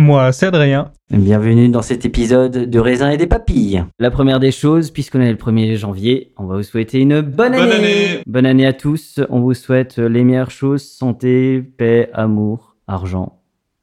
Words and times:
Moi, 0.00 0.32
c'est 0.32 0.46
Adrien. 0.46 0.92
bienvenue 1.10 1.68
dans 1.68 1.82
cet 1.82 2.06
épisode 2.06 2.70
de 2.70 2.78
raisin 2.78 3.10
et 3.10 3.18
des 3.18 3.26
papilles. 3.26 3.84
La 3.98 4.10
première 4.10 4.40
des 4.40 4.50
choses, 4.50 4.90
puisqu'on 4.90 5.20
est 5.20 5.30
le 5.30 5.36
1er 5.36 5.76
janvier, 5.76 6.32
on 6.38 6.46
va 6.46 6.56
vous 6.56 6.62
souhaiter 6.62 7.00
une 7.00 7.20
bonne 7.20 7.52
année. 7.52 7.66
Bonne 7.66 7.72
année. 7.72 8.22
Bonne 8.26 8.46
année 8.46 8.66
à 8.66 8.72
tous, 8.72 9.20
on 9.28 9.40
vous 9.40 9.52
souhaite 9.52 9.98
les 9.98 10.24
meilleures 10.24 10.50
choses, 10.50 10.82
santé, 10.82 11.60
paix, 11.60 12.08
amour, 12.14 12.76
argent. 12.86 13.42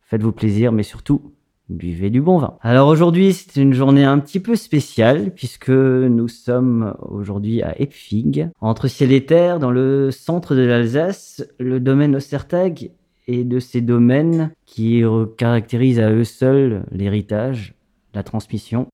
Faites-vous 0.09 0.31
plaisir, 0.31 0.71
mais 0.71 0.81
surtout, 0.81 1.21
buvez 1.69 2.09
du 2.09 2.19
bon 2.19 2.39
vin. 2.39 2.57
Alors 2.61 2.87
aujourd'hui, 2.87 3.33
c'est 3.33 3.61
une 3.61 3.73
journée 3.73 4.03
un 4.03 4.17
petit 4.17 4.39
peu 4.39 4.55
spéciale, 4.55 5.29
puisque 5.35 5.69
nous 5.69 6.27
sommes 6.27 6.95
aujourd'hui 7.07 7.61
à 7.61 7.79
Epfig, 7.79 8.49
entre 8.59 8.87
ciel 8.87 9.11
et 9.11 9.27
terre, 9.27 9.59
dans 9.59 9.69
le 9.69 10.09
centre 10.09 10.55
de 10.55 10.61
l'Alsace, 10.61 11.45
le 11.59 11.79
domaine 11.79 12.15
Ostertag 12.15 12.89
et 13.27 13.43
de 13.43 13.59
ces 13.59 13.81
domaines 13.81 14.51
qui 14.65 15.03
caractérisent 15.37 15.99
à 15.99 16.11
eux 16.11 16.23
seuls 16.23 16.85
l'héritage, 16.91 17.75
la 18.13 18.23
transmission. 18.23 18.87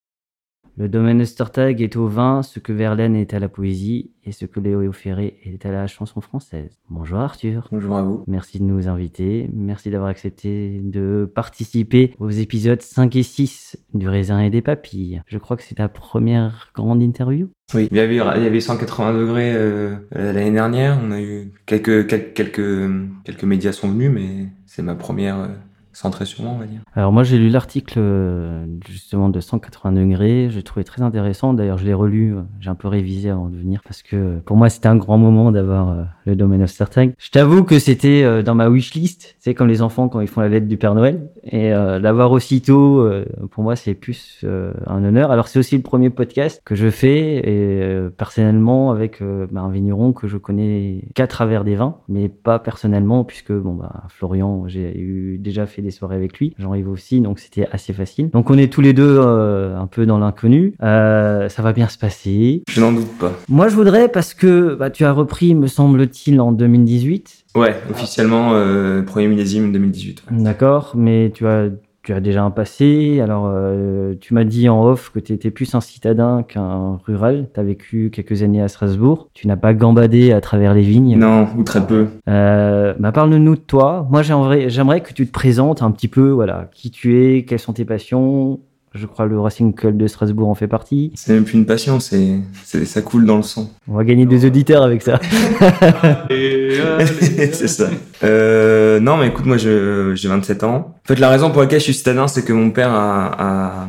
Le 0.76 0.88
domaine 0.88 1.20
Ostertag 1.20 1.80
est 1.80 1.94
au 1.94 2.08
vin 2.08 2.42
ce 2.42 2.58
que 2.58 2.72
Verlaine 2.72 3.14
est 3.14 3.32
à 3.32 3.38
la 3.38 3.48
poésie 3.48 4.10
et 4.24 4.32
ce 4.32 4.44
que 4.44 4.58
Léo 4.58 4.90
Ferré 4.90 5.38
est 5.44 5.64
à 5.66 5.70
la 5.70 5.86
chanson 5.86 6.20
française. 6.20 6.80
Bonjour 6.90 7.20
Arthur. 7.20 7.68
Bonjour 7.70 7.96
à 7.96 8.02
vous. 8.02 8.24
Merci 8.26 8.58
de 8.58 8.64
nous 8.64 8.88
inviter. 8.88 9.48
Merci 9.52 9.90
d'avoir 9.90 10.10
accepté 10.10 10.80
de 10.82 11.30
participer 11.32 12.12
aux 12.18 12.30
épisodes 12.30 12.82
5 12.82 13.14
et 13.14 13.22
6 13.22 13.76
du 13.94 14.08
raisin 14.08 14.40
et 14.40 14.50
des 14.50 14.62
papilles. 14.62 15.22
Je 15.28 15.38
crois 15.38 15.56
que 15.56 15.62
c'est 15.62 15.76
ta 15.76 15.88
première 15.88 16.72
grande 16.74 17.02
interview. 17.02 17.50
Oui, 17.72 17.86
il 17.92 17.96
y 17.96 18.00
avait, 18.00 18.16
il 18.16 18.42
y 18.42 18.46
avait 18.46 18.60
180 18.60 19.14
degrés 19.14 19.52
euh, 19.54 19.94
l'année 20.10 20.50
dernière. 20.50 20.98
On 21.00 21.12
a 21.12 21.20
eu 21.20 21.52
quelques, 21.66 22.08
quelques, 22.08 22.34
quelques, 22.34 22.90
quelques 23.22 23.44
médias 23.44 23.70
sont 23.70 23.90
venus, 23.90 24.10
mais 24.12 24.48
c'est 24.66 24.82
ma 24.82 24.96
première 24.96 25.38
euh, 25.38 25.48
centrée 25.94 26.24
sur 26.24 26.42
moi, 26.42 26.52
on 26.54 26.58
va 26.58 26.66
dire. 26.66 26.80
Alors 26.94 27.12
moi 27.12 27.22
j'ai 27.22 27.38
lu 27.38 27.48
l'article 27.48 27.98
euh, 27.98 28.66
justement 28.86 29.28
de 29.28 29.40
180 29.40 29.92
degrés, 29.92 30.48
j'ai 30.50 30.62
trouvé 30.62 30.84
très 30.84 31.02
intéressant. 31.02 31.54
D'ailleurs 31.54 31.78
je 31.78 31.84
l'ai 31.84 31.94
relu, 31.94 32.34
euh, 32.34 32.40
j'ai 32.60 32.70
un 32.70 32.74
peu 32.74 32.88
révisé 32.88 33.30
avant 33.30 33.48
de 33.48 33.56
venir 33.56 33.80
parce 33.84 34.02
que 34.02 34.16
euh, 34.16 34.38
pour 34.44 34.56
moi 34.56 34.68
c'était 34.68 34.88
un 34.88 34.96
grand 34.96 35.18
moment 35.18 35.52
d'avoir 35.52 35.96
le 36.26 36.36
domaine 36.36 36.62
of 36.62 36.70
Startag. 36.70 37.14
Je 37.18 37.30
t'avoue 37.30 37.64
que 37.64 37.78
c'était 37.78 38.42
dans 38.42 38.54
ma 38.54 38.68
wishlist, 38.68 39.36
c'est 39.38 39.54
comme 39.54 39.68
les 39.68 39.82
enfants 39.82 40.08
quand 40.08 40.20
ils 40.20 40.28
font 40.28 40.40
la 40.40 40.48
lettre 40.48 40.66
du 40.66 40.76
Père 40.76 40.94
Noël 40.94 41.28
et 41.44 41.70
l'avoir 41.70 42.32
aussitôt 42.32 43.08
pour 43.50 43.62
moi 43.62 43.76
c'est 43.76 43.94
plus 43.94 44.44
un 44.86 45.04
honneur. 45.04 45.30
Alors 45.30 45.48
c'est 45.48 45.58
aussi 45.58 45.76
le 45.76 45.82
premier 45.82 46.10
podcast 46.10 46.60
que 46.64 46.74
je 46.74 46.88
fais 46.88 47.36
et 47.36 48.08
personnellement 48.16 48.90
avec 48.90 49.22
bah, 49.22 49.60
un 49.60 49.70
vigneron 49.70 50.12
que 50.12 50.26
je 50.26 50.36
connais 50.36 51.04
qu'à 51.14 51.26
travers 51.26 51.64
des 51.64 51.76
vins, 51.76 51.98
mais 52.08 52.28
pas 52.28 52.58
personnellement 52.58 53.24
puisque 53.24 53.52
bon 53.52 53.74
bah 53.74 54.04
Florian 54.08 54.66
j'ai 54.66 54.98
eu 54.98 55.38
déjà 55.38 55.66
fait 55.66 55.82
des 55.84 55.90
soirées 55.90 56.16
avec 56.16 56.38
lui, 56.38 56.54
Jean-Yves 56.58 56.88
aussi, 56.88 57.20
donc 57.20 57.38
c'était 57.38 57.68
assez 57.70 57.92
facile. 57.92 58.30
Donc 58.30 58.50
on 58.50 58.58
est 58.58 58.72
tous 58.72 58.80
les 58.80 58.92
deux 58.92 59.18
euh, 59.20 59.78
un 59.78 59.86
peu 59.86 60.06
dans 60.06 60.18
l'inconnu. 60.18 60.74
Euh, 60.82 61.48
ça 61.48 61.62
va 61.62 61.72
bien 61.72 61.88
se 61.88 61.98
passer. 61.98 62.62
Je 62.68 62.80
n'en 62.80 62.92
doute 62.92 63.16
pas. 63.18 63.32
Moi 63.48 63.68
je 63.68 63.76
voudrais 63.76 64.08
parce 64.08 64.34
que 64.34 64.74
bah, 64.74 64.90
tu 64.90 65.04
as 65.04 65.12
repris, 65.12 65.54
me 65.54 65.66
semble-t-il, 65.66 66.40
en 66.40 66.52
2018. 66.52 67.44
Ouais, 67.54 67.76
officiellement, 67.90 68.50
euh, 68.54 69.02
premier 69.02 69.28
millésime 69.28 69.72
2018. 69.72 70.24
ouais. 70.30 70.42
D'accord, 70.42 70.92
mais 70.96 71.30
tu 71.32 71.46
as 71.46 71.68
tu 72.04 72.12
as 72.12 72.20
déjà 72.20 72.44
un 72.44 72.50
passé. 72.50 73.20
Alors 73.20 73.46
euh, 73.48 74.14
tu 74.20 74.34
m'as 74.34 74.44
dit 74.44 74.68
en 74.68 74.84
off 74.84 75.10
que 75.10 75.18
tu 75.18 75.32
étais 75.32 75.50
plus 75.50 75.74
un 75.74 75.80
citadin 75.80 76.42
qu'un 76.42 76.98
rural. 77.06 77.48
Tu 77.52 77.60
as 77.60 77.62
vécu 77.62 78.10
quelques 78.10 78.42
années 78.42 78.62
à 78.62 78.68
Strasbourg. 78.68 79.28
Tu 79.34 79.48
n'as 79.48 79.56
pas 79.56 79.74
gambadé 79.74 80.32
à 80.32 80.40
travers 80.40 80.74
les 80.74 80.82
vignes. 80.82 81.16
Non, 81.18 81.48
ou 81.56 81.62
très 81.64 81.84
peu. 81.86 82.06
Euh, 82.28 82.94
bah 82.98 83.12
parle-nous 83.12 83.56
de 83.56 83.60
toi. 83.60 84.06
Moi, 84.10 84.22
j'aimerais, 84.22 84.68
j'aimerais 84.68 85.00
que 85.00 85.12
tu 85.12 85.26
te 85.26 85.32
présentes 85.32 85.82
un 85.82 85.90
petit 85.90 86.08
peu, 86.08 86.30
voilà, 86.30 86.68
qui 86.72 86.90
tu 86.90 87.18
es, 87.18 87.44
quelles 87.44 87.58
sont 87.58 87.72
tes 87.72 87.84
passions. 87.84 88.60
Je 88.96 89.06
crois 89.06 89.26
le 89.26 89.40
Racing 89.40 89.74
Club 89.74 89.96
de 89.96 90.06
Strasbourg 90.06 90.48
en 90.48 90.54
fait 90.54 90.68
partie. 90.68 91.10
C'est 91.16 91.32
même 91.32 91.42
plus 91.42 91.58
une 91.58 91.66
passion, 91.66 91.98
c'est, 91.98 92.38
c'est, 92.62 92.84
ça 92.84 93.02
coule 93.02 93.26
dans 93.26 93.38
le 93.38 93.42
sang. 93.42 93.68
On 93.88 93.96
va 93.96 94.04
gagner 94.04 94.24
des 94.24 94.46
auditeurs 94.46 94.84
avec 94.84 95.02
ça. 95.02 95.18
c'est 96.30 97.66
ça. 97.66 97.90
Euh, 98.22 99.00
non, 99.00 99.16
mais 99.16 99.26
écoute, 99.28 99.46
moi, 99.46 99.56
je, 99.56 100.14
j'ai 100.14 100.28
27 100.28 100.62
ans. 100.62 100.94
En 101.04 101.08
fait, 101.08 101.18
la 101.18 101.28
raison 101.28 101.50
pour 101.50 101.62
laquelle 101.62 101.80
je 101.80 101.84
suis 101.84 101.94
citadin, 101.94 102.28
c'est 102.28 102.44
que 102.44 102.52
mon 102.52 102.70
père 102.70 102.90
a, 102.90 103.32
a, 103.36 103.88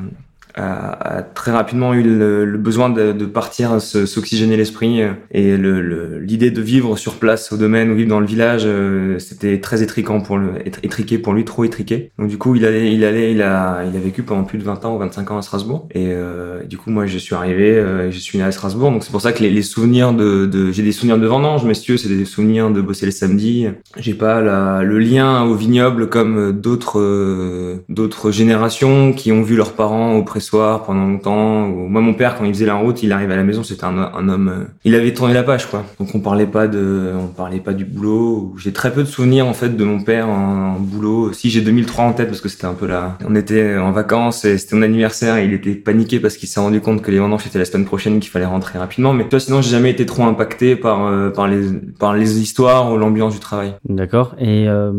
a, 0.56 1.22
très 1.22 1.52
rapidement 1.52 1.94
eu 1.94 2.04
le, 2.04 2.46
le 2.46 2.58
besoin 2.58 2.90
de, 2.90 3.12
de 3.12 3.26
partir 3.26 3.82
se- 3.82 4.06
s'oxygéner 4.06 4.58
l'esprit 4.58 5.02
euh, 5.02 5.12
et 5.32 5.58
le, 5.58 5.82
le- 5.82 6.20
l'idée 6.20 6.52
de 6.52 6.62
vivre 6.62 6.98
sur 6.98 7.16
place 7.16 7.52
au 7.52 7.58
domaine 7.58 7.92
ou 7.92 7.96
vivre 7.96 8.10
dans 8.10 8.20
le 8.20 8.26
village, 8.26 8.64
euh, 8.66 9.20
c'était 9.20 9.60
très 9.60 9.84
étriquant 9.84 10.22
pour 10.22 10.38
le, 10.38 10.54
étr- 10.66 10.80
étriqué 10.84 11.18
pour 11.18 11.34
lui, 11.34 11.46
trop 11.46 11.64
étriqué. 11.64 12.12
Donc 12.20 12.30
du 12.30 12.38
coup, 12.38 12.56
il 12.56 12.66
allait, 12.66 12.94
il 12.94 13.04
allait, 13.04 13.32
il 13.32 13.42
a, 13.42 13.84
il 13.86 13.96
a 13.96 14.00
vécu 14.00 14.24
pendant 14.24 14.44
plus 14.44 14.58
de 14.58 14.64
20 14.64 14.86
ans 14.86 14.96
ou 14.96 15.00
25 15.00 15.32
ans 15.32 15.38
à 15.38 15.42
Strasbourg. 15.42 15.88
Et 15.94 16.08
euh, 16.10 16.64
du 16.64 16.78
coup, 16.78 16.90
moi, 16.90 17.06
je 17.06 17.18
suis 17.18 17.36
arrivé, 17.36 17.72
euh, 17.78 18.12
je 18.12 18.18
suis 18.20 18.38
né 18.38 18.44
à 18.44 18.52
Strasbourg. 18.52 18.92
Donc 18.92 19.04
c'est 19.04 19.12
pour 19.12 19.22
ça 19.22 19.34
que 19.34 19.44
les, 19.44 19.50
les 19.50 19.62
souvenirs 19.62 20.14
de, 20.14 20.46
de 20.46 20.72
j'ai 20.72 20.84
des 20.84 20.92
souvenirs 20.92 21.18
de 21.18 21.28
vendange, 21.28 21.64
veux, 21.66 21.98
c'est 21.98 22.10
des 22.10 22.26
souvenirs 22.26 22.72
de 22.72 22.82
bosser 22.82 23.06
les 23.06 23.12
samedis. 23.12 23.68
J'ai 23.98 24.14
pas 24.14 24.42
la, 24.42 24.84
le 24.84 25.00
lien 25.00 25.44
au 25.44 25.56
vignoble 25.56 26.10
comme 26.10 26.52
d'autres, 26.52 27.00
euh, 27.00 27.84
d'autres 27.90 28.32
générations 28.32 29.14
qui 29.14 29.32
ont 29.32 29.42
vu 29.44 29.56
leurs 29.56 29.74
parents 29.74 30.16
au 30.16 30.24
soir 30.46 30.84
pendant 30.84 31.06
longtemps. 31.06 31.68
Ou 31.68 31.88
moi, 31.88 32.02
mon 32.02 32.14
père, 32.14 32.36
quand 32.38 32.46
il 32.46 32.54
faisait 32.54 32.66
la 32.66 32.76
route, 32.76 33.04
il 33.04 33.12
arrivait 33.12 33.34
à 33.34 33.38
la 33.38 33.44
maison, 33.44 33.64
c'était 33.64 33.84
un, 33.86 33.98
un 33.98 34.30
homme. 34.30 34.48
euh, 34.50 34.64
il 34.84 34.96
avait 34.96 35.14
tourné 35.14 35.34
la 35.34 35.44
page, 35.44 35.70
quoi. 35.70 35.84
Donc 36.00 36.10
on 36.16 36.20
parlait 36.20 36.46
pas 36.46 36.68
de, 36.68 37.12
on 37.20 37.28
parlait 37.28 37.60
pas 37.60 37.74
du 37.74 37.86
boulot. 37.86 38.54
J'ai 38.58 38.72
très 38.74 38.94
peu 38.94 39.02
de 39.04 39.08
souvenirs 39.08 39.48
en 39.48 39.54
fait 39.54 39.76
de 39.76 39.84
mon 39.84 40.02
père 40.02 40.30
en, 40.30 40.76
en 40.76 40.80
boulot. 40.80 41.34
Si 41.34 41.50
j'ai 41.50 41.62
2003 41.62 42.06
en 42.06 42.14
tête 42.14 42.28
parce 42.28 42.42
que 42.42 42.50
c'était 42.50 42.66
un 42.66 42.74
peu 42.74 42.88
là. 42.88 43.18
On 43.28 43.36
était 43.36 43.78
en 43.78 43.92
vacances 43.92 44.46
et 44.46 44.58
c'était 44.58 44.76
mon 44.76 44.84
anniversaire 44.84 45.38
et 45.38 45.46
il 45.46 45.54
était 45.54 45.76
paniqué 45.76 46.20
parce 46.20 46.38
qu'il 46.38 46.48
s'est 46.50 46.60
rendu 46.60 46.82
compte 46.82 47.02
que 47.02 47.12
les 47.12 47.20
vendanges 47.20 47.46
étaient 47.48 47.60
la 47.60 47.66
semaine 47.66 47.86
prochaine, 47.86 48.20
qu'il 48.20 48.32
fallait 48.32 48.46
rentrer 48.46 48.80
rapidement. 48.80 49.14
Mais 49.14 49.28
toi, 49.28 49.40
sinon, 49.40 49.62
j'ai 49.62 49.72
jamais 49.72 49.92
été 49.92 50.06
trop 50.06 50.24
impacté 50.24 50.76
par 50.76 51.06
euh, 51.08 51.30
par 51.30 51.48
les 51.48 51.68
par 52.00 52.14
les 52.14 52.40
histoires 52.40 52.92
ou 52.92 52.98
l'ambiance 52.98 53.34
du 53.34 53.40
travail. 53.40 53.74
D'accord. 53.90 54.36
Et 54.40 54.68
euh, 54.68 54.92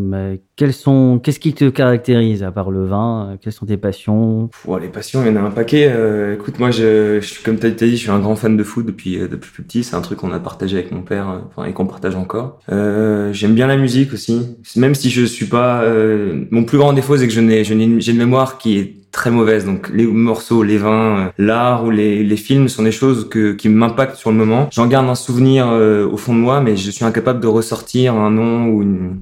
quels 0.57 0.73
sont, 0.73 1.21
qu'est-ce 1.23 1.39
qui 1.39 1.53
te 1.53 1.69
caractérise 1.69 2.43
à 2.43 2.51
part 2.51 2.71
le 2.71 2.87
vin? 2.87 3.37
Quelles 3.43 3.53
sont 3.53 3.67
tes 3.67 3.77
passions? 3.77 4.49
Bon, 4.65 4.77
les 4.77 4.89
passions, 4.89 5.23
il 5.23 5.29
y 5.29 5.31
en 5.31 5.37
a 5.37 5.47
un 5.47 5.51
paquet. 5.51 5.87
Euh, 5.91 6.35
écoute, 6.35 6.59
moi, 6.59 6.71
je, 6.71 7.21
je 7.21 7.43
comme 7.45 7.59
t'as 7.59 7.71
t'as 7.71 7.87
dit, 7.87 7.93
je 7.93 8.03
suis 8.03 8.11
un 8.11 8.19
grand 8.19 8.37
fan 8.37 8.57
de 8.57 8.65
foot 8.65 8.87
depuis 8.87 9.19
euh, 9.19 9.29
depuis 9.29 9.51
plus 9.53 9.63
petit. 9.63 9.85
C'est 9.85 9.97
un 9.97 10.01
truc 10.01 10.19
qu'on 10.19 10.33
a 10.33 10.41
partagé 10.41 10.79
avec 10.79 10.93
mon 10.93 11.03
père, 11.03 11.29
euh, 11.29 11.39
enfin 11.49 11.69
et 11.69 11.73
qu'on 11.73 11.87
partage 11.87 12.17
encore. 12.17 12.59
Euh, 12.73 13.33
J'aime 13.33 13.55
bien 13.55 13.67
la 13.67 13.77
musique 13.77 14.13
aussi, 14.15 14.57
même 14.77 14.95
si 14.95 15.11
je 15.11 15.25
suis 15.25 15.47
pas. 15.47 15.85
mon 16.51 16.65
plus 16.65 16.79
grand 16.79 16.93
défaut, 16.93 17.17
c'est 17.17 17.27
que 17.27 17.33
je 17.33 17.41
n'ai 17.41 17.63
j'ai 17.65 17.75
une 17.75 18.19
mémoire 18.19 18.59
qui 18.59 18.79
est 18.79 18.95
très 19.13 19.31
mauvaise. 19.31 19.65
Donc 19.65 19.91
les 19.93 20.07
morceaux, 20.07 20.63
les 20.63 20.79
vins, 20.79 21.33
l'art 21.39 21.85
ou 21.85 21.91
les, 21.91 22.23
les 22.23 22.37
films 22.37 22.69
sont 22.69 22.83
des 22.83 22.93
choses 22.93 23.29
que, 23.29 23.53
qui 23.53 23.69
m'impactent 23.69 24.17
sur 24.17 24.31
le 24.31 24.37
moment. 24.37 24.69
J'en 24.73 24.87
garde 24.87 25.09
un 25.09 25.15
souvenir 25.15 25.69
euh, 25.69 26.07
au 26.07 26.17
fond 26.17 26.35
de 26.35 26.41
moi, 26.41 26.61
mais 26.61 26.77
je 26.77 26.91
suis 26.91 27.05
incapable 27.05 27.41
de 27.41 27.47
ressortir 27.47 28.15
un 28.15 28.31
nom 28.31 28.69
ou 28.69 28.83
une. 28.83 29.21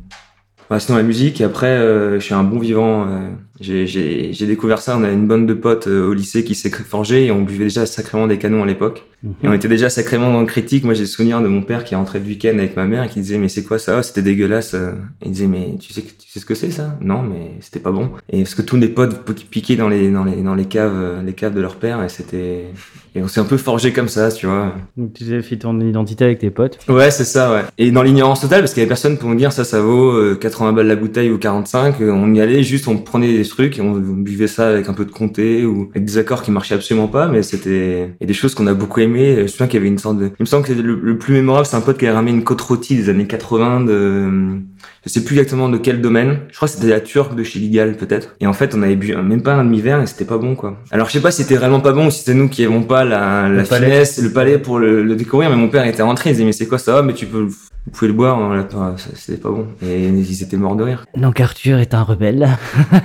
Sinon 0.79 0.99
la 0.99 1.05
musique. 1.05 1.41
Après, 1.41 1.67
euh, 1.69 2.19
je 2.21 2.25
suis 2.25 2.35
un 2.35 2.45
bon 2.45 2.59
vivant. 2.59 3.07
euh, 3.09 3.31
j'ai- 3.61 4.47
découvert 4.47 4.79
ça. 4.81 4.97
On 4.99 5.03
avait 5.05 5.15
une 5.15 5.27
bande 5.27 5.47
de 5.47 5.55
potes 5.55 5.87
euh, 5.89 6.07
au 6.09 6.15
lycée 6.15 6.45
qui 6.45 6.55
s'est 6.55 6.71
forgé 6.71 7.27
et 7.27 7.31
on 7.31 7.43
buvait 7.43 7.65
déjà 7.65 7.87
sacrément 7.87 8.27
des 8.27 8.39
canons 8.39 8.63
à 8.63 8.67
l'époque. 8.67 9.05
Et 9.43 9.49
on 9.49 9.53
était 9.53 9.69
déjà 9.69 9.89
sacrément 9.91 10.33
dans 10.33 10.41
le 10.41 10.47
critique. 10.47 10.85
Moi, 10.85 10.95
j'ai 10.95 11.03
le 11.03 11.07
souvenir 11.07 11.41
de 11.41 11.49
mon 11.49 11.63
père 11.63 11.85
qui 11.85 11.95
rentrait 11.95 12.19
le 12.19 12.27
week-end 12.27 12.55
avec 12.59 12.77
ma 12.77 12.85
mère 12.85 13.05
et 13.05 13.09
qui 13.09 13.21
disait 13.21 13.39
mais 13.39 13.49
c'est 13.49 13.63
quoi 13.65 13.79
ça? 13.79 13.97
Oh, 13.99 14.03
C'était 14.03 14.23
dégueulasse. 14.23 14.75
euh. 14.75 14.93
Il 15.25 15.33
disait 15.33 15.47
mais 15.47 15.77
tu 15.81 15.93
sais 15.93 16.03
tu 16.03 16.29
sais 16.29 16.41
ce 16.41 16.47
que 16.47 16.55
c'est 16.55 16.71
ça? 16.71 16.97
Non, 17.01 17.23
mais 17.23 17.53
c'était 17.61 17.81
pas 17.81 17.91
bon. 17.93 18.11
Et 18.31 18.39
parce 18.43 18.55
que 18.55 18.63
tous 18.63 18.77
les 18.77 18.89
potes 18.89 19.25
piquaient 19.51 19.77
dans 19.77 19.89
les 19.89 20.11
dans 20.11 20.25
les 20.25 20.43
dans 20.43 20.55
les 20.55 20.67
caves 20.67 20.93
euh, 20.95 21.23
les 21.23 21.33
caves 21.33 21.55
de 21.55 21.61
leur 21.61 21.77
père 21.77 22.03
et 22.03 22.09
c'était 22.09 22.67
et 23.17 23.23
on 23.23 23.29
s'est 23.29 23.41
un 23.41 23.45
peu 23.45 23.57
forgé 23.57 23.93
comme 23.93 24.09
ça, 24.09 24.31
tu 24.33 24.47
vois. 24.47 24.75
Donc 24.97 25.13
tu 25.13 25.25
fait 25.43 25.57
ton 25.57 25.79
identité 25.81 26.25
avec 26.25 26.41
tes 26.41 26.51
potes. 26.51 26.79
Ouais, 26.89 27.13
c'est 27.13 27.23
ça, 27.25 27.53
ouais. 27.53 27.61
Et 27.79 27.93
dans 27.93 28.03
l'ignorance 28.03 28.41
totale, 28.41 28.61
parce 28.61 28.73
qu'il 28.75 28.81
y 28.81 28.83
avait 28.83 28.89
personne 28.89 29.19
pour 29.19 29.29
nous 29.29 29.37
dire 29.37 29.53
ça, 29.53 29.63
ça 29.63 29.81
vaut 29.81 30.11
euh, 30.11 30.35
80 30.35 30.73
balles 30.73 30.89
la 30.89 30.97
bouteille 30.97 31.31
ou 31.31 31.39
45. 31.39 32.01
euh, 32.01 32.11
On 32.11 32.35
y 32.35 32.41
allait, 32.41 32.65
juste 32.65 32.89
on 32.89 32.99
prenait 32.99 33.33
des 33.33 33.45
trucs 33.45 33.79
et 33.79 33.83
on 33.83 33.93
buvait 33.93 34.49
ça 34.49 34.69
avec 34.69 34.89
un 34.89 34.95
peu 34.95 35.05
de 35.05 35.13
comté 35.13 35.65
ou 35.65 35.91
avec 35.95 36.05
des 36.05 36.19
accords 36.19 36.43
qui 36.43 36.51
marchaient 36.51 36.75
absolument 36.75 37.07
pas, 37.07 37.29
mais 37.29 37.45
c'était 37.45 38.11
et 38.21 38.27
des 38.27 38.35
choses 38.35 38.55
qu'on 38.57 38.67
a 38.67 38.75
beaucoup 38.75 38.99
aimées. 39.15 39.37
Je 39.37 39.43
me 39.43 39.47
souviens 39.47 39.67
qu'il 39.67 39.79
y 39.79 39.81
avait 39.83 39.89
une 39.89 39.99
sorte 39.99 40.19
de. 40.19 40.27
Il 40.27 40.43
me 40.43 40.45
semble 40.47 40.67
que 40.67 40.73
le, 40.73 40.99
le 41.03 41.19
plus 41.19 41.35
mémorable, 41.35 41.67
c'est 41.67 41.77
un 41.77 41.81
pote 41.81 41.99
qui 41.99 42.07
avait 42.07 42.15
ramené 42.15 42.33
une 42.37 42.45
côte 42.45 42.61
rôtie 42.61 42.97
des 42.97 43.09
années 43.09 43.27
80 43.27 43.81
de. 43.85 44.61
Je 45.07 45.11
sais 45.11 45.23
plus 45.23 45.35
exactement 45.37 45.69
de 45.69 45.77
quel 45.77 46.01
domaine. 46.01 46.39
Je 46.51 46.57
crois 46.57 46.67
que 46.69 46.75
c'était 46.75 46.89
la 46.89 47.01
turque 47.01 47.35
de 47.35 47.43
chez 47.43 47.59
Ligal, 47.59 47.95
peut-être. 47.97 48.37
Et 48.41 48.47
en 48.47 48.53
fait, 48.55 48.75
on 48.75 48.83
avait 48.83 48.97
bu 48.97 49.15
même 49.17 49.43
pas 49.43 49.53
un 49.55 49.65
demi-verre 49.65 50.01
et 50.01 50.07
c'était 50.07 50.25
pas 50.25 50.39
bon, 50.39 50.55
quoi. 50.55 50.79
Alors, 50.91 51.09
je 51.09 51.13
sais 51.13 51.21
pas 51.21 51.31
si 51.31 51.43
c'était 51.43 51.59
réellement 51.59 51.81
pas 51.81 51.93
bon 51.93 52.07
ou 52.07 52.11
si 52.11 52.21
c'était 52.21 52.35
nous 52.35 52.49
qui 52.49 52.65
avons 52.65 52.83
pas 52.83 53.05
la, 53.05 53.49
la 53.51 53.65
palais. 53.65 53.87
finesse, 53.87 54.23
le 54.23 54.33
palais 54.33 54.59
pour 54.59 54.79
le, 54.79 55.03
le 55.03 55.15
découvrir. 55.17 55.51
Mais 55.51 55.57
mon 55.57 55.69
père 55.69 55.85
était 55.87 56.03
rentré, 56.03 56.31
il 56.31 56.33
disait, 56.35 56.45
mais 56.47 56.53
c'est 56.53 56.67
quoi 56.67 56.79
ça? 56.79 56.99
Ah, 56.99 57.03
mais 57.03 57.13
tu 57.13 57.27
peux, 57.27 57.41
vous 57.43 57.91
pouvez 57.93 58.09
le 58.09 58.15
boire. 58.15 58.39
hein, 58.39 58.57
là, 58.57 58.95
C'était 59.15 59.39
pas 59.41 59.51
bon. 59.51 59.67
Et 59.83 60.07
ils 60.09 60.43
étaient 60.43 60.57
morts 60.57 60.77
de 60.77 60.85
rire. 60.85 61.05
Donc 61.17 61.39
Arthur 61.39 61.79
est 61.81 61.93
un 61.93 62.03
rebelle. 62.03 62.49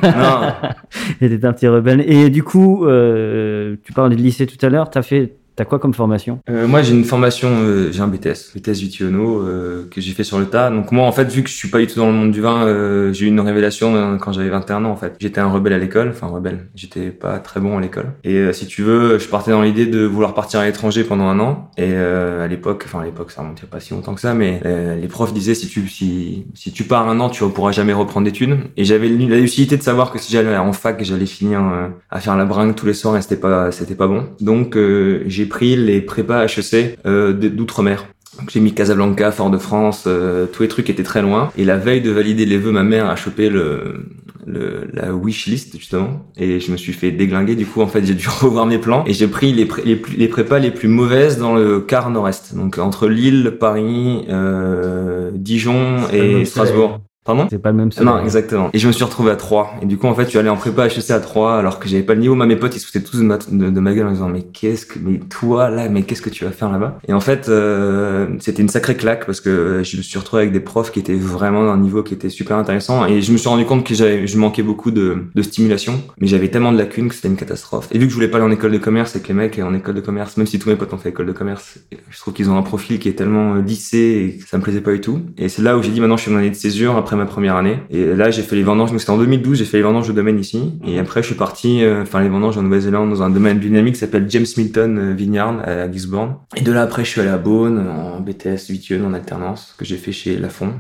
Non. 0.04 0.54
Il 1.22 1.34
était 1.34 1.46
un 1.48 1.54
petit 1.54 1.68
rebelle. 1.68 2.02
Et 2.10 2.30
du 2.30 2.44
coup, 2.44 2.86
euh, 2.86 3.76
tu 3.84 3.92
parlais 3.92 4.16
de 4.16 4.22
lycée 4.22 4.46
tout 4.48 4.64
à 4.66 4.70
l'heure. 4.70 4.90
T'as 4.90 5.02
fait, 5.02 5.34
t'as 5.60 5.66
quoi 5.66 5.78
comme 5.78 5.94
formation? 5.94 6.40
Euh, 6.50 6.70
moi, 6.70 6.82
j'ai 6.84 6.94
une 6.94 7.04
formation, 7.04 7.50
euh, 7.52 7.92
j'ai 7.92 8.00
un 8.00 8.08
BTS, 8.08 8.56
BTS 8.56 8.80
Vitiono, 8.80 9.42
euh, 9.42 9.90
que 9.92 10.00
j'ai 10.00 10.14
fait 10.14 10.24
sur 10.24 10.40
le 10.40 10.46
tas. 10.46 10.70
Donc 10.70 10.94
moi, 10.94 11.06
en 11.06 11.12
fait, 11.12 11.26
vu 11.26 11.44
que 11.44 11.50
je 11.50 11.54
suis 11.54 11.68
pas 11.68 11.80
du 11.80 11.88
tout 11.88 12.00
dans 12.00 12.08
le 12.08 12.14
monde 12.14 12.32
du 12.32 12.40
vin, 12.40 12.66
euh, 12.66 13.12
j'ai 13.12 13.26
eu 13.26 13.28
une 13.28 13.42
révélation 13.42 13.94
euh, 13.94 14.16
quand 14.16 14.32
j'avais 14.32 14.48
21 14.48 14.86
ans, 14.86 14.92
en 14.92 14.96
fait. 14.96 15.18
J'étais 15.20 15.42
un 15.42 15.50
rebelle 15.50 15.74
à 15.74 15.78
l'école, 15.78 16.12
enfin 16.12 16.28
rebelle. 16.28 16.70
J'étais 16.76 17.10
pas 17.10 17.40
très 17.40 17.60
bon 17.60 17.78
à 17.78 17.82
l'école. 17.82 18.14
Et 18.24 18.36
euh, 18.36 18.54
si 18.54 18.68
tu 18.68 18.84
veux, 18.84 19.20
je 19.20 19.28
partais 19.28 19.52
dans 19.52 19.62
l'idée 19.62 19.86
de 19.86 20.06
vouloir 20.06 20.34
partir 20.34 20.62
à 20.62 20.66
l'étranger 20.66 21.04
pendant 21.04 21.26
un 21.26 21.42
an. 21.42 21.70
Et 21.76 21.90
euh, 21.90 22.46
à 22.46 22.48
l'époque, 22.48 22.84
enfin 22.86 23.02
à 23.02 23.04
l'époque, 23.04 23.32
ça 23.32 23.42
remontait 23.42 23.68
pas 23.68 23.82
si 23.82 23.94
longtemps 23.94 24.16
que 24.16 24.22
ça, 24.22 24.34
mais 24.34 24.62
les 24.64 25.08
profs 25.10 25.34
disaient 25.34 25.56
si 25.56 25.68
tu 25.68 25.90
si 25.90 26.72
tu 26.74 26.84
pars 26.86 27.10
un 27.10 27.20
an, 27.20 27.30
tu 27.30 27.44
pourras 27.50 27.74
jamais 27.74 27.92
reprendre 27.92 28.24
d'études. 28.24 28.58
Et 28.78 28.86
j'avais 28.86 29.10
la 29.10 29.38
lucidité 29.38 29.76
de 29.76 29.84
savoir 29.84 30.12
que 30.12 30.20
si 30.20 30.32
j'allais 30.32 30.56
en 30.56 30.72
fac, 30.72 31.04
j'allais 31.04 31.26
finir 31.26 31.62
à 32.10 32.20
faire 32.22 32.38
la 32.38 32.46
bringue 32.46 32.76
tous 32.76 32.86
les 32.86 32.94
soirs 32.94 33.18
et 33.18 33.22
c'était 33.22 33.36
pas 33.36 33.70
pas 33.98 34.08
bon. 34.08 34.30
Donc 34.40 34.78
j'ai 35.26 35.49
pris 35.50 35.76
les 35.76 36.00
prépas 36.02 36.46
HEC 36.46 36.98
euh, 37.06 37.34
d'outre-mer. 37.34 38.08
Donc, 38.40 38.50
J'ai 38.52 38.62
mis 38.62 38.74
Casablanca, 38.74 39.32
Fort-de-France, 39.32 40.06
euh, 40.08 40.46
tous 40.46 40.64
les 40.64 40.70
trucs 40.70 40.90
étaient 40.90 41.04
très 41.04 41.22
loin. 41.22 41.52
Et 41.58 41.66
la 41.66 41.76
veille 41.78 42.00
de 42.02 42.12
valider 42.12 42.46
les 42.46 42.58
vœux, 42.58 42.72
ma 42.72 42.84
mère 42.84 43.10
a 43.10 43.18
chopé 43.18 43.50
le, 43.50 44.06
le 44.46 44.88
la 44.94 45.14
wish 45.14 45.48
list 45.48 45.78
justement, 45.78 46.26
et 46.38 46.60
je 46.62 46.72
me 46.72 46.78
suis 46.78 46.94
fait 46.94 47.12
déglinguer. 47.12 47.56
Du 47.56 47.66
coup, 47.66 47.82
en 47.82 47.88
fait, 47.88 48.06
j'ai 48.06 48.14
dû 48.14 48.28
revoir 48.42 48.66
mes 48.66 48.78
plans 48.78 49.04
et 49.06 49.14
j'ai 49.14 49.28
pris 49.28 49.52
les, 49.52 49.66
pré- 49.66 49.82
les, 49.84 50.02
les 50.18 50.28
prépas 50.30 50.60
les 50.60 50.72
plus 50.72 50.88
mauvaises 50.88 51.38
dans 51.38 51.54
le 51.56 51.82
quart 51.82 52.10
nord-est. 52.12 52.56
Donc 52.56 52.78
entre 52.78 53.10
Lille, 53.10 53.58
Paris, 53.60 54.26
euh, 54.30 55.32
Dijon 55.34 55.98
et 56.14 56.46
Strasbourg. 56.46 57.02
Pardon 57.26 57.48
C'est 57.50 57.62
pas 57.62 57.72
le 57.72 57.78
même 57.78 57.90
non, 58.02 58.24
exactement. 58.24 58.70
Et 58.74 58.80
je 58.80 58.88
me 58.88 58.94
suis 58.94 59.04
retrouvé 59.04 59.32
à 59.32 59.36
3. 59.36 59.76
Et 59.82 59.86
du 59.86 59.98
coup, 59.98 60.08
en 60.08 60.16
fait, 60.16 60.24
je 60.24 60.30
suis 60.30 60.40
allé 60.40 60.50
en 60.50 60.56
prépa 60.56 60.88
HEC 60.88 61.12
à 61.12 61.20
3 61.20 61.58
alors 61.58 61.80
que 61.80 61.90
j'avais 61.90 62.04
pas 62.04 62.14
le 62.14 62.22
niveau. 62.22 62.34
Moi, 62.34 62.46
mes 62.46 62.56
potes, 62.56 62.76
ils 62.76 62.80
se 62.80 62.86
foutaient 62.86 63.04
tous 63.04 63.18
de 63.18 63.24
ma, 63.24 63.38
de, 63.38 63.70
de 63.70 63.80
ma 63.80 63.94
gueule 63.94 64.08
en 64.08 64.12
disant, 64.12 64.30
mais 64.30 64.44
qu'est-ce 64.44 64.86
que, 64.86 65.00
mais 65.00 65.20
toi, 65.20 65.70
là, 65.70 65.90
mais 65.90 66.04
qu'est-ce 66.04 66.22
que 66.22 66.30
tu 66.30 66.46
vas 66.46 66.52
faire 66.52 66.72
là-bas? 66.72 66.98
Et 67.08 67.14
en 67.14 67.20
fait, 67.20 67.50
euh, 67.50 68.28
c'était 68.40 68.62
une 68.62 68.70
sacrée 68.70 68.96
claque 68.96 69.26
parce 69.26 69.42
que 69.42 69.82
je 69.84 69.98
me 69.98 70.02
suis 70.02 70.18
retrouvé 70.18 70.44
avec 70.44 70.54
des 70.54 70.62
profs 70.62 70.92
qui 70.92 71.00
étaient 71.00 71.14
vraiment 71.14 71.66
d'un 71.66 71.78
niveau 71.78 72.04
qui 72.04 72.14
était 72.14 72.30
super 72.30 72.58
intéressant. 72.58 73.06
Et 73.06 73.22
je 73.22 73.32
me 73.34 73.38
suis 73.38 73.50
rendu 73.50 73.66
compte 73.66 73.86
que 73.86 73.94
j'avais, 73.94 74.26
je 74.26 74.38
manquais 74.38 74.64
beaucoup 74.64 74.92
de, 74.92 75.26
de 75.36 75.42
stimulation. 75.42 76.02
Mais 76.22 76.28
j'avais 76.28 76.48
tellement 76.48 76.72
de 76.72 76.78
lacunes 76.78 77.10
que 77.10 77.16
c'était 77.16 77.28
une 77.28 77.36
catastrophe. 77.36 77.90
Et 77.92 78.00
vu 78.00 78.06
que 78.06 78.12
je 78.12 78.16
voulais 78.16 78.30
pas 78.30 78.38
aller 78.38 78.48
en 78.48 78.52
école 78.52 78.72
de 78.72 78.78
commerce 78.78 79.16
et 79.18 79.20
que 79.20 79.28
les 79.28 79.34
mecs 79.34 79.60
en 79.60 79.74
école 79.74 79.96
de 79.96 80.02
commerce, 80.02 80.38
même 80.38 80.48
si 80.48 80.58
tous 80.58 80.70
mes 80.70 80.78
potes 80.78 80.94
ont 80.94 80.98
fait 80.98 81.10
école 81.10 81.26
de 81.26 81.34
commerce, 81.34 81.80
je 82.10 82.18
trouve 82.18 82.34
qu'ils 82.34 82.50
ont 82.50 82.58
un 82.58 82.64
profil 82.64 82.98
qui 82.98 83.10
est 83.10 83.14
tellement 83.14 83.56
euh, 83.56 83.62
lissé 83.62 83.98
et 83.98 84.38
que 84.42 84.48
ça 84.48 84.58
me 84.58 84.64
plaisait 84.64 84.82
pas 84.82 84.94
du 84.94 85.02
tout. 85.02 85.22
Et 85.38 85.50
c'est 85.50 85.62
là 85.62 85.78
où 85.78 85.84
j'ai 85.84 85.92
dit, 85.92 86.00
maintenant, 86.00 86.18
je 86.18 86.22
suis 86.24 86.32
en 86.34 86.38
année 86.38 86.50
de 86.50 86.56
césure 86.56 86.96
après 87.10 87.18
ma 87.18 87.26
première 87.26 87.56
année. 87.56 87.80
Et 87.90 88.14
là, 88.14 88.30
j'ai 88.30 88.44
fait 88.44 88.56
les 88.56 88.62
vendanges. 88.62 88.92
Donc, 88.92 89.00
c'était 89.00 89.12
en 89.12 89.18
2012, 89.18 89.58
j'ai 89.58 89.66
fait 89.66 89.78
les 89.78 89.84
vendanges 89.84 90.08
de 90.08 90.14
domaine 90.14 90.40
ici. 90.40 90.74
Et 90.86 91.00
après, 91.00 91.24
je 91.24 91.28
suis 91.28 91.36
parti 91.36 91.84
euh, 91.84 92.06
faire 92.06 92.22
les 92.22 92.30
vendanges 92.30 92.56
en 92.56 92.62
Nouvelle-Zélande 92.62 93.10
dans 93.10 93.24
un 93.24 93.32
domaine 93.32 93.58
dynamique 93.58 93.96
qui 93.96 94.00
s'appelle 94.00 94.28
James 94.30 94.46
Milton 94.58 94.98
euh, 95.00 95.14
Vineyard 95.16 95.60
à 95.68 95.92
Gisborne. 95.92 96.36
Et 96.56 96.62
de 96.62 96.72
là, 96.72 96.84
après, 96.84 97.04
je 97.04 97.10
suis 97.10 97.22
allé 97.22 97.32
à 97.32 97.40
Beaune 97.40 97.80
en 97.80 98.20
BTS 98.20 98.70
Vitieux 98.70 99.04
en 99.04 99.16
alternance 99.16 99.74
que 99.76 99.86
j'ai 99.86 99.98
fait 99.98 100.12
chez 100.12 100.38
Lafont 100.38 100.74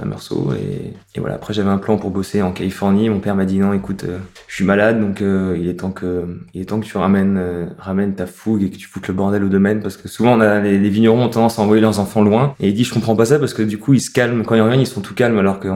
à 0.00 0.04
Meursault 0.04 0.52
et, 0.54 0.94
et 1.14 1.20
voilà 1.20 1.36
après 1.36 1.54
j'avais 1.54 1.70
un 1.70 1.78
plan 1.78 1.96
pour 1.96 2.10
bosser 2.10 2.42
en 2.42 2.52
Californie 2.52 3.08
mon 3.08 3.20
père 3.20 3.34
m'a 3.34 3.44
dit 3.44 3.58
non 3.58 3.72
écoute 3.72 4.04
euh, 4.04 4.18
je 4.48 4.54
suis 4.54 4.64
malade 4.64 5.00
donc 5.00 5.22
euh, 5.22 5.56
il 5.58 5.68
est 5.68 5.74
temps 5.74 5.90
que 5.90 6.24
il 6.54 6.60
est 6.60 6.64
temps 6.64 6.80
que 6.80 6.86
tu 6.86 6.96
ramènes 6.96 7.36
euh, 7.38 7.66
ramènes 7.78 8.14
ta 8.14 8.26
fougue 8.26 8.62
et 8.62 8.70
que 8.70 8.76
tu 8.76 8.88
foutes 8.88 9.08
le 9.08 9.14
bordel 9.14 9.44
au 9.44 9.48
domaine 9.48 9.80
parce 9.80 9.96
que 9.96 10.08
souvent 10.08 10.36
on 10.36 10.40
a, 10.40 10.60
les, 10.60 10.78
vignerons 10.88 11.24
ont 11.24 11.28
tendance 11.28 11.58
à 11.58 11.62
envoyer 11.62 11.80
leurs 11.80 12.00
enfants 12.00 12.22
loin 12.22 12.54
et 12.60 12.68
il 12.68 12.74
dit 12.74 12.84
je 12.84 12.92
comprends 12.92 13.16
pas 13.16 13.26
ça 13.26 13.38
parce 13.38 13.54
que 13.54 13.62
du 13.62 13.78
coup 13.78 13.94
ils 13.94 14.00
se 14.00 14.10
calment 14.10 14.44
quand 14.44 14.54
ils 14.54 14.60
reviennent 14.60 14.80
ils 14.80 14.86
sont 14.86 15.02
tout 15.02 15.14
calmes 15.14 15.38
alors 15.38 15.60
que 15.60 15.68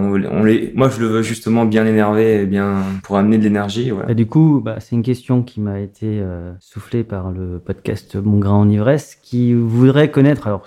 les 0.44 0.72
moi 0.74 0.88
je 0.88 1.00
le 1.00 1.06
veux 1.06 1.22
justement 1.22 1.64
bien 1.64 1.86
énervé 1.86 2.42
et 2.42 2.46
bien 2.46 2.78
pour 3.02 3.16
amener 3.16 3.38
de 3.38 3.44
l'énergie 3.44 3.90
voilà. 3.90 4.10
Et 4.10 4.14
du 4.14 4.26
coup, 4.26 4.60
bah, 4.62 4.76
c'est 4.80 4.96
une 4.96 5.02
question 5.02 5.42
qui 5.42 5.60
m'a 5.60 5.80
été 5.80 6.20
euh, 6.20 6.52
soufflée 6.60 7.04
par 7.04 7.30
le 7.30 7.58
podcast 7.58 8.16
Mon 8.16 8.38
grain 8.38 8.54
en 8.54 8.68
ivresse, 8.68 9.16
qui 9.22 9.54
voudrait 9.54 10.10
connaître. 10.10 10.46
Alors, 10.46 10.66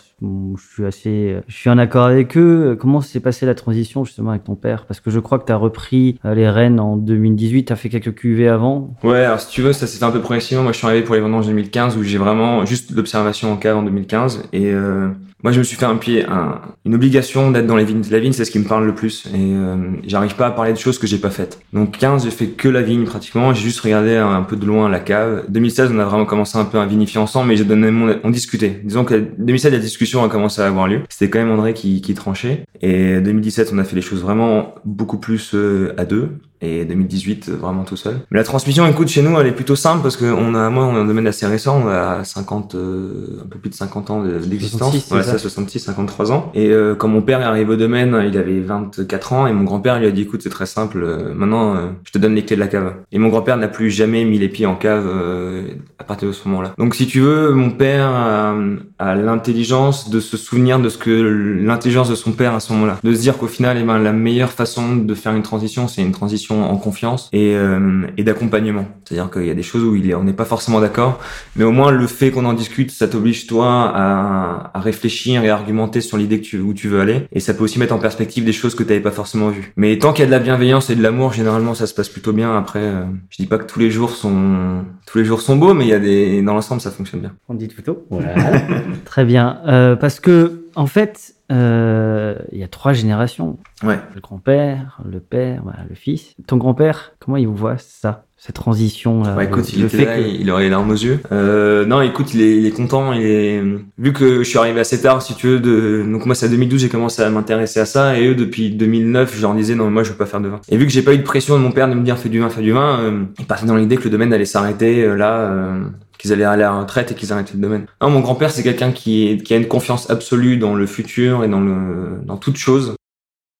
je 0.58 0.74
suis 0.74 0.86
assez, 0.86 1.38
je 1.48 1.56
suis 1.56 1.70
en 1.70 1.78
accord 1.78 2.06
avec 2.06 2.38
eux. 2.38 2.78
Comment 2.80 3.02
s'est 3.02 3.20
passée 3.20 3.46
la 3.46 3.56
transition 3.56 4.04
justement 4.04 4.32
avec 4.32 4.44
ton 4.44 4.56
père? 4.56 4.86
Parce 4.86 5.00
que 5.00 5.12
je 5.12 5.20
crois 5.20 5.40
que 5.40 5.46
tu 5.46 5.52
as 5.52 5.58
repris 5.58 6.20
euh, 6.26 6.34
les 6.34 6.50
rênes 6.50 6.80
en 6.80 6.98
2018. 6.98 7.66
Tu 7.66 7.74
as 7.74 7.76
fait 7.76 7.90
quelques 7.90 8.16
cuvées 8.16 8.48
avant? 8.48 8.96
Ouais, 9.04 9.24
alors 9.26 9.40
si 9.40 9.50
tu 9.50 9.62
veux, 9.62 9.74
ça 9.74 9.88
s'est 9.88 9.98
fait 10.00 10.06
un 10.06 10.12
peu 10.12 10.22
progressivement. 10.22 10.64
Moi, 10.64 10.72
je 10.72 10.78
suis 10.78 10.88
arrivé 10.88 11.04
pour 11.04 11.16
les 11.16 11.22
vendanges 11.22 11.48
2015 11.48 11.98
où 11.98 12.04
j'ai 12.04 12.18
vraiment 12.18 12.66
juste 12.66 12.92
l'observation 12.92 13.52
en 13.52 13.58
cave 13.58 13.78
en 13.78 13.84
2015 13.84 14.50
et 14.54 14.72
euh, 14.72 15.10
moi, 15.44 15.52
je 15.52 15.60
me 15.60 15.64
suis 15.64 15.76
fait 15.76 15.86
un 15.86 15.98
pied, 15.98 16.26
un, 16.26 16.62
une 16.86 16.96
obligation 16.96 17.52
d'être 17.52 17.68
dans 17.68 17.76
les 17.76 17.84
vignes. 17.84 18.02
La 18.10 18.20
vigne, 18.20 18.32
c'est 18.32 18.46
ce 18.46 18.52
qui 18.52 18.60
me 18.60 18.64
parle 18.64 18.86
le 18.86 18.96
plus 18.96 19.26
et 19.28 19.38
euh, 19.38 19.76
j'arrive 20.08 20.36
pas 20.36 20.48
à 20.48 20.52
parler 20.52 20.72
de 20.72 20.78
choses 20.78 20.98
que 20.98 21.06
j'ai 21.06 21.18
pas 21.18 21.32
faites. 21.32 21.60
Donc 21.74 21.98
15, 21.98 22.24
j'ai 22.24 22.32
fait 22.32 22.48
que 22.48 22.70
la 22.70 22.82
vigne 22.82 23.04
pratiquement. 23.04 23.54
J'ai 23.54 23.64
juste 23.64 23.82
regardé 23.82 24.16
un, 24.16 24.34
un 24.34 24.44
peu 24.44 24.56
de 24.56 24.66
loin 24.66 24.88
la 24.88 25.02
cave. 25.02 25.44
2016, 25.50 25.92
on 25.94 26.00
a 26.00 26.06
vraiment 26.06 26.26
commencé 26.26 26.58
un 26.58 26.64
peu 26.64 26.80
à 26.80 26.86
vinifier 26.86 27.20
ensemble, 27.20 27.50
mais 27.50 27.58
j'ai 27.58 27.66
donné 27.66 27.92
mon, 27.92 28.16
on 28.24 28.30
discutait. 28.30 28.80
Disons 28.86 29.04
que 29.04 29.16
2016, 29.38 29.74
la 29.74 29.80
discussion 29.80 30.24
a 30.24 30.30
commencé 30.30 30.62
à 30.62 30.68
avoir 30.68 30.88
lieu. 30.88 31.02
C'était 31.10 31.30
quand 31.30 31.40
même 31.40 31.52
André 31.52 31.74
qui, 31.74 32.02
qui 32.02 32.14
tranchait. 32.14 32.64
Et 32.82 33.20
2017, 33.20 33.72
on 33.74 33.80
a 33.80 33.84
fait 33.84 33.98
les 33.98 34.02
choses 34.02 34.22
vraiment 34.22 34.76
beaucoup 34.86 35.18
plus 35.18 35.52
euh, 35.56 35.94
à 35.98 36.06
deux. 36.06 36.30
Et 36.64 36.86
2018 36.86 37.50
euh, 37.50 37.56
vraiment 37.58 37.84
tout 37.84 37.96
seul. 37.98 38.20
Mais 38.32 38.38
la 38.40 38.44
transmission, 38.44 38.88
écoute, 38.88 39.10
chez 39.10 39.22
nous, 39.22 39.38
elle 39.40 39.48
est 39.48 39.52
plutôt 39.52 39.76
simple 39.76 40.02
parce 40.02 40.18
que 40.18 40.26
on 40.26 40.56
a, 40.56 40.70
moi, 40.70 40.86
on 40.86 40.96
est 40.96 41.00
un 41.00 41.06
domaine 41.06 41.28
assez 41.28 41.46
récent, 41.46 41.82
on 41.86 41.88
a 41.90 42.24
50, 42.24 42.76
euh, 42.76 43.42
un 43.44 43.48
peu 43.48 43.60
plus 43.60 43.70
de 43.70 43.76
50 43.76 44.10
ans 44.10 44.24
de- 44.24 44.40
d'existence. 44.40 44.80
66, 44.92 45.06
c'est 45.10 45.16
Ouais, 45.16 45.24
ça 45.24 45.32
ça, 45.34 45.38
66, 45.40 45.80
53 45.80 46.32
ans. 46.32 46.52
Et 46.56 46.70
euh, 46.70 46.96
quand 46.96 47.08
mon 47.08 47.22
père 47.22 47.42
est 47.42 47.46
arrivé 47.46 47.74
au 47.74 47.76
domaine, 47.78 48.18
il 48.28 48.38
avait 48.38 48.60
24 48.60 49.34
ans 49.34 49.48
et 49.48 49.54
mon 49.54 49.64
grand-père 49.64 50.00
lui 50.00 50.08
a 50.08 50.12
dit, 50.12 50.22
écoute, 50.22 50.42
c'est 50.44 50.50
très 50.50 50.66
simple, 50.66 51.02
euh, 51.04 51.34
maintenant, 51.36 51.76
je 52.06 52.12
te 52.12 52.18
donne 52.18 52.36
les 52.36 52.44
clés 52.46 52.56
de 52.56 52.62
la 52.62 52.68
cave. 52.68 52.94
Et 53.12 53.20
mon 53.20 53.30
grand-père 53.30 53.58
n'a 53.58 53.68
plus 53.68 53.90
jamais 53.92 54.24
mis 54.26 54.40
les 54.40 54.50
pieds 54.50 54.66
en 54.66 54.76
cave 54.76 55.06
euh, 55.08 55.64
à 56.00 56.04
partir 56.04 56.28
de 56.28 56.34
ce 56.34 56.48
moment-là. 56.48 56.74
Donc, 56.78 56.96
si 56.96 57.08
tu 57.08 57.20
veux, 57.20 57.52
mon 57.52 57.72
père 57.72 58.08
a, 58.10 58.56
a 59.00 59.16
l'intelligence 59.16 60.10
de 60.10 60.20
se 60.20 60.38
souvenir 60.38 60.80
de 60.80 60.90
ce 60.90 60.98
que 60.98 61.12
l'intelligence 61.12 62.10
de 62.10 62.16
son 62.16 62.32
père 62.32 62.54
à 62.54 62.60
ce 62.60 62.72
moment-là, 62.74 62.98
de 63.04 63.14
se 63.14 63.20
dire 63.20 63.38
qu'au 63.38 63.48
final, 63.48 63.78
eh 63.80 63.84
ben, 63.84 64.00
la 64.00 64.14
meilleure 64.14 64.52
façon 64.52 64.96
de 64.96 65.14
faire 65.16 65.34
une 65.36 65.42
transition, 65.44 65.88
c'est 65.88 66.02
une 66.02 66.12
transition 66.12 66.53
en 66.62 66.78
confiance 66.78 67.30
et, 67.34 67.56
euh, 67.56 68.06
et 68.18 68.24
d'accompagnement. 68.24 68.86
C'est-à-dire 69.04 69.30
qu'il 69.32 69.46
y 69.46 69.50
a 69.50 69.56
des 69.56 69.64
choses 69.64 69.84
où 69.84 69.96
il 69.96 70.10
est, 70.10 70.16
on 70.16 70.24
n'est 70.24 70.34
pas 70.34 70.46
forcément 70.46 70.80
d'accord, 70.80 71.20
mais 71.56 71.64
au 71.64 71.72
moins 71.72 71.92
le 71.92 72.08
fait 72.08 72.32
qu'on 72.32 72.46
en 72.46 72.54
discute, 72.54 72.92
ça 72.92 73.08
t'oblige 73.08 73.48
toi 73.48 73.92
à, 73.94 74.72
à 74.74 74.80
réfléchir 74.80 75.44
et 75.44 75.50
à 75.50 75.56
argumenter 75.56 76.02
sur 76.02 76.18
l'idée 76.18 76.40
que 76.40 76.46
tu, 76.46 76.60
où 76.60 76.74
tu 76.74 76.88
veux 76.88 77.02
aller, 77.02 77.28
et 77.32 77.40
ça 77.40 77.54
peut 77.54 77.64
aussi 77.64 77.80
mettre 77.80 77.94
en 77.94 78.00
perspective 78.00 78.46
des 78.46 78.54
choses 78.54 78.76
que 78.76 78.84
tu 78.84 78.90
n'avais 78.90 79.02
pas 79.02 79.12
forcément 79.12 79.50
vues. 79.50 79.74
Mais 79.76 79.98
tant 79.98 80.14
qu'il 80.14 80.22
y 80.22 80.24
a 80.24 80.28
de 80.28 80.32
la 80.32 80.40
bienveillance 80.40 80.90
et 80.90 80.96
de 80.96 81.04
l'amour, 81.04 81.34
généralement 81.34 81.74
ça 81.74 81.88
se 81.88 81.94
passe 81.94 82.10
plutôt 82.10 82.34
bien. 82.34 82.56
Après, 82.58 82.80
euh, 82.80 83.04
je 83.30 83.38
dis 83.38 83.48
pas 83.48 83.58
que 83.58 83.66
tous 83.66 83.80
les 83.80 83.92
jours 83.92 84.12
sont 84.12 84.84
tous 85.06 85.18
les 85.18 85.26
jours 85.26 85.42
sont 85.42 85.56
beaux, 85.56 85.74
mais 85.74 85.86
il 85.86 85.90
y 85.90 85.94
a 85.94 86.00
des 86.00 86.42
dans 86.42 86.54
l'ensemble 86.54 86.82
ça 86.82 86.92
fonctionne 86.92 87.22
bien. 87.22 87.34
On 87.50 87.56
dit 87.56 87.68
photo. 87.74 88.06
Voilà. 88.10 88.36
Très 89.06 89.26
bien. 89.26 89.60
Euh, 89.68 89.96
parce 89.96 90.20
que, 90.20 90.66
en 90.76 90.88
fait, 90.88 91.36
euh, 91.54 92.38
il 92.52 92.58
y 92.58 92.64
a 92.64 92.68
trois 92.68 92.94
générations. 92.94 93.58
Ouais. 93.84 94.00
Le 94.16 94.22
grand-père, 94.22 95.00
le 95.06 95.20
père, 95.20 95.62
voilà, 95.64 95.86
le 95.88 95.96
fils. 95.96 96.36
Ton 96.48 96.58
grand-père, 96.58 97.14
comment 97.20 97.38
il 97.38 97.48
voit 97.48 97.78
ça? 97.78 98.26
Cette 98.46 98.56
transition 98.56 99.24
là 99.24 99.42
écoute, 99.42 99.72
le, 99.72 99.76
il 99.78 99.80
le 99.84 99.88
était 99.88 99.98
fait 100.00 100.06
là, 100.06 100.18
que... 100.18 100.22
il 100.22 100.52
aurait 100.52 100.64
les 100.64 100.70
larmes 100.70 100.92
aux 100.92 100.96
yeux. 100.96 101.22
Euh, 101.32 101.86
non, 101.86 102.02
écoute, 102.02 102.34
il 102.34 102.42
est, 102.42 102.58
il 102.58 102.66
est 102.66 102.72
content. 102.72 103.14
Il 103.14 103.26
est... 103.26 103.64
Vu 103.98 104.12
que 104.12 104.40
je 104.40 104.50
suis 104.50 104.58
arrivé 104.58 104.82
assez 104.82 105.02
tard, 105.02 105.22
si 105.22 105.34
tu 105.34 105.48
veux, 105.48 105.60
de... 105.62 106.04
donc 106.12 106.26
moi 106.26 106.36
c'est 106.36 106.48
à 106.48 106.50
2012 106.50 106.82
j'ai 106.82 106.90
commencé 106.90 107.22
à 107.22 107.30
m'intéresser 107.30 107.80
à 107.80 107.86
ça, 107.86 108.20
et 108.20 108.28
eux 108.28 108.36
depuis 108.36 108.70
2009 108.72 109.34
je 109.34 109.42
leur 109.42 109.56
disais 109.56 109.76
non 109.76 109.90
moi 109.90 110.04
je 110.04 110.10
veux 110.10 110.18
pas 110.18 110.26
faire 110.26 110.42
de 110.42 110.50
vin. 110.50 110.60
Et 110.68 110.76
vu 110.76 110.86
que 110.86 110.92
j'ai 110.92 111.04
pas 111.04 111.14
eu 111.14 111.20
de 111.20 111.24
pression 111.24 111.58
de 111.58 111.64
mon 111.64 111.72
père 111.72 111.88
de 111.88 111.94
me 111.94 112.04
dire 112.04 112.18
fais 112.18 112.28
du 112.28 112.42
vin, 112.42 112.50
fais 112.50 112.62
du 112.62 112.74
vin, 112.74 113.00
euh, 113.00 113.24
ils 113.40 113.46
partaient 113.46 113.66
dans 113.66 113.78
l'idée 113.78 113.96
que 113.96 114.04
le 114.04 114.10
domaine 114.10 114.34
allait 114.34 114.44
s'arrêter 114.44 115.06
euh, 115.06 115.16
là. 115.16 115.40
euh, 115.40 115.84
qu'ils 116.18 116.34
allaient 116.34 116.44
aller 116.44 116.64
à 116.64 116.72
la 116.72 116.80
retraite 116.82 117.14
et 117.14 117.16
qu'ils 117.16 117.32
arrêtaient 117.32 117.56
le 117.56 117.62
domaine. 117.62 117.86
Non, 118.02 118.10
mon 118.10 118.20
grand-père, 118.20 118.52
c'est 118.52 118.64
quelqu'un 118.64 118.92
qui, 118.92 119.28
est, 119.28 119.38
qui 119.38 119.54
a 119.54 119.58
une 119.58 119.68
confiance 119.68 120.10
absolue 120.10 120.58
dans 120.58 120.76
le 120.76 120.86
futur 120.86 121.44
et 121.46 121.50
dans 121.50 121.60
le, 121.62 122.20
dans 122.26 122.38
toute 122.38 122.58
chose. 122.58 122.96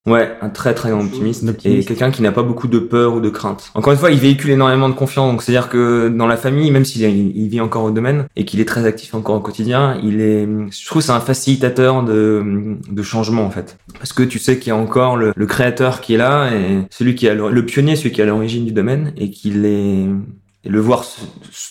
Ouais, 0.06 0.36
un 0.42 0.50
très 0.50 0.74
très 0.74 0.90
grand 0.90 1.00
optimiste, 1.02 1.44
et 1.64 1.82
quelqu'un 1.82 2.10
qui 2.10 2.20
n'a 2.20 2.30
pas 2.30 2.42
beaucoup 2.42 2.68
de 2.68 2.78
peur 2.78 3.14
ou 3.14 3.20
de 3.20 3.30
crainte. 3.30 3.70
Encore 3.72 3.94
une 3.94 3.98
fois, 3.98 4.10
il 4.10 4.18
véhicule 4.18 4.50
énormément 4.50 4.90
de 4.90 4.94
confiance, 4.94 5.30
donc 5.32 5.42
c'est-à-dire 5.42 5.70
que 5.70 6.08
dans 6.10 6.26
la 6.26 6.36
famille, 6.36 6.70
même 6.70 6.84
s'il 6.84 7.04
est- 7.04 7.10
il 7.10 7.48
vit 7.48 7.62
encore 7.62 7.84
au 7.84 7.90
domaine 7.90 8.26
et 8.36 8.44
qu'il 8.44 8.60
est 8.60 8.66
très 8.66 8.84
actif 8.84 9.14
encore 9.14 9.36
au 9.36 9.40
quotidien, 9.40 9.98
il 10.02 10.20
est, 10.20 10.46
je 10.70 10.86
trouve, 10.86 11.00
que 11.00 11.06
c'est 11.06 11.12
un 11.12 11.20
facilitateur 11.20 12.02
de, 12.02 12.76
de 12.90 13.02
changement 13.02 13.46
en 13.46 13.50
fait, 13.50 13.78
parce 13.94 14.12
que 14.12 14.22
tu 14.22 14.38
sais 14.38 14.58
qu'il 14.58 14.68
y 14.68 14.72
a 14.72 14.76
encore 14.76 15.16
le, 15.16 15.32
le 15.34 15.46
créateur 15.46 16.02
qui 16.02 16.12
est 16.12 16.18
là 16.18 16.50
et 16.54 16.80
celui 16.90 17.14
qui 17.14 17.26
a 17.26 17.32
le, 17.32 17.48
le 17.50 17.64
pionnier, 17.64 17.96
celui 17.96 18.12
qui 18.12 18.20
est 18.20 18.24
à 18.24 18.26
l'origine 18.26 18.66
du 18.66 18.72
domaine 18.72 19.14
et 19.16 19.30
qu'il 19.30 19.64
est 19.64 20.04
et 20.64 20.68
le 20.70 20.80
voir 20.80 21.04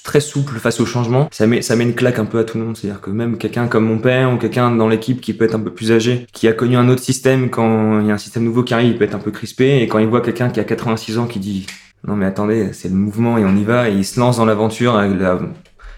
très 0.04 0.20
souple 0.20 0.58
face 0.60 0.80
au 0.80 0.86
changement, 0.86 1.28
ça 1.32 1.48
met, 1.48 1.62
ça 1.62 1.76
met 1.76 1.84
une 1.84 1.96
claque 1.96 2.20
un 2.20 2.26
peu 2.26 2.40
à 2.40 2.44
tout 2.44 2.58
le 2.58 2.64
monde. 2.66 2.78
C'est-à-dire 2.78 3.02
que 3.02 3.10
même 3.10 3.38
quelqu'un 3.38 3.68
comme 3.68 3.86
mon 3.86 3.98
père 3.98 4.32
ou 4.32 4.38
quelqu'un 4.38 4.72
dans 4.76 4.88
l'équipe 4.88 5.20
qui 5.22 5.34
peut 5.34 5.46
être 5.46 5.56
un 5.56 5.60
peu 5.60 5.72
plus 5.74 5.92
âgé, 5.92 6.28
qui 6.34 6.48
a 6.48 6.54
connu 6.54 6.76
un 6.78 6.88
autre 6.90 7.02
système, 7.02 7.50
quand 7.50 8.00
il 8.02 8.08
y 8.08 8.12
a 8.12 8.14
un 8.14 8.18
système 8.20 8.44
nouveau 8.44 8.64
qui 8.64 8.74
arrive, 8.74 8.90
il 8.92 8.98
peut 8.98 9.04
être 9.06 9.16
un 9.16 9.20
peu 9.20 9.32
crispé. 9.32 9.82
Et 9.82 9.88
quand 9.88 10.00
il 10.00 10.08
voit 10.08 10.22
quelqu'un 10.22 10.50
qui 10.50 10.60
a 10.60 10.64
86 10.64 11.18
ans 11.18 11.26
qui 11.26 11.40
dit 11.40 11.66
non 12.06 12.16
mais 12.16 12.26
attendez, 12.26 12.74
c'est 12.74 12.90
le 12.90 12.96
mouvement 12.96 13.38
et 13.38 13.46
on 13.46 13.56
y 13.56 13.64
va, 13.64 13.90
et 13.90 13.94
il 13.94 14.04
se 14.06 14.20
lance 14.20 14.38
dans 14.38 14.46
l'aventure 14.46 14.96
avec 14.98 15.18
la- 15.20 15.40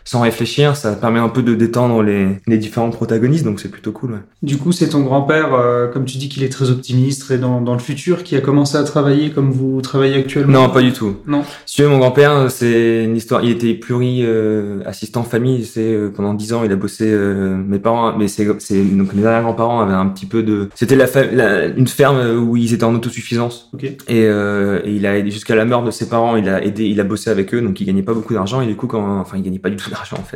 sans 0.05 0.21
réfléchir, 0.21 0.77
ça 0.77 0.93
permet 0.93 1.19
un 1.19 1.27
peu 1.29 1.43
de 1.43 1.53
détendre 1.55 2.01
les, 2.01 2.27
les 2.47 2.57
différents 2.57 2.89
protagonistes, 2.91 3.43
donc 3.43 3.59
c'est 3.59 3.69
plutôt 3.69 3.91
cool. 3.91 4.11
ouais. 4.13 4.19
Du 4.41 4.57
coup, 4.57 4.71
c'est 4.71 4.89
ton 4.89 5.01
grand-père, 5.01 5.53
euh, 5.53 5.87
comme 5.87 6.05
tu 6.05 6.17
dis 6.17 6.29
qu'il 6.29 6.43
est 6.43 6.49
très 6.49 6.69
optimiste, 6.69 7.21
très 7.21 7.37
dans, 7.37 7.59
dans 7.59 7.73
le 7.73 7.79
futur, 7.79 8.23
qui 8.23 8.35
a 8.35 8.41
commencé 8.41 8.77
à 8.77 8.83
travailler 8.83 9.31
comme 9.31 9.51
vous 9.51 9.81
travaillez 9.81 10.15
actuellement? 10.15 10.53
Non, 10.61 10.69
pas 10.69 10.81
du 10.81 10.93
tout. 10.93 11.17
Non. 11.27 11.43
Si 11.65 11.75
tu 11.75 11.81
veux, 11.83 11.89
mon 11.89 11.97
grand-père, 11.97 12.49
c'est 12.49 13.03
une 13.03 13.15
histoire. 13.15 13.43
Il 13.43 13.49
était 13.49 13.73
pluri 13.73 14.21
euh, 14.23 14.79
assistant 14.85 15.23
famille. 15.23 15.65
C'est 15.65 15.81
euh, 15.91 16.09
pendant 16.15 16.33
dix 16.33 16.53
ans, 16.53 16.63
il 16.63 16.71
a 16.71 16.75
bossé. 16.75 17.05
euh, 17.11 17.55
mes 17.55 17.79
parents, 17.79 18.15
mais 18.17 18.27
c'est 18.27 18.45
donc 18.45 19.13
mes 19.13 19.25
arrière-grands-parents 19.25 19.81
avaient 19.81 19.93
un 19.93 20.05
petit 20.07 20.25
peu 20.27 20.43
de. 20.43 20.69
C'était 20.75 20.95
la, 20.95 21.07
la- 21.31 21.65
une 21.65 21.87
ferme 21.87 22.37
où 22.37 22.55
ils 22.57 22.73
étaient 22.73 22.83
en 22.83 22.93
autosuffisance. 22.93 23.69
Ok. 23.73 23.83
Et, 23.85 23.95
euh, 24.09 24.79
et 24.85 24.91
il 24.93 25.05
a 25.05 25.23
jusqu'à 25.25 25.55
la 25.55 25.65
mort 25.65 25.83
de 25.83 25.91
ses 25.91 26.07
parents. 26.07 26.35
Il 26.35 26.47
a 26.47 26.63
aidé, 26.63 26.85
il 26.85 26.99
a 26.99 27.03
bossé 27.03 27.29
avec 27.29 27.53
eux, 27.53 27.61
donc 27.61 27.81
il 27.81 27.85
gagnait 27.85 28.03
pas 28.03 28.13
beaucoup 28.13 28.33
d'argent. 28.33 28.61
Et 28.61 28.67
du 28.67 28.75
coup, 28.75 28.87
quand, 28.87 29.19
enfin, 29.19 29.37
il 29.37 29.43
gagnait 29.43 29.59
pas 29.59 29.69
du 29.69 29.75
tout 29.77 29.89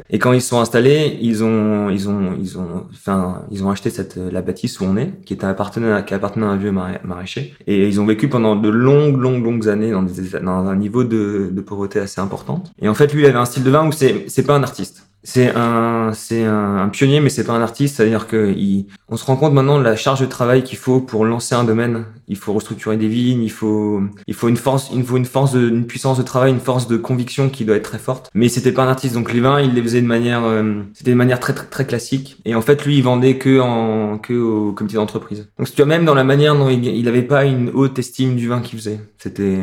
Et 0.10 0.20
quand 0.20 0.32
ils 0.34 0.42
sont 0.42 0.60
installés, 0.60 1.18
ils 1.22 1.44
ont, 1.44 1.90
ils 1.90 2.10
ont, 2.10 2.36
ils 2.40 2.58
ont, 2.58 2.86
enfin, 2.92 3.44
ils 3.52 3.64
ont 3.64 3.70
acheté 3.70 3.90
cette 3.90 4.18
la 4.18 4.42
bâtisse 4.42 4.80
où 4.80 4.86
on 4.86 4.96
est, 4.98 5.12
qui 5.26 5.34
était 5.34 5.46
appartenait, 5.46 6.04
qui 6.06 6.14
appartenait 6.14 6.46
à 6.46 6.50
un 6.50 6.58
vieux 6.58 6.72
mara- 6.72 7.00
maraîcher. 7.04 7.54
Et 7.68 7.88
ils 7.88 8.00
ont 8.00 8.06
vécu 8.06 8.30
pendant 8.30 8.56
de 8.56 8.70
longues, 8.70 9.18
longues, 9.18 9.44
longues 9.44 9.68
années 9.68 9.92
dans, 9.92 10.04
des, 10.04 10.40
dans 10.40 10.68
un 10.68 10.76
niveau 10.76 11.04
de, 11.04 11.50
de 11.52 11.62
pauvreté 11.62 12.00
assez 12.00 12.22
importante. 12.22 12.72
Et 12.82 12.88
en 12.88 12.94
fait, 12.94 13.14
lui, 13.14 13.24
il 13.24 13.26
avait 13.26 13.38
un 13.38 13.46
style 13.46 13.64
de 13.64 13.70
vin 13.70 13.88
où 13.88 13.92
c'est, 13.92 14.26
c'est 14.28 14.44
pas 14.44 14.56
un 14.56 14.64
artiste. 14.64 15.09
C'est 15.24 15.54
un, 15.54 16.12
c'est 16.14 16.46
un, 16.46 16.78
un 16.78 16.90
pionnier, 16.90 17.20
mais 17.20 17.30
c'est 17.30 17.44
pas 17.44 17.54
un 17.54 17.62
artiste. 17.62 17.98
C'est-à-dire 17.98 18.28
que 18.28 18.54
il, 18.56 18.88
on 19.10 19.18
se 19.18 19.26
rend 19.26 19.36
compte 19.36 19.54
maintenant 19.54 19.78
de 19.78 19.84
la 19.84 19.96
charge 19.96 20.22
de 20.22 20.26
travail 20.26 20.64
qu'il 20.64 20.78
faut 20.78 21.02
pour 21.02 21.26
lancer 21.26 21.56
un 21.56 21.64
domaine. 21.64 22.06
Il 22.28 22.38
faut 22.38 22.54
restructurer 22.54 22.96
des 22.96 23.08
vignes, 23.08 23.44
il 23.44 23.52
faut, 23.52 24.02
il 24.28 24.34
faut 24.34 24.48
une 24.48 24.58
force, 24.58 24.90
il 24.94 25.04
faut 25.04 25.18
une 25.18 25.26
force 25.26 25.52
de, 25.52 25.68
une 25.68 25.88
puissance 25.88 26.18
de 26.18 26.24
travail, 26.24 26.52
une 26.52 26.60
force 26.60 26.88
de 26.88 26.96
conviction 26.98 27.50
qui 27.50 27.66
doit 27.66 27.76
être 27.76 27.90
très 27.90 27.98
forte. 27.98 28.30
Mais 28.34 28.50
c'était 28.50 28.72
pas 28.72 28.84
un 28.84 28.88
artiste, 28.88 29.14
donc 29.14 29.34
les 29.34 29.40
vins, 29.40 29.60
il 29.60 29.74
les 29.74 29.82
faisait 29.82 30.02
de 30.02 30.08
manière, 30.08 30.44
euh, 30.46 30.84
c'était 30.94 31.12
de 31.12 31.16
manière 31.16 31.40
très, 31.40 31.54
très, 31.54 31.66
très 31.66 31.86
classique. 31.86 32.38
Et 32.46 32.56
en 32.56 32.62
fait, 32.62 32.86
lui, 32.86 32.98
il 32.98 33.04
vendait 33.04 33.38
que 33.38 33.60
en, 33.60 34.20
que 34.20 34.34
au 34.34 34.72
comité 34.74 34.96
d'entreprise. 34.96 35.50
Donc, 35.58 35.70
tu 35.70 35.76
vois, 35.76 35.86
même 35.86 36.06
dans 36.06 36.16
la 36.16 36.24
manière 36.24 36.56
dont 36.56 36.70
il, 36.70 36.86
il 36.86 37.08
avait 37.08 37.24
pas 37.24 37.46
une 37.46 37.72
haute 37.74 37.98
estime 38.00 38.36
du 38.36 38.48
vin 38.48 38.62
qu'il 38.62 38.78
faisait. 38.80 39.00
C'était, 39.18 39.60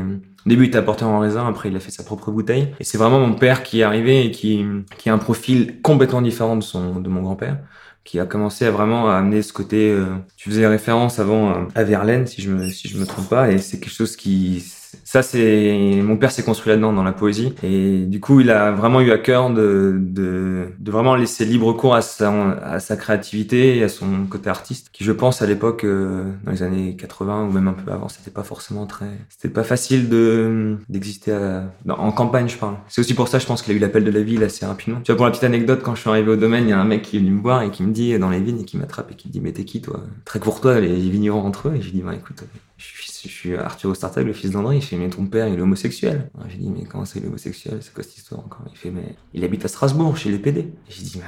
au 0.47 0.49
début, 0.49 0.65
il 0.65 0.69
était 0.69 0.79
apporteur 0.79 1.09
en 1.09 1.19
raisin, 1.19 1.47
après, 1.47 1.69
il 1.71 1.77
a 1.77 1.81
fait 1.81 1.91
sa 1.91 2.05
propre 2.05 2.31
bouteille. 2.31 2.73
Et 2.81 2.85
c'est 2.85 2.99
vraiment 2.99 3.21
mon 3.21 3.35
père 3.35 3.63
qui 3.65 3.81
est 3.81 3.83
arrivé 3.83 4.25
et 4.27 4.31
qui, 4.31 4.65
qui 4.99 5.11
a 5.11 5.15
un 5.15 5.19
profil 5.19 5.81
complètement 5.83 6.23
différent 6.23 6.57
de 6.57 6.63
son, 6.63 7.01
de 7.01 7.09
mon 7.09 7.23
grand-père 7.23 7.59
qui 8.05 8.21
a 8.21 8.27
commencé 8.27 8.65
à 8.65 8.71
vraiment 8.71 9.11
à 9.11 9.17
amener 9.17 9.43
ce 9.43 9.53
côté. 9.53 9.91
euh, 9.91 10.07
tu 10.37 10.49
faisais 10.49 10.67
référence 10.67 11.19
avant 11.19 11.51
euh, 11.51 11.65
à 11.75 11.83
Verlaine, 11.85 12.27
si 12.27 12.41
je 12.41 12.51
me 12.53 12.71
si 12.71 12.89
je 12.89 12.99
me 12.99 13.05
trompe 13.05 13.29
pas, 13.29 13.51
et 13.51 13.59
c'est 13.59 13.81
quelque 13.81 13.93
chose 13.93 14.17
qui 14.17 14.61
ça 15.09 15.23
c'est 15.23 16.01
mon 16.03 16.17
père 16.17 16.33
s'est 16.33 16.43
construit 16.43 16.71
là-dedans 16.71 16.93
dans 16.93 17.05
la 17.05 17.13
poésie. 17.13 17.55
Et 17.63 18.01
du 18.07 18.19
coup 18.21 18.41
il 18.41 18.51
a 18.51 18.73
vraiment 18.73 19.01
eu 19.01 19.13
à 19.13 19.19
cœur 19.19 19.51
de 19.51 19.97
de, 20.01 20.67
de 20.79 20.91
vraiment 20.91 21.15
laisser 21.15 21.45
libre 21.45 21.73
cours 21.75 21.95
à 21.95 22.03
sa 22.03 22.51
à 22.63 22.81
sa 22.81 22.97
créativité 22.97 23.77
et 23.79 23.85
à 23.85 23.89
son 23.89 24.27
côté 24.29 24.51
artiste 24.51 24.89
qui 24.93 25.05
je 25.05 25.13
pense 25.13 25.43
à 25.43 25.47
l'époque 25.47 25.85
euh, 25.85 26.25
dans 26.45 26.51
les 26.51 26.63
années 26.65 26.97
80 26.97 27.45
ou 27.49 27.53
même 27.53 27.69
un 27.69 27.73
peu 27.73 27.93
avant 27.93 28.09
c'était 28.09 28.33
pas 28.33 28.43
forcément 28.43 28.87
très 28.87 29.07
c'était 29.29 29.49
pas 29.53 29.63
facile 29.65 30.09
de 30.09 30.77
d'exister 30.89 31.33
à- 31.33 31.71
en 31.89 32.11
campagne 32.13 32.49
je 32.49 32.57
parle. 32.59 32.75
C'est 32.89 33.01
aussi 33.01 33.15
pour 33.15 33.29
ça 33.29 33.39
je 33.39 33.47
pense 33.47 33.63
qu'il 33.63 33.73
a 33.75 33.77
eu 33.77 33.79
l'appel 33.81 34.05
de 34.05 34.11
la 34.11 34.23
ville 34.23 34.43
assez 34.43 34.67
rapidement. 34.67 35.01
Tu 35.03 35.13
vois 35.13 35.17
pour 35.17 35.27
la 35.27 35.31
petite 35.31 35.45
anecdote 35.45 35.83
quand 35.85 35.95
je 35.95 36.01
suis 36.01 36.11
arrivé 36.11 36.31
au 36.33 36.37
domaine 36.37 36.65
il 36.65 36.71
y 36.71 36.73
a 36.73 36.81
un 36.81 36.85
mec 36.85 37.03
qui 37.03 37.17
est 37.17 37.21
venu 37.21 37.31
me 37.31 37.41
voir 37.41 37.63
et 37.63 37.71
qui 37.71 37.83
me 37.85 37.93
dit 37.93 38.19
dans 38.19 38.31
les 38.31 38.41
vignes 38.41 38.61
et 38.61 38.65
qui 38.65 38.77
m'attrape 38.77 39.11
et 39.13 39.15
qui 39.15 39.29
me 39.29 39.33
dit 39.33 39.41
mais 39.41 39.53
t'es 39.53 39.65
qui 39.65 39.81
toi? 39.81 40.03
Très 40.25 40.41
courtois 40.41 40.81
les 40.81 40.95
vignerons 41.11 41.43
entre 41.47 41.69
eux 41.69 41.75
et 41.77 41.81
je 41.81 41.87
lui 41.87 41.93
dis 41.93 42.03
bah 42.03 42.15
écoute 42.15 42.43
je 42.79 42.85
suis, 42.85 42.96
je 43.27 43.33
suis 43.33 43.57
Arthur 43.57 43.91
Ostartag, 43.91 44.27
le 44.27 44.33
fils 44.33 44.51
d'André. 44.51 44.77
Il 44.77 44.83
fait, 44.83 44.97
mais 44.97 45.09
ton 45.09 45.27
père, 45.27 45.49
il 45.49 45.59
est 45.59 45.63
homosexuel. 45.63 46.31
J'ai 46.49 46.59
dit, 46.59 46.71
mais 46.71 46.85
comment 46.85 47.05
c'est 47.05 47.21
l'homosexuel 47.21 47.79
C'est 47.81 47.93
quoi 47.93 48.03
cette 48.03 48.17
histoire 48.17 48.41
encore? 48.41 48.63
Il 48.73 48.77
fait, 48.79 48.91
mais 48.91 49.15
il 49.35 49.45
habite 49.45 49.65
à 49.65 49.69
Strasbourg, 49.69 50.17
chez 50.17 50.31
les 50.31 50.39
PD. 50.39 50.69
J'ai 50.89 51.03
dit, 51.03 51.21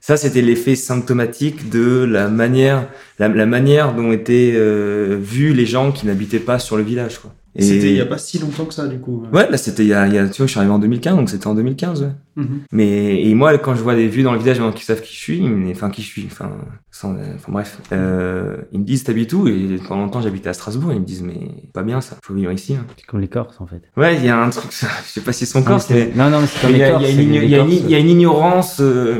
ça, 0.00 0.16
c'était 0.16 0.40
l'effet 0.40 0.76
symptomatique 0.76 1.68
de 1.68 2.04
la 2.04 2.28
manière, 2.28 2.88
la 3.18 3.28
manière 3.28 3.94
dont 3.94 4.12
étaient 4.12 4.52
euh, 4.54 5.18
vus 5.20 5.52
les 5.52 5.66
gens 5.66 5.92
qui 5.92 6.06
n'habitaient 6.06 6.38
pas 6.38 6.58
sur 6.58 6.76
le 6.76 6.82
village, 6.82 7.18
quoi. 7.18 7.34
Et- 7.56 7.62
C'était 7.62 7.90
il 7.90 7.96
y 7.96 8.00
a 8.00 8.06
pas 8.06 8.16
si 8.18 8.38
longtemps 8.38 8.64
que 8.64 8.72
ça, 8.74 8.86
du 8.86 9.00
coup. 9.00 9.24
Ouais, 9.32 9.50
là, 9.50 9.56
c'était 9.56 9.82
il 9.82 9.88
y 9.88 9.92
a, 9.92 10.06
il 10.06 10.14
y 10.14 10.18
a, 10.18 10.28
tu 10.28 10.36
vois, 10.38 10.46
je 10.46 10.50
suis 10.52 10.58
arrivé 10.60 10.72
en 10.72 10.78
2015, 10.78 11.16
donc 11.16 11.28
c'était 11.28 11.48
en 11.48 11.56
2015, 11.56 12.02
ouais. 12.02 12.12
Mhm. 12.36 12.60
Mais 12.70 13.22
et 13.28 13.34
moi, 13.34 13.58
quand 13.58 13.74
je 13.74 13.82
vois 13.82 13.96
des 13.96 14.06
vues 14.06 14.22
dans 14.22 14.32
le 14.32 14.38
village, 14.38 14.60
qui 14.76 14.84
savent 14.84 15.00
qui 15.02 15.12
je 15.14 15.18
suis, 15.18 15.40
mais- 15.40 15.72
enfin 15.72 15.90
qui 15.90 16.00
je 16.02 16.06
suis, 16.06 16.26
enfin, 16.30 16.52
sans, 16.92 17.10
enfin 17.14 17.50
bref, 17.52 17.80
euh, 17.92 18.56
ils 18.70 18.78
me 18.78 18.84
disent 18.84 19.02
t'habites 19.02 19.32
où? 19.32 19.48
Et 19.48 19.78
pendant 19.88 20.04
longtemps, 20.04 20.20
j'habitais 20.20 20.48
à 20.48 20.52
Strasbourg. 20.52 20.92
Ils 20.92 21.00
me 21.00 21.04
disent 21.04 21.22
mais 21.22 21.50
pas 21.74 21.82
bien 21.82 22.00
ça, 22.00 22.16
faut 22.22 22.34
vivre 22.34 22.52
ici. 22.52 22.74
hein. 22.76 22.84
C'est 22.96 23.04
comme 23.06 23.20
les 23.20 23.26
Corses 23.28 23.60
en 23.60 23.66
fait. 23.66 23.82
Ouais, 23.96 24.16
il 24.16 24.24
y 24.24 24.28
a 24.28 24.40
un 24.40 24.50
truc, 24.50 24.70
ça, 24.72 24.86
je 25.04 25.10
sais 25.10 25.20
pas 25.20 25.32
si 25.32 25.44
son 25.44 25.58
Non, 25.58 25.64
corse, 25.66 25.90
mais 25.90 26.10
c'est- 26.12 26.16
non, 26.16 26.30
non, 26.30 26.40
mais 26.42 26.46
c'est 26.46 26.60
comme 26.60 26.70
mais 26.70 26.78
il 26.78 26.80
y 26.80 26.84
les 26.84 26.86
a, 26.86 26.90
Corses. 26.92 27.02
il 27.02 27.08
y 27.08 27.10
a 27.10 27.16
c'est 27.16 27.22
une, 27.24 27.32
les 27.32 27.44
il 27.46 27.50
y 27.50 27.54
a 27.54 27.58
une- 27.58 27.66
Corses. 27.68 27.80
il 27.84 27.90
y 27.90 27.94
a 27.96 27.98
une 27.98 28.08
ignorance. 28.10 28.76
euh, 28.80 29.18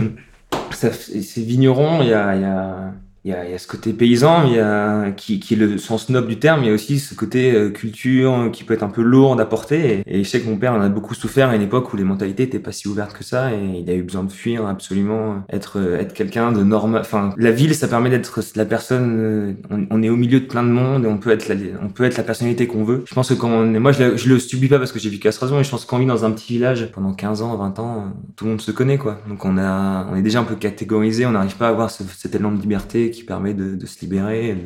ça- 0.71 0.93
ces 0.93 1.43
vignerons, 1.43 2.01
il 2.03 2.09
y 2.11 2.13
a, 2.15 2.37
il 2.37 2.43
y 2.43 2.45
a 2.45 2.93
il 3.25 3.31
y 3.31 3.35
a, 3.35 3.45
il 3.45 3.51
y 3.51 3.55
a 3.55 3.59
ce 3.59 3.69
côté 3.69 3.93
paysan, 3.93 4.47
il 4.47 4.55
y 4.55 4.59
a 4.59 5.11
qui, 5.11 5.41
qui 5.41 5.53
est 5.53 5.57
le 5.57 5.77
sens 5.77 6.09
noble 6.09 6.29
du 6.29 6.39
terme. 6.39 6.63
Il 6.63 6.69
y 6.69 6.71
a 6.71 6.73
aussi 6.73 6.99
ce 6.99 7.15
côté 7.15 7.53
euh, 7.53 7.69
culture 7.69 8.33
euh, 8.33 8.49
qui 8.49 8.65
peut 8.65 8.73
être 8.73 8.83
un 8.83 8.89
peu 8.89 9.03
lourd 9.03 9.39
à 9.39 9.45
porter. 9.45 10.03
Et, 10.07 10.21
et, 10.21 10.25
je 10.25 10.29
sais 10.29 10.41
que 10.41 10.49
mon 10.49 10.57
père 10.57 10.73
en 10.73 10.81
a 10.81 10.89
beaucoup 10.89 11.15
souffert 11.15 11.51
à 11.51 11.57
une 11.57 11.61
époque 11.61 11.93
où 11.93 11.99
les 11.99 12.05
mentalités 12.05 12.45
étaient 12.45 12.59
pas 12.59 12.73
si 12.73 12.89
ouvertes 12.89 13.13
que 13.13 13.23
ça, 13.23 13.53
et 13.53 13.81
il 13.81 13.91
a 13.91 13.95
eu 13.95 14.03
besoin 14.03 14.25
de 14.25 14.33
fuir 14.33 14.67
absolument, 14.67 15.43
être 15.51 15.79
être 15.99 16.15
quelqu'un 16.15 16.51
de 16.53 16.63
normal. 16.63 17.03
Enfin, 17.03 17.35
la 17.37 17.51
ville, 17.51 17.75
ça 17.75 17.89
permet 17.89 18.09
d'être 18.09 18.41
la 18.57 18.65
personne. 18.65 19.57
On, 19.91 20.03
est 20.03 20.09
au 20.09 20.17
milieu 20.17 20.41
de 20.41 20.47
plein 20.47 20.63
de 20.63 20.71
monde 20.71 21.05
et 21.05 21.09
on 21.09 21.19
peut 21.19 21.31
être 21.31 21.49
la, 21.49 21.57
on 21.83 21.89
peut 21.89 22.05
être 22.05 22.17
la 22.17 22.25
personnalité 22.25 22.67
qu'on 22.67 22.85
veut. 22.85 23.05
Je 23.07 23.15
pense 23.15 23.29
que 23.29 23.35
quand 23.35 23.51
on 23.51 23.75
est, 23.75 23.79
moi 23.79 23.93
je 23.93 24.17
je 24.17 24.29
le 24.29 24.39
subis 24.39 24.69
pas 24.69 24.79
parce 24.79 24.93
que 24.93 24.99
j'ai 24.99 25.11
vécu 25.11 25.29
à 25.29 25.33
Strasbourg, 25.33 25.59
mais 25.59 25.65
je 25.65 25.71
pense 25.71 25.85
qu'on 25.85 25.99
vit 25.99 26.07
dans 26.07 26.25
un 26.25 26.31
petit 26.31 26.55
village 26.55 26.91
pendant 26.93 27.13
15 27.13 27.43
ans, 27.43 27.57
20 27.57 27.79
ans, 27.81 28.15
tout 28.37 28.45
le 28.47 28.53
monde 28.53 28.61
se 28.61 28.71
connaît 28.71 28.97
quoi. 28.97 29.19
Donc 29.29 29.45
on 29.45 29.59
a, 29.59 30.07
on 30.11 30.17
est 30.17 30.23
déjà 30.23 30.41
un 30.41 30.45
peu 30.45 30.55
catégorisé, 30.55 31.27
on 31.27 31.33
n'arrive 31.33 31.57
pas 31.57 31.67
à 31.67 31.71
avoir 31.71 31.91
ce, 31.91 32.03
cet 32.17 32.35
élan 32.35 32.53
de 32.53 32.61
liberté 32.61 33.10
qui 33.11 33.25
permet 33.25 33.55
de, 33.55 33.85
se 33.87 34.01
libérer. 34.01 34.57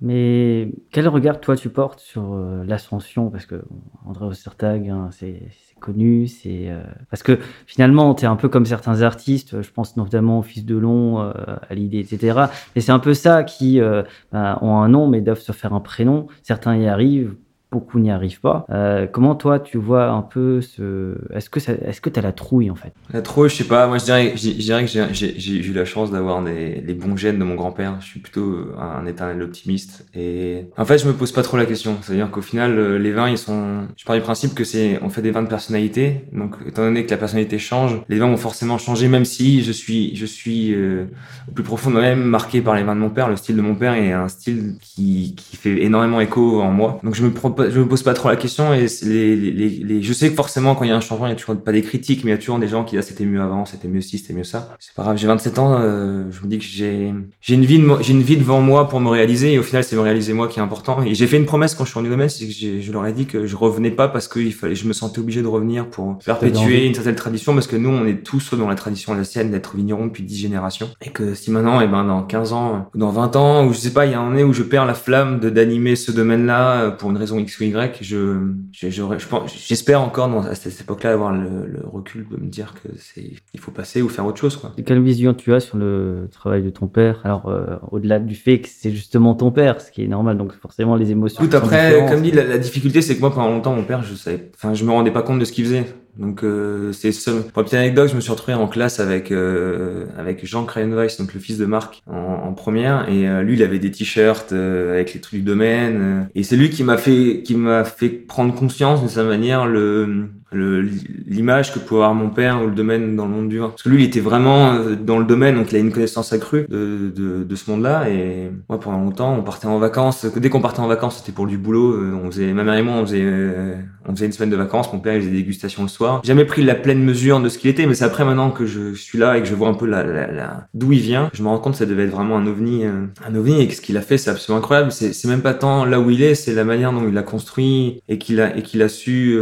Mais 0.00 0.70
quel 0.90 1.08
regard 1.08 1.40
toi 1.40 1.56
tu 1.56 1.70
portes 1.70 2.00
sur 2.00 2.34
euh, 2.34 2.64
l'ascension? 2.64 3.30
Parce 3.30 3.46
que 3.46 3.62
André 4.04 4.26
Ostertag, 4.26 4.88
hein, 4.88 5.08
c'est 5.12 5.40
connu, 5.80 6.26
c'est 6.26 6.70
euh... 6.70 6.82
parce 7.10 7.22
que 7.22 7.38
finalement 7.66 8.14
tu 8.14 8.24
es 8.24 8.26
un 8.26 8.36
peu 8.36 8.48
comme 8.48 8.64
certains 8.64 9.02
artistes, 9.02 9.60
je 9.60 9.70
pense 9.70 9.96
notamment 9.96 10.38
au 10.38 10.42
Fils 10.42 10.64
de 10.64 10.76
Long, 10.76 11.20
euh, 11.20 11.32
à 11.68 11.74
l'idée, 11.74 11.98
etc. 12.00 12.46
Et 12.74 12.80
c'est 12.80 12.92
un 12.92 12.98
peu 12.98 13.14
ça 13.14 13.44
qui 13.44 13.80
euh, 13.80 14.02
bah, 14.32 14.58
ont 14.62 14.76
un 14.78 14.88
nom 14.88 15.08
mais 15.08 15.20
doivent 15.20 15.40
se 15.40 15.52
faire 15.52 15.74
un 15.74 15.80
prénom. 15.80 16.26
Certains 16.42 16.76
y 16.76 16.86
arrivent, 16.86 17.34
beaucoup 17.74 17.98
n'y 17.98 18.10
arrivent 18.10 18.40
pas. 18.40 18.64
Euh, 18.70 19.06
comment 19.10 19.34
toi 19.34 19.58
tu 19.58 19.78
vois 19.78 20.06
un 20.06 20.22
peu 20.22 20.60
ce 20.60 21.16
Est-ce 21.34 21.50
que 21.50 21.58
est-ce 21.58 22.00
que 22.00 22.08
tu 22.08 22.18
as 22.20 22.22
la 22.22 22.32
trouille 22.32 22.70
en 22.70 22.76
fait? 22.76 22.92
La 23.12 23.20
trouille, 23.20 23.48
je 23.48 23.56
sais 23.56 23.64
pas. 23.64 23.86
Moi, 23.88 23.98
je 23.98 24.04
dirais, 24.04 24.32
je 24.36 24.50
dirais 24.50 24.84
que 24.84 24.90
j'ai 24.90 25.56
eu 25.56 25.72
la 25.72 25.84
chance 25.84 26.12
d'avoir 26.12 26.42
des 26.42 26.80
les 26.80 26.94
bons 26.94 27.16
gènes 27.16 27.38
de 27.38 27.44
mon 27.44 27.56
grand-père. 27.56 27.96
Je 28.00 28.06
suis 28.06 28.20
plutôt 28.20 28.68
un 28.78 29.06
éternel 29.06 29.42
optimiste 29.42 30.06
et 30.14 30.66
en 30.76 30.84
fait, 30.84 30.98
je 30.98 31.06
me 31.06 31.12
pose 31.12 31.32
pas 31.32 31.42
trop 31.42 31.56
la 31.56 31.66
question. 31.66 31.96
C'est-à-dire 32.02 32.30
qu'au 32.30 32.42
final, 32.42 32.78
euh, 32.78 32.98
les 32.98 33.12
vins, 33.12 33.28
ils 33.28 33.38
sont. 33.38 33.86
Je 33.96 34.04
pars 34.04 34.16
du 34.16 34.22
principe 34.22 34.54
que 34.54 34.64
c'est 34.64 35.00
on 35.02 35.08
fait 35.08 35.22
des 35.22 35.30
vins 35.30 35.42
de 35.42 35.48
personnalité. 35.48 36.24
Donc, 36.32 36.56
étant 36.66 36.82
donné 36.82 37.04
que 37.04 37.10
la 37.10 37.16
personnalité 37.16 37.58
change, 37.58 38.00
les 38.08 38.18
vins 38.18 38.28
vont 38.28 38.36
forcément 38.36 38.78
changer, 38.78 39.08
même 39.08 39.24
si 39.24 39.62
je 39.62 39.72
suis 39.72 40.14
je 40.14 40.26
suis 40.26 40.74
euh, 40.74 41.06
au 41.48 41.52
plus 41.52 41.64
profond 41.64 41.90
de 41.90 41.94
moi-même 41.94 42.22
marqué 42.22 42.60
par 42.60 42.74
les 42.74 42.82
vins 42.82 42.94
de 42.94 43.00
mon 43.00 43.10
père. 43.10 43.28
Le 43.28 43.36
style 43.36 43.56
de 43.56 43.62
mon 43.62 43.74
père 43.74 43.94
est 43.94 44.12
un 44.12 44.28
style 44.28 44.76
qui 44.80 45.34
qui 45.36 45.56
fait 45.56 45.82
énormément 45.82 46.20
écho 46.20 46.60
en 46.60 46.70
moi. 46.70 47.00
Donc, 47.02 47.14
je 47.14 47.24
me 47.24 47.30
propose 47.30 47.63
je 47.70 47.78
me 47.78 47.86
pose 47.86 48.02
pas 48.02 48.14
trop 48.14 48.28
la 48.28 48.36
question 48.36 48.72
et 48.74 48.86
les, 49.02 49.36
les, 49.36 49.50
les, 49.50 50.02
je 50.02 50.12
sais 50.12 50.30
que 50.30 50.34
forcément 50.34 50.74
quand 50.74 50.84
il 50.84 50.88
y 50.88 50.92
a 50.92 50.96
un 50.96 51.00
changement 51.00 51.26
il 51.26 51.30
y 51.30 51.32
a 51.32 51.36
toujours 51.36 51.56
pas 51.56 51.72
des 51.72 51.82
critiques 51.82 52.24
mais 52.24 52.30
il 52.30 52.34
y 52.34 52.36
a 52.36 52.38
toujours 52.38 52.58
des 52.58 52.68
gens 52.68 52.84
qui 52.84 52.96
disent 52.96 53.04
ah, 53.04 53.08
c'était 53.08 53.24
mieux 53.24 53.40
avant 53.40 53.64
c'était 53.64 53.88
mieux 53.88 54.00
ci 54.00 54.18
c'était 54.18 54.34
mieux 54.34 54.44
ça. 54.44 54.76
C'est 54.78 54.94
pas 54.94 55.02
grave 55.02 55.16
j'ai 55.16 55.26
27 55.26 55.58
ans 55.58 55.76
euh, 55.78 56.24
je 56.30 56.42
me 56.42 56.48
dis 56.48 56.58
que 56.58 56.64
j'ai 56.64 57.12
j'ai 57.40 57.54
une 57.54 57.64
vie 57.64 57.82
j'ai 58.00 58.12
une 58.12 58.22
vie 58.22 58.36
devant 58.36 58.60
moi 58.60 58.88
pour 58.88 59.00
me 59.00 59.08
réaliser 59.08 59.52
et 59.52 59.58
au 59.58 59.62
final 59.62 59.84
c'est 59.84 59.96
me 59.96 60.00
réaliser 60.00 60.32
moi 60.32 60.48
qui 60.48 60.58
est 60.58 60.62
important. 60.62 61.02
Et 61.02 61.14
j'ai 61.14 61.26
fait 61.26 61.36
une 61.36 61.46
promesse 61.46 61.74
quand 61.74 61.84
je 61.84 61.90
suis 61.90 61.98
revenu 61.98 62.10
domaine 62.10 62.28
c'est 62.28 62.46
que 62.46 62.52
je 62.52 62.92
leur 62.92 63.06
ai 63.06 63.12
dit 63.12 63.26
que 63.26 63.46
je 63.46 63.56
revenais 63.56 63.90
pas 63.90 64.08
parce 64.08 64.28
que 64.28 64.38
il 64.38 64.52
fallait 64.52 64.74
je 64.74 64.86
me 64.86 64.92
sentais 64.92 65.18
obligé 65.18 65.42
de 65.42 65.46
revenir 65.46 65.88
pour 65.88 66.18
perpétuer 66.18 66.86
une 66.86 66.94
certaine 66.94 67.14
tradition 67.14 67.54
parce 67.54 67.66
que 67.66 67.76
nous 67.76 67.90
on 67.90 68.06
est 68.06 68.22
tous 68.22 68.54
dans 68.54 68.68
la 68.68 68.74
tradition 68.74 69.14
sienne 69.24 69.50
d'être 69.50 69.76
vigneron 69.76 70.06
depuis 70.06 70.22
10 70.22 70.36
générations. 70.36 70.90
Et 71.00 71.10
que 71.10 71.34
si 71.34 71.50
maintenant 71.50 71.80
et 71.80 71.84
eh 71.84 71.88
ben 71.88 72.04
dans 72.04 72.22
15 72.22 72.52
ans 72.52 72.88
ou 72.94 72.98
dans 72.98 73.10
20 73.10 73.36
ans 73.36 73.66
ou 73.66 73.72
je 73.72 73.78
sais 73.78 73.92
pas 73.92 74.06
il 74.06 74.12
y 74.12 74.14
a 74.14 74.20
un 74.20 74.32
année 74.32 74.44
où 74.44 74.52
je 74.52 74.62
perds 74.62 74.86
la 74.86 74.94
flamme 74.94 75.40
de 75.40 75.50
d'animer 75.50 75.96
ce 75.96 76.12
domaine 76.12 76.46
là 76.46 76.90
pour 76.90 77.10
une 77.10 77.16
raison 77.16 77.38
X 77.44 77.60
ou 77.60 77.64
Y 77.64 77.98
je, 78.02 78.52
j'espère 78.72 80.00
encore 80.02 80.28
dans, 80.28 80.40
à 80.40 80.54
cette 80.54 80.80
époque-là 80.80 81.12
avoir 81.12 81.32
le, 81.32 81.66
le, 81.66 81.80
recul 81.84 82.26
de 82.28 82.36
me 82.36 82.48
dire 82.48 82.74
que 82.74 82.88
c'est, 82.98 83.32
il 83.52 83.60
faut 83.60 83.70
passer 83.70 84.02
ou 84.02 84.08
faire 84.08 84.26
autre 84.26 84.38
chose, 84.38 84.56
quoi. 84.56 84.72
Quelle 84.84 85.02
vision 85.02 85.34
tu 85.34 85.54
as 85.54 85.60
sur 85.60 85.76
le 85.76 86.28
travail 86.30 86.62
de 86.62 86.70
ton 86.70 86.86
père? 86.86 87.20
Alors, 87.24 87.48
euh, 87.48 87.76
au-delà 87.90 88.18
du 88.18 88.34
fait 88.34 88.60
que 88.60 88.68
c'est 88.68 88.90
justement 88.90 89.34
ton 89.34 89.50
père, 89.50 89.80
ce 89.80 89.90
qui 89.90 90.02
est 90.02 90.08
normal, 90.08 90.36
donc 90.36 90.52
forcément 90.60 90.96
les 90.96 91.10
émotions. 91.10 91.46
Tout 91.46 91.56
après, 91.56 92.06
comme 92.08 92.22
dit, 92.22 92.32
la, 92.32 92.44
la 92.44 92.58
difficulté, 92.58 93.02
c'est 93.02 93.14
que 93.14 93.20
moi, 93.20 93.32
pendant 93.32 93.50
longtemps, 93.50 93.74
mon 93.74 93.84
père, 93.84 94.02
je 94.02 94.14
savais, 94.14 94.50
enfin, 94.54 94.74
je 94.74 94.84
me 94.84 94.90
rendais 94.90 95.12
pas 95.12 95.22
compte 95.22 95.38
de 95.38 95.44
ce 95.44 95.52
qu'il 95.52 95.64
faisait. 95.64 95.86
Donc 96.16 96.44
euh, 96.44 96.92
c'est 96.92 97.12
seul. 97.12 97.42
Pour 97.42 97.64
petite 97.64 97.74
anecdote, 97.74 98.08
je 98.08 98.14
me 98.14 98.20
suis 98.20 98.30
retrouvé 98.30 98.54
en 98.54 98.68
classe 98.68 99.00
avec 99.00 99.32
euh, 99.32 100.06
avec 100.16 100.46
Jean 100.46 100.64
Krahenweiss, 100.64 101.18
donc 101.18 101.34
le 101.34 101.40
fils 101.40 101.58
de 101.58 101.66
Marc, 101.66 102.02
en, 102.06 102.16
en 102.16 102.52
première, 102.52 103.08
et 103.08 103.28
euh, 103.28 103.42
lui 103.42 103.54
il 103.54 103.62
avait 103.62 103.80
des 103.80 103.90
t-shirts 103.90 104.52
euh, 104.52 104.92
avec 104.94 105.14
les 105.14 105.20
trucs 105.20 105.40
du 105.40 105.44
domaine, 105.44 106.00
euh, 106.00 106.22
et 106.34 106.44
c'est 106.44 106.56
lui 106.56 106.70
qui 106.70 106.84
m'a 106.84 106.98
fait 106.98 107.42
qui 107.42 107.56
m'a 107.56 107.84
fait 107.84 108.08
prendre 108.10 108.54
conscience 108.54 109.02
de 109.02 109.08
sa 109.08 109.24
manière 109.24 109.66
le 109.66 110.28
l'image 110.54 111.72
que 111.72 111.78
pouvait 111.78 112.00
avoir 112.00 112.14
mon 112.14 112.30
père 112.30 112.62
ou 112.62 112.66
le 112.66 112.74
domaine 112.74 113.16
dans 113.16 113.26
le 113.26 113.30
monde 113.30 113.48
du 113.48 113.58
vin. 113.58 113.68
Parce 113.68 113.82
que 113.82 113.88
lui, 113.88 114.02
il 114.02 114.06
était 114.06 114.20
vraiment 114.20 114.74
euh, 114.74 114.94
dans 114.94 115.18
le 115.18 115.24
domaine, 115.24 115.56
donc 115.56 115.72
il 115.72 115.76
a 115.76 115.78
une 115.78 115.92
connaissance 115.92 116.32
accrue 116.32 116.66
de, 116.68 117.12
de, 117.14 117.44
de 117.44 117.56
ce 117.56 117.70
monde-là. 117.70 118.08
Et 118.10 118.50
moi, 118.68 118.78
pendant 118.80 119.00
longtemps, 119.00 119.36
on 119.38 119.42
partait 119.42 119.66
en 119.66 119.78
vacances. 119.78 120.26
Dès 120.36 120.48
qu'on 120.48 120.60
partait 120.60 120.80
en 120.80 120.86
vacances, 120.86 121.18
c'était 121.18 121.32
pour 121.32 121.46
du 121.46 121.58
boulot. 121.58 121.92
Euh, 121.92 122.20
on 122.22 122.30
faisait, 122.30 122.52
ma 122.52 122.64
mère 122.64 122.74
et 122.74 122.82
moi, 122.82 122.94
on 122.94 123.06
faisait, 123.06 123.22
euh, 123.22 123.74
on 124.06 124.14
faisait 124.14 124.26
une 124.26 124.32
semaine 124.32 124.50
de 124.50 124.56
vacances. 124.56 124.92
Mon 124.92 125.00
père, 125.00 125.14
il 125.14 125.20
faisait 125.20 125.30
des 125.30 125.38
dégustations 125.38 125.82
le 125.82 125.88
soir. 125.88 126.22
Jamais 126.24 126.44
pris 126.44 126.62
la 126.62 126.74
pleine 126.74 127.02
mesure 127.02 127.40
de 127.40 127.48
ce 127.48 127.58
qu'il 127.58 127.70
était, 127.70 127.86
mais 127.86 127.94
c'est 127.94 128.04
après 128.04 128.24
maintenant 128.24 128.50
que 128.50 128.66
je 128.66 128.94
suis 128.94 129.18
là 129.18 129.36
et 129.36 129.42
que 129.42 129.48
je 129.48 129.54
vois 129.54 129.68
un 129.68 129.74
peu 129.74 129.86
la, 129.86 130.04
la, 130.04 130.30
la... 130.30 130.68
d'où 130.74 130.92
il 130.92 131.00
vient. 131.00 131.30
Je 131.34 131.42
me 131.42 131.48
rends 131.48 131.58
compte 131.58 131.72
que 131.72 131.78
ça 131.78 131.86
devait 131.86 132.04
être 132.04 132.10
vraiment 132.10 132.36
un 132.36 132.46
ovni, 132.46 132.84
un 132.84 133.34
ovni, 133.34 133.62
et 133.62 133.70
ce 133.70 133.80
qu'il 133.80 133.96
a 133.96 134.02
fait, 134.02 134.18
c'est 134.18 134.30
absolument 134.30 134.58
incroyable. 134.58 134.92
C'est 134.92 135.24
même 135.26 135.42
pas 135.42 135.54
tant 135.54 135.84
là 135.84 136.00
où 136.00 136.10
il 136.10 136.22
est, 136.22 136.34
c'est 136.34 136.54
la 136.54 136.64
manière 136.64 136.92
dont 136.92 137.08
il 137.08 137.16
a 137.18 137.22
construit 137.22 138.02
et 138.08 138.18
qu'il 138.18 138.40
a 138.40 138.56
et 138.56 138.62
qu'il 138.62 138.82
a 138.82 138.88
su 138.88 139.38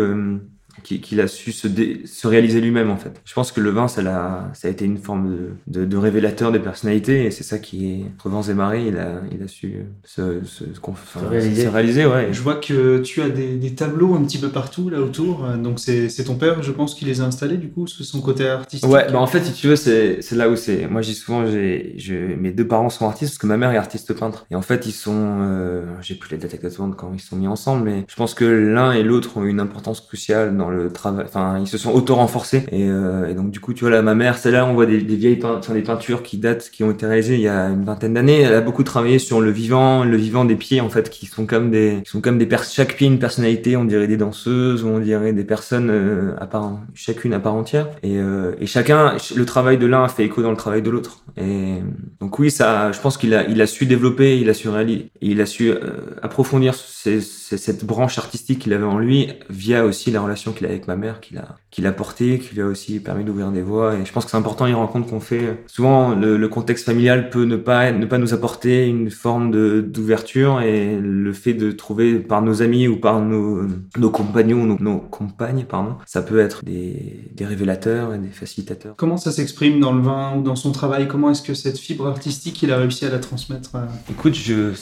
qu'il 0.83 1.21
a 1.21 1.29
su 1.29 1.53
se, 1.53 1.69
dé, 1.69 2.03
se 2.05 2.27
réaliser 2.27 2.61
lui-même 2.61 2.91
en 2.91 2.97
fait. 2.97 3.21
Je 3.25 3.35
pense 3.35 3.53
que 3.53 3.61
le 3.61 3.71
vin, 3.71 3.89
ça 3.89 4.01
a, 4.03 4.51
ça 4.55 4.69
a 4.69 4.71
été 4.71 4.85
une 4.85 4.99
forme 4.99 5.31
de, 5.67 5.81
de, 5.81 5.85
de 5.85 5.97
révélateur 5.97 6.53
des 6.53 6.59
personnalités 6.59 7.25
et 7.25 7.31
c'est 7.31 7.45
ça 7.45 7.59
qui 7.59 7.91
est 7.91 8.05
entre 8.15 8.29
vents 8.29 8.43
et 8.43 8.55
marées, 8.55 8.87
il 8.87 8.99
a, 8.99 9.21
il 9.33 9.43
a 9.43 9.49
su 9.49 9.85
se, 10.05 10.45
se, 10.45 10.65
enfin, 10.83 11.21
se, 11.21 11.27
réaliser. 11.27 11.65
se 11.65 11.69
réaliser. 11.69 12.07
ouais. 12.07 12.29
Je 12.33 12.43
vois 12.43 12.57
que 12.57 12.99
tu 12.99 13.23
as 13.23 13.29
des, 13.29 13.57
des, 13.57 13.75
tableaux 13.75 14.15
un 14.15 14.23
petit 14.23 14.39
peu 14.39 14.49
partout 14.49 14.91
là 14.91 15.01
autour, 15.01 15.47
donc 15.63 15.79
c'est 15.79 16.25
ton 16.25 16.35
père, 16.35 16.63
je 16.63 16.73
pense, 16.73 16.95
qui 16.95 17.05
les 17.05 17.21
a 17.21 17.25
installés 17.25 17.57
du 17.57 17.69
coup, 17.71 17.87
son 17.87 18.21
côté 18.21 18.49
artistique. 18.49 18.91
Ouais, 18.91 19.11
bah 19.11 19.19
en 19.21 19.27
fait, 19.27 19.43
si 19.45 19.53
tu 19.53 19.69
veux, 19.69 19.77
c'est 19.77 20.21
là 20.33 20.49
où 20.49 20.57
c'est. 20.57 20.87
Moi, 20.89 21.03
je 21.03 21.09
dis 21.09 21.15
souvent, 21.15 21.43
mes 21.43 22.53
deux 22.53 22.67
parents 22.67 22.91
sont 22.91 23.07
artistes 23.07 23.33
parce 23.33 23.39
que 23.39 23.47
ma 23.47 23.57
mère 23.57 23.73
est 23.73 23.77
artiste 23.77 24.13
peintre 24.13 24.47
et 24.51 24.55
en 24.55 24.63
fait, 24.63 24.87
ils 24.87 24.93
sont, 24.93 25.39
euh, 25.43 25.85
j'ai 26.01 26.15
plus 26.15 26.31
les 26.33 26.39
dates 26.39 26.55
exactement 26.55 26.89
de 26.89 26.95
quand 26.95 27.13
ils 27.15 27.21
sont 27.21 27.37
mis 27.37 27.49
ensemble, 27.49 27.85
mais 27.85 28.05
je 28.09 28.17
pense 28.17 28.35
que 28.35 28.45
l'un 28.45 28.93
et 28.93 29.03
l'autre 29.03 29.37
ont 29.37 29.45
une 29.45 29.61
importance 29.61 30.01
cruciale 30.01 30.57
dans 30.57 30.71
le 30.73 30.91
travail, 30.91 31.25
enfin 31.27 31.59
ils 31.61 31.67
se 31.67 31.79
sont 31.79 31.93
auto-renforcés 31.93 32.65
et, 32.71 32.89
euh, 32.89 33.29
et, 33.29 33.35
donc 33.35 33.51
du 33.51 33.61
coup 33.61 33.73
tu 33.75 33.85
vois 33.85 33.91
là 33.91 34.03
ma 34.03 34.15
mère, 34.15 34.39
c'est 34.39 34.51
là 34.51 34.67
on 34.67 34.75
voit 34.75 34.87
des, 34.87 34.99
vieilles 34.99 35.37
peintures, 35.37 35.75
des 35.75 35.83
peintures 35.83 36.23
qui 36.23 36.39
datent, 36.39 36.71
qui 36.71 36.83
ont 36.85 36.91
été 36.91 37.07
réalisées 37.07 37.35
il 37.35 37.43
y 37.43 37.49
a 37.49 37.69
une 37.69 37.85
vingtaine 37.85 38.15
d'années. 38.15 38.41
Elle 38.41 38.55
a 38.55 38.61
beaucoup 38.61 38.83
travaillé 38.83 39.19
sur 39.19 39.41
le 39.41 39.51
vivant, 39.51 40.05
le 40.05 40.17
vivant 40.17 40.45
des 40.45 40.57
pieds 40.57 40.81
en 40.81 40.89
fait, 40.89 41.11
qui 41.11 41.27
sont 41.27 41.47
comme 41.47 41.71
des, 41.71 42.01
qui 42.05 42.11
sont 42.11 42.21
comme 42.21 42.39
des 42.39 42.49
chaque 42.71 42.97
pied 42.97 43.07
une 43.07 43.19
personnalité, 43.19 43.77
on 43.77 43.85
dirait 43.85 44.07
des 44.07 44.17
danseuses 44.17 44.85
ou 44.85 44.89
on 44.89 44.99
dirait 44.99 45.33
des 45.33 45.45
personnes 45.45 45.91
euh, 45.91 46.35
à 46.39 46.47
part, 46.47 46.79
chacune 46.95 47.35
à 47.35 47.41
part 47.41 47.55
entière 47.55 47.89
et, 48.03 48.19
euh, 48.19 48.55
et 48.61 48.67
chacun, 48.67 49.17
le 49.35 49.45
travail 49.45 49.79
de 49.79 49.87
l'un 49.87 50.07
fait 50.09 50.25
écho 50.25 50.43
dans 50.43 50.51
le 50.51 50.57
travail 50.57 50.83
de 50.83 50.91
l'autre. 50.91 51.25
Et 51.37 51.77
donc 52.21 52.39
oui 52.39 52.51
ça, 52.51 52.93
je 52.93 53.01
pense 53.01 53.17
qu'il 53.17 53.35
a, 53.35 53.47
il 53.49 53.61
a 53.61 53.67
su 53.67 53.87
développer, 53.87 54.39
il 54.39 54.49
a 54.51 54.55
su 54.55 54.69
réaliser, 54.69 55.11
il 55.21 55.41
a 55.41 55.47
su 55.47 55.71
euh, 55.71 55.79
approfondir 56.23 56.75
ces, 56.75 57.21
ces, 57.21 57.57
cette 57.57 57.85
branche 57.85 58.19
artistique 58.19 58.61
qu'il 58.61 58.73
avait 58.73 58.85
en 58.85 58.99
lui 58.99 59.29
via 59.51 59.85
aussi 59.85 60.11
la 60.11 60.21
relation 60.21 60.53
qu'il 60.53 60.62
a 60.67 60.69
avec 60.69 60.89
ma 60.89 60.97
mère 60.97 61.21
qui 61.21 61.35
l'a 61.35 61.57
qui 61.71 61.81
l'a 61.81 61.93
porté, 61.93 62.39
qui 62.39 62.55
lui 62.55 62.63
a 62.63 62.67
aussi 62.67 63.01
permis 63.01 63.25
d'ouvrir 63.25 63.51
des 63.51 63.63
voies. 63.63 63.95
Et 63.97 64.05
je 64.05 64.13
pense 64.13 64.27
que 64.27 64.31
c'est 64.31 64.37
important 64.37 64.67
les 64.67 64.75
rencontres 64.75 65.09
qu'on 65.09 65.21
fait. 65.21 65.63
Souvent, 65.67 66.15
le, 66.15 66.37
le, 66.37 66.49
contexte 66.49 66.85
familial 66.85 67.31
peut 67.31 67.45
ne 67.45 67.57
pas 67.57 67.93
ne 67.93 68.05
pas 68.05 68.19
nous 68.19 68.35
apporter 68.35 68.87
une 68.87 69.11
forme 69.11 69.51
de 69.51 69.81
d'ouverture 69.81 70.61
et 70.61 70.99
le 71.01 71.33
fait 71.33 71.55
de 71.55 71.73
trouver 71.73 72.19
par 72.19 72.43
nos 72.43 72.63
amis 72.63 72.89
ou 72.89 72.97
par 72.97 73.21
nos 73.21 73.63
nos 73.97 74.11
compagnons, 74.11 74.65
nos, 74.65 74.79
nos 74.79 74.99
compagnes, 74.99 75.65
pardon, 75.65 75.97
ça 76.07 76.23
peut 76.23 76.39
être 76.39 76.65
des 76.65 77.31
des 77.35 77.47
révélateurs 77.47 78.15
et 78.15 78.19
des 78.19 78.29
facilitateurs. 78.29 78.95
Comment 78.97 79.17
ça 79.17 79.33
s'exprime 79.33 79.81
dans 79.81 79.93
le 79.93 80.03
vin 80.03 80.37
ou 80.37 80.43
dans 80.43 80.57
son 80.57 80.73
travail? 80.73 81.09
Comment 81.09 81.31
est-ce 81.31 81.43
que 81.43 81.55
cette 81.55 81.79
fibre 81.79 82.07
artistique, 82.07 82.63
il 82.63 82.71
a 82.73 82.77
réussi 82.77 83.05
à 83.07 83.11
la 83.11 83.19
transmettre 83.19 83.71
Écoute, 84.11 84.35
je 84.35 84.73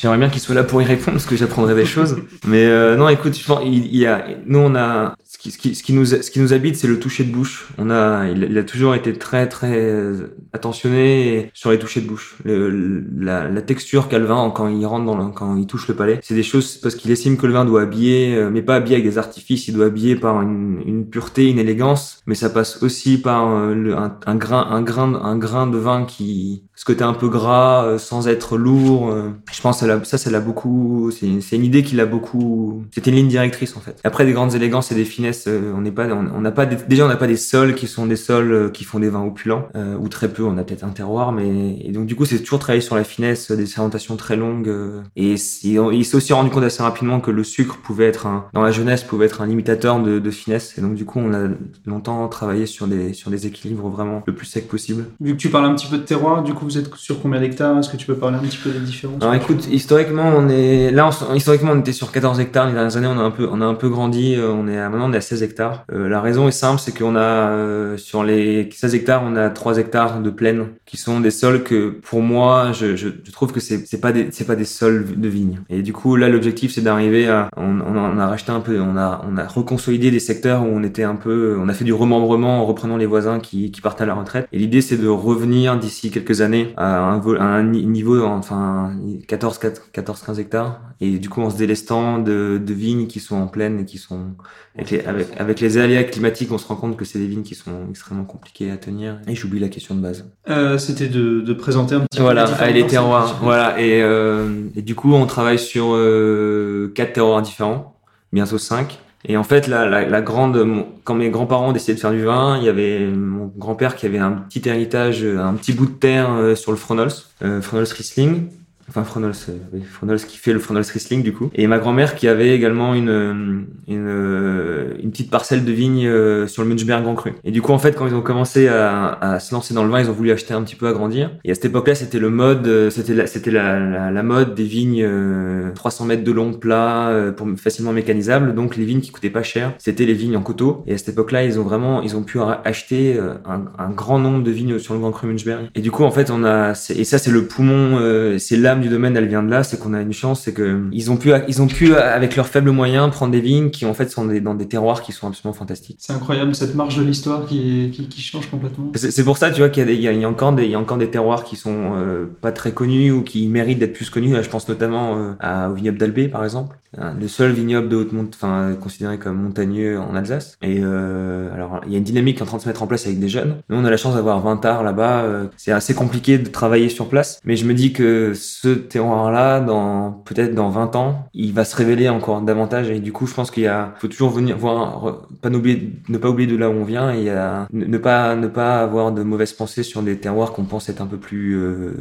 j'aimerais 0.00 0.18
bien 0.18 0.28
qu'il 0.28 0.40
soit 0.40 0.54
là 0.54 0.64
pour 0.64 0.80
y 0.80 0.84
répondre 0.84 1.12
parce 1.12 1.26
que 1.26 1.36
j'apprendrai 1.36 1.74
des 1.74 1.84
choses. 1.84 2.16
Mais 2.46 2.64
euh, 2.64 2.96
non, 2.96 3.08
écoute, 3.08 3.36
je 3.36 3.44
pense, 3.44 3.60
il, 3.64 3.86
il 3.86 3.96
y 3.96 4.06
a, 4.06 4.24
nous 4.46 4.58
on 4.58 4.74
a 4.74 5.14
ce 5.30 5.36
qui, 5.36 5.50
ce 5.50 5.58
qui, 5.58 5.74
ce 5.74 5.82
qui 5.82 5.92
nous, 5.92 6.06
ce 6.06 6.30
qui 6.30 6.40
nous 6.40 6.54
habite, 6.54 6.76
c'est 6.76 6.88
le 6.88 6.98
toucher 6.98 7.22
de 7.22 7.30
bouche. 7.30 7.68
On 7.76 7.90
a, 7.90 8.28
il, 8.30 8.56
a 8.56 8.64
toujours 8.64 8.94
été 8.94 9.12
très, 9.12 9.46
très 9.46 10.14
attentionné 10.54 11.50
sur 11.52 11.70
les 11.70 11.78
touchés 11.78 12.00
de 12.00 12.06
bouche. 12.06 12.36
Le, 12.44 13.04
la, 13.14 13.46
la, 13.46 13.60
texture 13.60 14.08
qu'a 14.08 14.18
le 14.18 14.24
vin 14.24 14.50
quand 14.50 14.68
il 14.68 14.86
rentre 14.86 15.04
dans 15.04 15.18
le, 15.18 15.30
quand 15.30 15.54
il 15.56 15.66
touche 15.66 15.86
le 15.86 15.94
palais, 15.94 16.18
c'est 16.22 16.34
des 16.34 16.42
choses 16.42 16.78
parce 16.78 16.94
qu'il 16.94 17.10
estime 17.10 17.36
que 17.36 17.46
le 17.46 17.52
vin 17.52 17.66
doit 17.66 17.82
habiller, 17.82 18.36
euh, 18.36 18.48
mais 18.50 18.62
pas 18.62 18.76
habiller 18.76 18.96
avec 18.96 19.06
des 19.06 19.18
artifices. 19.18 19.68
Il 19.68 19.74
doit 19.74 19.84
habiller 19.84 20.16
par 20.16 20.40
une, 20.40 20.80
une 20.86 21.06
pureté, 21.06 21.50
une 21.50 21.58
élégance, 21.58 22.22
mais 22.24 22.34
ça 22.34 22.48
passe 22.48 22.82
aussi 22.82 23.20
par 23.20 23.50
euh, 23.50 23.74
le, 23.74 23.98
un, 23.98 24.18
un, 24.24 24.36
grain, 24.36 24.66
un 24.70 24.80
grain, 24.80 25.14
un 25.14 25.36
grain 25.36 25.66
de 25.66 25.76
vin 25.76 26.06
qui, 26.06 26.64
ce 26.74 26.86
côté 26.86 27.04
un 27.04 27.12
peu 27.12 27.28
gras, 27.28 27.84
euh, 27.84 27.98
sans 27.98 28.28
être 28.28 28.56
lourd. 28.56 29.14
je 29.52 29.60
pense 29.60 29.82
que 29.82 30.04
ça, 30.04 30.16
ça 30.16 30.30
l'a 30.30 30.40
beaucoup. 30.40 31.10
C'est 31.10 31.56
une 31.56 31.64
idée 31.64 31.82
qu'il 31.82 32.00
a 32.00 32.06
beaucoup. 32.06 32.82
C'était 32.92 33.10
une 33.10 33.16
ligne 33.16 33.28
directrice 33.28 33.76
en 33.76 33.80
fait. 33.80 34.00
Après 34.04 34.24
des 34.24 34.32
grandes 34.32 34.54
élégances 34.54 34.90
et 34.90 34.94
des 34.94 35.04
finesse. 35.18 35.44
euh, 35.48 35.72
on 35.76 35.80
n'est 35.80 35.90
pas, 35.92 36.06
on 36.08 36.40
n'a 36.40 36.50
pas 36.52 36.66
des- 36.66 36.76
déjà 36.88 37.04
on 37.04 37.08
n'a 37.08 37.16
pas 37.16 37.26
des 37.26 37.36
sols 37.36 37.74
qui 37.74 37.86
sont 37.86 38.06
des 38.06 38.16
sols 38.16 38.52
euh, 38.52 38.68
qui 38.70 38.84
font 38.84 39.00
des 39.00 39.08
vins 39.08 39.24
opulents 39.24 39.68
euh, 39.76 39.96
ou 39.98 40.08
très 40.08 40.28
peu. 40.28 40.42
On 40.44 40.56
a 40.58 40.62
peut-être 40.64 40.84
un 40.84 40.90
terroir, 40.90 41.32
mais 41.32 41.76
et 41.84 41.90
donc 41.92 42.06
du 42.06 42.14
coup 42.14 42.24
c'est 42.24 42.38
toujours 42.38 42.58
travailler 42.60 42.80
sur 42.80 42.96
la 42.96 43.04
finesse, 43.04 43.50
des 43.50 43.66
fermentations 43.66 44.16
très 44.16 44.36
longues. 44.36 44.68
euh, 44.68 45.00
et 45.16 45.36
c'est- 45.36 45.78
on- 45.78 45.90
il 45.90 46.04
s'est 46.04 46.16
aussi 46.16 46.32
rendu 46.32 46.50
compte 46.50 46.64
assez 46.64 46.82
rapidement 46.82 47.20
que 47.20 47.30
le 47.30 47.44
sucre 47.44 47.78
pouvait 47.82 48.06
être 48.06 48.26
un, 48.26 48.44
dans 48.54 48.62
la 48.62 48.70
jeunesse 48.70 49.02
pouvait 49.02 49.26
être 49.26 49.42
un 49.42 49.46
limitateur 49.46 50.00
de, 50.00 50.18
de 50.18 50.30
finesse. 50.30 50.76
Et 50.78 50.80
donc 50.80 50.94
du 50.94 51.04
coup 51.04 51.18
on 51.18 51.32
a 51.34 51.48
longtemps 51.86 52.26
travaillé 52.28 52.66
sur 52.66 52.86
des 52.86 53.12
sur 53.12 53.30
des 53.30 53.46
équilibres 53.46 53.88
vraiment 53.88 54.22
le 54.26 54.34
plus 54.34 54.46
sec 54.46 54.68
possible. 54.68 55.06
Vu 55.20 55.32
que 55.32 55.38
tu 55.38 55.48
parles 55.50 55.64
un 55.66 55.74
petit 55.74 55.86
peu 55.88 55.98
de 55.98 56.02
terroir, 56.02 56.42
du 56.42 56.54
coup, 56.54 56.64
vous 56.64 56.78
êtes 56.78 56.94
sur 56.94 57.20
combien 57.20 57.40
d'hectares? 57.40 57.78
Est-ce 57.78 57.88
que 57.90 57.96
tu 57.96 58.06
peux 58.06 58.14
parler 58.16 58.36
un 58.36 58.40
petit 58.40 58.58
peu 58.58 58.70
des 58.70 58.78
différences? 58.80 59.20
Alors 59.22 59.34
écoute, 59.34 59.66
historiquement, 59.70 60.30
on 60.36 60.48
est 60.48 60.90
là. 60.90 61.10
on- 61.30 61.34
historiquement, 61.34 61.72
on 61.72 61.80
était 61.80 61.92
sur 61.92 62.12
14 62.12 62.38
hectares. 62.40 62.66
Les 62.68 62.72
dernières 62.74 62.96
années, 62.96 63.06
on 63.08 63.18
a 63.18 63.22
un 63.22 63.30
peu, 63.30 63.48
on 63.50 63.60
a 63.60 63.64
un 63.66 63.74
peu 63.74 63.88
grandi. 63.88 64.36
On 64.40 64.68
est 64.68 64.78
à, 64.78 64.88
maintenant, 64.88 65.07
on 65.08 65.12
est 65.12 65.16
à 65.16 65.20
16 65.20 65.42
hectares. 65.42 65.84
Euh, 65.92 66.08
la 66.08 66.20
raison 66.20 66.48
est 66.48 66.52
simple, 66.52 66.80
c'est 66.80 66.96
qu'on 66.96 67.16
a 67.16 67.20
euh, 67.20 67.96
sur 67.96 68.22
les 68.22 68.68
16 68.70 68.94
hectares, 68.94 69.22
on 69.24 69.36
a 69.36 69.50
3 69.50 69.78
hectares 69.78 70.20
de 70.20 70.30
plaine 70.30 70.66
qui 70.84 70.96
sont 70.96 71.20
des 71.20 71.30
sols 71.30 71.62
que, 71.62 71.90
pour 71.90 72.22
moi, 72.22 72.72
je, 72.72 73.08
trouve 73.32 73.52
que 73.52 73.60
c'est 73.60 73.86
c'est 73.86 74.00
pas 74.00 74.12
des 74.12 74.28
c'est 74.30 74.44
pas 74.44 74.56
des 74.56 74.64
sols 74.64 75.18
de 75.18 75.28
vigne. 75.28 75.60
Et 75.70 75.82
du 75.82 75.92
coup, 75.92 76.16
là, 76.16 76.28
l'objectif, 76.28 76.72
c'est 76.72 76.80
d'arriver 76.80 77.28
à. 77.28 77.48
On, 77.56 78.18
a, 78.18 78.26
racheté 78.26 78.52
un 78.52 78.60
peu, 78.60 78.80
on 78.80 78.96
a 78.96 79.24
on 79.28 79.36
a 79.36 79.46
reconsolidé 79.46 80.10
des 80.10 80.20
secteurs 80.20 80.62
où 80.62 80.66
on 80.66 80.82
était 80.82 81.02
un 81.02 81.16
peu, 81.16 81.56
on 81.58 81.68
a 81.68 81.74
fait 81.74 81.84
du 81.84 81.92
remembrement 81.92 82.62
en 82.62 82.66
reprenant 82.66 82.96
les 82.96 83.06
voisins 83.06 83.40
qui 83.40 83.70
qui 83.70 83.80
partent 83.80 84.00
à 84.00 84.06
la 84.06 84.14
retraite. 84.14 84.48
Et 84.52 84.58
l'idée, 84.58 84.80
c'est 84.80 84.96
de 84.96 85.08
revenir 85.08 85.78
d'ici 85.78 86.10
quelques 86.10 86.40
années 86.40 86.74
à 86.76 87.00
un, 87.00 87.62
niveau, 87.62 88.24
enfin 88.24 88.92
14, 89.26 89.58
14, 89.92 90.22
15 90.22 90.38
hectares. 90.38 90.80
Et 91.00 91.18
du 91.18 91.28
coup, 91.28 91.42
en 91.42 91.50
se 91.50 91.56
délestant 91.56 92.18
de, 92.18 92.60
de 92.64 92.74
vignes 92.74 93.06
qui 93.06 93.20
sont 93.20 93.36
en 93.36 93.46
plaine 93.46 93.80
et 93.80 93.84
qui 93.84 93.98
sont 93.98 94.34
avec 94.78 94.97
avec, 95.06 95.28
avec 95.38 95.60
les 95.60 95.78
aléas 95.78 96.04
climatiques, 96.04 96.50
on 96.52 96.58
se 96.58 96.66
rend 96.66 96.76
compte 96.76 96.96
que 96.96 97.04
c'est 97.04 97.18
des 97.18 97.26
vignes 97.26 97.42
qui 97.42 97.54
sont 97.54 97.70
extrêmement 97.90 98.24
compliquées 98.24 98.70
à 98.70 98.76
tenir. 98.76 99.18
Et 99.26 99.34
j'oublie 99.34 99.60
la 99.60 99.68
question 99.68 99.94
de 99.94 100.00
base. 100.00 100.24
Euh, 100.48 100.78
C'était 100.78 101.08
de, 101.08 101.40
de 101.40 101.52
présenter 101.52 101.94
un 101.94 102.00
petit 102.00 102.20
Voilà, 102.20 102.44
peu 102.44 102.70
les 102.72 102.86
terroirs. 102.86 103.38
Voilà, 103.42 103.80
et, 103.80 104.02
euh, 104.02 104.46
et 104.76 104.82
du 104.82 104.94
coup, 104.94 105.12
on 105.14 105.26
travaille 105.26 105.58
sur 105.58 105.88
euh, 105.94 106.92
quatre 106.94 107.12
terroirs 107.14 107.42
différents, 107.42 107.96
bientôt 108.32 108.58
cinq. 108.58 108.98
Et 109.24 109.36
en 109.36 109.42
fait, 109.42 109.66
la, 109.66 109.84
la, 109.88 110.04
la 110.08 110.20
grande, 110.22 110.56
mon- 110.64 110.86
quand 111.02 111.14
mes 111.14 111.28
grands-parents 111.28 111.72
décidaient 111.72 111.94
de 111.94 112.00
faire 112.00 112.12
du 112.12 112.22
vin, 112.24 112.56
il 112.58 112.64
y 112.64 112.68
avait 112.68 113.04
mon 113.06 113.52
grand-père 113.56 113.96
qui 113.96 114.06
avait 114.06 114.18
un 114.18 114.30
petit 114.30 114.66
héritage, 114.68 115.24
un 115.24 115.54
petit 115.54 115.72
bout 115.72 115.86
de 115.86 115.90
terre 115.92 116.30
euh, 116.32 116.54
sur 116.54 116.70
le 116.70 116.78
Fronols, 116.78 117.10
euh, 117.42 117.60
Fronols 117.60 117.86
Riesling. 117.86 118.44
Enfin, 118.88 119.04
Fronols, 119.04 119.32
euh, 119.48 120.16
qui 120.26 120.38
fait 120.38 120.52
le 120.52 120.58
Fronols 120.58 120.84
Riesling 120.90 121.22
du 121.22 121.32
coup. 121.32 121.50
Et 121.54 121.66
ma 121.66 121.78
grand-mère 121.78 122.14
qui 122.14 122.26
avait 122.26 122.54
également 122.54 122.94
une, 122.94 123.10
euh, 123.10 123.60
euh, 123.90 124.94
une 125.02 125.10
petite 125.10 125.30
parcelle 125.30 125.64
de 125.64 125.72
vigne 125.72 126.08
sur 126.46 126.62
le 126.62 126.68
Munchberg 126.68 127.02
Grand 127.02 127.14
Cru. 127.14 127.32
Et 127.44 127.50
du 127.50 127.60
coup, 127.60 127.72
en 127.72 127.78
fait, 127.78 127.94
quand 127.94 128.06
ils 128.06 128.14
ont 128.14 128.22
commencé 128.22 128.68
à, 128.68 129.18
à 129.20 129.40
se 129.40 129.54
lancer 129.54 129.74
dans 129.74 129.84
le 129.84 129.90
vin, 129.90 130.00
ils 130.00 130.08
ont 130.08 130.14
voulu 130.14 130.30
acheter 130.30 130.54
un 130.54 130.62
petit 130.62 130.76
peu 130.76 130.88
agrandir. 130.88 131.30
Et 131.44 131.50
à 131.50 131.54
cette 131.54 131.66
époque-là, 131.66 131.94
c'était 131.94 132.18
le 132.18 132.30
mode, 132.30 132.90
c'était 132.90 133.14
la, 133.14 133.26
c'était 133.26 133.50
la, 133.50 134.22
mode 134.22 134.54
des 134.54 134.64
vignes 134.64 135.04
euh, 135.04 135.70
300 135.74 136.04
mètres 136.06 136.24
de 136.24 136.32
long, 136.32 136.52
plat, 136.52 137.32
facilement 137.56 137.92
mécanisables. 137.92 138.54
Donc 138.54 138.76
les 138.76 138.84
vignes 138.84 139.00
qui 139.00 139.10
coûtaient 139.10 139.30
pas 139.30 139.42
cher, 139.42 139.74
c'était 139.78 140.06
les 140.06 140.14
vignes 140.14 140.36
en 140.36 140.42
coteaux. 140.42 140.82
Et 140.86 140.94
à 140.94 140.98
cette 140.98 141.10
époque-là, 141.10 141.44
ils 141.44 141.60
ont 141.60 141.62
vraiment, 141.62 142.02
ils 142.02 142.16
ont 142.16 142.22
pu 142.22 142.38
acheter 142.64 143.18
un, 143.46 143.90
grand 143.90 144.18
nombre 144.18 144.42
de 144.42 144.50
vignes 144.50 144.78
sur 144.78 144.94
le 144.94 145.00
Grand 145.00 145.10
Cru 145.12 145.26
Munchberg. 145.26 145.68
Et 145.74 145.80
du 145.80 145.90
coup, 145.90 146.04
en 146.04 146.10
fait, 146.10 146.30
on 146.30 146.44
a, 146.44 146.72
et 146.94 147.04
ça, 147.04 147.18
c'est 147.18 147.30
le 147.30 147.44
poumon, 147.44 147.98
c'est 148.38 148.56
l'âme 148.56 148.77
du 148.78 148.88
domaine, 148.88 149.16
elle 149.16 149.28
vient 149.28 149.42
de 149.42 149.50
là. 149.50 149.62
C'est 149.62 149.78
qu'on 149.78 149.94
a 149.94 150.00
une 150.00 150.12
chance, 150.12 150.42
c'est 150.42 150.52
que 150.52 150.84
ils 150.92 151.10
ont 151.10 151.16
pu, 151.16 151.32
ils 151.48 151.62
ont 151.62 151.66
pu, 151.66 151.94
avec 151.94 152.36
leurs 152.36 152.48
faibles 152.48 152.70
moyens, 152.70 153.10
prendre 153.10 153.32
des 153.32 153.40
vignes 153.40 153.70
qui 153.70 153.86
en 153.86 153.94
fait 153.94 154.10
sont 154.10 154.26
des, 154.26 154.40
dans 154.40 154.54
des 154.54 154.66
terroirs 154.66 155.02
qui 155.02 155.12
sont 155.12 155.28
absolument 155.28 155.54
fantastiques. 155.54 155.98
C'est 156.00 156.12
incroyable 156.12 156.54
cette 156.54 156.74
marge 156.74 156.96
de 156.96 157.02
l'histoire 157.02 157.46
qui, 157.46 157.90
qui, 157.92 158.08
qui 158.08 158.20
change 158.20 158.50
complètement. 158.50 158.92
C'est 158.94 159.24
pour 159.24 159.36
ça, 159.36 159.50
tu 159.50 159.60
vois, 159.60 159.68
qu'il 159.68 159.88
y 159.90 160.08
a, 160.08 160.12
y 160.12 160.18
y 160.18 160.26
encore 160.26 160.52
des, 160.52 160.64
il 160.64 160.70
y 160.70 160.74
a 160.74 160.80
encore 160.80 160.98
des 160.98 161.10
terroirs 161.10 161.44
qui 161.44 161.56
sont 161.56 161.92
euh, 161.96 162.26
pas 162.40 162.52
très 162.52 162.72
connus 162.72 163.10
ou 163.12 163.22
qui 163.22 163.48
méritent 163.48 163.78
d'être 163.78 163.92
plus 163.92 164.10
connus. 164.10 164.32
Là, 164.32 164.42
je 164.42 164.48
pense 164.48 164.68
notamment 164.68 165.16
euh, 165.16 165.32
à, 165.40 165.70
au 165.70 165.74
vignoble 165.74 165.98
d'Albé, 165.98 166.28
par 166.28 166.44
exemple, 166.44 166.76
le 166.96 167.28
seul 167.28 167.52
vignoble 167.52 167.88
de 167.88 167.96
haute 167.96 168.12
monte, 168.12 168.34
enfin 168.34 168.74
considéré 168.80 169.18
comme 169.18 169.36
montagneux 169.42 169.98
en 169.98 170.14
Alsace. 170.14 170.56
Et 170.62 170.80
euh, 170.82 171.52
alors, 171.54 171.80
il 171.86 171.92
y 171.92 171.94
a 171.94 171.98
une 171.98 172.04
dynamique 172.04 172.36
qui 172.36 172.42
est 172.42 172.44
en 172.44 172.46
train 172.46 172.56
de 172.56 172.62
se 172.62 172.68
mettre 172.68 172.82
en 172.82 172.86
place 172.86 173.06
avec 173.06 173.18
des 173.18 173.28
jeunes. 173.28 173.56
Nous, 173.68 173.76
on 173.76 173.84
a 173.84 173.90
la 173.90 173.96
chance 173.96 174.14
d'avoir 174.14 174.40
20 174.40 174.64
arts 174.64 174.82
là-bas. 174.82 175.22
euh, 175.24 175.46
c'est 175.56 175.72
assez 175.72 175.94
compliqué 175.94 176.38
de 176.38 176.48
travailler 176.48 176.88
sur 176.88 177.08
place, 177.08 177.40
mais 177.44 177.56
je 177.56 177.66
me 177.66 177.74
dis 177.74 177.92
que 177.92 178.32
ce 178.34 178.67
terroir-là, 178.74 179.60
dans 179.60 180.12
peut-être 180.24 180.54
dans 180.54 180.70
20 180.70 180.96
ans, 180.96 181.28
il 181.34 181.52
va 181.52 181.64
se 181.64 181.76
révéler 181.76 182.08
encore 182.08 182.42
davantage. 182.42 182.90
Et 182.90 183.00
du 183.00 183.12
coup, 183.12 183.26
je 183.26 183.34
pense 183.34 183.50
qu'il 183.50 183.70
faut 183.96 184.08
toujours 184.08 184.30
venir 184.30 184.56
voir, 184.56 185.18
ne 185.44 186.18
pas 186.18 186.28
oublier 186.28 186.46
de 186.46 186.56
là 186.56 186.70
où 186.70 186.74
on 186.74 186.84
vient. 186.84 187.10
Et 187.10 187.24
ne, 187.72 187.84
ne 187.84 187.98
pas, 187.98 188.36
ne 188.36 188.46
pas 188.46 188.80
avoir 188.80 189.12
de 189.12 189.22
mauvaises 189.22 189.52
pensées 189.52 189.82
sur 189.82 190.02
des 190.02 190.18
terroirs 190.18 190.52
qu'on 190.52 190.64
pense 190.64 190.88
être 190.88 191.00
un 191.00 191.06
peu 191.06 191.18
plus 191.18 191.56
euh, 191.56 191.94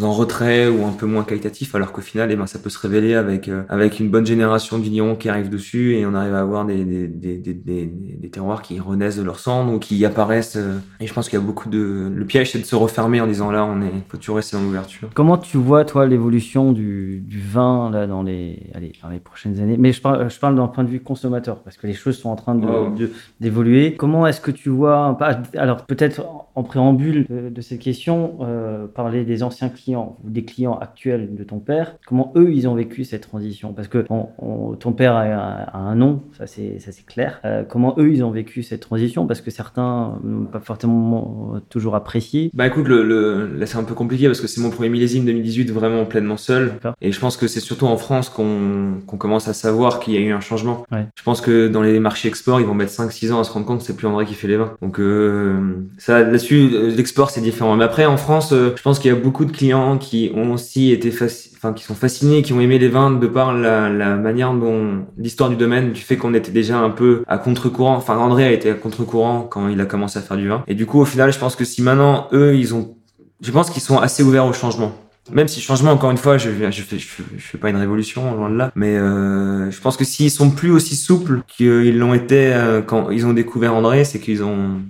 en 0.00 0.12
retrait 0.12 0.68
ou 0.68 0.84
un 0.86 0.92
peu 0.92 1.06
moins 1.06 1.22
qualitatif 1.24 1.74
alors 1.74 1.92
qu'au 1.92 2.00
final 2.00 2.30
eh 2.32 2.36
ben 2.36 2.46
ça 2.46 2.58
peut 2.58 2.70
se 2.70 2.78
révéler 2.78 3.14
avec 3.14 3.48
euh, 3.48 3.62
avec 3.68 4.00
une 4.00 4.08
bonne 4.08 4.24
génération 4.26 4.78
de 4.78 4.82
vignerons 4.84 5.16
qui 5.16 5.28
arrive 5.28 5.50
dessus 5.50 5.94
et 5.96 6.06
on 6.06 6.14
arrive 6.14 6.34
à 6.34 6.40
avoir 6.40 6.64
des 6.64 6.84
des, 6.84 7.08
des, 7.08 7.38
des, 7.54 8.30
terroirs 8.30 8.62
qui 8.62 8.80
renaissent 8.80 9.16
de 9.18 9.22
leur 9.22 9.38
cendre 9.38 9.72
ou 9.74 9.78
qui 9.78 10.04
apparaissent 10.06 10.56
euh, 10.56 10.78
et 11.00 11.06
je 11.06 11.12
pense 11.12 11.28
qu'il 11.28 11.38
y 11.38 11.42
a 11.42 11.44
beaucoup 11.44 11.68
de 11.68 12.10
le 12.14 12.24
piège 12.24 12.52
c'est 12.52 12.58
de 12.58 12.64
se 12.64 12.74
refermer 12.76 13.20
en 13.20 13.26
disant 13.26 13.50
là 13.50 13.64
on 13.64 13.82
est 13.82 13.92
faut 14.08 14.16
toujours 14.16 14.36
rester 14.36 14.56
dans 14.56 14.62
l'ouverture 14.62 15.10
Comment 15.14 15.36
tu 15.36 15.56
vois, 15.58 15.84
toi, 15.84 16.06
l'évolution 16.06 16.72
du, 16.72 17.20
du 17.26 17.40
vin 17.40 17.90
là, 17.90 18.06
dans, 18.06 18.22
les, 18.22 18.70
allez, 18.74 18.92
dans 19.02 19.08
les 19.08 19.18
prochaines 19.18 19.58
années? 19.60 19.76
Mais 19.78 19.92
je 19.92 20.00
parle, 20.00 20.30
je 20.30 20.38
parle 20.38 20.56
d'un 20.56 20.68
point 20.68 20.84
de 20.84 20.88
vue 20.88 21.00
consommateur, 21.00 21.58
parce 21.62 21.76
que 21.76 21.86
les 21.86 21.92
choses 21.92 22.16
sont 22.16 22.30
en 22.30 22.36
train 22.36 22.54
de- 22.54 22.66
Oh. 22.66 22.88
de- 22.96 23.10
d'évoluer. 23.40 23.94
Comment 23.96 24.26
est-ce 24.26 24.40
que 24.40 24.50
tu 24.50 24.68
vois, 24.70 25.18
alors 25.56 25.84
peut-être 25.86 26.20
en- 26.20 26.48
en 26.54 26.62
préambule 26.62 27.26
de, 27.28 27.48
de 27.50 27.60
cette 27.60 27.80
question, 27.80 28.38
euh, 28.42 28.86
parler 28.86 29.24
des 29.24 29.42
anciens 29.42 29.68
clients 29.68 29.81
des 30.24 30.44
clients 30.44 30.78
actuels 30.78 31.34
de 31.34 31.44
ton 31.44 31.58
père, 31.58 31.96
comment 32.06 32.32
eux, 32.36 32.52
ils 32.52 32.68
ont 32.68 32.74
vécu 32.74 33.04
cette 33.04 33.22
transition? 33.22 33.72
Parce 33.72 33.88
que 33.88 34.04
on- 34.10 34.28
on- 34.38 34.74
ton 34.74 34.92
père 34.92 35.14
a, 35.14 35.22
un- 35.22 35.64
a 35.72 35.78
un 35.78 35.94
nom, 35.94 36.22
ça 36.38 36.46
c'est 36.46 36.78
clair. 37.06 37.40
Euh, 37.44 37.62
comment 37.68 37.94
eux, 37.98 38.10
ils 38.12 38.22
ont 38.24 38.30
vécu 38.30 38.62
cette 38.62 38.80
transition? 38.80 39.26
Parce 39.26 39.40
que 39.40 39.50
certains 39.50 40.18
n'ont 40.24 40.44
pas 40.46 40.60
forcément 40.60 41.54
toujours 41.68 41.94
apprécié. 41.94 42.50
Bah 42.54 42.66
écoute, 42.66 42.86
le, 42.88 43.02
le, 43.02 43.46
là 43.58 43.66
c'est 43.66 43.78
un 43.78 43.84
peu 43.84 43.94
compliqué 43.94 44.26
parce 44.26 44.40
que 44.40 44.46
c'est 44.46 44.60
mon 44.60 44.70
premier 44.70 44.88
millésime 44.88 45.24
2018 45.24 45.70
vraiment 45.70 46.04
pleinement 46.04 46.36
seul. 46.36 46.72
Et 47.00 47.12
je 47.12 47.20
pense 47.20 47.36
que 47.36 47.46
c'est 47.46 47.60
surtout 47.60 47.86
en 47.86 47.96
France 47.96 48.28
qu'on 48.28 49.16
commence 49.18 49.48
à 49.48 49.52
savoir 49.54 50.00
qu'il 50.00 50.14
y 50.14 50.16
a 50.16 50.20
eu 50.20 50.32
un 50.32 50.40
changement. 50.40 50.84
Ouais. 50.92 51.06
Je 51.16 51.22
pense 51.22 51.40
que 51.40 51.68
dans 51.68 51.82
les 51.82 51.98
marchés 52.00 52.28
export, 52.28 52.60
ils 52.60 52.66
vont 52.66 52.74
mettre 52.74 52.92
5-6 52.92 53.32
ans 53.32 53.40
à 53.40 53.44
se 53.44 53.52
rendre 53.52 53.66
compte 53.66 53.78
que 53.78 53.84
c'est 53.84 53.96
plus 53.96 54.06
André 54.06 54.24
qui 54.26 54.34
fait 54.34 54.48
les 54.48 54.56
vins. 54.56 54.72
Donc 54.82 54.98
euh, 55.00 55.58
ça 55.98 56.20
là-dessus, 56.22 56.70
euh, 56.72 56.90
l'export 56.94 57.30
c'est 57.30 57.40
différent. 57.40 57.76
Mais 57.76 57.84
après 57.84 58.06
en 58.06 58.16
France, 58.16 58.52
euh, 58.52 58.72
je 58.76 58.82
pense 58.82 58.98
qu'il 58.98 59.10
y 59.10 59.14
a 59.14 59.18
beaucoup 59.18 59.44
de 59.44 59.52
clients 59.52 59.71
qui 60.00 60.30
ont 60.34 60.52
aussi 60.52 60.90
été 60.92 61.12
enfin 61.56 61.72
qui 61.72 61.84
sont 61.84 61.94
fascinés, 61.94 62.42
qui 62.42 62.52
ont 62.52 62.60
aimé 62.60 62.78
les 62.78 62.88
vins 62.88 63.10
de 63.10 63.26
par 63.26 63.52
la, 63.52 63.88
la 63.88 64.16
manière 64.16 64.52
dont 64.52 65.04
l'histoire 65.16 65.50
du 65.50 65.56
domaine, 65.56 65.92
du 65.92 66.00
fait 66.00 66.16
qu'on 66.16 66.34
était 66.34 66.50
déjà 66.52 66.78
un 66.78 66.90
peu 66.90 67.22
à 67.26 67.38
contre-courant. 67.38 67.94
Enfin 67.96 68.16
André 68.16 68.44
a 68.44 68.52
été 68.52 68.70
à 68.70 68.74
contre-courant 68.74 69.42
quand 69.42 69.68
il 69.68 69.80
a 69.80 69.86
commencé 69.86 70.18
à 70.18 70.22
faire 70.22 70.36
du 70.36 70.48
vin. 70.48 70.64
Et 70.66 70.74
du 70.74 70.86
coup 70.86 71.00
au 71.00 71.04
final, 71.04 71.32
je 71.32 71.38
pense 71.38 71.56
que 71.56 71.64
si 71.64 71.82
maintenant 71.82 72.28
eux 72.32 72.56
ils 72.56 72.74
ont 72.74 72.96
je 73.40 73.50
pense 73.50 73.70
qu'ils 73.70 73.82
sont 73.82 73.98
assez 73.98 74.22
ouverts 74.22 74.46
au 74.46 74.52
changement. 74.52 74.92
Même 75.30 75.46
si 75.46 75.60
changement, 75.60 75.92
encore 75.92 76.10
une 76.10 76.16
fois, 76.16 76.36
je, 76.36 76.50
je, 76.50 76.82
fais- 76.82 76.98
je 76.98 77.06
fais 77.38 77.56
pas 77.58 77.70
une 77.70 77.76
révolution, 77.76 78.34
loin 78.34 78.50
de 78.50 78.56
là. 78.56 78.72
Mais 78.74 78.96
euh, 78.96 79.70
je 79.70 79.80
pense 79.80 79.96
que 79.96 80.04
s'ils 80.04 80.32
sont 80.32 80.50
plus 80.50 80.72
aussi 80.72 80.96
souples 80.96 81.42
qu'ils 81.46 81.96
l'ont 81.96 82.12
été 82.12 82.52
euh, 82.52 82.82
quand 82.82 83.10
ils 83.10 83.24
ont 83.24 83.32
découvert 83.32 83.72
André, 83.74 84.02
c'est 84.04 84.18
qu'ils 84.18 84.42
ont, 84.42 84.80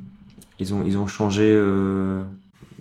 ils 0.58 0.72
ont, 0.72 0.82
ils 0.86 0.96
ont 0.96 1.06
changé 1.06 1.44
euh, 1.44 2.22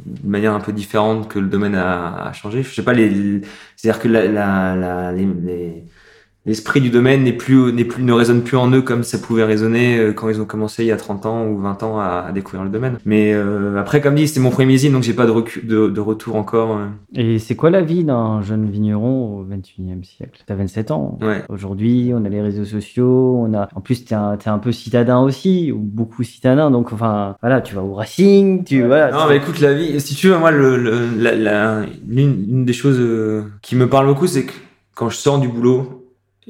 de 0.06 0.28
manière 0.28 0.54
un 0.54 0.60
peu 0.60 0.74
différente 0.74 1.30
que 1.30 1.40
le 1.40 1.48
domaine 1.48 1.76
a, 1.76 2.32
changé. 2.34 2.64
Je 2.64 2.74
sais 2.74 2.84
pas, 2.84 2.94
les, 2.94 3.42
c'est-à-dire 3.76 4.02
que 4.02 4.08
la, 4.08 4.26
la, 4.28 4.76
la, 4.76 5.12
les, 5.12 5.26
les- 5.26 5.84
l'esprit 6.46 6.82
du 6.82 6.90
domaine 6.90 7.24
n'est 7.24 7.34
plus, 7.34 7.72
n'est 7.72 7.86
plus, 7.86 8.02
ne 8.04 8.14
résonne 8.14 8.42
plus 8.42 8.58
en 8.58 8.72
eux 8.72 8.82
comme 8.82 9.04
ça 9.04 9.18
pouvait 9.20 9.44
résonner 9.44 9.98
euh, 10.00 10.12
quand 10.14 10.28
ils 10.30 10.42
ont 10.42 10.46
commencé 10.46 10.84
il 10.84 10.88
y 10.88 10.92
a 10.92 10.98
30 10.98 11.26
ans 11.28 11.46
ou 11.48 11.60
20 11.60 11.84
ans 11.84 12.00
à, 12.00 12.26
à 12.28 12.32
découvrir 12.32 12.64
le 12.64 12.70
domaine. 12.70 12.98
Mais 13.06 13.32
euh, 13.34 13.78
après, 13.80 14.02
comme 14.02 14.16
dit, 14.16 14.28
c'était 14.28 14.40
mon 14.40 14.50
premier 14.50 14.66
millésime, 14.68 14.94
donc 14.94 15.04
j'ai 15.04 15.14
pas 15.14 15.26
de, 15.28 15.32
recul, 15.32 15.68
de, 15.68 15.88
de 15.88 16.00
retour 16.02 16.36
encore. 16.36 16.78
euh. 16.78 16.88
Et 17.14 17.38
c'est 17.38 17.56
quoi 17.56 17.70
la 17.70 17.82
vie 17.82 18.04
d'un 18.04 18.42
jeune 18.42 18.70
vigneron 18.70 19.38
au 19.40 19.46
21e 19.46 20.04
siècle? 20.04 20.42
T'as 20.48 20.56
27 20.56 20.92
ans. 20.92 21.20
Ouais. 21.22 21.44
Aujourd'hui, 21.50 22.12
on 22.16 22.26
a 22.26 22.30
les 22.30 22.42
réseaux 22.42 22.66
sociaux, 22.66 23.38
on 23.46 23.54
a. 23.54 23.70
En 23.76 23.82
plus, 23.82 24.04
t'es 24.06 24.16
un, 24.16 24.36
t'es 24.38 24.50
un 24.50 24.58
peu 24.58 24.72
citadin 24.72 25.20
aussi, 25.20 25.72
ou 25.72 25.78
beaucoup 25.80 26.24
citadin. 26.24 26.72
Donc, 26.72 26.92
enfin, 26.92 27.36
voilà, 27.42 27.62
tu 27.62 27.76
vas 27.76 27.84
au 27.84 27.94
Racing, 27.94 28.64
tu 28.64 28.84
voilà. 28.86 29.12
Non, 29.12 29.26
mais 29.30 29.38
écoute, 29.38 29.60
la 29.60 29.74
vie, 29.74 30.00
si 30.02 30.16
tu 30.16 30.30
veux, 30.30 30.38
moi, 30.40 30.50
le, 30.52 30.78
le, 30.78 30.92
la, 31.18 31.36
la- 31.36 31.82
l'une, 32.08 32.46
l'une 32.48 32.66
des 32.66 32.74
choses 32.74 33.00
qui 33.62 33.76
me 33.76 33.88
parle 33.88 34.08
beaucoup, 34.08 34.26
c'est 34.28 34.46
que 34.46 34.54
quand 34.96 35.10
je 35.10 35.18
sors 35.18 35.40
du 35.40 35.48
boulot, 35.48 36.01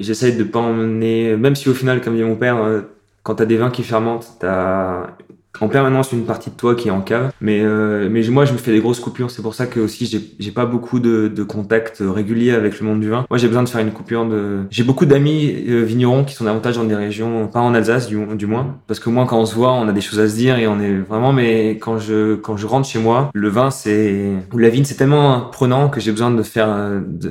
j'essaye 0.04 0.36
de 0.36 0.44
pas 0.44 0.60
emmener, 0.60 1.36
même 1.38 1.56
si 1.56 1.70
au 1.70 1.74
final, 1.74 2.02
comme 2.02 2.16
dit 2.16 2.24
mon 2.24 2.36
père, 2.36 2.58
euh, 2.58 2.82
quand 3.24 3.36
t'as 3.36 3.46
des 3.46 3.58
vins 3.58 3.72
qui 3.72 3.84
fermentent, 3.84 4.38
t'as 4.40 5.16
en 5.60 5.68
permanence 5.68 6.12
une 6.12 6.24
partie 6.26 6.50
de 6.50 6.56
toi 6.56 6.76
qui 6.76 6.88
est 6.88 6.92
en 6.92 7.02
cave. 7.02 7.32
Mais, 7.42 7.60
euh, 7.62 8.08
mais 8.10 8.22
moi, 8.30 8.46
je 8.46 8.54
me 8.54 8.58
fais 8.58 8.72
des 8.72 8.80
grosses 8.80 9.00
coupures. 9.00 9.30
C'est 9.32 9.42
pour 9.42 9.54
ça 9.54 9.66
que 9.68 9.80
aussi, 9.80 10.06
j'ai- 10.06 10.52
pas 10.52 10.66
beaucoup 10.66 11.00
de, 11.00 11.30
de 11.34 11.44
contacts 11.44 12.00
réguliers 12.06 12.52
avec 12.52 12.78
le 12.80 12.86
monde 12.86 13.00
du 13.00 13.10
vin. 13.10 13.26
Moi, 13.30 13.38
j'ai 13.38 13.48
besoin 13.48 13.64
de 13.64 13.70
faire 13.70 13.80
une 13.80 13.92
coupure 13.92 14.26
de. 14.26 14.60
J'ai 14.70 14.84
beaucoup 14.84 15.06
d'amis 15.06 15.54
euh, 15.70 15.84
vignerons 15.84 16.26
qui 16.26 16.34
sont 16.36 16.44
davantage 16.44 16.76
dans 16.76 16.84
des 16.84 16.96
régions, 16.96 17.48
pas 17.48 17.62
en 17.62 17.74
Alsace 17.74 18.08
du, 18.08 18.18
du 18.36 18.48
moins, 18.48 18.76
parce 18.88 19.00
que 19.00 19.10
moi, 19.10 19.26
quand 19.26 19.40
on 19.40 19.46
se 19.46 19.56
voit, 19.56 19.72
on 19.72 19.88
a 19.88 19.94
des 19.94 20.02
choses 20.02 20.20
à 20.20 20.28
se 20.28 20.36
dire 20.36 20.58
et 20.58 20.68
on 20.68 20.80
est 20.82 20.98
vraiment. 20.98 21.32
Mais 21.32 21.72
quand 21.78 21.98
je 22.00 22.36
quand 22.36 22.58
je 22.58 22.68
rentre 22.68 22.88
chez 22.88 23.00
moi, 23.00 23.30
le 23.34 23.48
vin, 23.48 23.72
c'est 23.72 24.32
ou 24.54 24.58
la 24.58 24.68
vigne, 24.70 24.84
c'est 24.84 24.96
tellement 24.96 25.42
prenant 25.52 25.88
que 25.90 26.02
j'ai 26.02 26.12
besoin 26.12 26.32
de 26.32 26.44
faire 26.44 26.68
euh, 26.70 27.00
de, 27.08 27.30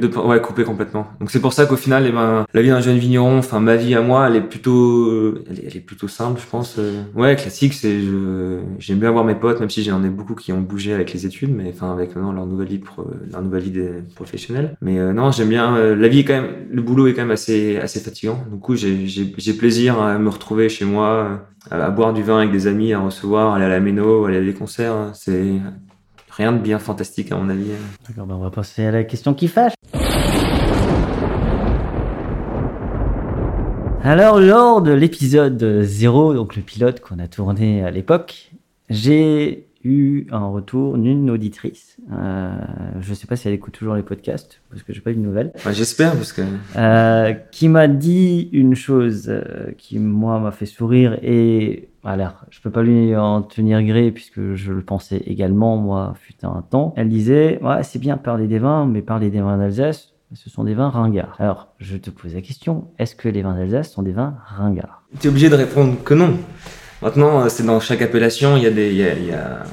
de, 0.00 0.06
de- 0.06 0.16
ouais 0.18 0.40
couper 0.40 0.62
complètement. 0.64 1.08
Donc 1.18 1.30
c'est 1.32 1.40
pour 1.40 1.52
ça 1.52 1.66
qu'au 1.66 1.76
final, 1.76 2.04
eh 2.06 2.12
ben, 2.12 2.44
la 2.54 2.62
vie 2.62 2.68
d'un 2.68 2.80
jeune 2.80 2.98
vigneron, 2.98 3.38
enfin 3.38 3.58
ma 3.58 3.74
vie 3.74 3.94
à 3.96 4.02
moi, 4.02 4.28
elle 4.28 4.36
est 4.36 4.40
plutôt, 4.40 5.06
euh, 5.08 5.44
elle 5.50 5.58
est, 5.58 5.64
elle 5.68 5.76
est 5.78 5.80
plutôt 5.80 6.06
simple, 6.06 6.40
je 6.40 6.48
pense. 6.48 6.76
euh. 6.78 7.02
Ouais, 7.16 7.34
classique, 7.52 7.74
c'est 7.74 8.00
j'aime 8.78 8.98
bien 8.98 9.10
voir 9.10 9.24
mes 9.24 9.34
potes, 9.34 9.60
même 9.60 9.68
si 9.68 9.82
j'en 9.82 10.02
ai 10.02 10.08
beaucoup 10.08 10.34
qui 10.34 10.52
ont 10.52 10.60
bougé 10.60 10.94
avec 10.94 11.12
les 11.12 11.26
études, 11.26 11.54
mais 11.54 11.70
enfin 11.74 11.92
avec 11.92 12.14
maintenant 12.16 12.32
leur 12.32 12.46
nouvelle 12.46 12.68
vie 12.68 12.78
pro, 12.78 13.06
leur 13.30 13.42
nouvelle 13.42 13.62
vie 13.62 13.80
professionnelle. 14.14 14.76
Mais 14.80 14.98
euh, 14.98 15.12
non, 15.12 15.30
j'aime 15.30 15.48
bien. 15.50 15.76
euh, 15.76 15.94
la 15.94 16.08
vie 16.08 16.20
est 16.20 16.24
quand 16.24 16.40
même, 16.40 16.50
le 16.70 16.80
boulot 16.82 17.06
est 17.08 17.14
quand 17.14 17.22
même 17.22 17.30
assez 17.30 17.76
assez 17.76 18.00
fatigant. 18.00 18.42
Du 18.50 18.58
coup, 18.58 18.74
j'ai 18.74 19.52
plaisir 19.54 20.00
à 20.00 20.18
me 20.18 20.30
retrouver 20.30 20.68
chez 20.68 20.84
moi, 20.86 21.40
à, 21.70 21.76
à 21.76 21.90
boire 21.90 22.14
du 22.14 22.22
vin 22.22 22.38
avec 22.38 22.52
des 22.52 22.66
amis, 22.66 22.92
à 22.94 23.00
recevoir, 23.00 23.54
aller 23.54 23.66
à 23.66 23.68
la 23.68 23.80
méno, 23.80 24.24
aller 24.24 24.38
à 24.38 24.42
des 24.42 24.54
concerts. 24.54 25.10
C'est 25.14 25.52
rien 26.30 26.52
de 26.52 26.58
bien 26.58 26.78
fantastique 26.78 27.30
à 27.32 27.36
mon 27.36 27.48
avis. 27.50 27.66
D'accord, 28.08 28.26
bah 28.26 28.34
on 28.38 28.42
va 28.42 28.50
passer 28.50 28.86
à 28.86 28.90
la 28.90 29.04
question 29.04 29.34
qui 29.34 29.48
fâche. 29.48 29.74
Alors, 34.04 34.40
lors 34.40 34.82
de 34.82 34.90
l'épisode 34.92 35.62
0, 35.82 36.34
donc 36.34 36.56
le 36.56 36.62
pilote 36.62 36.98
qu'on 37.00 37.20
a 37.20 37.28
tourné 37.28 37.84
à 37.84 37.90
l'époque, 37.92 38.50
j'ai 38.90 39.68
eu 39.84 40.26
un 40.32 40.46
retour 40.46 40.98
d'une 40.98 41.30
auditrice. 41.30 41.96
Euh, 42.12 42.50
je 43.00 43.14
sais 43.14 43.28
pas 43.28 43.36
si 43.36 43.46
elle 43.46 43.54
écoute 43.54 43.74
toujours 43.74 43.94
les 43.94 44.02
podcasts, 44.02 44.60
parce 44.70 44.82
que 44.82 44.92
j'ai 44.92 45.00
pas 45.00 45.12
eu 45.12 45.14
de 45.14 45.20
nouvelles. 45.20 45.52
Ouais, 45.64 45.72
J'espère 45.72 46.14
parce 46.14 46.32
que 46.32 46.42
Euh, 46.76 47.32
qui 47.52 47.68
m'a 47.68 47.86
dit 47.86 48.48
une 48.52 48.74
chose 48.74 49.26
euh, 49.28 49.70
qui 49.78 50.00
moi 50.00 50.40
m'a 50.40 50.50
fait 50.50 50.66
sourire 50.66 51.16
et 51.22 51.88
alors 52.04 52.44
je 52.50 52.60
peux 52.60 52.70
pas 52.70 52.82
lui 52.82 53.14
en 53.14 53.42
tenir 53.42 53.82
gré 53.84 54.10
puisque 54.10 54.54
je 54.54 54.72
le 54.72 54.82
pensais 54.82 55.22
également 55.26 55.76
moi 55.76 56.14
fut 56.20 56.34
un 56.44 56.62
temps. 56.68 56.92
Elle 56.96 57.08
disait 57.08 57.60
ouais 57.62 57.82
c'est 57.84 58.00
bien 58.00 58.16
parler 58.16 58.48
des 58.48 58.58
vins 58.58 58.86
mais 58.86 59.02
parler 59.02 59.30
des 59.30 59.40
vins 59.40 59.58
d'Alsace 59.58 60.11
ce 60.34 60.50
sont 60.50 60.64
des 60.64 60.74
vins 60.74 60.88
ringards. 60.90 61.34
Alors 61.38 61.68
je 61.78 61.96
te 61.96 62.10
pose 62.10 62.34
la 62.34 62.40
question 62.40 62.88
est-ce 62.98 63.14
que 63.14 63.28
les 63.28 63.42
vins 63.42 63.54
d'Alsace 63.54 63.92
sont 63.92 64.02
des 64.02 64.12
vins 64.12 64.34
ringards? 64.56 65.02
Tu 65.20 65.26
es 65.26 65.30
obligé 65.30 65.48
de 65.48 65.54
répondre 65.54 65.96
que 66.04 66.14
non. 66.14 66.36
Maintenant, 67.02 67.40
euh, 67.40 67.48
c'est 67.48 67.64
dans 67.64 67.80
chaque 67.80 68.02
appellation, 68.02 68.56
il 68.56 68.62
y 68.62 68.66
a 68.66 68.70
des, 68.70 68.90
il 68.90 68.96
y 68.96 69.04
a, 69.04 69.64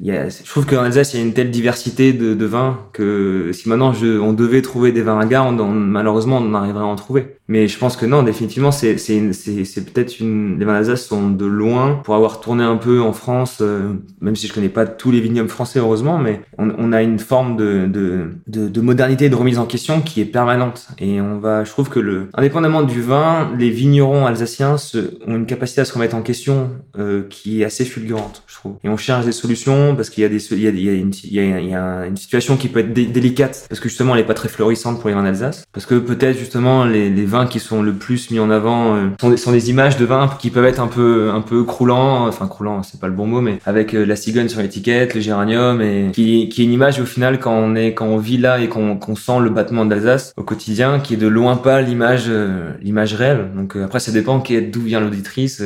y 0.00 0.10
a- 0.10 0.28
je 0.28 0.44
trouve 0.48 0.66
qu'en 0.66 0.82
Alsace, 0.82 1.14
il 1.14 1.20
y 1.20 1.22
a 1.22 1.26
une 1.26 1.34
telle 1.34 1.50
diversité 1.50 2.12
de, 2.12 2.34
de 2.34 2.46
vins 2.46 2.80
que 2.92 3.50
si 3.52 3.68
maintenant 3.68 3.92
je, 3.92 4.18
on 4.18 4.32
devait 4.32 4.62
trouver 4.62 4.90
des 4.92 5.02
vins 5.02 5.14
ringards, 5.16 5.46
on, 5.46 5.58
on- 5.58 5.70
malheureusement, 5.70 6.38
on 6.38 6.54
arriverait 6.54 6.82
à 6.82 6.86
en 6.86 6.96
trouver. 6.96 7.35
Mais 7.48 7.68
je 7.68 7.78
pense 7.78 7.96
que 7.96 8.06
non, 8.06 8.22
définitivement, 8.22 8.72
c'est, 8.72 8.98
c'est, 8.98 9.32
c'est, 9.32 9.84
peut-être 9.84 10.18
une, 10.20 10.58
les 10.58 10.64
vins 10.64 10.72
d'Alsace 10.72 11.06
sont 11.06 11.30
de 11.30 11.46
loin 11.46 12.00
pour 12.02 12.14
avoir 12.16 12.40
tourné 12.40 12.64
un 12.64 12.76
peu 12.76 13.00
en 13.00 13.12
France, 13.12 13.58
euh, 13.60 13.92
même 14.20 14.34
si 14.34 14.48
je 14.48 14.52
connais 14.52 14.68
pas 14.68 14.84
tous 14.86 15.12
les 15.12 15.20
vignobles 15.20 15.48
français, 15.48 15.78
heureusement, 15.78 16.18
mais 16.18 16.40
on, 16.58 16.70
on 16.76 16.92
a 16.92 17.02
une 17.02 17.18
forme 17.18 17.56
de, 17.56 17.86
de, 17.86 18.30
de, 18.48 18.68
de 18.68 18.80
modernité 18.80 19.26
et 19.26 19.28
de 19.28 19.36
remise 19.36 19.58
en 19.58 19.66
question 19.66 20.00
qui 20.00 20.20
est 20.20 20.24
permanente. 20.24 20.88
Et 20.98 21.20
on 21.20 21.38
va, 21.38 21.62
je 21.64 21.70
trouve 21.70 21.88
que 21.88 22.00
le, 22.00 22.28
indépendamment 22.34 22.82
du 22.82 23.00
vin, 23.00 23.52
les 23.56 23.70
vignerons 23.70 24.26
alsaciens 24.26 24.76
se, 24.76 25.16
ont 25.26 25.36
une 25.36 25.46
capacité 25.46 25.82
à 25.82 25.84
se 25.84 25.92
remettre 25.94 26.16
en 26.16 26.22
question 26.22 26.70
euh, 26.98 27.22
qui 27.30 27.62
est 27.62 27.64
assez 27.64 27.84
fulgurante, 27.84 28.42
je 28.48 28.54
trouve. 28.56 28.74
Et 28.82 28.88
on 28.88 28.96
cherche 28.96 29.24
des 29.24 29.32
solutions 29.32 29.94
parce 29.94 30.10
qu'il 30.10 30.22
y 30.22 30.26
a 30.26 30.28
des, 30.28 30.44
il 30.52 30.60
y 30.60 30.66
a, 30.66 30.70
il 30.70 30.80
y 30.80 30.88
a 30.88 30.92
une, 30.94 31.12
il 31.22 31.32
y 31.70 31.74
a, 31.74 32.06
une 32.06 32.16
situation 32.16 32.56
qui 32.56 32.68
peut 32.68 32.80
être 32.80 32.92
dé- 32.92 33.06
délicate 33.06 33.66
parce 33.68 33.80
que 33.80 33.88
justement 33.88 34.14
elle 34.14 34.22
est 34.22 34.26
pas 34.26 34.34
très 34.34 34.48
florissante 34.48 34.98
pour 35.00 35.08
les 35.08 35.14
vins 35.14 35.22
d'Alsace. 35.22 35.64
Parce 35.72 35.86
que 35.86 35.94
peut-être 35.94 36.38
justement 36.38 36.84
les, 36.84 37.08
les 37.10 37.24
vins 37.24 37.35
qui 37.44 37.60
sont 37.60 37.82
le 37.82 37.92
plus 37.92 38.30
mis 38.30 38.38
en 38.40 38.48
avant 38.50 38.96
euh, 38.96 39.08
sont, 39.20 39.28
des, 39.28 39.36
sont 39.36 39.52
des 39.52 39.68
images 39.68 39.98
de 39.98 40.06
vins 40.06 40.30
qui 40.38 40.48
peuvent 40.48 40.64
être 40.64 40.80
un 40.80 40.86
peu, 40.86 41.28
un 41.30 41.42
peu 41.42 41.64
croulants, 41.64 42.26
enfin 42.26 42.46
croulants, 42.46 42.82
c'est 42.82 42.98
pas 42.98 43.08
le 43.08 43.12
bon 43.12 43.26
mot, 43.26 43.42
mais 43.42 43.58
avec 43.66 43.92
euh, 43.92 44.06
la 44.06 44.16
cigogne 44.16 44.48
sur 44.48 44.62
l'étiquette, 44.62 45.14
le 45.14 45.20
géranium 45.20 45.82
et 45.82 46.10
qui, 46.12 46.48
qui 46.48 46.62
est 46.62 46.64
une 46.64 46.72
image 46.72 46.98
au 47.00 47.04
final 47.04 47.38
quand 47.38 47.52
on 47.52 47.74
est, 47.74 47.92
quand 47.92 48.06
on 48.06 48.16
vit 48.16 48.38
là 48.38 48.60
et 48.60 48.68
qu'on 48.68 48.96
qu'on 48.96 49.16
sent 49.16 49.40
le 49.42 49.50
battement 49.50 49.84
d'Alsace 49.84 50.32
au 50.38 50.42
quotidien, 50.42 51.00
qui 51.00 51.14
est 51.14 51.18
de 51.18 51.26
loin 51.28 51.56
pas 51.56 51.82
l'image, 51.82 52.24
euh, 52.28 52.70
l'image 52.80 53.12
réelle. 53.12 53.48
Donc 53.54 53.76
après 53.76 53.98
ça 54.00 54.12
dépend 54.12 54.42
d'où 54.72 54.80
vient 54.80 55.00
l'auditrice, 55.00 55.62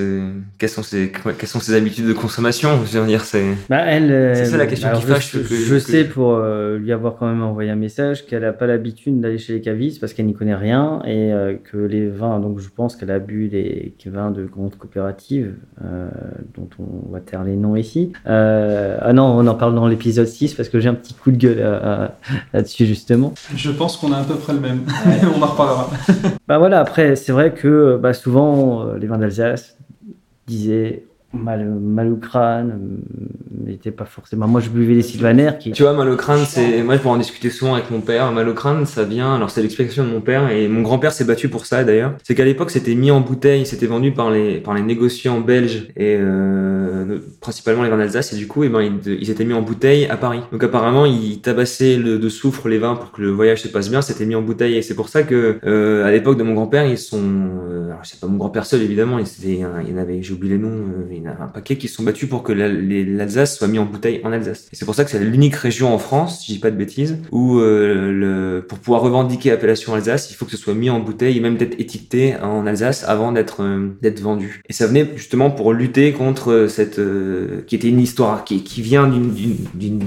quelles 0.59 0.69
sont 0.69 0.83
ses, 0.83 1.13
quelles 1.39 1.49
sont 1.49 1.61
ses 1.61 1.75
habitudes 1.75 2.07
de 2.07 2.13
consommation. 2.15 2.71
Je 2.91 2.99
veux 2.99 3.07
dire, 3.07 3.23
c'est. 3.25 3.45
Bah, 3.69 3.85
C'est 4.35 4.47
ça 4.47 4.57
la 4.57 4.67
question 4.67 4.89
qui 4.95 5.03
fâche, 5.03 5.33
Je, 5.35 5.39
que- 5.41 5.55
je 5.55 5.75
que- 5.75 5.79
sais 5.81 6.05
pour 6.05 6.35
euh, 6.35 6.79
lui 6.79 6.93
avoir 6.93 7.17
quand 7.19 7.27
même 7.29 7.43
envoyé 7.43 7.71
un 7.71 7.77
message 7.77 8.27
qu'elle 8.27 8.43
n'a 8.43 8.53
pas 8.53 8.67
l'habitude 8.67 9.21
d'aller 9.21 9.39
chez 9.39 9.53
les 9.53 9.61
cavistes 9.61 10.01
parce 10.01 10.13
qu'elle 10.15 10.27
n'y 10.27 10.35
connaît 10.35 10.55
rien 10.55 11.01
et 11.05 11.33
euh, 11.33 11.55
que 11.63 11.77
les 11.77 12.09
vins, 12.09 12.41
donc 12.41 12.59
je 12.61 12.69
pense 12.69 12.97
qu'elle 12.97 13.11
a 13.11 13.19
bu 13.19 13.49
les 13.49 13.95
vins 14.07 14.31
de 14.31 14.45
grandes 14.45 14.77
coopératives 14.77 15.55
euh, 15.85 16.09
dont 16.55 16.69
on 16.79 17.11
va 17.13 17.21
taire 17.21 17.45
les 17.45 17.57
noms 17.57 17.77
ici. 17.77 18.13
Euh, 18.27 18.99
ah 19.01 19.13
non, 19.13 19.25
on 19.25 19.47
en 19.47 19.55
parle 19.55 19.75
dans 19.75 19.87
l'épisode 19.87 20.27
6 20.27 20.55
parce 20.55 20.69
que 20.69 20.81
j'ai 20.81 20.89
un 20.89 20.95
petit 20.95 21.15
coup 21.15 21.31
de 21.31 21.37
gueule 21.37 21.63
à- 21.63 22.17
là-dessus 22.53 22.87
justement. 22.87 23.35
Je 23.55 23.71
pense 23.71 23.97
qu'on 23.97 24.13
a 24.13 24.19
à 24.19 24.25
peu 24.25 24.35
près 24.37 24.53
le 24.53 24.61
même. 24.61 24.81
on 25.37 25.43
en 25.43 25.47
reparlera. 25.47 25.91
Bah 26.49 26.59
voilà, 26.59 26.81
après, 26.81 27.17
c'est 27.17 27.33
vrai 27.33 27.53
que 27.53 27.97
bah, 27.97 28.13
souvent, 28.15 28.87
euh, 28.87 28.99
les 28.99 29.07
vins 29.07 29.19
d'Alsace 29.19 29.77
disaient 30.47 31.05
mal, 31.33 31.65
mal 31.69 32.13
au 32.13 32.17
crâne, 32.17 32.71
euh, 32.71 32.97
mais 33.65 33.73
n'étaient 33.73 33.91
pas 33.91 34.05
forcément. 34.05 34.49
Moi, 34.49 34.61
je 34.61 34.71
buvais 34.71 34.95
les 34.95 35.03
sylvaner 35.03 35.51
qui. 35.59 35.73
Tu 35.73 35.83
vois, 35.83 35.93
mal 35.93 36.09
au 36.09 36.17
crâne, 36.17 36.45
c'est. 36.47 36.83
Moi, 36.83 36.97
je 36.97 37.01
pourrais 37.01 37.15
en 37.15 37.19
discuter 37.19 37.51
souvent 37.51 37.75
avec 37.75 37.91
mon 37.91 38.01
père. 38.01 38.33
Mal 38.33 38.49
au 38.49 38.55
crâne, 38.55 38.87
ça 38.87 39.05
vient. 39.05 39.35
Alors, 39.35 39.51
c'est 39.51 39.63
l'explication 39.63 40.05
de 40.05 40.11
mon 40.11 40.21
père 40.21 40.51
et 40.51 40.69
mon 40.69 40.83
grand-père 40.83 41.13
s'est 41.13 41.25
battu 41.25 41.49
pour 41.49 41.67
ça 41.67 41.85
d'ailleurs. 41.85 42.15
C'est 42.25 42.35
qu'à 42.35 42.45
l'époque, 42.45 42.71
c'était 42.71 42.95
mis 42.95 43.11
en 43.11 43.21
bouteille, 43.21 43.67
c'était 43.67 43.87
vendu 43.87 44.13
par 44.13 44.31
les 44.31 44.59
par 44.61 44.75
les 44.75 44.83
négociants 44.83 45.41
belges 45.41 45.89
et 45.97 46.17
euh, 46.19 47.19
principalement 47.41 47.83
les 47.83 47.91
vins 47.91 47.99
d'Alsace. 47.99 48.33
Et 48.33 48.37
du 48.37 48.47
coup, 48.47 48.65
eh 48.65 48.69
ben, 48.69 48.81
ils, 48.83 49.13
ils 49.21 49.31
étaient 49.31 49.45
mis 49.45 49.55
en 49.55 49.63
bouteille 49.63 50.07
à 50.07 50.17
Paris. 50.17 50.41
Donc, 50.53 50.65
apparemment, 50.65 51.07
ils 51.07 51.41
tabassaient 51.41 51.97
le, 51.97 52.19
de 52.19 52.29
soufre 52.29 52.69
les 52.69 52.79
vins 52.79 52.97
pour 52.97 53.13
que 53.13 53.23
le 53.23 53.31
voyage 53.31 53.63
se 53.63 53.69
passe 53.69 53.91
bien. 53.91 54.03
C'était 54.03 54.27
mis 54.27 54.35
en 54.35 54.43
bouteille 54.43 54.77
et 54.77 54.83
c'est 54.83 54.95
pour 54.95 55.09
ça 55.09 55.23
que 55.23 55.59
euh, 55.65 56.05
à 56.05 56.11
l'époque 56.11 56.39
de 56.39 56.43
mon 56.43 56.55
grand-père, 56.55 56.87
ils 56.87 56.99
sont. 56.99 57.21
euh, 57.23 57.87
alors, 57.91 58.01
c'est 58.05 58.21
pas 58.21 58.27
mon 58.27 58.37
grand-père 58.37 58.67
seul 58.67 58.83
évidemment. 58.83 59.19
Il 59.19 59.55
y 59.59 59.65
en 59.65 59.97
avait, 59.99 60.23
j'ai 60.23 60.33
oublié 60.33 60.57
les 60.57 60.63
noms. 60.63 60.71
euh, 60.71 61.20
un 61.27 61.49
paquet 61.49 61.77
qui 61.77 61.89
se 61.89 61.97
sont 61.97 62.03
battus 62.03 62.29
pour 62.29 62.43
que 62.43 62.53
l'Alsace 62.53 63.59
soit 63.59 63.69
mis 63.69 63.79
en 63.79 63.85
bouteille 63.85 64.21
en 64.25 64.33
Alsace. 64.33 64.69
Et 64.73 64.77
c'est 64.77 64.85
pour 64.85 64.95
ça 64.95 65.05
que 65.05 65.11
c'est 65.11 65.19
l'unique 65.21 65.55
région 65.55 65.93
en 65.93 65.99
France, 65.99 66.41
si 66.41 66.53
je 66.53 66.57
dis 66.57 66.61
pas 66.61 66.71
de 66.71 66.77
bêtises, 66.77 67.19
où 67.31 67.59
euh, 67.59 68.13
le, 68.13 68.67
pour 68.67 68.79
pouvoir 68.79 69.03
revendiquer 69.03 69.51
appellation 69.51 69.95
Alsace, 69.95 70.31
il 70.31 70.35
faut 70.35 70.45
que 70.45 70.51
ce 70.51 70.57
soit 70.57 70.75
mis 70.75 70.91
en 70.91 71.01
bouteille 71.01 71.37
et 71.37 71.41
même 71.41 71.57
d'être 71.57 71.79
étiqueté 71.81 72.37
en 72.37 72.67
Alsace 72.67 73.05
avant 73.07 73.33
d'être 73.33 73.63
euh, 73.63 73.89
vendu. 74.21 74.63
Et 74.69 74.73
ça 74.73 74.87
venait 74.87 75.09
justement 75.17 75.51
pour 75.51 75.73
lutter 75.73 76.13
contre 76.13 76.67
cette 76.69 76.99
euh, 76.99 77.63
qui 77.67 77.75
était 77.75 77.89
une 77.89 78.01
histoire 78.01 78.45
qui, 78.45 78.63
qui 78.63 78.83
vient 78.83 79.09
d'une 79.09 80.01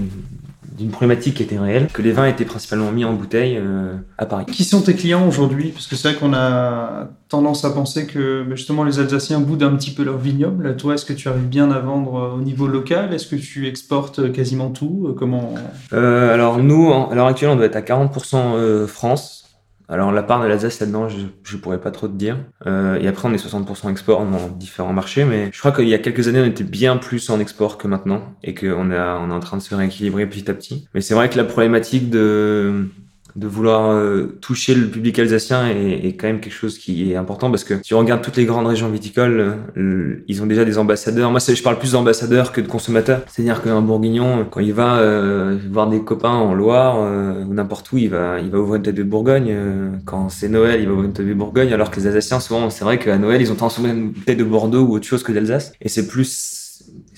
d'une 0.77 0.89
problématique 0.89 1.35
qui 1.35 1.43
était 1.43 1.59
réelle, 1.59 1.87
que 1.93 2.01
les 2.01 2.11
vins 2.11 2.25
étaient 2.25 2.45
principalement 2.45 2.91
mis 2.91 3.05
en 3.05 3.13
bouteille 3.13 3.57
euh, 3.57 3.93
à 4.17 4.25
Paris. 4.25 4.45
Qui 4.51 4.63
sont 4.63 4.81
tes 4.81 4.95
clients 4.95 5.27
aujourd'hui? 5.27 5.69
Parce 5.69 5.87
que 5.87 5.95
c'est 5.95 6.09
vrai 6.09 6.17
qu'on 6.19 6.33
a 6.33 7.09
tendance 7.29 7.65
à 7.65 7.71
penser 7.71 8.05
que 8.05 8.43
bah, 8.43 8.55
justement 8.55 8.83
les 8.83 8.99
Alsaciens 8.99 9.39
boudent 9.39 9.63
un 9.63 9.75
petit 9.75 9.91
peu 9.91 10.03
leur 10.03 10.17
vignoble. 10.17 10.75
Toi, 10.77 10.95
est-ce 10.95 11.05
que 11.05 11.13
tu 11.13 11.27
arrives 11.27 11.47
bien 11.47 11.71
à 11.71 11.79
vendre 11.79 12.15
euh, 12.15 12.37
au 12.37 12.41
niveau 12.41 12.67
local? 12.67 13.13
Est-ce 13.13 13.27
que 13.27 13.35
tu 13.35 13.67
exportes 13.67 14.19
euh, 14.19 14.29
quasiment 14.29 14.69
tout? 14.69 15.07
Euh, 15.07 15.15
Comment 15.17 15.53
Euh, 15.93 16.33
alors 16.33 16.57
nous, 16.59 16.91
à 16.91 17.13
l'heure 17.15 17.27
actuelle, 17.27 17.49
on 17.49 17.55
doit 17.55 17.65
être 17.65 17.75
à 17.75 17.81
40% 17.81 18.35
euh, 18.35 18.87
France. 18.87 19.42
Alors 19.89 20.11
la 20.11 20.23
part 20.23 20.41
de 20.41 20.47
l'Alsace 20.47 20.79
là-dedans, 20.79 21.09
je, 21.09 21.17
je 21.43 21.57
pourrais 21.57 21.79
pas 21.79 21.91
trop 21.91 22.07
te 22.07 22.15
dire. 22.15 22.37
Euh, 22.65 22.99
et 22.99 23.07
après, 23.07 23.27
on 23.27 23.33
est 23.33 23.43
60% 23.43 23.91
export 23.91 24.25
dans 24.25 24.47
différents 24.47 24.93
marchés, 24.93 25.25
mais 25.25 25.49
je 25.51 25.59
crois 25.59 25.71
qu'il 25.71 25.87
y 25.87 25.93
a 25.93 25.99
quelques 25.99 26.27
années, 26.27 26.41
on 26.41 26.45
était 26.45 26.63
bien 26.63 26.97
plus 26.97 27.29
en 27.29 27.39
export 27.39 27.77
que 27.77 27.87
maintenant, 27.87 28.35
et 28.43 28.53
qu'on 28.53 28.91
on 28.91 28.91
est 28.91 29.33
en 29.33 29.39
train 29.39 29.57
de 29.57 29.61
se 29.61 29.75
rééquilibrer 29.75 30.25
petit 30.27 30.49
à 30.49 30.53
petit. 30.53 30.87
Mais 30.93 31.01
c'est 31.01 31.13
vrai 31.13 31.29
que 31.29 31.37
la 31.37 31.43
problématique 31.43 32.09
de 32.09 32.89
de 33.35 33.47
vouloir 33.47 33.91
euh, 33.91 34.37
toucher 34.41 34.75
le 34.75 34.87
public 34.87 35.17
alsacien 35.19 35.67
est, 35.67 36.05
est 36.05 36.15
quand 36.15 36.27
même 36.27 36.39
quelque 36.39 36.53
chose 36.53 36.77
qui 36.77 37.11
est 37.11 37.15
important 37.15 37.49
parce 37.49 37.63
que 37.63 37.75
si 37.83 37.93
on 37.93 37.99
regarde 37.99 38.21
toutes 38.21 38.37
les 38.37 38.45
grandes 38.45 38.67
régions 38.67 38.89
viticoles, 38.89 39.57
euh, 39.77 40.23
ils 40.27 40.41
ont 40.43 40.45
déjà 40.45 40.65
des 40.65 40.77
ambassadeurs. 40.77 41.31
Moi, 41.31 41.39
je 41.39 41.61
parle 41.63 41.79
plus 41.79 41.93
d'ambassadeurs 41.93 42.51
que 42.51 42.61
de 42.61 42.67
consommateurs. 42.67 43.21
C'est-à-dire 43.27 43.61
qu'un 43.61 43.81
bourguignon, 43.81 44.45
quand 44.49 44.59
il 44.59 44.73
va 44.73 44.97
euh, 44.97 45.57
voir 45.71 45.89
des 45.89 46.01
copains 46.01 46.29
en 46.29 46.53
Loire 46.53 46.97
euh, 46.99 47.43
ou 47.43 47.53
n'importe 47.53 47.91
où, 47.91 47.97
il 47.97 48.09
va, 48.09 48.39
il 48.39 48.49
va 48.49 48.59
ouvrir 48.59 48.75
une 48.75 48.83
tête 48.83 48.95
de 48.95 49.03
Bourgogne. 49.03 49.49
euh, 49.49 49.89
quand 50.05 50.29
c'est 50.29 50.49
Noël, 50.49 50.79
il 50.81 50.87
va 50.87 50.93
ouvrir 50.93 51.05
une 51.05 51.13
tête 51.13 51.27
de 51.27 51.33
Bourgogne. 51.33 51.73
Alors 51.73 51.91
que 51.91 51.99
les 51.99 52.07
Alsaciens, 52.07 52.39
souvent, 52.39 52.69
c'est 52.69 52.83
vrai 52.83 52.99
qu'à 52.99 53.17
Noël, 53.17 53.41
ils 53.41 53.51
ont 53.51 53.55
tendance 53.55 53.79
à 53.79 53.87
une 53.87 54.13
tête 54.13 54.37
de 54.37 54.43
Bordeaux 54.43 54.83
ou 54.83 54.95
autre 54.95 55.05
chose 55.05 55.23
que 55.23 55.31
d'Alsace. 55.31 55.73
Et 55.81 55.89
c'est 55.89 56.07
plus 56.07 56.62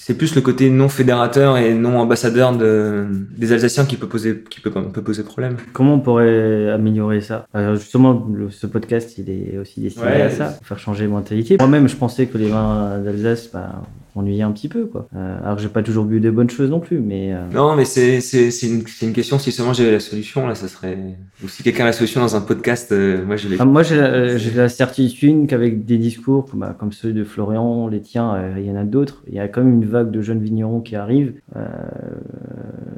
c'est 0.08 0.14
plus 0.16 0.36
le 0.36 0.42
côté 0.42 0.70
non 0.70 0.88
fédérateur 0.88 1.58
et 1.58 1.74
non 1.74 1.98
ambassadeur 1.98 2.56
de, 2.56 3.08
des 3.36 3.54
Alsaciens 3.54 3.86
qui 3.86 3.96
peut 3.96 4.06
poser, 4.08 4.44
qui 4.52 4.60
peut, 4.62 4.70
peut 4.70 5.02
poser 5.02 5.24
problème. 5.24 5.58
Comment 5.74 5.96
on 5.96 6.00
pourrait 6.00 6.70
améliorer 6.70 7.22
ça? 7.22 7.48
Alors, 7.56 7.76
Justement, 7.76 8.28
le- 8.32 8.52
ce 8.52 8.68
podcast, 8.68 9.18
il 9.18 9.32
est 9.32 9.58
aussi 9.58 9.82
destiné 9.82 10.06
Ouais. 10.06 10.22
à 10.22 10.30
ça, 10.30 10.60
faire 10.62 10.78
changer 10.78 11.06
les 11.06 11.10
mentalités. 11.12 11.58
Moi-même, 11.58 11.88
je 11.90 11.96
pensais 11.96 12.28
que 12.28 12.38
les 12.38 12.50
vins 12.50 13.00
d'Alsace, 13.04 13.50
bah, 13.52 13.82
m'ennuyais 14.16 14.44
un 14.44 14.52
petit 14.52 14.68
peu, 14.70 14.86
quoi. 14.86 15.08
Euh, 15.16 15.38
alors 15.44 15.58
j'ai 15.60 15.68
pas 15.70 15.84
toujours 15.84 16.06
bu 16.06 16.20
de 16.20 16.30
bonnes 16.32 16.50
choses 16.50 16.70
non 16.70 16.80
plus, 16.80 17.00
mais. 17.00 17.34
euh, 17.34 17.42
Non, 17.54 17.76
mais 17.76 17.86
c'est 17.86 18.22
c'est 18.22 18.52
c'est 18.52 18.68
une, 18.68 18.84
c'est 18.88 19.06
une 19.06 19.14
question. 19.14 19.38
Si 19.40 19.52
seulement 19.52 19.74
j'avais 19.74 19.92
la 19.92 20.00
solution, 20.00 20.48
là, 20.48 20.56
ça 20.56 20.68
serait. 20.68 20.98
Ou 21.44 21.48
si 21.48 21.64
quelqu'un 21.64 21.84
a 21.84 21.88
la 21.88 21.94
solution 21.94 22.22
dans 22.22 22.36
un 22.36 22.42
podcast, 22.42 22.92
euh, 22.92 23.26
moi 23.26 23.36
je 23.36 23.48
l'ai. 23.50 23.56
Enfin, 23.56 23.66
moi, 23.66 23.84
j'ai 23.84 23.98
la, 23.98 24.38
j'ai 24.38 24.52
la 24.52 24.70
certitude 24.70 25.48
qu'avec 25.48 25.86
des 25.86 25.98
discours 25.98 26.46
bah, 26.54 26.76
comme 26.80 26.92
ceux 26.92 27.12
de 27.14 27.24
Florian, 27.24 27.88
les 27.88 28.02
tiens, 28.02 28.34
euh, 28.36 28.54
il 28.58 28.66
y 28.66 28.72
en 28.72 28.76
a 28.78 28.84
d'autres, 28.84 29.24
il 29.28 29.34
y 29.36 29.40
a 29.40 29.48
quand 29.48 29.62
même 29.64 29.74
une 29.74 29.86
vague 29.86 30.12
de 30.12 30.22
jeunes 30.22 30.40
vignerons 30.42 30.80
qui 30.82 30.96
arrivent, 30.96 31.34
euh, 31.56 31.66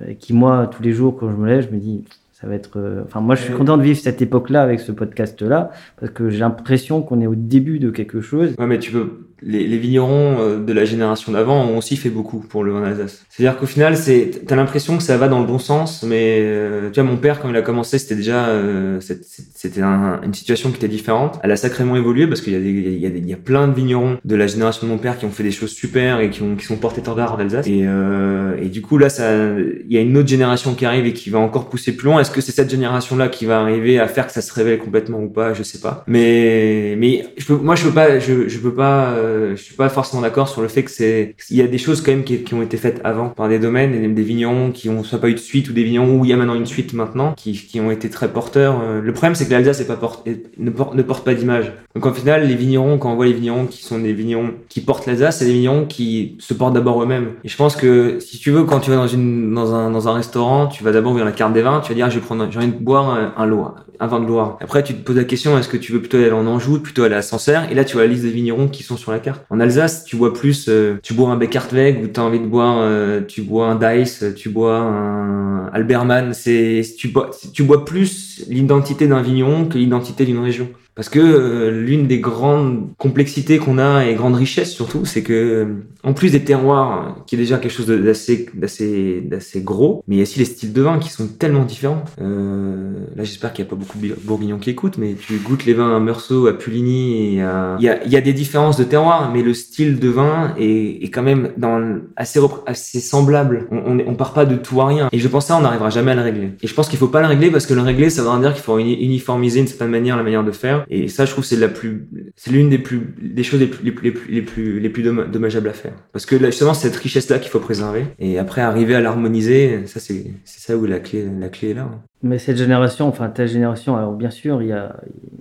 et 0.07 0.15
qui, 0.15 0.33
moi, 0.33 0.69
tous 0.71 0.83
les 0.83 0.93
jours, 0.93 1.15
quand 1.17 1.29
je 1.31 1.35
me 1.35 1.47
lève, 1.47 1.67
je 1.69 1.75
me 1.75 1.79
dis, 1.79 2.03
ça 2.33 2.47
va 2.47 2.53
être. 2.55 2.77
euh, 2.77 3.01
Enfin, 3.05 3.19
moi, 3.21 3.35
je 3.35 3.43
suis 3.43 3.53
content 3.53 3.77
de 3.77 3.83
vivre 3.83 3.99
cette 3.99 4.21
époque-là 4.21 4.61
avec 4.61 4.79
ce 4.79 4.91
podcast-là, 4.91 5.71
parce 5.99 6.11
que 6.11 6.29
j'ai 6.29 6.39
l'impression 6.39 7.01
qu'on 7.01 7.19
est 7.21 7.27
au 7.27 7.35
début 7.35 7.79
de 7.79 7.89
quelque 7.89 8.21
chose. 8.21 8.53
Ouais, 8.59 8.67
mais 8.67 8.79
tu 8.79 8.91
peux. 8.91 9.26
Les, 9.41 9.67
les 9.67 9.77
vignerons 9.77 10.37
euh, 10.39 10.57
de 10.57 10.73
la 10.73 10.85
génération 10.85 11.31
d'avant 11.31 11.63
ont 11.65 11.77
aussi 11.77 11.95
fait 11.95 12.09
beaucoup 12.09 12.39
pour 12.39 12.63
le 12.63 12.71
vin 12.71 12.81
d'Alsace. 12.81 13.23
C'est-à-dire 13.29 13.57
qu'au 13.59 13.65
final, 13.67 13.95
c'est, 13.95 14.31
t'as 14.47 14.55
l'impression 14.55 14.97
que 14.97 15.03
ça 15.03 15.17
va 15.17 15.27
dans 15.27 15.39
le 15.39 15.45
bon 15.45 15.59
sens, 15.59 16.03
mais 16.03 16.39
euh, 16.41 16.89
tu 16.91 16.99
vois, 16.99 17.09
mon 17.09 17.17
père, 17.17 17.39
quand 17.39 17.49
il 17.49 17.55
a 17.55 17.61
commencé, 17.61 17.99
c'était 17.99 18.15
déjà, 18.15 18.47
euh, 18.47 18.99
c'était 18.99 19.81
un- 19.81 20.19
une 20.23 20.33
situation 20.33 20.71
qui 20.71 20.77
était 20.77 20.87
différente. 20.87 21.39
Elle 21.43 21.51
a 21.51 21.55
sacrément 21.55 21.95
évolué 21.95 22.25
parce 22.27 22.41
qu'il 22.41 22.53
y 22.53 22.55
a 22.55 22.59
des, 22.59 22.69
il 22.69 22.97
y 22.99 23.05
a 23.05 23.09
y 23.09 23.33
a 23.33 23.37
plein 23.37 23.67
de 23.67 23.73
vignerons 23.73 24.17
de 24.23 24.35
la 24.35 24.47
génération 24.47 24.87
de 24.87 24.91
mon 24.91 24.97
père 24.97 25.17
qui 25.17 25.25
ont 25.25 25.31
fait 25.31 25.43
des 25.43 25.51
choses 25.51 25.71
super 25.71 26.19
et 26.19 26.29
qui 26.29 26.41
ont, 26.41 26.55
qui 26.55 26.65
sont 26.65 26.77
portés 26.77 27.01
étendard 27.01 27.37
d'Alsace. 27.37 27.67
Et, 27.67 27.83
euh, 27.85 28.55
et 28.61 28.69
du 28.69 28.81
coup, 28.81 28.97
là, 28.97 29.09
ça, 29.09 29.31
il 29.59 29.91
y 29.93 29.97
a 29.97 30.01
une 30.01 30.17
autre 30.17 30.27
génération 30.29 30.73
qui 30.73 30.85
arrive 30.85 31.05
et 31.05 31.13
qui 31.13 31.29
va 31.29 31.39
encore 31.39 31.69
pousser 31.69 31.95
plus 31.95 32.05
loin. 32.05 32.19
Est-ce 32.21 32.31
que 32.31 32.41
c'est 32.41 32.51
cette 32.51 32.69
génération-là 32.71 33.27
qui 33.27 33.45
va 33.45 33.59
arriver 33.61 33.99
à 33.99 34.07
faire 34.07 34.25
que 34.27 34.33
ça 34.33 34.41
se 34.41 34.53
révèle 34.53 34.79
complètement 34.79 35.19
ou 35.21 35.29
pas? 35.29 35.53
Je 35.53 35.61
sais 35.63 35.79
pas. 35.79 36.03
Mais, 36.07 36.95
mais 36.97 37.25
je 37.37 37.45
peux, 37.45 37.55
moi, 37.55 37.75
je 37.75 37.83
peux 37.83 37.91
pas, 37.93 38.17
je, 38.19 38.47
je 38.47 38.59
peux 38.59 38.73
pas, 38.73 39.11
euh, 39.27 39.55
je 39.55 39.61
suis 39.61 39.75
pas 39.75 39.89
forcément 39.89 40.21
d'accord 40.21 40.47
sur 40.47 40.61
le 40.61 40.67
fait 40.67 40.83
que 40.83 40.91
c'est, 40.91 41.35
il 41.49 41.57
y 41.57 41.61
a 41.61 41.67
des 41.67 41.77
choses 41.77 42.01
quand 42.01 42.11
même 42.11 42.23
qui, 42.23 42.53
ont 42.53 42.61
été 42.61 42.77
faites 42.77 43.01
avant 43.03 43.29
par 43.29 43.49
des 43.49 43.59
domaines 43.59 43.93
et 43.93 44.07
des 44.07 44.23
vignerons 44.23 44.71
qui 44.71 44.89
ont 44.89 45.03
soit 45.03 45.19
pas 45.19 45.29
eu 45.29 45.33
de 45.33 45.39
suite 45.39 45.69
ou 45.69 45.73
des 45.73 45.83
vignerons 45.83 46.19
où 46.19 46.25
il 46.25 46.31
y 46.31 46.33
a 46.33 46.37
maintenant 46.37 46.55
une 46.55 46.65
suite 46.65 46.93
maintenant 46.93 47.33
qui, 47.35 47.53
qui 47.53 47.79
ont 47.79 47.91
été 47.91 48.09
très 48.09 48.29
porteurs. 48.29 48.81
Euh, 48.81 49.01
Le 49.01 49.13
problème, 49.13 49.35
c'est 49.35 49.45
que 49.45 49.51
l'Alsace 49.51 49.81
pas 49.83 49.95
porte, 49.95 50.27
ne 50.57 50.69
porte 51.01 51.23
pas 51.23 51.33
d'image. 51.33 51.71
Donc, 51.95 52.05
au 52.05 52.13
final, 52.13 52.47
les 52.47 52.55
vignerons, 52.55 52.97
quand 52.97 53.11
on 53.11 53.15
voit 53.15 53.25
les 53.25 53.33
vignerons 53.33 53.65
qui 53.65 53.83
sont 53.83 53.99
des 53.99 54.13
vignerons 54.13 54.51
qui 54.69 54.81
portent 54.81 55.05
l'Alsace, 55.05 55.39
c'est 55.39 55.45
des 55.45 55.53
vignerons 55.53 55.85
qui 55.85 56.35
se 56.39 56.53
portent 56.53 56.73
d'abord 56.73 57.01
eux-mêmes. 57.01 57.29
Et 57.43 57.49
je 57.49 57.57
pense 57.57 57.75
que 57.75 58.19
si 58.19 58.37
tu 58.37 58.51
veux, 58.51 58.63
quand 58.63 58.79
tu 58.79 58.89
vas 58.89 58.97
dans 58.97 59.07
une, 59.07 59.53
dans 59.53 59.73
un, 59.73 59.91
dans 59.91 60.07
un 60.07 60.13
restaurant, 60.13 60.67
tu 60.67 60.83
vas 60.83 60.91
d'abord 60.91 61.11
ouvrir 61.11 61.25
la 61.25 61.31
carte 61.31 61.53
des 61.53 61.61
vins, 61.61 61.79
tu 61.81 61.89
vas 61.89 61.95
dire, 61.95 62.05
ah, 62.05 62.09
je 62.09 62.19
vais 62.19 62.25
prendre, 62.25 62.47
j'ai 62.49 62.57
envie 62.59 62.67
de 62.67 62.73
boire 62.73 63.09
un, 63.09 63.33
un 63.35 63.45
Loire, 63.45 63.85
un 63.99 64.07
vin 64.07 64.19
de 64.19 64.25
Loire. 64.25 64.57
Après, 64.61 64.83
tu 64.83 64.93
te 64.93 65.01
poses 65.01 65.15
la 65.15 65.23
question, 65.23 65.57
est-ce 65.57 65.69
que 65.69 65.77
tu 65.77 65.91
veux 65.91 65.99
plutôt 65.99 66.17
aller 66.17 66.31
en 66.31 66.45
Anjou, 66.45 66.79
plutôt 66.79 67.03
aller 67.03 67.15
à 67.15 67.21
Sancerre? 67.21 67.71
Et 67.71 67.75
là, 67.75 67.85
tu 67.85 67.93
vois 67.93 68.03
la 68.03 68.11
liste 68.11 68.23
des 68.23 68.31
vignerons 68.31 68.67
qui 68.67 68.83
sont 68.83 68.97
sur 68.97 69.11
la 69.11 69.16
En 69.49 69.59
Alsace, 69.59 70.05
tu 70.05 70.15
bois 70.15 70.33
plus, 70.33 70.67
euh, 70.69 70.99
tu 71.03 71.13
bois 71.13 71.29
un 71.29 71.37
Beckartweg 71.37 72.03
ou 72.03 72.07
t'as 72.07 72.21
envie 72.21 72.39
de 72.39 72.45
boire, 72.45 72.77
euh, 72.81 73.21
tu 73.21 73.41
bois 73.41 73.67
un 73.67 73.75
Dice, 73.75 74.25
tu 74.35 74.49
bois 74.49 74.77
un 74.77 75.67
Alberman. 75.67 76.33
C'est, 76.33 76.81
tu 76.97 77.09
bois, 77.09 77.31
tu 77.53 77.63
bois 77.63 77.85
plus 77.85 78.45
l'identité 78.47 79.07
d'un 79.07 79.21
vigneron 79.21 79.65
que 79.65 79.77
l'identité 79.77 80.25
d'une 80.25 80.39
région. 80.39 80.69
Parce 80.97 81.07
que 81.07 81.19
euh, 81.19 81.71
l'une 81.71 82.07
des 82.07 82.19
grandes 82.19 82.89
complexités 82.97 83.57
qu'on 83.59 83.77
a 83.77 84.05
et 84.05 84.15
grandes 84.15 84.35
richesses 84.35 84.73
surtout, 84.73 85.05
c'est 85.05 85.23
que 85.23 85.67
en 86.03 86.13
plus 86.13 86.31
des 86.33 86.43
terroirs, 86.43 87.23
qui 87.27 87.35
est 87.35 87.37
déjà 87.37 87.57
quelque 87.59 87.71
chose 87.71 87.87
d'assez 87.87 88.47
d'assez 88.53 89.21
d'assez 89.21 89.61
gros, 89.61 90.03
mais 90.07 90.15
il 90.15 90.17
y 90.17 90.21
a 90.21 90.23
aussi 90.23 90.39
les 90.39 90.45
styles 90.45 90.73
de 90.73 90.81
vin 90.81 90.97
qui 90.99 91.09
sont 91.09 91.27
tellement 91.27 91.63
différents. 91.63 92.03
Euh, 92.21 92.93
là, 93.15 93.23
j'espère 93.23 93.53
qu'il 93.53 93.63
n'y 93.63 93.69
a 93.69 93.71
pas 93.71 93.75
beaucoup 93.77 93.97
de 93.99 94.15
bourguignons 94.23 94.57
qui 94.57 94.71
écoutent, 94.71 94.97
mais 94.97 95.13
tu 95.13 95.35
goûtes 95.37 95.65
les 95.65 95.73
vins 95.73 95.95
à 95.95 95.99
Meursault, 95.99 96.47
à 96.47 96.53
Puligny, 96.53 97.33
il 97.33 97.35
y 97.35 97.41
a 97.41 97.77
y 98.07 98.15
a 98.15 98.21
des 98.21 98.33
différences 98.33 98.77
de 98.77 98.83
terroir, 98.83 99.31
mais 99.33 99.43
le 99.43 99.53
style 99.53 99.99
de 99.99 100.09
vin 100.09 100.53
est, 100.57 101.03
est 101.03 101.09
quand 101.09 101.23
même 101.23 101.51
dans 101.57 101.99
assez 102.15 102.39
assez 102.65 102.99
semblable. 102.99 103.67
On, 103.71 103.77
on 103.77 103.97
on 104.07 104.15
part 104.15 104.33
pas 104.33 104.45
de 104.45 104.55
tout 104.55 104.81
à 104.81 104.87
rien. 104.87 105.09
Et 105.11 105.19
je 105.19 105.27
pense 105.27 105.43
que 105.45 105.49
ça, 105.49 105.57
on 105.57 105.61
n'arrivera 105.61 105.89
jamais 105.91 106.11
à 106.11 106.15
le 106.15 106.21
régler. 106.21 106.51
Et 106.63 106.67
je 106.67 106.73
pense 106.73 106.87
qu'il 106.89 106.97
faut 106.97 107.07
pas 107.07 107.21
le 107.21 107.27
régler 107.27 107.51
parce 107.51 107.65
que 107.67 107.73
le 107.75 107.81
régler, 107.81 108.09
ça 108.09 108.23
veut 108.23 108.39
dire 108.41 108.53
qu'il 108.53 108.63
faut 108.63 108.79
uni- 108.79 108.99
uniformiser 109.03 109.59
d'une 109.59 109.67
certaine 109.67 109.89
manière 109.91 110.17
la 110.17 110.23
manière 110.23 110.43
de 110.43 110.51
faire. 110.51 110.85
Et 110.89 111.07
ça, 111.07 111.25
je 111.25 111.31
trouve, 111.31 111.43
c'est 111.43 111.57
la 111.57 111.67
plus, 111.67 112.07
c'est 112.35 112.51
l'une 112.51 112.69
des 112.69 112.77
plus, 112.77 113.13
des 113.21 113.43
choses 113.43 113.59
les 113.59 113.67
plus, 113.67 113.83
les 113.83 113.91
plus, 113.91 114.05
les 114.05 114.11
plus, 114.11 114.31
les 114.31 114.41
plus, 114.41 114.79
les 114.79 114.89
plus 114.89 115.03
domm- 115.03 115.29
dommageables 115.29 115.69
à 115.69 115.73
faire. 115.73 115.93
Parce 116.13 116.25
que 116.25 116.35
là, 116.35 116.49
justement, 116.49 116.73
cette 116.73 116.95
richesse-là 116.95 117.39
qu'il 117.39 117.51
faut 117.51 117.59
préserver. 117.59 118.05
Et 118.19 118.39
après, 118.39 118.61
arriver 118.61 118.95
à 118.95 119.01
l'harmoniser, 119.01 119.85
ça, 119.85 119.99
c'est, 119.99 120.31
c'est 120.45 120.59
ça 120.59 120.77
où 120.77 120.85
la 120.85 120.99
clé, 120.99 121.27
la 121.39 121.49
clé 121.49 121.71
est 121.71 121.73
là. 121.73 121.89
Mais 122.23 122.39
cette 122.39 122.57
génération, 122.57 123.07
enfin 123.07 123.29
ta 123.29 123.45
génération, 123.45 123.95
alors 123.95 124.13
bien 124.13 124.31
sûr, 124.31 124.61
il 124.61 124.69
y 124.69 124.71
a 124.71 124.95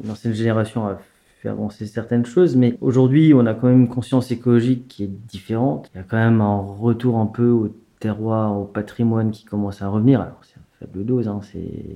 une 0.05 0.11
ancienne 0.11 0.35
génération 0.35 0.87
a 0.87 1.01
fait 1.43 1.49
avancer 1.49 1.87
certaines 1.87 2.27
choses, 2.27 2.57
mais 2.57 2.77
aujourd'hui, 2.81 3.33
on 3.35 3.47
a 3.47 3.55
quand 3.55 3.69
même 3.69 3.83
une 3.83 3.89
conscience 3.89 4.31
écologique 4.31 4.89
qui 4.89 5.05
est 5.05 5.11
différente. 5.29 5.91
Il 5.95 5.99
y 5.99 6.01
a 6.01 6.05
quand 6.05 6.17
même 6.17 6.41
un 6.41 6.59
retour 6.59 7.19
un 7.19 7.27
peu 7.27 7.49
au 7.49 7.75
terroir, 8.01 8.59
au 8.59 8.65
patrimoine 8.65 9.31
qui 9.31 9.45
commence 9.45 9.81
à 9.81 9.89
revenir. 9.89 10.21
Alors, 10.21 10.41
faible 10.79 11.05
dose, 11.05 11.29
hein, 11.29 11.41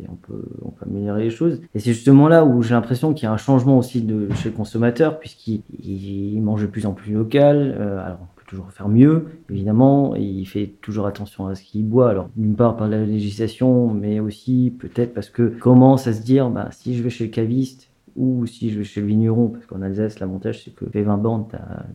on, 0.09 0.15
peut, 0.15 0.45
on 0.63 0.71
peut 0.71 0.87
améliorer 0.87 1.25
les 1.25 1.31
choses. 1.31 1.61
Et 1.75 1.81
c'est 1.81 1.93
justement 1.93 2.29
là 2.29 2.45
où 2.45 2.63
j'ai 2.63 2.75
l'impression 2.75 3.13
qu'il 3.13 3.25
y 3.25 3.27
a 3.27 3.33
un 3.33 3.37
changement 3.37 3.79
aussi 3.79 4.03
de, 4.03 4.33
chez 4.35 4.51
le 4.51 4.55
consommateur, 4.55 5.19
puisqu'il 5.19 5.63
il 5.83 6.41
mange 6.41 6.63
de 6.63 6.67
plus 6.67 6.87
en 6.87 6.93
plus 6.93 7.13
local. 7.13 7.77
Euh, 7.79 8.05
alors, 8.05 8.19
on 8.23 8.39
peut 8.39 8.45
toujours 8.47 8.71
faire 8.73 8.89
mieux, 8.89 9.27
évidemment, 9.51 10.17
et 10.17 10.23
il 10.23 10.47
fait 10.47 10.75
toujours 10.81 11.07
attention 11.07 11.47
à 11.47 11.55
ce 11.55 11.63
qu'il 11.63 11.87
boit. 11.87 12.11
Alors, 12.11 12.29
d'une 12.37 12.57
part 12.57 12.77
par 12.77 12.89
la 12.89 13.05
législation, 13.05 13.93
mais 13.93 14.21
aussi 14.21 14.75
peut-être 14.79 15.13
parce 15.13 15.31
que 15.31 15.43
commence 15.43 16.07
à 16.07 16.13
se 16.13 16.23
dire, 16.23 16.49
bah, 16.51 16.69
si 16.71 16.97
je 16.97 17.03
vais 17.03 17.11
chez 17.11 17.25
le 17.25 17.31
caviste, 17.31 17.90
ou 18.17 18.47
si 18.47 18.71
je 18.71 18.79
vais 18.79 18.85
chez 18.85 19.01
le 19.01 19.07
vigneron, 19.07 19.49
parce 19.49 19.67
qu'en 19.67 19.83
Alsace, 19.83 20.21
l'avantage 20.21 20.65
c'est 20.65 20.75
que 20.75 20.85
les 20.93 21.03
20 21.03 21.17
bandes, 21.19 21.47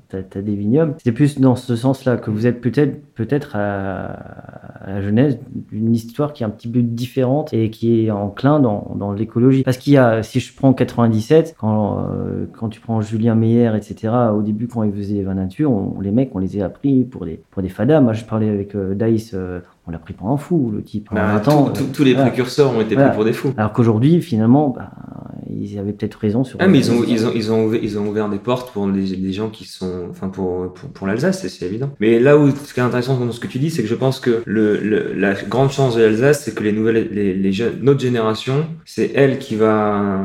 t'as 0.09 0.17
as, 0.17 0.41
des 0.41 0.55
vignobles. 0.55 0.95
C'est 1.03 1.11
plus 1.11 1.39
dans 1.39 1.55
ce 1.55 1.75
sens-là 1.75 2.17
que 2.17 2.31
vous 2.31 2.47
êtes 2.47 2.61
peut-être 2.61 3.55
à, 3.55 4.05
à 4.85 4.89
la 4.89 5.01
jeunesse 5.01 5.37
d'une 5.71 5.93
histoire 5.93 6.33
qui 6.33 6.43
est 6.43 6.45
un 6.45 6.49
petit 6.49 6.67
peu 6.67 6.81
différente 6.81 7.53
et 7.53 7.69
qui 7.69 8.05
est 8.05 8.11
enclin 8.11 8.59
dans, 8.59 8.95
dans 8.95 9.13
l'écologie. 9.13 9.63
Parce 9.63 9.77
qu'il 9.77 9.93
y 9.93 9.97
a, 9.97 10.23
si 10.23 10.39
je 10.39 10.55
prends 10.55 10.73
97, 10.73 11.55
quand, 11.57 11.99
euh, 11.99 12.45
quand 12.53 12.69
tu 12.69 12.79
prends 12.79 13.01
Julien 13.01 13.35
Meyer, 13.35 13.71
etc., 13.75 14.13
au 14.33 14.41
début, 14.41 14.67
quand 14.67 14.83
ils 14.83 14.93
faisaient 14.93 15.15
les 15.15 15.23
vins 15.23 15.33
nature, 15.33 15.71
on, 15.71 15.99
les 15.99 16.11
mecs, 16.11 16.35
on 16.35 16.39
les 16.39 16.61
a 16.61 16.65
appris 16.65 17.03
pour 17.03 17.25
des, 17.25 17.41
pour 17.51 17.61
des 17.61 17.69
fadas. 17.69 18.01
Moi, 18.01 18.13
je 18.13 18.25
parlais 18.25 18.49
avec 18.49 18.75
euh, 18.75 18.95
Dice, 18.95 19.35
on 19.87 19.91
l'a 19.91 19.99
pris 19.99 20.13
pour 20.13 20.29
un 20.29 20.37
fou, 20.37 20.71
le 20.73 20.81
type. 20.83 21.09
Bah, 21.11 21.23
En 21.29 21.33
20 21.37 21.47
ans, 21.49 21.63
tout- 21.65 21.83
tout- 21.83 21.89
tous 21.93 22.03
les 22.03 22.13
voilà. 22.13 22.29
précurseurs 22.29 22.71
ont 22.75 22.81
été 22.81 22.95
Voilà. 22.95 23.09
pris 23.09 23.15
pour 23.17 23.25
des 23.25 23.33
fous. 23.33 23.53
Alors 23.57 23.71
qu'aujourd'hui, 23.73 24.21
finalement, 24.21 24.69
bah, 24.69 24.91
ils 25.49 25.77
avaient 25.77 25.93
peut-être 25.93 26.15
raison 26.15 26.43
sur. 26.43 26.57
Ah, 26.59 26.67
mais 26.67 26.79
ils 26.79 26.91
ont, 26.91 27.03
ils 27.07 27.25
ont, 27.27 27.31
ils 27.35 27.51
ont, 27.51 27.65
ouvert, 27.65 27.79
ils 27.83 27.99
ont 27.99 28.07
ouvert 28.07 28.27
des 28.29 28.39
portes 28.39 28.71
pour 28.73 28.87
les, 28.87 29.03
les 29.05 29.31
gens 29.31 29.49
qui 29.49 29.65
sont, 29.65 30.07
enfin, 30.09 30.29
pour, 30.29 30.73
pour, 30.73 30.89
pour 30.89 31.05
l'Alsace, 31.07 31.47
c'est- 31.47 31.65
évident. 31.65 31.91
Mais 31.99 32.19
là 32.19 32.37
où, 32.37 32.49
ce 32.49 32.73
qui 32.73 32.79
est 32.79 32.83
intéressant 32.83 33.17
dans 33.19 33.31
ce 33.31 33.39
que 33.39 33.47
tu 33.47 33.59
dis, 33.59 33.69
c'est 33.69 33.83
que 33.83 33.87
je 33.87 33.95
pense 33.95 34.19
que 34.19 34.41
le, 34.45 34.79
le, 34.79 35.13
la 35.13 35.33
grande 35.33 35.71
chance 35.71 35.95
de 35.95 36.01
l'Alsace, 36.01 36.43
c'est 36.43 36.55
que 36.55 36.63
les 36.63 36.71
nouvelles, 36.71 37.07
les, 37.11 37.33
les 37.35 37.51
jeunes, 37.51 37.75
notre 37.81 37.99
génération, 38.01 38.65
c'est 38.85 39.11
elle 39.15 39.37
qui 39.37 39.55
va, 39.55 40.19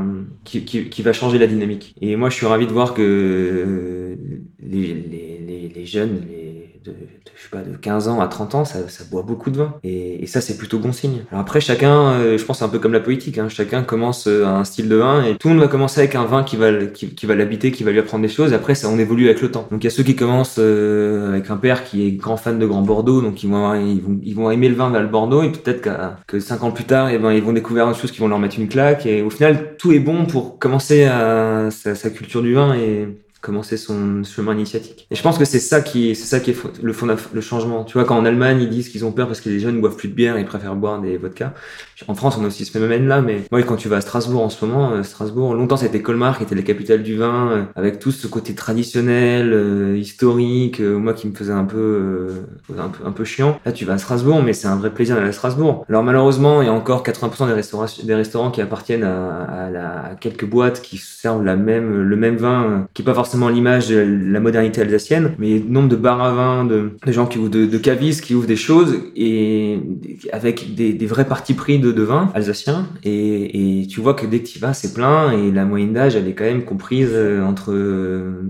qui, 0.45 0.65
qui, 0.65 0.89
qui 0.89 1.03
va 1.03 1.13
changer 1.13 1.39
la 1.39 1.47
dynamique. 1.47 1.95
Et 2.01 2.17
moi, 2.17 2.31
je 2.31 2.35
suis 2.37 2.47
ravi 2.47 2.67
de 2.67 2.73
voir 2.73 2.95
que 2.95 3.03
euh, 3.03 4.17
les, 4.63 4.95
les, 4.95 5.41
les, 5.47 5.73
les 5.75 5.87
jeunes, 5.87 6.21
les, 6.31 6.40
de, 6.85 6.95
je 7.37 7.43
sais 7.43 7.49
pas, 7.51 7.59
de 7.59 7.77
15 7.77 8.09
ans 8.09 8.21
à 8.21 8.29
30 8.29 8.55
ans, 8.55 8.65
ça, 8.65 8.89
ça 8.89 9.05
boit 9.11 9.23
beaucoup 9.23 9.51
de 9.51 9.59
vin. 9.59 9.75
Et, 9.85 10.23
et 10.23 10.27
ça, 10.27 10.41
c'est 10.41 10.57
plutôt 10.57 10.79
bon 10.79 10.93
signe. 10.93 11.25
Alors 11.31 11.43
après, 11.43 11.61
chacun, 11.61 12.13
euh, 12.13 12.39
je 12.39 12.45
pense, 12.45 12.63
un 12.63 12.69
peu 12.69 12.79
comme 12.79 12.93
la 12.93 13.01
politique, 13.01 13.39
hein, 13.39 13.49
chacun 13.49 13.83
commence 13.83 14.27
euh, 14.27 14.47
un 14.47 14.65
style 14.65 14.89
de 14.89 14.97
vin 14.97 15.25
et 15.25 15.37
tout 15.37 15.49
le 15.49 15.55
monde 15.55 15.63
va 15.63 15.69
commencer 15.69 16.01
avec 16.01 16.15
un 16.15 16.25
vin 16.25 16.43
qui 16.43 16.57
va, 16.57 16.73
qui, 16.87 17.27
va 17.27 17.35
l'habiter, 17.35 17.71
qui 17.71 17.85
va 17.85 17.91
lui 17.91 17.99
apprendre 17.99 18.23
des 18.23 18.33
choses. 18.33 18.53
Après, 18.53 18.75
ça, 18.75 18.89
on 18.89 18.99
évolue 18.99 19.27
avec 19.27 19.41
le 19.43 19.51
temps. 19.51 19.67
Donc 19.71 19.83
il 19.83 19.85
y 19.85 19.89
a 19.89 19.91
ceux 19.91 20.03
qui 20.03 20.17
commencent 20.17 20.57
euh, 20.59 21.31
avec 21.31 21.51
un 21.51 21.57
père 21.57 21.85
qui 21.85 22.07
est 22.07 22.13
grand 22.13 22.37
fan 22.37 22.59
de 22.59 22.67
Grand 22.67 22.83
Bordeaux, 22.83 23.21
donc 23.21 23.43
ils 23.43 23.51
vont, 23.51 23.75
ils 23.75 24.01
vont, 24.01 24.21
ils 24.23 24.35
vont 24.35 24.51
aimer 24.51 24.69
le 24.69 24.75
vin 24.75 24.91
vers 24.91 25.03
le 25.03 25.09
Bordeaux 25.09 25.43
et 25.43 25.51
peut-être 25.51 25.89
que 26.27 26.41
cinq 26.41 26.63
ans 26.63 26.71
plus 26.71 26.85
tard, 26.85 27.11
eh 27.11 27.19
ben, 27.19 27.33
ils 27.33 27.43
vont 27.43 27.53
découvrir 27.53 27.89
des 27.89 27.95
choses 27.95 28.13
qui 28.13 28.21
vont 28.21 28.29
leur 28.29 28.39
mettre 28.39 28.59
une 28.59 28.69
claque. 28.69 29.07
Et 29.07 29.23
au 29.23 29.31
final, 29.31 29.77
tout 29.77 29.93
est 29.93 29.99
bon 29.99 30.27
pour 30.27 30.59
commencer 30.59 31.05
à 31.05 31.69
sa, 31.71 31.95
sa 31.95 32.11
culture 32.11 32.43
du 32.43 32.55
vin 32.55 32.75
et 32.75 33.09
commencer 33.41 33.77
son 33.77 34.23
chemin 34.25 34.55
initiatique. 34.55 35.07
Et 35.11 35.15
je 35.15 35.23
pense 35.23 35.39
que 35.39 35.45
c'est 35.45 35.61
ça 35.61 35.81
qui, 35.81 36.15
c'est 36.15 36.27
ça 36.27 36.41
qui 36.41 36.51
est 36.51 36.57
le 36.83 36.93
fond, 36.93 37.07
le 37.33 37.41
changement. 37.41 37.85
Tu 37.85 37.95
vois, 37.95 38.05
quand 38.05 38.17
en 38.17 38.25
Allemagne 38.25 38.61
ils 38.63 38.69
disent 38.69 38.89
qu'ils 38.89 39.05
ont 39.05 39.13
peur 39.13 39.27
parce 39.27 39.41
que 39.41 39.49
les 39.49 39.61
jeunes 39.61 39.77
ne 39.77 39.81
boivent 39.81 39.97
plus 39.97 40.09
de 40.09 40.15
bière 40.15 40.39
ils 40.39 40.45
préfèrent 40.45 40.77
boire 40.77 41.01
des 41.01 41.17
vodkas. 41.17 41.55
En 42.09 42.15
France, 42.15 42.37
on 42.41 42.45
a 42.45 42.47
aussi 42.47 42.65
ce 42.65 42.71
phénomène-là, 42.71 43.21
mais 43.21 43.43
moi, 43.53 43.63
quand 43.63 43.77
tu 43.77 43.89
vas 43.89 43.97
à 43.97 44.01
Strasbourg 44.01 44.43
en 44.43 44.49
ce 44.51 44.65
moment, 44.65 44.93
euh, 44.93 45.03
Strasbourg, 45.03 45.55
longtemps 45.55 45.77
c'était 45.77 46.01
Colmar 46.03 46.39
qui 46.39 46.45
était 46.45 46.55
la 46.55 46.63
capitale 46.63 47.03
du 47.03 47.17
vin, 47.17 47.51
euh, 47.51 47.63
avec 47.77 47.99
tout 47.99 48.11
ce 48.11 48.27
côté 48.27 48.55
traditionnel, 48.55 49.53
euh, 49.53 49.97
historique, 49.97 50.81
euh, 50.81 50.97
moi 50.99 51.13
qui 51.15 51.29
me 51.29 51.35
faisait 51.35 51.53
un 51.53 51.65
peu, 51.65 51.77
euh, 51.79 52.31
un 53.05 53.11
peu, 53.13 53.25
chiant. 53.25 53.59
Là, 53.67 53.73
tu 53.73 53.85
vas 53.85 53.95
à 53.95 53.99
Strasbourg, 53.99 54.43
mais 54.43 54.53
c'est 54.53 54.67
un 54.69 54.77
vrai 54.77 54.91
plaisir 54.91 55.15
d'aller 55.17 55.29
à 55.29 55.33
Strasbourg. 55.33 55.85
Alors 55.89 56.03
malheureusement, 56.03 56.63
il 56.63 56.67
y 56.67 56.69
a 56.69 56.73
encore 56.73 57.03
80% 57.03 57.47
des 57.47 58.15
restaurants, 58.15 58.51
qui 58.51 58.61
appartiennent 58.63 59.05
à, 59.05 59.43
à, 59.43 59.71
la- 59.71 60.05
à 60.13 60.15
quelques 60.15 60.45
boîtes 60.47 60.81
qui 60.83 60.97
servent 60.97 61.45
la 61.45 61.57
même, 61.57 62.03
le 62.03 62.17
même 62.17 62.37
vin, 62.37 62.65
euh, 62.65 62.79
qui 62.95 63.03
est 63.03 63.05
pas 63.05 63.15
forcément 63.15 63.49
l'image 63.49 63.89
de 63.89 63.99
la 64.33 64.41
modernité 64.41 64.81
alsacienne, 64.81 65.33
mais 65.39 65.61
nombre 65.61 65.89
de 65.89 65.97
bars 65.97 66.23
à 66.23 66.33
vin, 66.33 66.65
de, 66.65 66.93
de 67.05 67.13
gens 67.13 67.27
qui 67.27 67.39
ouvrent 67.39 67.51
de, 67.51 67.67
de 67.67 67.79
cavistes, 67.79 68.23
qui 68.25 68.35
ouvrent 68.35 68.47
des 68.47 68.57
choses 68.57 68.97
et 69.17 69.79
avec 70.33 70.75
des, 70.75 70.93
des 70.93 71.07
vrais 71.07 71.27
partis 71.27 71.55
pris 71.55 71.79
de, 71.79 71.90
de 71.93 72.03
vin 72.03 72.31
alsacien. 72.35 72.87
Et, 73.05 73.87
tu 73.89 74.01
vois 74.01 74.15
que 74.15 74.27
dès 74.27 74.41
que 74.41 74.49
tu 74.49 74.59
vas, 74.59 74.73
c'est 74.73 74.93
plein 74.93 75.33
et 75.33 75.51
la 75.51 75.65
moyenne 75.65 75.93
d'âge, 75.93 76.15
elle 76.15 76.29
est 76.29 76.35
quand 76.35 76.45
même 76.45 76.65
comprise 76.65 77.11
euh, 77.13 77.43
entre 77.43 77.75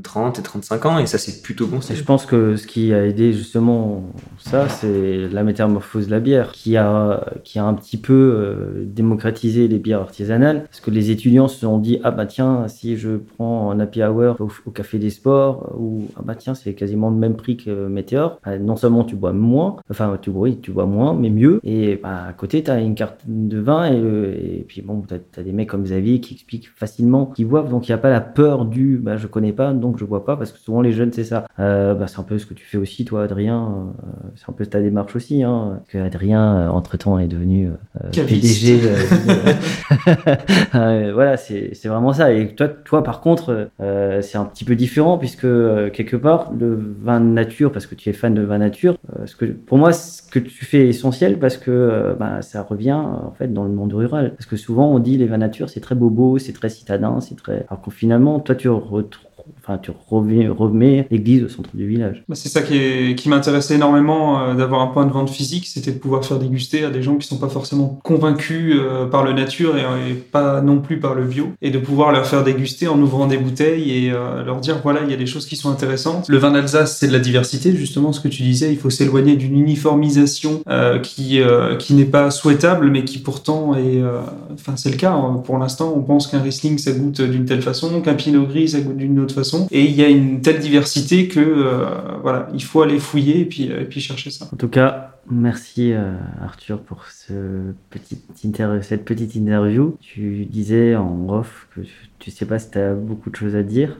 30 0.03 0.39
et 0.39 0.43
35 0.43 0.87
ans 0.87 0.99
et 0.99 1.07
ça, 1.07 1.19
c'est 1.19 1.43
plutôt 1.43 1.67
bon. 1.67 1.79
Je 1.81 2.03
pense 2.03 2.27
que 2.27 2.57
ce 2.57 2.67
qui 2.67 2.93
a 2.93 3.07
aidé 3.07 3.33
justement 3.33 4.05
ça, 4.39 4.69
c'est 4.69 5.29
la 5.29 5.43
métamorphose 5.45 6.07
de 6.07 6.11
la 6.11 6.21
bière 6.21 6.53
qui 6.53 6.77
a, 6.77 7.25
qui 7.45 7.59
a 7.59 7.65
un 7.65 7.75
petit 7.75 7.97
peu 7.97 8.13
euh, 8.13 8.85
démocratisé 8.85 9.69
les 9.69 9.79
bières 9.79 10.01
artisanales 10.01 10.65
parce 10.65 10.81
que 10.81 10.91
les 10.91 11.11
étudiants 11.11 11.49
se 11.49 11.61
sont 11.61 11.79
dit 11.79 12.01
ah 12.05 12.11
bah 12.11 12.27
tiens 12.27 12.69
si 12.69 12.97
je 12.97 13.17
prends 13.17 13.71
un 13.71 13.81
happy 13.81 14.03
hour 14.03 14.37
au, 14.41 14.71
café 14.71 14.99
des 14.99 15.11
sports 15.11 15.75
ou 15.79 16.07
ah 16.17 16.23
bah 16.25 16.35
tiens 16.35 16.55
c'est 16.55 16.75
quasiment 16.75 17.11
le 17.11 17.17
même 17.17 17.37
prix 17.37 17.57
que 17.57 17.89
Météor 17.89 18.41
bah, 18.45 18.59
non 18.59 18.77
seulement 18.77 19.05
tu 19.05 19.17
bois 19.17 19.33
moins 19.33 19.77
enfin 19.91 20.19
tu 20.21 20.31
oui 20.31 20.59
tu 20.61 20.71
bois 20.71 20.87
moins 20.87 21.15
mais 21.15 21.31
mieux 21.31 21.61
et 21.65 21.97
bah, 21.97 22.27
à 22.29 22.33
côté 22.33 22.63
tu 22.63 22.71
as 22.71 22.81
une 22.81 22.95
carte 22.95 23.21
de 23.31 23.59
vin 23.59 23.91
et, 23.93 24.59
et 24.59 24.65
puis 24.67 24.83
bon 24.83 25.03
tu 25.07 25.15
as, 25.15 25.43
des 25.43 25.53
mecs 25.53 25.69
comme 25.69 25.85
Xavier 25.85 26.21
qui 26.21 26.35
expliquent 26.35 26.69
facilement 26.75 27.27
qui 27.27 27.45
boivent 27.45 27.71
donc 27.71 27.89
il 27.89 27.93
n'y 27.93 27.95
a 27.95 27.99
pas 27.99 28.11
la 28.11 28.21
peur 28.21 28.65
du 28.65 28.99
bah 28.99 29.17
je 29.17 29.27
connais 29.27 29.53
pas 29.53 29.73
donc 29.73 29.99
je 29.99 30.05
bois 30.05 30.25
pas 30.25 30.37
parce 30.37 30.53
que 30.53 30.59
souvent 30.59 30.81
les 30.81 30.93
jeunes 30.93 31.13
c'est 31.13 31.25
ça 31.25 31.47
euh, 31.59 31.95
bah, 31.95 32.07
c'est 32.09 32.19
un 32.19 32.25
peu 32.25 32.39
ce 32.39 32.47
que 32.47 32.55
tu 32.55 32.65
fais 32.65 32.79
aussi 32.79 33.05
toi 33.05 33.23
Adrien 33.23 33.93
euh, 34.03 34.29
c'est 34.37 34.49
un 34.49 34.53
peu 34.53 34.67
ta 34.67 34.81
démarche 34.81 35.15
aussi 35.17 35.43
hein 35.43 35.81
que 35.89 35.99
Adrien 35.99 36.69
entre 36.71 36.97
temps 36.97 37.19
est 37.19 37.29
devenu 37.29 37.69
euh. 37.69 38.11
PDG 38.13 38.79
de- 38.81 38.91
Euh, 40.75 41.11
voilà, 41.13 41.37
c'est 41.37 41.71
c'est 41.75 41.89
vraiment 41.89 42.13
ça. 42.13 42.33
Et 42.33 42.55
toi, 42.55 42.69
toi 42.69 43.03
par 43.03 43.21
contre, 43.21 43.71
euh, 43.81 44.23
c'est 44.23 44.39
un 44.39 44.45
petit 44.45 44.65
peu 44.65 44.77
différent 44.77 45.19
puisque 45.19 45.45
euh, 45.45 45.91
quelque 45.91 46.17
part, 46.17 46.53
le 46.59 46.79
vin 47.03 47.21
nature, 47.21 47.73
parce 47.73 47.87
que 47.87 47.95
tu 47.95 48.09
es 48.09 48.13
fan 48.13 48.35
de 48.35 48.43
vin 48.43 48.59
nature, 48.59 48.97
euh, 49.19 49.27
ce 49.27 49.35
que, 49.37 49.45
pour 49.47 49.79
moi, 49.79 49.93
ce 49.93 50.23
que 50.23 50.39
tu 50.39 50.65
fais 50.65 50.87
est 50.87 50.89
essentiel 50.89 51.39
parce 51.39 51.57
que 51.57 51.71
euh, 51.71 52.15
bah, 52.15 52.43
ça 52.43 52.63
revient 52.63 53.03
euh, 53.05 53.20
en 53.25 53.33
fait 53.33 53.53
dans 53.53 53.65
le 53.65 53.73
monde 53.73 53.93
rural. 53.93 54.35
Parce 54.35 54.47
que 54.47 54.57
souvent, 54.57 54.93
on 54.93 54.99
dit 54.99 55.17
les 55.17 55.27
vins 55.27 55.39
nature, 55.39 55.71
c'est 55.71 55.81
très 55.81 55.95
bobo, 55.95 56.39
c'est 56.39 56.53
très 56.53 56.69
citadin, 56.69 57.21
c'est 57.21 57.37
très. 57.37 57.67
Alors 57.69 57.83
que 57.83 57.91
finalement, 57.91 58.41
toi, 58.41 58.55
tu 58.55 58.69
retrouves. 58.69 59.30
Enfin, 59.63 59.79
tu 59.79 59.91
remets 60.09 61.07
l'église 61.11 61.45
au 61.45 61.49
centre 61.49 61.71
du 61.75 61.87
village. 61.87 62.25
Bah, 62.29 62.35
c'est 62.35 62.49
ça 62.49 62.63
qui, 62.63 63.29
m'intéressait 63.29 63.77
énormément 63.77 64.41
euh, 64.41 64.55
d'avoir 64.55 64.81
un 64.81 64.89
point 64.89 65.07
de 65.07 65.13
vente 65.13 65.31
physique, 65.31 65.67
c'était 65.67 65.93
de 65.93 65.99
pouvoir 65.99 66.25
faire 66.25 66.39
déguster 66.39 66.85
à 66.85 66.91
des 66.91 67.03
gens 67.03 67.17
qui 67.17 67.29
sont 67.29 67.39
pas 67.39 67.49
forcément 67.49 68.01
convaincus 68.03 68.77
euh, 68.77 69.07
par 69.07 69.25
le 69.25 69.33
nature 69.33 69.77
et, 69.77 70.11
et 70.11 70.15
pas 70.15 70.61
non 70.61 70.81
plus 70.81 70.99
par 70.99 71.15
le 71.15 71.25
bio, 71.25 71.49
et 71.63 71.71
de 71.71 71.79
pouvoir 71.79 72.13
leur 72.13 72.27
faire 72.27 72.43
déguster 72.43 72.89
en 72.89 73.01
ouvrant 73.01 73.27
des 73.27 73.37
bouteilles 73.37 74.07
et 74.07 74.11
euh, 74.13 74.43
leur 74.45 74.61
dire 74.61 74.81
voilà 74.83 75.01
il 75.05 75.11
y 75.11 75.15
a 75.15 75.17
des 75.17 75.27
choses 75.27 75.47
qui 75.47 75.57
sont 75.57 75.71
intéressantes. 75.71 76.29
Le 76.29 76.39
vin 76.39 76.51
d'Alsace 76.51 76.97
c'est 76.99 77.09
de 77.09 77.13
la 77.13 77.19
diversité 77.19 77.75
justement 77.75 78.13
ce 78.13 78.21
que 78.21 78.29
tu 78.29 78.43
disais, 78.43 78.73
il 78.73 78.79
faut 78.79 78.91
s'éloigner 78.91 79.37
d'une 79.37 79.59
uniformisation 79.59 80.63
euh, 80.69 80.99
qui 80.99 81.41
euh, 81.41 81.77
qui 81.77 81.95
n'est 81.95 82.05
pas 82.05 82.31
souhaitable 82.31 82.91
mais 82.91 83.05
qui 83.05 83.19
pourtant 83.19 83.75
est, 83.75 84.01
euh, 84.01 84.21
enfin 84.53 84.77
c'est 84.77 84.91
le 84.91 84.97
cas 84.97 85.13
hein. 85.13 85.43
pour 85.45 85.59
l'instant 85.59 85.93
on 85.97 86.03
pense 86.03 86.27
qu'un 86.27 86.41
Riesling 86.41 86.79
ça 86.79 86.93
goûte 86.93 87.21
d'une 87.21 87.45
telle 87.45 87.63
façon, 87.63 88.01
qu'un 88.01 88.15
Pinot 88.15 88.47
Gris 88.47 88.71
ça 88.71 88.81
goûte 88.81 88.97
d'une 88.97 89.19
autre 89.21 89.35
façon, 89.35 89.40
et 89.71 89.85
il 89.85 89.93
y 89.93 90.03
a 90.03 90.09
une 90.09 90.41
telle 90.41 90.59
diversité 90.61 91.29
que 91.29 91.41
euh, 91.41 91.85
voilà, 92.23 92.49
il 92.55 92.63
faut 92.63 92.83
aller 92.83 92.99
fouiller 92.99 93.41
et 93.41 93.45
puis, 93.45 93.65
et 93.65 93.85
puis 93.85 94.01
chercher 94.01 94.31
ça. 94.31 94.49
En 94.53 94.57
tout 94.57 94.69
cas, 94.69 95.17
merci 95.31 95.93
euh, 95.93 96.13
Arthur 96.43 96.81
pour 96.81 97.05
ce 97.07 97.73
petit 97.91 98.19
inter- 98.45 98.83
cette 98.83 99.05
petite 99.05 99.35
interview. 99.35 99.97
Tu 100.01 100.45
disais 100.47 100.97
en 100.97 101.29
off 101.29 101.69
que 101.75 101.81
tu, 102.19 102.31
sais 102.31 102.47
pas 102.47 102.59
si 102.59 102.71
tu 102.71 102.79
as 102.79 102.95
beaucoup 102.95 103.31
de 103.31 103.37
choses 103.37 103.55
à 103.57 103.63
dire. 103.63 103.99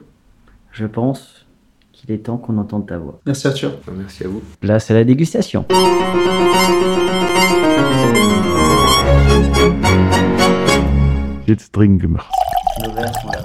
Je 0.71 0.85
pense 0.85 1.45
qu'il 1.91 2.11
est 2.11 2.19
temps 2.19 2.37
qu'on 2.37 2.57
entende 2.57 2.87
ta 2.87 2.97
voix. 2.97 3.19
Merci 3.25 3.47
Arthur. 3.47 3.73
Merci 3.95 4.23
à 4.23 4.27
vous. 4.27 4.41
Place 4.59 4.89
à 4.89 4.93
la 4.93 5.03
dégustation. 5.03 5.65
Jetzt 11.45 11.71
dringend 11.75 11.99
gemacht. 12.01 12.31
Nos 12.83 12.93
verres 12.93 13.13
sont 13.21 13.27
là. 13.27 13.43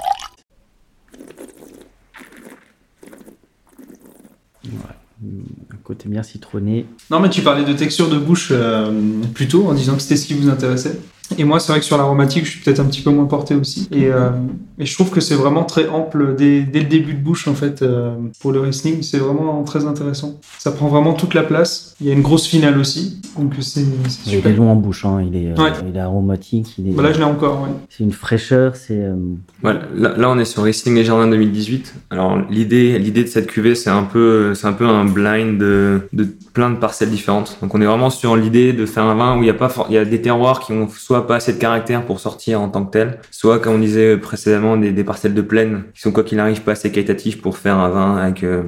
Ouais. 4.71 4.95
Un 5.73 5.77
côté 5.83 6.09
bien 6.09 6.21
citronné. 6.21 6.85
Non 7.09 7.19
mais 7.19 7.29
tu 7.29 7.41
parlais 7.41 7.65
de 7.65 7.73
texture 7.73 8.07
de 8.07 8.19
bouche 8.19 8.49
euh, 8.51 8.91
plus 9.33 9.47
tôt 9.47 9.65
en 9.67 9.73
disant 9.73 9.95
que 9.95 10.01
c'était 10.01 10.15
ce 10.15 10.27
qui 10.27 10.35
vous 10.35 10.47
intéressait. 10.47 10.99
Et 11.39 11.43
moi 11.43 11.59
c'est 11.59 11.71
vrai 11.71 11.79
que 11.79 11.85
sur 11.85 11.97
l'aromatique 11.97 12.45
je 12.45 12.51
suis 12.51 12.59
peut-être 12.61 12.79
un 12.79 12.85
petit 12.85 13.01
peu 13.01 13.09
moins 13.09 13.25
porté 13.25 13.55
aussi. 13.55 13.87
Et, 13.91 14.07
euh, 14.07 14.29
je 14.77 14.93
trouve 14.93 15.09
que 15.09 15.19
c'est 15.19 15.35
vraiment 15.35 15.63
très 15.63 15.89
ample 15.89 16.35
dès, 16.35 16.61
dès 16.61 16.81
le 16.81 16.85
début 16.85 17.15
de 17.15 17.19
bouche 17.19 17.47
en 17.47 17.55
fait 17.55 17.81
euh, 17.81 18.15
pour 18.39 18.51
le 18.51 18.59
Riesling. 18.59 19.01
C'est 19.01 19.17
vraiment 19.17 19.63
très 19.63 19.85
intéressant. 19.85 20.39
Ça 20.59 20.71
prend 20.71 20.87
vraiment 20.87 21.13
toute 21.13 21.33
la 21.33 21.43
place. 21.43 21.86
Il 21.99 22.05
y 22.05 22.11
a 22.11 22.13
une 22.13 22.21
grosse 22.21 22.45
finale 22.47 22.77
aussi. 22.77 23.19
Donc 23.39 23.53
c'est 23.59 23.81
c'est 24.07 24.19
Il 24.27 24.33
est 24.33 24.35
super. 24.37 24.55
long 24.55 24.71
en 24.71 24.75
bouche, 24.75 25.03
hein. 25.05 25.19
il, 25.27 25.35
est, 25.35 25.51
euh, 25.51 25.55
Ouais. 25.63 25.71
il 25.89 25.95
est 25.95 25.99
aromatique. 25.99 26.73
Il 26.77 26.89
est, 26.89 26.91
Bah 26.91 27.01
là 27.03 27.11
je 27.11 27.17
l'ai 27.17 27.23
encore. 27.23 27.61
Ouais. 27.63 27.69
C'est 27.89 28.03
une 28.03 28.11
fraîcheur, 28.11 28.75
c'est. 28.75 28.99
euh, 29.03 29.15
Voilà, 29.63 29.81
là, 29.95 30.13
là, 30.17 30.29
on 30.29 30.37
est 30.37 30.45
sur 30.45 30.63
Riesling 30.63 30.97
et 30.97 31.03
Jardin 31.03 31.27
2018. 31.27 31.93
Alors 32.11 32.37
l'idée, 32.51 32.99
l'idée 32.99 33.23
de 33.23 33.27
cette 33.29 33.47
cuvée, 33.47 33.73
c'est 33.75 33.89
un 33.89 34.03
peu, 34.03 34.53
c'est 34.53 34.67
un 34.67 34.73
peu 34.73 34.85
un 34.87 35.05
blind 35.05 35.57
de, 35.59 36.01
de 36.13 36.27
plein 36.53 36.69
de 36.69 36.75
parcelles 36.77 37.09
différentes. 37.09 37.57
Donc 37.61 37.73
on 37.73 37.81
est 37.81 37.85
vraiment 37.85 38.09
sur 38.11 38.35
l'idée 38.35 38.73
de 38.73 38.85
faire 38.85 39.03
un 39.03 39.15
vin 39.15 39.37
où 39.37 39.41
il 39.43 39.47
y 39.47 39.51
a 39.51 39.55
pas, 39.55 39.69
for- 39.69 39.87
il 39.89 39.95
y 39.95 39.97
a 39.99 40.05
des 40.05 40.21
terroirs 40.21 40.59
qui 40.59 40.73
ont 40.73 40.87
soit 40.89 41.25
pas 41.27 41.35
assez 41.37 41.53
de 41.53 41.57
caractère 41.59 42.05
pour 42.05 42.19
sortir 42.19 42.61
en 42.61 42.69
tant 42.69 42.85
que 42.85 42.91
tel, 42.91 43.19
soit 43.31 43.59
comme 43.59 43.73
on 43.75 43.79
disait 43.79 44.17
précédemment 44.17 44.77
des, 44.77 44.91
des 44.91 45.03
parcelles 45.03 45.33
de 45.33 45.41
plaine 45.41 45.83
qui 45.95 46.01
sont 46.01 46.11
quoi 46.11 46.23
qu'il 46.23 46.39
arrive 46.39 46.61
pas 46.61 46.73
assez 46.73 46.91
qualitatifs 46.91 47.41
pour 47.41 47.57
faire 47.57 47.77
un 47.77 47.89
vin 47.89 48.17
avec 48.17 48.43
euh, 48.43 48.63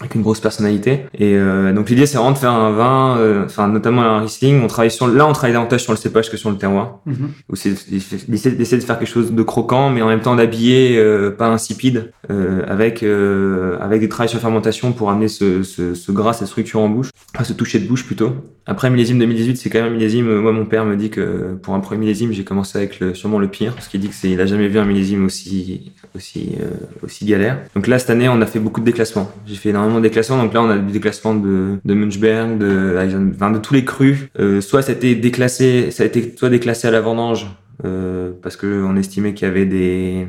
avec 0.00 0.14
une 0.14 0.22
grosse 0.22 0.40
personnalité. 0.40 1.06
Et 1.14 1.34
euh, 1.36 1.72
donc 1.72 1.88
l'idée 1.90 2.06
c'est 2.06 2.16
vraiment 2.16 2.32
de 2.32 2.38
faire 2.38 2.50
un 2.52 2.72
vin, 2.72 3.16
euh, 3.18 3.44
enfin 3.44 3.68
notamment 3.68 4.02
un 4.02 4.20
Riesling. 4.20 4.62
On 4.62 4.66
travaille 4.66 4.90
sur, 4.90 5.06
là 5.06 5.26
on 5.28 5.32
travaille 5.32 5.52
davantage 5.52 5.82
sur 5.82 5.92
le 5.92 5.98
cépage 5.98 6.30
que 6.30 6.36
sur 6.36 6.50
le 6.50 6.56
terroir 6.56 7.00
Mhm. 7.06 7.28
où 7.50 7.56
c'est 7.56 7.70
d'essayer 7.90 8.56
d'essayer 8.56 8.78
de 8.80 8.84
faire 8.84 8.98
quelque 8.98 9.08
chose 9.08 9.32
de 9.32 9.42
croquant 9.42 9.90
mais 9.90 10.02
en 10.02 10.08
même 10.08 10.20
temps 10.20 10.34
d'habiller 10.34 10.96
euh, 10.98 11.30
pas 11.30 11.46
insipide 11.48 12.12
euh, 12.30 12.62
avec 12.66 13.02
euh, 13.02 13.76
avec 13.80 14.00
des 14.00 14.08
travails 14.08 14.28
sur 14.28 14.40
fermentation 14.40 14.92
pour 14.92 15.10
amener 15.10 15.28
ce, 15.28 15.62
ce, 15.62 15.94
ce 15.94 16.12
gras 16.12 16.32
cette 16.32 16.48
structure 16.48 16.80
en 16.80 16.88
bouche 16.88 17.10
enfin 17.34 17.44
ce 17.44 17.52
toucher 17.52 17.78
de 17.78 17.86
bouche 17.86 18.04
plutôt 18.06 18.32
après 18.66 18.90
millésime 18.90 19.18
2018 19.18 19.56
c'est 19.56 19.70
quand 19.70 19.82
même 19.82 19.92
un 19.92 19.96
millésime. 19.96 20.28
Euh, 20.28 20.40
moi 20.40 20.52
mon 20.52 20.64
père 20.64 20.84
me 20.84 20.96
dit 20.96 21.10
que 21.10 21.54
pour 21.62 21.74
un 21.74 21.80
premier 21.80 22.00
millésime 22.00 22.32
j'ai 22.32 22.44
commencé 22.44 22.78
avec 22.78 23.00
le, 23.00 23.14
sûrement 23.14 23.38
le 23.38 23.48
pire 23.48 23.74
parce 23.74 23.88
qu'il 23.88 24.00
dit 24.00 24.08
que 24.08 24.14
c'est 24.14 24.30
il 24.30 24.40
a 24.40 24.46
jamais 24.46 24.68
vu 24.68 24.78
un 24.78 24.84
millésime 24.84 25.24
aussi 25.24 25.92
aussi 26.16 26.50
euh, 26.60 26.66
aussi 27.02 27.24
galère. 27.24 27.58
Donc 27.74 27.86
là 27.86 27.98
cette 27.98 28.10
année 28.10 28.28
on 28.28 28.40
a 28.40 28.46
fait 28.46 28.60
beaucoup 28.60 28.80
de 28.80 28.86
déclassements. 28.86 29.30
J'ai 29.46 29.56
fait 29.56 29.70
énormément 29.70 29.96
de 29.98 30.02
déclassements. 30.02 30.42
Donc 30.42 30.52
là 30.54 30.62
on 30.62 30.70
a 30.70 30.78
du 30.78 30.92
déclassement 30.92 31.34
de 31.34 31.78
de 31.84 31.94
Munchberg 31.94 32.58
de 32.58 32.96
Eisen- 32.98 33.32
enfin, 33.34 33.50
de 33.50 33.58
tous 33.58 33.74
les 33.74 33.84
crus. 33.84 34.18
Euh, 34.38 34.60
soit 34.60 34.82
ça 34.82 34.92
a 34.92 34.94
été 34.94 35.14
déclassé 35.14 35.90
ça 35.90 36.02
a 36.02 36.06
été 36.06 36.34
soit 36.36 36.48
déclassé 36.50 36.86
à 36.88 36.90
la 36.90 37.00
vendange 37.00 37.46
euh, 37.84 38.32
parce 38.42 38.56
que 38.56 38.84
on 38.84 38.96
estimait 38.96 39.34
qu'il 39.34 39.48
y 39.48 39.50
avait 39.50 39.66
des 39.66 40.26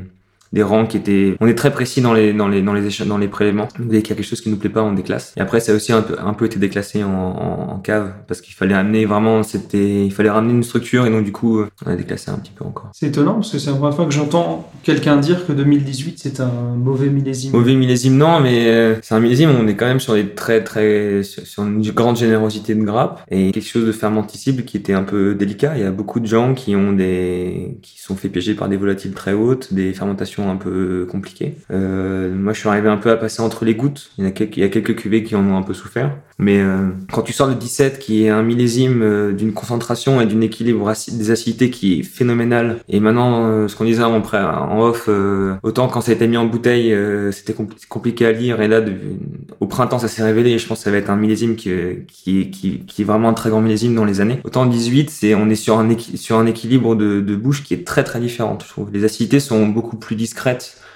des 0.54 0.62
rangs 0.62 0.86
qui 0.86 0.96
étaient 0.96 1.36
on 1.40 1.46
est 1.46 1.54
très 1.54 1.70
précis 1.72 2.00
dans 2.00 2.14
les 2.14 2.32
dans 2.32 2.48
les 2.48 2.62
dans 2.62 2.72
les 2.72 2.86
éche- 2.88 3.06
dans 3.06 3.18
les 3.18 3.28
prélèvements 3.28 3.68
dès 3.78 4.00
qu'il 4.02 4.10
y 4.10 4.12
a 4.12 4.16
quelque 4.16 4.26
chose 4.32 4.40
qui 4.40 4.48
nous 4.50 4.56
plaît 4.56 4.70
pas 4.70 4.82
on 4.82 4.92
déclasse 4.94 5.34
et 5.36 5.40
après 5.40 5.60
ça 5.60 5.72
a 5.72 5.74
aussi 5.74 5.92
un 5.92 6.02
peu 6.02 6.14
un 6.18 6.32
peu 6.34 6.46
été 6.46 6.58
déclassé 6.58 7.02
en, 7.04 7.10
en, 7.10 7.72
en 7.74 7.78
cave 7.80 8.12
parce 8.28 8.40
qu'il 8.40 8.54
fallait 8.54 8.74
amener 8.74 9.04
vraiment 9.04 9.42
c'était 9.42 10.04
il 10.06 10.12
fallait 10.12 10.30
ramener 10.30 10.52
une 10.54 10.62
structure 10.62 11.06
et 11.06 11.10
donc 11.10 11.24
du 11.24 11.32
coup 11.32 11.62
on 11.84 11.90
a 11.90 11.96
déclassé 11.96 12.30
un 12.30 12.38
petit 12.38 12.52
peu 12.52 12.64
encore 12.64 12.90
C'est 12.94 13.08
étonnant 13.08 13.34
parce 13.34 13.50
que 13.52 13.58
c'est 13.58 13.70
la 13.70 13.76
première 13.76 13.94
fois 13.94 14.06
que 14.06 14.12
j'entends 14.12 14.70
quelqu'un 14.82 15.16
dire 15.16 15.46
que 15.46 15.52
2018 15.52 16.18
c'est 16.18 16.40
un 16.40 16.50
mauvais 16.76 17.08
millésime. 17.08 17.52
Mauvais 17.52 17.74
millésime, 17.74 18.16
non, 18.16 18.40
mais 18.40 18.68
euh, 18.68 18.94
c'est 19.02 19.14
un 19.14 19.20
millésime 19.20 19.50
on 19.58 19.66
est 19.66 19.74
quand 19.74 19.86
même 19.86 20.00
sur 20.00 20.14
des 20.14 20.28
très 20.30 20.62
très 20.62 21.22
sur, 21.22 21.46
sur 21.46 21.62
une 21.64 21.82
grande 21.90 22.16
générosité 22.16 22.74
de 22.74 22.82
grappe 22.84 23.22
et 23.30 23.50
quelque 23.52 23.66
chose 23.68 23.86
de 23.86 23.92
fermenticible 23.92 24.62
qui 24.64 24.76
était 24.76 24.92
un 24.94 25.02
peu 25.02 25.34
délicat. 25.34 25.72
Il 25.76 25.82
y 25.82 25.86
a 25.86 25.90
beaucoup 25.90 26.20
de 26.20 26.26
gens 26.26 26.54
qui 26.54 26.76
ont 26.76 26.92
des 26.92 27.78
qui 27.82 28.00
sont 28.00 28.14
fait 28.16 28.28
piéger 28.28 28.54
par 28.54 28.68
des 28.68 28.76
volatiles 28.76 29.12
très 29.12 29.32
hautes, 29.32 29.72
des 29.72 29.92
fermentations 29.92 30.43
un 30.50 30.56
peu 30.56 31.06
compliquées. 31.10 31.56
Euh, 31.70 32.34
moi, 32.34 32.52
je 32.52 32.60
suis 32.60 32.68
arrivé 32.68 32.88
un 32.88 32.96
peu 32.96 33.10
à 33.10 33.16
passer 33.16 33.42
entre 33.42 33.64
les 33.64 33.74
gouttes. 33.74 34.10
Il 34.18 34.24
y 34.24 34.26
a 34.26 34.30
quelques, 34.30 34.56
il 34.56 34.96
cuvées 34.96 35.22
qui 35.24 35.34
en 35.36 35.44
ont 35.46 35.56
un 35.56 35.62
peu 35.62 35.74
souffert. 35.74 36.16
Mais 36.38 36.60
euh, 36.60 36.88
quand 37.12 37.22
tu 37.22 37.32
sors 37.32 37.46
le 37.46 37.54
17, 37.54 37.98
qui 37.98 38.24
est 38.24 38.28
un 38.28 38.42
millésime 38.42 39.02
euh, 39.02 39.32
d'une 39.32 39.52
concentration 39.52 40.20
et 40.20 40.26
d'une 40.26 40.42
équilibre 40.42 40.92
des 41.12 41.30
acidités 41.30 41.70
qui 41.70 42.00
est 42.00 42.02
phénoménal, 42.02 42.78
et 42.88 42.98
maintenant, 43.00 43.68
ce 43.68 43.76
qu'on 43.76 43.84
disait 43.84 44.02
pré- 44.22 44.38
en 44.38 44.80
off, 44.80 45.08
autant 45.62 45.88
quand 45.88 46.00
ça 46.00 46.10
a 46.10 46.14
été 46.14 46.26
mis 46.26 46.36
en 46.36 46.46
bouteille, 46.46 46.94
c'était 47.32 47.52
compli- 47.52 47.86
compliqué 47.88 48.26
à 48.26 48.32
lire, 48.32 48.60
et 48.60 48.68
là, 48.68 48.80
au 49.60 49.66
printemps, 49.66 49.98
ça 49.98 50.08
s'est 50.08 50.22
révélé, 50.24 50.50
et 50.50 50.58
je 50.58 50.66
pense 50.66 50.78
que 50.78 50.84
ça 50.84 50.90
va 50.90 50.96
être 50.96 51.10
un 51.10 51.16
millésime 51.16 51.56
qui, 51.56 51.70
est- 51.70 52.06
vraiment 53.04 53.28
un 53.28 53.34
très 53.34 53.50
grand 53.50 53.60
millésime 53.60 53.94
dans 53.94 54.04
les 54.04 54.20
années. 54.20 54.40
Autant 54.44 54.66
18, 54.66 55.10
c'est 55.10 55.34
on 55.34 55.48
est 55.50 55.54
sur 55.54 55.78
un, 55.78 55.88
équilibre 56.46 56.94
de, 56.96 57.20
de 57.20 57.36
bouche 57.36 57.62
qui 57.62 57.74
est 57.74 57.86
très 57.86 58.02
très 58.04 58.20
différent, 58.20 58.58
je 58.62 58.68
trouve. 58.68 58.88
Les 58.92 59.04
acidités 59.04 59.40
sont 59.40 59.66
beaucoup 59.66 59.96
plus 59.96 60.16
discrètes 60.16 60.33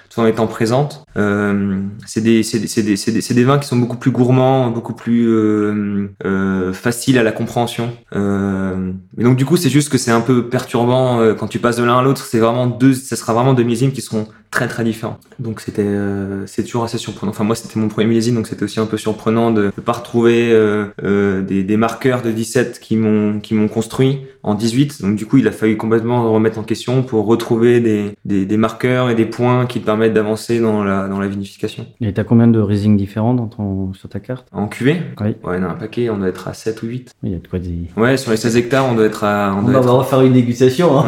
tout 0.09 0.19
en 0.19 0.25
étant 0.25 0.47
présentes. 0.47 1.03
Euh, 1.17 1.81
c'est 2.05 2.21
des, 2.21 2.41
des, 2.41 3.33
des, 3.33 3.43
vins 3.43 3.59
qui 3.59 3.67
sont 3.67 3.77
beaucoup 3.77 3.97
plus 3.97 4.11
gourmands, 4.11 4.71
beaucoup 4.71 4.93
plus 4.93 5.27
euh, 5.27 6.09
euh, 6.25 6.73
faciles 6.73 7.19
à 7.19 7.23
la 7.23 7.31
compréhension. 7.31 7.91
Donc 8.11 9.35
du 9.35 9.45
coup, 9.45 9.57
c'est 9.57 9.69
juste 9.69 9.89
que 9.89 9.97
c'est 9.97 10.11
un 10.11 10.21
peu 10.21 10.47
perturbant 10.47 11.35
quand 11.35 11.47
tu 11.47 11.59
passes 11.59 11.77
de 11.77 11.83
l'un 11.83 11.99
à 11.99 12.01
l'autre. 12.01 12.25
C'est 12.25 12.39
vraiment 12.39 12.67
deux, 12.67 12.93
ça 12.93 13.15
sera 13.15 13.33
vraiment 13.33 13.53
deux 13.53 13.63
millésimes 13.63 13.91
qui 13.91 14.01
seront 14.01 14.27
très 14.51 14.67
très 14.67 14.83
différents. 14.83 15.17
Donc 15.37 15.61
c'était 15.61 15.83
euh, 15.83 16.45
c'est 16.47 16.63
toujours 16.63 16.83
assez 16.83 16.97
surprenant. 16.97 17.31
Enfin 17.31 17.43
moi 17.43 17.55
c'était 17.55 17.79
mon 17.79 17.87
premier 17.87 18.07
millésime 18.07 18.35
donc 18.35 18.47
c'était 18.47 18.63
aussi 18.63 18.79
un 18.79 18.85
peu 18.85 18.97
surprenant 18.97 19.51
de 19.51 19.65
ne 19.65 19.81
pas 19.81 19.93
retrouver 19.93 20.51
euh, 20.51 20.85
euh, 21.03 21.41
des, 21.41 21.63
des 21.63 21.77
marqueurs 21.77 22.21
de 22.21 22.31
17 22.31 22.79
qui 22.79 22.95
m'ont 22.95 23.39
qui 23.39 23.53
m'ont 23.53 23.67
construit 23.67 24.21
en 24.43 24.55
18. 24.55 25.01
Donc 25.01 25.15
du 25.15 25.25
coup 25.25 25.37
il 25.37 25.47
a 25.47 25.51
fallu 25.51 25.77
complètement 25.77 26.31
remettre 26.31 26.57
en 26.57 26.63
question 26.63 27.03
pour 27.03 27.25
retrouver 27.25 27.79
des, 27.79 28.15
des, 28.25 28.45
des 28.45 28.57
marqueurs 28.57 29.09
et 29.09 29.15
des 29.15 29.25
points 29.25 29.65
qui 29.65 29.81
te 29.81 29.85
permettent 29.85 30.13
d'avancer 30.13 30.59
dans 30.59 30.83
la 30.83 31.07
dans 31.07 31.19
la 31.19 31.27
vinification. 31.27 31.85
Et 32.01 32.13
t'as 32.13 32.23
combien 32.23 32.47
de 32.47 32.59
Rising 32.59 32.97
différents 32.97 33.33
dans 33.33 33.47
ton, 33.47 33.93
sur 33.93 34.09
ta 34.09 34.19
carte? 34.19 34.47
En 34.51 34.67
cuvée? 34.67 35.01
Oui. 35.21 35.35
Ouais, 35.43 35.57
on 35.59 35.63
a 35.63 35.67
un 35.67 35.75
paquet, 35.75 36.09
on 36.09 36.17
doit 36.17 36.27
être 36.27 36.47
à 36.47 36.53
7 36.53 36.81
ou 36.83 36.87
8. 36.87 37.11
Il 37.23 37.31
y 37.31 37.35
a 37.35 37.39
de 37.39 37.47
quoi 37.47 37.59
dire. 37.59 37.87
Ouais, 37.97 38.17
sur 38.17 38.31
les 38.31 38.37
16 38.37 38.57
hectares, 38.57 38.85
on 38.89 38.95
doit 38.95 39.05
être 39.05 39.23
à 39.23 39.53
on 39.55 39.59
On 39.59 39.61
doit 39.63 39.73
va 39.73 39.79
être, 39.79 39.93
refaire 39.93 40.21
une 40.21 40.33
dégustation. 40.33 40.99
Hein. 40.99 41.05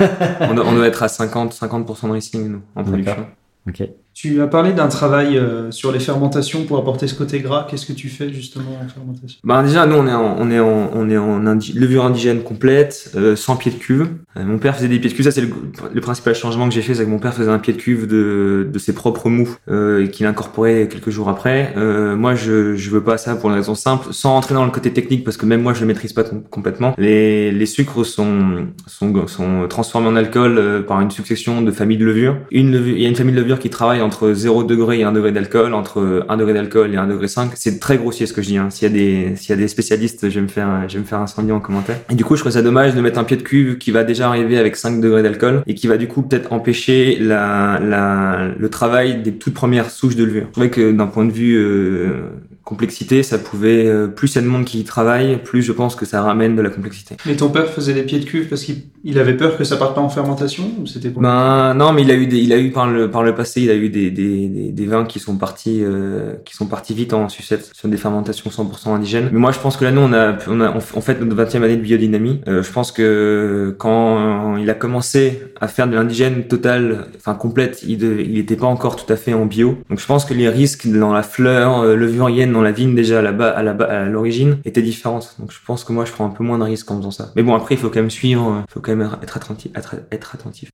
Ouais. 0.00 0.06
on, 0.40 0.54
doit, 0.54 0.64
on 0.66 0.74
doit 0.74 0.86
être 0.86 1.02
à 1.02 1.08
50 1.08 1.54
50% 1.54 2.06
de 2.06 2.12
Riesling 2.12 2.48
nous 2.48 2.60
en 2.76 2.83
production. 2.84 3.14
D'accord. 3.14 3.26
Ok. 3.68 3.88
Tu 4.14 4.40
as 4.40 4.46
parlé 4.46 4.72
d'un 4.72 4.86
travail 4.86 5.36
euh, 5.36 5.72
sur 5.72 5.90
les 5.90 5.98
fermentations 5.98 6.64
pour 6.66 6.78
apporter 6.78 7.08
ce 7.08 7.14
côté 7.16 7.40
gras. 7.40 7.66
Qu'est-ce 7.68 7.84
que 7.84 7.92
tu 7.92 8.08
fais 8.08 8.32
justement 8.32 8.78
en 8.80 8.88
fermentation? 8.88 9.40
Bah 9.42 9.60
déjà 9.64 9.86
nous 9.86 9.96
on 9.96 10.06
est 10.06 10.14
en 10.14 10.36
on 10.38 10.50
est 10.52 10.60
en 10.60 10.90
on 10.94 11.10
est 11.10 11.16
en 11.16 11.40
levure 11.74 12.04
indigène 12.04 12.42
complète, 12.44 13.10
euh, 13.16 13.34
sans 13.34 13.56
pied 13.56 13.72
de 13.72 13.76
cuve. 13.76 14.06
Euh, 14.36 14.44
mon 14.44 14.58
père 14.58 14.76
faisait 14.76 14.86
des 14.86 15.00
pieds 15.00 15.10
de 15.10 15.14
cuve, 15.16 15.24
ça 15.24 15.32
c'est 15.32 15.40
le, 15.40 15.48
le 15.92 16.00
principal 16.00 16.32
changement 16.36 16.68
que 16.68 16.74
j'ai 16.74 16.82
fait, 16.82 16.94
c'est 16.94 17.04
que 17.04 17.10
mon 17.10 17.18
père 17.18 17.34
faisait 17.34 17.50
un 17.50 17.58
pied 17.58 17.72
de 17.72 17.78
cuve 17.78 18.06
de 18.06 18.68
de 18.72 18.78
ses 18.78 18.94
propres 18.94 19.28
mous 19.28 19.56
euh, 19.68 20.04
et 20.04 20.10
qu'il 20.10 20.26
incorporait 20.26 20.86
quelques 20.88 21.10
jours 21.10 21.28
après. 21.28 21.74
Euh, 21.76 22.14
moi 22.14 22.36
je 22.36 22.76
je 22.76 22.90
veux 22.90 23.02
pas 23.02 23.18
ça 23.18 23.34
pour 23.34 23.50
une 23.50 23.56
raison 23.56 23.74
simple, 23.74 24.06
sans 24.12 24.30
rentrer 24.30 24.54
dans 24.54 24.64
le 24.64 24.70
côté 24.70 24.92
technique 24.92 25.24
parce 25.24 25.36
que 25.36 25.44
même 25.44 25.60
moi 25.62 25.74
je 25.74 25.80
le 25.80 25.86
maîtrise 25.88 26.12
pas 26.12 26.22
com- 26.22 26.44
complètement. 26.48 26.94
Les 26.98 27.50
les 27.50 27.66
sucres 27.66 28.06
sont 28.06 28.68
sont 28.86 29.26
sont 29.26 29.66
transformés 29.68 30.06
en 30.06 30.14
alcool 30.14 30.84
par 30.86 31.00
une 31.00 31.10
succession 31.10 31.62
de 31.62 31.70
familles 31.72 31.98
de 31.98 32.04
levures. 32.04 32.36
Une 32.52 32.70
levure, 32.70 32.96
il 32.96 33.02
y 33.02 33.06
a 33.06 33.08
une 33.08 33.16
famille 33.16 33.34
de 33.34 33.40
levures 33.40 33.58
qui 33.58 33.70
travaille 33.70 34.02
entre 34.04 34.32
0 34.32 34.64
degré 34.64 35.00
et 35.00 35.04
1 35.04 35.12
degré 35.12 35.32
d'alcool, 35.32 35.74
entre 35.74 36.24
1 36.28 36.36
degré 36.36 36.54
d'alcool 36.54 36.92
et 36.92 36.96
1 36.96 37.06
degré 37.06 37.28
5. 37.28 37.52
C'est 37.54 37.80
très 37.80 37.96
grossier 37.96 38.26
ce 38.26 38.32
que 38.32 38.42
je 38.42 38.48
dis. 38.48 38.58
Hein. 38.58 38.70
S'il 38.70 38.88
y 38.88 38.90
a 38.90 38.94
des 38.94 39.36
s'il 39.36 39.50
y 39.50 39.52
a 39.52 39.56
des 39.56 39.68
spécialistes, 39.68 40.28
je 40.28 40.34
vais 40.34 40.42
me 40.42 40.48
faire 40.48 40.88
je 40.88 40.94
vais 40.94 41.00
me 41.00 41.06
faire 41.06 41.20
incendier 41.20 41.52
en 41.52 41.60
commentaire. 41.60 41.96
Et 42.10 42.14
du 42.14 42.24
coup, 42.24 42.36
je 42.36 42.40
trouve 42.40 42.52
ça 42.52 42.62
dommage 42.62 42.94
de 42.94 43.00
mettre 43.00 43.18
un 43.18 43.24
pied 43.24 43.36
de 43.36 43.42
cuve 43.42 43.78
qui 43.78 43.90
va 43.90 44.04
déjà 44.04 44.28
arriver 44.28 44.58
avec 44.58 44.76
5 44.76 45.00
degrés 45.00 45.22
d'alcool 45.22 45.62
et 45.66 45.74
qui 45.74 45.86
va 45.86 45.96
du 45.96 46.08
coup 46.08 46.22
peut-être 46.22 46.52
empêcher 46.52 47.18
la, 47.20 47.80
la 47.80 48.48
le 48.56 48.68
travail 48.68 49.22
des 49.22 49.32
toutes 49.32 49.54
premières 49.54 49.90
souches 49.90 50.16
de 50.16 50.24
levure. 50.24 50.46
Je 50.48 50.52
trouvais 50.52 50.70
que 50.70 50.92
d'un 50.92 51.06
point 51.06 51.24
de 51.24 51.32
vue 51.32 51.56
euh, 51.56 52.28
complexité, 52.64 53.22
ça 53.22 53.38
pouvait 53.38 53.86
euh, 53.86 54.06
plus 54.06 54.32
il 54.32 54.36
y 54.36 54.38
a 54.38 54.42
de 54.42 54.46
monde 54.46 54.64
qui 54.64 54.80
y 54.80 54.84
travaille, 54.84 55.42
plus 55.42 55.62
je 55.62 55.72
pense 55.72 55.94
que 55.96 56.06
ça 56.06 56.22
ramène 56.22 56.56
de 56.56 56.62
la 56.62 56.70
complexité. 56.70 57.16
Mais 57.26 57.36
ton 57.36 57.50
père 57.50 57.68
faisait 57.68 57.92
des 57.92 58.02
pieds 58.02 58.18
de 58.18 58.24
cuve 58.24 58.48
parce 58.48 58.62
qu'il 58.62 58.76
il 59.06 59.18
avait 59.18 59.36
peur 59.36 59.58
que 59.58 59.64
ça 59.64 59.76
parte 59.76 59.94
pas 59.94 60.00
en 60.00 60.08
fermentation 60.08 60.64
ou 60.80 60.86
c'était 60.86 61.10
pour 61.10 61.20
Ben 61.20 61.74
non, 61.74 61.92
mais 61.92 62.02
il 62.02 62.10
a 62.10 62.14
eu 62.14 62.26
des, 62.26 62.38
il 62.38 62.52
a 62.54 62.58
eu 62.58 62.70
par 62.70 62.88
le 62.88 63.10
par 63.10 63.22
le 63.22 63.34
passé, 63.34 63.60
il 63.60 63.70
a 63.70 63.74
eu 63.74 63.90
des 63.90 64.10
des, 64.10 64.48
des, 64.48 64.72
des 64.72 64.86
vins 64.86 65.04
qui 65.04 65.20
sont 65.20 65.36
partis 65.36 65.80
euh, 65.82 66.32
qui 66.46 66.54
sont 66.54 66.66
partis 66.66 66.94
vite 66.94 67.12
en 67.12 67.28
sucette 67.28 67.70
sur 67.74 67.88
des 67.88 67.98
fermentations 67.98 68.50
100% 68.50 68.88
indigènes. 68.88 69.28
Mais 69.30 69.38
moi 69.38 69.52
je 69.52 69.58
pense 69.58 69.76
que 69.76 69.84
là 69.84 69.92
nous 69.92 70.00
on 70.00 70.12
a 70.14 70.36
on 70.48 70.60
a 70.62 70.70
en 70.70 71.00
fait 71.02 71.20
notre 71.20 71.36
20e 71.36 71.62
année 71.62 71.76
de 71.76 71.82
biodynamie. 71.82 72.40
Euh, 72.48 72.62
je 72.62 72.72
pense 72.72 72.92
que 72.92 73.74
quand 73.78 74.56
il 74.56 74.70
a 74.70 74.74
commencé 74.74 75.42
à 75.60 75.68
faire 75.68 75.86
de 75.86 75.94
l'indigène 75.94 76.44
total, 76.44 77.06
enfin 77.16 77.34
complète, 77.34 77.82
il 77.86 77.98
de, 77.98 78.16
il 78.20 78.38
était 78.38 78.56
pas 78.56 78.66
encore 78.66 78.96
tout 78.96 79.10
à 79.12 79.16
fait 79.16 79.34
en 79.34 79.44
bio. 79.44 79.76
Donc 79.90 80.00
je 80.00 80.06
pense 80.06 80.24
que 80.24 80.32
les 80.32 80.48
risques 80.48 80.88
dans 80.88 81.12
la 81.12 81.22
fleur 81.22 81.80
euh, 81.80 81.94
levurienne 81.94 82.53
dans 82.54 82.62
la 82.62 82.72
vigne 82.72 82.94
déjà 82.94 83.18
à 83.18 83.22
la 83.22 83.32
bas 83.32 83.50
à 83.50 83.62
la 83.62 83.74
bas- 83.74 83.84
à 83.84 84.04
l'origine 84.06 84.58
étaient 84.64 84.80
différentes. 84.82 85.36
Donc 85.38 85.52
je 85.52 85.58
pense 85.66 85.84
que 85.84 85.92
moi 85.92 86.04
je 86.06 86.12
prends 86.12 86.24
un 86.26 86.30
peu 86.30 86.42
moins 86.42 86.58
de 86.58 86.64
risques 86.64 86.90
en 86.90 86.96
faisant 86.96 87.10
ça. 87.10 87.30
Mais 87.36 87.42
bon 87.42 87.54
après 87.54 87.74
il 87.74 87.78
faut 87.78 87.90
quand 87.90 88.00
même 88.00 88.10
suivre, 88.10 88.48
euh, 88.48 88.60
il 88.68 88.72
faut 88.72 88.80
quand 88.80 88.94
même 88.96 89.06
être 89.22 89.36
attentif 89.36 89.70
être, 89.76 89.96
être 90.10 90.34
attentif. 90.34 90.70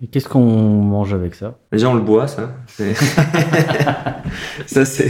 Et 0.00 0.06
qu'est-ce 0.06 0.28
qu'on 0.28 0.40
mange 0.44 1.12
avec 1.12 1.34
ça? 1.34 1.58
Déjà, 1.72 1.88
on 1.90 1.94
le 1.94 2.00
boit, 2.00 2.28
ça. 2.28 2.52
C'est- 2.68 2.94
ça, 4.66 4.84
c'est. 4.84 5.08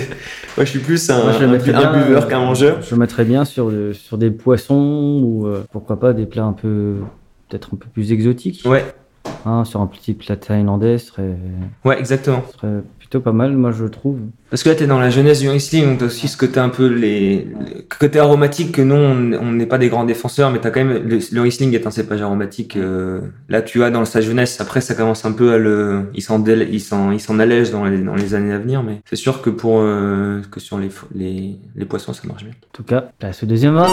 Moi, 0.56 0.64
je 0.64 0.70
suis 0.70 0.78
plus 0.78 1.10
un, 1.10 1.24
Moi, 1.24 1.32
je 1.32 1.40
le 1.40 1.44
un- 1.48 1.52
mettrais 1.52 1.74
un 1.74 1.92
bien, 1.92 1.92
buveur 2.04 2.24
euh, 2.24 2.26
qu'un 2.26 2.38
mangeur. 2.40 2.80
Je 2.82 2.94
le 2.94 2.98
mettrais 3.00 3.26
bien 3.26 3.44
sur, 3.44 3.68
le- 3.68 3.92
sur 3.92 4.16
des 4.16 4.30
poissons 4.30 5.20
ou 5.22 5.46
euh, 5.46 5.62
pourquoi 5.72 6.00
pas 6.00 6.14
des 6.14 6.24
plats 6.24 6.44
un 6.44 6.54
peu 6.54 6.96
peut-être 7.50 7.68
un 7.74 7.76
peu 7.76 7.86
plus 7.92 8.12
exotiques. 8.12 8.62
Ouais, 8.64 8.84
Hein, 9.44 9.64
sur 9.66 9.82
un 9.82 9.86
petit 9.86 10.14
plat 10.14 10.36
thaïlandais 10.36 10.96
ce 10.96 11.08
serait, 11.08 11.36
ouais, 11.84 11.98
exactement. 11.98 12.42
ce 12.50 12.56
serait 12.58 12.82
plutôt 13.08 13.22
pas 13.22 13.32
mal, 13.32 13.56
moi 13.56 13.72
je 13.72 13.86
trouve. 13.86 14.18
Parce 14.50 14.62
que 14.62 14.68
là, 14.68 14.74
t'es 14.74 14.86
dans 14.86 14.98
la 14.98 15.08
jeunesse 15.08 15.40
du 15.40 15.48
Riesling, 15.48 15.86
donc 15.86 15.98
t'as 15.98 16.06
aussi 16.06 16.28
ce 16.28 16.36
côté 16.36 16.60
un 16.60 16.68
peu 16.68 16.86
les, 16.86 17.44
le 17.44 17.82
côté 17.98 18.18
aromatique 18.18 18.72
que 18.72 18.82
nous, 18.82 18.94
on 18.96 19.52
n'est 19.52 19.66
pas 19.66 19.78
des 19.78 19.88
grands 19.88 20.04
défenseurs, 20.04 20.50
mais 20.50 20.58
t'as 20.58 20.70
quand 20.70 20.84
même, 20.84 21.08
le, 21.08 21.18
le 21.32 21.40
Riesling 21.40 21.74
est 21.74 21.86
un 21.86 21.90
cépage 21.90 22.20
aromatique, 22.20 22.76
euh, 22.76 23.20
là, 23.48 23.62
tu 23.62 23.82
as 23.82 23.90
dans 23.90 24.04
sa 24.04 24.20
jeunesse, 24.20 24.60
après, 24.60 24.82
ça 24.82 24.94
commence 24.94 25.24
un 25.24 25.32
peu 25.32 25.52
à 25.52 25.58
le, 25.58 26.10
il 26.14 26.22
s'en, 26.22 26.44
il 26.44 26.80
s'en, 26.80 27.12
il 27.12 27.20
s'en 27.20 27.38
allège 27.38 27.70
dans 27.70 27.86
les, 27.86 27.98
dans 27.98 28.14
les 28.14 28.34
années 28.34 28.52
à 28.52 28.58
venir, 28.58 28.82
mais 28.82 29.00
c'est 29.08 29.16
sûr 29.16 29.40
que 29.40 29.48
pour, 29.48 29.78
euh, 29.80 30.42
que 30.50 30.60
sur 30.60 30.78
les, 30.78 30.90
les, 31.14 31.56
les 31.74 31.84
poissons, 31.86 32.12
ça 32.12 32.28
marche 32.28 32.44
bien. 32.44 32.52
En 32.52 32.72
tout 32.74 32.84
cas, 32.84 33.10
place 33.18 33.42
au 33.42 33.46
deuxième 33.46 33.74
vin. 33.74 33.88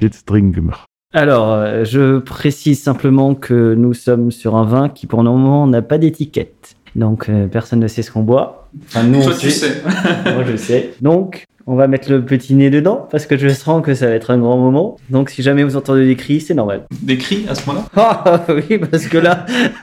Jetzt 0.00 0.26
trinken 0.26 0.66
wir. 0.66 0.97
Alors, 1.14 1.52
euh, 1.54 1.84
je 1.84 2.18
précise 2.18 2.82
simplement 2.82 3.34
que 3.34 3.74
nous 3.74 3.94
sommes 3.94 4.30
sur 4.30 4.56
un 4.56 4.64
vin 4.64 4.88
qui 4.90 5.06
pour 5.06 5.22
le 5.22 5.30
moment 5.30 5.66
n'a 5.66 5.80
pas 5.80 5.96
d'étiquette. 5.96 6.74
Donc 6.96 7.28
euh, 7.30 7.46
personne 7.46 7.80
ne 7.80 7.88
sait 7.88 8.02
ce 8.02 8.10
qu'on 8.10 8.22
boit. 8.22 8.68
Enfin, 8.86 9.04
nous, 9.04 9.22
Toi 9.22 9.32
on 9.34 9.38
tu 9.38 9.50
sait. 9.50 9.68
sais. 9.68 9.82
Moi, 10.34 10.44
je 10.46 10.56
sais. 10.56 10.90
Donc, 11.00 11.46
on 11.66 11.76
va 11.76 11.86
mettre 11.88 12.10
le 12.10 12.22
petit 12.22 12.54
nez 12.54 12.68
dedans 12.68 13.08
parce 13.10 13.24
que 13.24 13.38
je 13.38 13.48
sens 13.48 13.82
que 13.82 13.94
ça 13.94 14.06
va 14.06 14.12
être 14.12 14.30
un 14.30 14.38
grand 14.38 14.58
moment. 14.58 14.96
Donc, 15.08 15.30
si 15.30 15.42
jamais 15.42 15.64
vous 15.64 15.76
entendez 15.76 16.06
des 16.06 16.16
cris, 16.16 16.42
c'est 16.42 16.52
normal. 16.52 16.82
Des 17.00 17.16
cris 17.16 17.46
à 17.48 17.54
ce 17.54 17.66
moment-là 17.70 17.86
Ah 17.96 18.44
oui, 18.50 18.78
parce 18.78 19.06
que 19.06 19.16
là. 19.16 19.46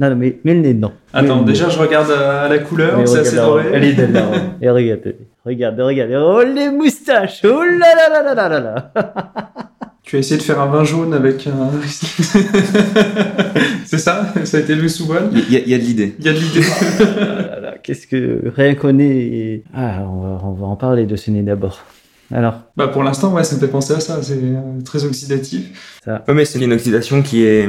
non, 0.00 0.08
non, 0.08 0.16
mais 0.16 0.38
mets 0.44 0.54
le 0.54 0.60
nez 0.60 0.72
dedans. 0.72 0.92
Attends, 1.12 1.42
déjà 1.42 1.68
je 1.68 1.78
regarde 1.78 2.10
à 2.10 2.48
la 2.48 2.58
couleur, 2.58 3.06
c'est 3.06 3.18
assez 3.18 3.36
doré. 3.36 3.64
Elle 3.74 3.84
est 3.84 3.92
belle 3.92 4.12
la 4.12 4.24
robe. 4.24 4.36
Et 4.62 4.70
regarde, 4.70 5.14
regarde, 5.44 5.80
regarde. 5.80 6.12
Oh 6.14 6.42
les 6.42 6.70
moustaches 6.70 7.42
Oh 7.44 7.62
là 7.62 7.94
là 7.94 8.22
là 8.22 8.34
là 8.34 8.48
là 8.48 8.60
là 8.60 8.60
là 8.60 8.92
Tu 10.08 10.16
as 10.16 10.20
essayé 10.20 10.38
de 10.38 10.42
faire 10.42 10.58
un 10.58 10.68
vin 10.68 10.84
jaune 10.84 11.12
avec 11.12 11.46
un. 11.46 11.70
c'est 13.84 13.98
ça? 13.98 14.32
Ça 14.44 14.56
a 14.56 14.60
été 14.60 14.74
le 14.74 14.88
sous 14.88 15.04
voile? 15.04 15.28
Il 15.34 15.52
y 15.52 15.56
a, 15.56 15.60
il 15.60 15.68
y 15.68 15.74
a 15.74 15.78
de 15.78 15.82
l'idée. 15.82 16.14
Il 16.18 16.24
y 16.24 16.28
a 16.30 16.32
de 16.32 16.38
l'idée. 16.38 16.62
Ah 17.62 17.74
Qu'est-ce 17.82 18.06
que 18.06 18.44
rien 18.56 18.74
qu'on 18.74 18.98
est. 19.00 19.64
Ah, 19.74 20.00
on 20.08 20.20
va, 20.22 20.40
on 20.44 20.52
va 20.52 20.66
en 20.66 20.76
parler 20.76 21.04
de 21.04 21.14
ce 21.14 21.30
nez 21.30 21.42
d'abord. 21.42 21.80
Alors, 22.32 22.54
bah 22.74 22.88
pour 22.88 23.02
l'instant, 23.02 23.34
ouais, 23.34 23.44
ça 23.44 23.56
me 23.56 23.60
fait 23.60 23.68
penser 23.68 23.92
à 23.92 24.00
ça. 24.00 24.22
C'est 24.22 24.38
euh, 24.42 24.80
très 24.82 25.04
oxydatif, 25.04 26.00
Ouais, 26.06 26.34
mais 26.34 26.46
c'est 26.46 26.58
une 26.58 26.72
oxydation 26.72 27.20
qui 27.20 27.44
est 27.44 27.68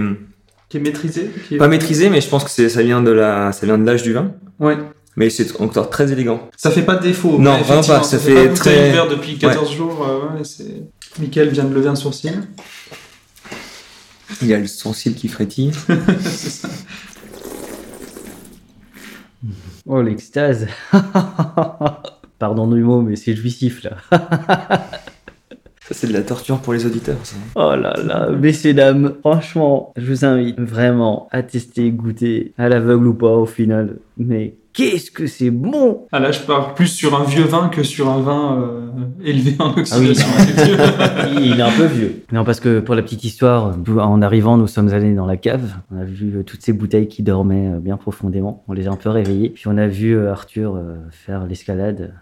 qui 0.70 0.78
est 0.78 0.80
maîtrisé. 0.80 1.30
Qui 1.50 1.56
est... 1.56 1.58
pas 1.58 1.68
maîtrisée, 1.68 2.10
mais 2.10 2.22
je 2.22 2.30
pense 2.30 2.46
que 2.46 2.52
c'est, 2.52 2.70
ça 2.70 2.82
vient 2.84 3.04
de 3.04 3.12
la, 3.12 3.52
ça 3.52 3.66
vient 3.66 3.78
de 3.78 3.86
l'âge 3.86 4.04
du 4.04 4.14
vin. 4.14 4.32
Ouais. 4.62 4.78
Mais 5.18 5.30
c'est 5.30 5.60
encore 5.60 5.90
très 5.90 6.14
élégant. 6.14 6.48
Ça 6.56 6.72
fait 6.72 6.84
pas 6.84 6.96
de 6.96 7.04
défaut. 7.04 7.38
Non, 7.38 7.58
vraiment 7.58 7.84
pas, 7.84 8.04
ça 8.04 8.18
fait 8.18 8.32
fait 8.34 8.48
pas 8.48 8.54
très- 8.56 9.10
depuis 9.10 9.38
14 9.38 9.76
jours. 9.76 10.08
euh, 10.08 10.38
ouais, 10.38 10.44
c'est... 10.46 10.84
Michael 11.18 11.50
vient 11.50 11.66
de 11.66 11.74
lever 11.74 11.90
un 11.90 11.96
sourcil. 11.96 12.44
Il 14.42 14.48
y 14.48 14.54
a 14.54 14.60
le 14.60 14.68
sourcil 14.68 15.16
qui 15.16 15.28
frétille. 15.28 15.72
c'est 16.22 16.50
ça. 16.50 16.70
oh 19.88 20.02
l'extase 20.02 20.68
Pardon 22.40 22.68
du 22.68 22.82
mot, 22.82 23.02
mais 23.02 23.16
c'est 23.16 23.36
jouissif 23.36 23.84
là. 23.84 23.98
Ça, 25.90 25.96
c'est 25.96 26.08
de 26.08 26.14
la 26.14 26.22
torture 26.22 26.60
pour 26.60 26.74
les 26.74 26.86
auditeurs. 26.86 27.18
Ça. 27.24 27.36
Oh 27.56 27.76
là 27.76 27.96
là, 28.06 28.30
messieurs, 28.30 28.76
dames, 28.76 29.16
franchement, 29.22 29.92
je 29.98 30.06
vous 30.06 30.24
invite 30.24 30.60
vraiment 30.60 31.28
à 31.32 31.42
tester, 31.42 31.90
goûter, 31.90 32.54
à 32.60 32.70
l'aveugle 32.70 33.08
ou 33.08 33.16
pas 33.16 33.32
au 33.32 33.48
final. 33.48 33.98
Mais 34.16 34.54
qu'est-ce 34.74 35.10
que 35.10 35.26
c'est 35.26 35.50
bon 35.50 36.06
Ah 36.12 36.20
là, 36.20 36.32
je 36.32 36.42
pars 36.42 36.76
plus 36.76 36.90
sur 36.90 37.20
un 37.20 37.24
vieux 37.24 37.46
vin 37.46 37.70
que 37.70 37.82
sur 37.82 38.08
un 38.08 38.22
vin 38.22 38.62
euh, 38.62 38.90
élevé 39.26 39.56
en 39.58 39.72
Ah 39.72 39.96
oui, 40.00 40.12
oxydation. 40.12 40.28
il 41.42 41.60
est 41.60 41.64
un 41.64 41.72
peu 41.72 41.86
vieux. 41.86 42.22
Non, 42.32 42.44
parce 42.44 42.60
que 42.60 42.82
pour 42.82 42.94
la 42.94 43.02
petite 43.02 43.24
histoire, 43.24 43.76
en 43.98 44.22
arrivant, 44.22 44.58
nous 44.58 44.68
sommes 44.68 44.90
allés 44.90 45.16
dans 45.16 45.26
la 45.26 45.38
cave. 45.38 45.74
On 45.92 46.00
a 46.00 46.04
vu 46.04 46.38
euh, 46.38 46.44
toutes 46.44 46.62
ces 46.62 46.72
bouteilles 46.72 47.08
qui 47.08 47.24
dormaient 47.24 47.74
euh, 47.74 47.80
bien 47.80 47.98
profondément. 47.98 48.64
On 48.68 48.74
les 48.74 48.88
a 48.88 48.92
un 48.92 48.96
peu 48.96 49.10
réveillées. 49.10 49.50
Puis 49.50 49.64
on 49.68 49.76
a 49.76 49.88
vu 49.88 50.28
Arthur 50.28 50.80
faire 51.10 51.48
l'escalade. 51.48 52.14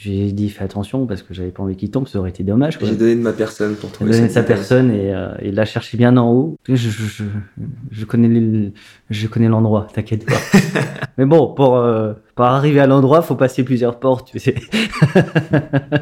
J'ai 0.00 0.30
dit 0.30 0.48
fais 0.48 0.62
attention 0.62 1.06
parce 1.06 1.24
que 1.24 1.34
j'avais 1.34 1.50
pas 1.50 1.64
envie 1.64 1.74
qu'il 1.74 1.90
tombe, 1.90 2.06
ça 2.06 2.20
aurait 2.20 2.30
été 2.30 2.44
dommage. 2.44 2.78
J'ai 2.80 2.94
donné 2.94 3.16
de 3.16 3.20
ma 3.20 3.32
personne 3.32 3.74
pour 3.74 3.90
trouver 3.90 4.12
donné 4.12 4.28
de 4.28 4.32
sa 4.32 4.44
personne 4.44 4.92
et 4.92 5.12
euh, 5.12 5.30
il 5.42 5.56
l'a 5.56 5.64
cherché 5.64 5.96
bien 5.96 6.16
en 6.16 6.30
haut. 6.30 6.56
Je, 6.68 6.76
je, 6.76 6.88
je, 6.88 7.24
je 7.90 8.04
connais 8.04 8.28
les- 8.28 8.72
je 9.10 9.26
connais 9.26 9.48
l'endroit, 9.48 9.88
t'inquiète 9.92 10.24
pas. 10.24 10.36
Mais 11.18 11.24
bon, 11.24 11.52
pour, 11.52 11.78
euh, 11.78 12.12
pour 12.36 12.44
arriver 12.44 12.78
à 12.78 12.86
l'endroit, 12.86 13.22
faut 13.22 13.34
passer 13.34 13.64
plusieurs 13.64 13.98
portes, 13.98 14.30
tu 14.30 14.38
sais. 14.38 14.54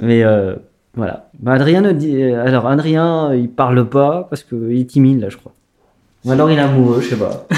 Mais 0.00 0.24
euh, 0.24 0.56
voilà. 0.96 1.30
Adrien 1.46 1.82
ne 1.82 1.92
dit. 1.92 2.22
Alors 2.22 2.66
Adrien, 2.66 3.34
il 3.34 3.50
parle 3.50 3.88
pas 3.88 4.26
parce 4.30 4.42
qu'il 4.42 4.78
est 4.80 4.84
timide 4.88 5.20
là, 5.20 5.28
je 5.28 5.36
crois. 5.36 5.52
Ou 6.24 6.30
alors 6.32 6.50
il 6.50 6.58
est 6.58 6.62
amoureux, 6.62 7.00
je 7.02 7.10
sais 7.10 7.16
pas. 7.16 7.46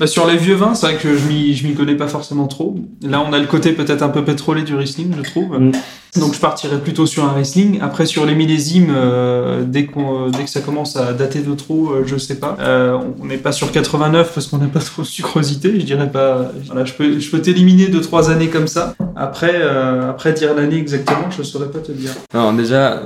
Bah, 0.00 0.06
sur 0.06 0.26
les 0.26 0.36
vieux 0.36 0.54
vins, 0.54 0.74
c'est 0.74 0.86
vrai 0.86 0.96
que 0.96 1.16
je 1.16 1.26
m'y, 1.26 1.74
connais 1.74 1.94
pas 1.94 2.08
forcément 2.08 2.46
trop. 2.46 2.76
Là, 3.02 3.22
on 3.26 3.32
a 3.32 3.38
le 3.38 3.46
côté 3.46 3.72
peut-être 3.72 4.02
un 4.02 4.08
peu 4.08 4.24
pétrolé 4.24 4.62
du 4.62 4.74
Riesling, 4.74 5.14
je 5.16 5.22
trouve. 5.22 5.58
Mm. 5.58 5.72
Donc, 6.18 6.34
je 6.34 6.40
partirais 6.40 6.78
plutôt 6.78 7.06
sur 7.06 7.24
un 7.24 7.32
Riesling. 7.32 7.78
Après, 7.80 8.06
sur 8.06 8.24
les 8.26 8.34
millésimes, 8.34 8.92
euh, 8.94 9.64
dès, 9.66 9.86
qu'on, 9.86 10.30
dès 10.30 10.44
que 10.44 10.50
ça 10.50 10.60
commence 10.60 10.96
à 10.96 11.12
dater 11.12 11.40
de 11.40 11.54
trop, 11.54 11.90
euh, 11.90 12.04
je 12.06 12.16
sais 12.16 12.36
pas. 12.36 12.56
Euh, 12.60 12.98
on 13.20 13.26
n'est 13.26 13.36
pas 13.36 13.52
sur 13.52 13.70
89 13.70 14.32
parce 14.32 14.46
qu'on 14.46 14.58
n'a 14.58 14.66
pas 14.66 14.80
trop 14.80 15.02
de 15.02 15.06
sucrosité. 15.06 15.78
Je 15.78 15.84
dirais 15.84 16.10
pas. 16.10 16.52
Voilà, 16.66 16.84
je 16.84 16.94
peux, 16.94 17.18
je 17.18 17.30
peux 17.30 17.40
t'éliminer 17.40 17.88
deux 17.88 18.00
trois 18.00 18.30
années 18.30 18.48
comme 18.48 18.66
ça. 18.66 18.94
Après, 19.14 19.52
euh, 19.54 20.10
après 20.10 20.32
dire 20.32 20.54
l'année 20.54 20.78
exactement, 20.78 21.30
je 21.30 21.42
saurais 21.42 21.70
pas 21.70 21.80
te 21.80 21.92
dire. 21.92 22.12
Non, 22.34 22.52
déjà, 22.52 23.02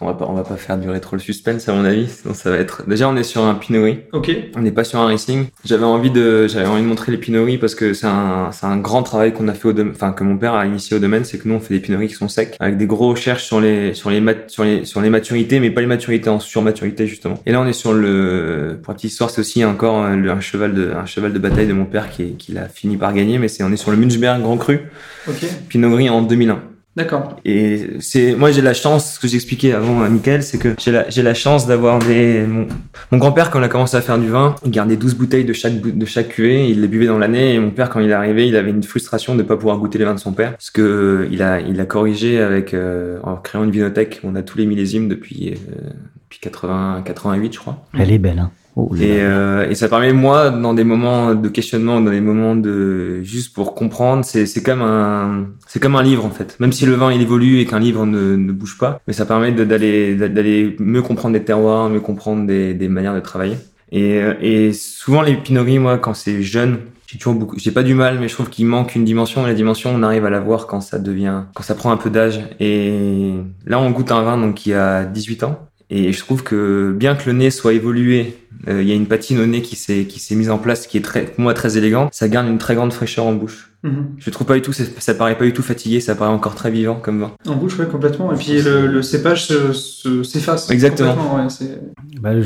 on 0.00 0.06
va 0.06 0.14
pas, 0.14 0.26
on 0.28 0.34
va 0.34 0.44
pas 0.44 0.56
faire 0.56 0.78
durer 0.78 1.00
trop 1.00 1.16
le 1.16 1.22
suspense 1.22 1.68
à 1.68 1.72
mon 1.72 1.84
avis, 1.84 2.08
sinon 2.08 2.34
ça 2.34 2.50
va 2.50 2.56
être. 2.56 2.88
Déjà, 2.88 3.08
on 3.08 3.16
est 3.16 3.24
sur 3.24 3.44
un 3.44 3.54
Pinot 3.54 3.82
Gris. 3.82 3.98
Ok. 4.12 4.30
On 4.56 4.60
n'est 4.60 4.72
pas 4.72 4.84
sur 4.84 5.00
un 5.00 5.06
Riesling. 5.06 5.46
J'avais 5.66 5.84
envie 5.84 6.10
de, 6.10 6.46
j'avais 6.46 6.66
envie 6.66 6.82
de 6.82 6.86
montrer 6.86 7.10
les 7.12 7.18
Pinot 7.18 7.44
Gris 7.44 7.56
parce 7.58 7.74
que 7.74 7.94
c'est 7.94 8.06
un, 8.06 8.50
c'est 8.52 8.66
un 8.66 8.76
grand 8.76 9.02
travail 9.02 9.32
qu'on 9.32 9.48
a 9.48 9.54
fait 9.54 9.68
au 9.68 9.72
domaine, 9.72 9.92
enfin 9.94 10.12
que 10.12 10.22
mon 10.22 10.36
père 10.36 10.54
a 10.54 10.66
initié 10.66 10.96
au 10.96 11.00
domaine, 11.00 11.24
c'est 11.24 11.38
que 11.38 11.48
nous 11.48 11.54
on 11.54 11.60
fait 11.60 11.72
des 11.74 11.80
Pinot 11.80 11.96
Gris 11.98 12.08
qui 12.08 12.14
sont 12.14 12.28
secs, 12.28 12.54
avec 12.60 12.76
des 12.76 12.86
gros 12.86 13.08
recherches 13.10 13.44
sur 13.44 13.60
les, 13.60 13.94
sur 13.94 14.10
les 14.10 14.20
mat- 14.20 14.50
sur 14.50 14.64
les, 14.64 14.84
sur 14.84 15.00
les 15.00 15.08
maturités, 15.10 15.60
mais 15.60 15.70
pas 15.70 15.80
les 15.80 15.86
maturités 15.86 16.28
en 16.28 16.38
surmaturité 16.40 17.06
justement. 17.06 17.40
Et 17.46 17.52
là, 17.52 17.60
on 17.60 17.66
est 17.66 17.72
sur 17.72 17.92
le, 17.94 18.78
pour 18.82 18.92
la 18.92 18.96
petite 18.96 19.10
histoire, 19.12 19.30
c'est 19.30 19.40
aussi 19.40 19.64
encore 19.64 19.96
un, 19.96 20.16
le- 20.16 20.30
un 20.30 20.40
cheval 20.40 20.74
de, 20.74 20.92
un 20.92 21.06
cheval 21.06 21.32
de 21.32 21.38
bataille 21.38 21.66
de 21.66 21.72
mon 21.72 21.86
père 21.86 22.10
qui, 22.10 22.34
qui 22.36 22.52
l'a 22.52 22.68
fini 22.68 22.96
par 22.96 23.12
gagner, 23.14 23.38
mais 23.38 23.48
c'est, 23.48 23.62
on 23.64 23.72
est 23.72 23.76
sur 23.76 23.90
le 23.90 23.96
Munchberg 23.96 24.42
Grand 24.42 24.58
Cru, 24.58 24.80
Ok. 25.28 25.46
Pinot 25.68 25.90
Gris 25.90 26.10
en 26.10 26.20
2001. 26.22 26.60
D'accord. 26.96 27.36
Et 27.44 27.88
c'est 27.98 28.36
moi 28.36 28.52
j'ai 28.52 28.62
la 28.62 28.74
chance, 28.74 29.14
ce 29.14 29.20
que 29.20 29.26
j'expliquais 29.26 29.72
avant 29.72 30.02
à 30.02 30.08
Mickaël, 30.08 30.44
c'est 30.44 30.58
que 30.58 30.76
j'ai 30.78 30.92
la, 30.92 31.08
j'ai 31.10 31.22
la 31.22 31.34
chance 31.34 31.66
d'avoir 31.66 31.98
des 31.98 32.46
mon, 32.46 32.68
mon 33.10 33.18
grand-père 33.18 33.50
quand 33.50 33.58
il 33.58 33.64
a 33.64 33.68
commencé 33.68 33.96
à 33.96 34.00
faire 34.00 34.18
du 34.18 34.28
vin, 34.28 34.54
il 34.64 34.70
gardait 34.70 34.96
12 34.96 35.16
bouteilles 35.16 35.44
de 35.44 35.52
chaque 35.52 35.80
de 35.80 36.06
chaque 36.06 36.28
cuvée, 36.28 36.70
il 36.70 36.80
les 36.80 36.88
buvait 36.88 37.06
dans 37.06 37.18
l'année 37.18 37.54
et 37.54 37.58
mon 37.58 37.70
père 37.70 37.90
quand 37.90 37.98
il 37.98 38.10
est 38.10 38.14
arrivé, 38.14 38.46
il 38.46 38.54
avait 38.54 38.70
une 38.70 38.82
frustration 38.84 39.34
de 39.34 39.42
pas 39.42 39.56
pouvoir 39.56 39.78
goûter 39.78 39.98
les 39.98 40.04
vins 40.04 40.14
de 40.14 40.20
son 40.20 40.32
père 40.32 40.52
parce 40.52 40.70
que 40.70 41.26
il 41.32 41.42
a 41.42 41.60
il 41.60 41.80
a 41.80 41.84
corrigé 41.84 42.40
avec 42.40 42.74
euh, 42.74 43.18
en 43.24 43.36
créant 43.36 43.64
une 43.64 43.72
vinothèque, 43.72 44.20
on 44.22 44.36
a 44.36 44.42
tous 44.42 44.58
les 44.58 44.66
millésimes 44.66 45.08
depuis 45.08 45.50
euh, 45.50 45.90
depuis 46.24 46.38
80 46.38 47.02
88 47.04 47.52
je 47.52 47.58
crois. 47.58 47.84
Elle 47.98 48.12
est 48.12 48.18
belle, 48.18 48.38
hein. 48.38 48.52
Oh 48.76 48.90
là 48.92 49.04
Et, 49.04 49.20
euh, 49.20 49.68
et 49.70 49.74
ça 49.74 49.88
permet 49.88 50.12
moi 50.12 50.50
dans 50.50 50.74
des 50.74 50.84
moments 50.84 51.34
de 51.34 51.48
questionnement, 51.48 52.00
dans 52.00 52.10
des 52.10 52.20
moments 52.20 52.56
de 52.56 53.22
juste 53.22 53.54
pour 53.54 53.74
comprendre, 53.74 54.24
c'est 54.24 54.46
c'est 54.46 54.62
comme 54.62 54.82
un 54.82 55.46
c'est 55.68 55.80
comme 55.80 55.94
un 55.94 56.02
livre 56.02 56.24
en 56.24 56.30
fait. 56.30 56.56
Même 56.58 56.72
si 56.72 56.84
le 56.84 56.94
vin 56.94 57.12
il 57.12 57.22
évolue 57.22 57.60
et 57.60 57.66
qu'un 57.66 57.78
livre 57.78 58.04
ne, 58.04 58.36
ne 58.36 58.52
bouge 58.52 58.76
pas, 58.78 59.00
mais 59.06 59.12
ça 59.12 59.26
permet 59.26 59.52
d'aller 59.52 60.16
d'aller 60.16 60.76
mieux 60.80 61.02
comprendre 61.02 61.34
des 61.34 61.44
terroirs, 61.44 61.88
mieux 61.88 62.00
comprendre 62.00 62.46
des, 62.46 62.74
des 62.74 62.88
manières 62.88 63.14
de 63.14 63.20
travailler. 63.20 63.56
Et, 63.92 64.20
euh, 64.20 64.34
et 64.40 64.72
souvent 64.72 65.22
les 65.22 65.36
Pinot 65.36 65.62
Gris, 65.62 65.78
moi 65.78 65.98
quand 65.98 66.14
c'est 66.14 66.42
jeune, 66.42 66.78
j'ai 67.06 67.18
toujours 67.18 67.34
beaucoup, 67.34 67.56
j'ai 67.58 67.70
pas 67.70 67.84
du 67.84 67.94
mal, 67.94 68.18
mais 68.18 68.26
je 68.26 68.34
trouve 68.34 68.50
qu'il 68.50 68.66
manque 68.66 68.96
une 68.96 69.04
dimension. 69.04 69.44
Et 69.44 69.46
la 69.46 69.54
dimension, 69.54 69.92
on 69.94 70.02
arrive 70.02 70.24
à 70.24 70.30
la 70.30 70.40
voir 70.40 70.66
quand 70.66 70.80
ça 70.80 70.98
devient, 70.98 71.42
quand 71.54 71.62
ça 71.62 71.76
prend 71.76 71.92
un 71.92 71.96
peu 71.96 72.10
d'âge. 72.10 72.40
Et 72.58 73.34
là, 73.66 73.78
on 73.78 73.90
goûte 73.92 74.10
un 74.10 74.22
vin 74.22 74.36
donc 74.36 74.54
qui 74.54 74.72
a 74.72 75.04
18 75.04 75.44
ans. 75.44 75.58
Et 75.90 76.12
je 76.12 76.18
trouve 76.18 76.42
que 76.42 76.92
bien 76.96 77.14
que 77.14 77.26
le 77.30 77.36
nez 77.36 77.50
soit 77.50 77.74
évolué, 77.74 78.36
euh, 78.68 78.82
il 78.82 78.88
y 78.88 78.92
a 78.92 78.94
une 78.94 79.06
patine 79.06 79.38
au 79.38 79.46
nez 79.46 79.60
qui 79.62 79.76
s'est 79.76 80.04
qui 80.06 80.18
s'est 80.18 80.34
mise 80.34 80.50
en 80.50 80.58
place, 80.58 80.86
qui 80.86 80.96
est 80.96 81.02
très, 81.02 81.24
pour 81.26 81.40
moi 81.40 81.52
très 81.54 81.76
élégante. 81.76 82.08
Ça 82.12 82.28
garde 82.28 82.48
une 82.48 82.58
très 82.58 82.74
grande 82.74 82.92
fraîcheur 82.92 83.26
en 83.26 83.34
bouche. 83.34 83.70
Mhm. 83.82 84.06
Je 84.16 84.30
trouve 84.30 84.46
pas 84.46 84.54
du 84.54 84.62
tout, 84.62 84.72
ça, 84.72 84.84
ça 84.98 85.12
paraît 85.14 85.36
pas 85.36 85.44
du 85.44 85.52
tout 85.52 85.62
fatigué, 85.62 86.00
ça 86.00 86.14
paraît 86.14 86.30
encore 86.30 86.54
très 86.54 86.70
vivant 86.70 86.94
comme 86.94 87.20
vin. 87.20 87.32
En 87.46 87.54
bouche, 87.56 87.78
ouais, 87.78 87.86
complètement. 87.86 88.32
Et 88.32 88.36
puis 88.36 88.62
le, 88.62 88.86
le 88.86 89.02
cépage 89.02 89.46
se- 89.46 89.72
se- 89.74 90.22
s'efface. 90.22 90.70
Exactement. 90.70 91.36
Ouais, 91.36 91.50
c'est- 91.50 91.78
Bah, 92.20 92.32
le 92.32 92.40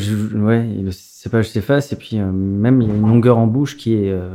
ouais, 0.44 0.66
le 0.82 0.90
cépage 0.90 1.48
s'efface 1.50 1.92
et 1.92 1.96
puis 1.96 2.18
euh, 2.18 2.30
même 2.32 2.82
il 2.82 2.88
y 2.88 2.90
a 2.90 2.94
une 2.94 3.06
longueur 3.06 3.38
en 3.38 3.46
bouche 3.46 3.76
qui 3.76 3.94
est. 3.94 4.10
euh, 4.10 4.30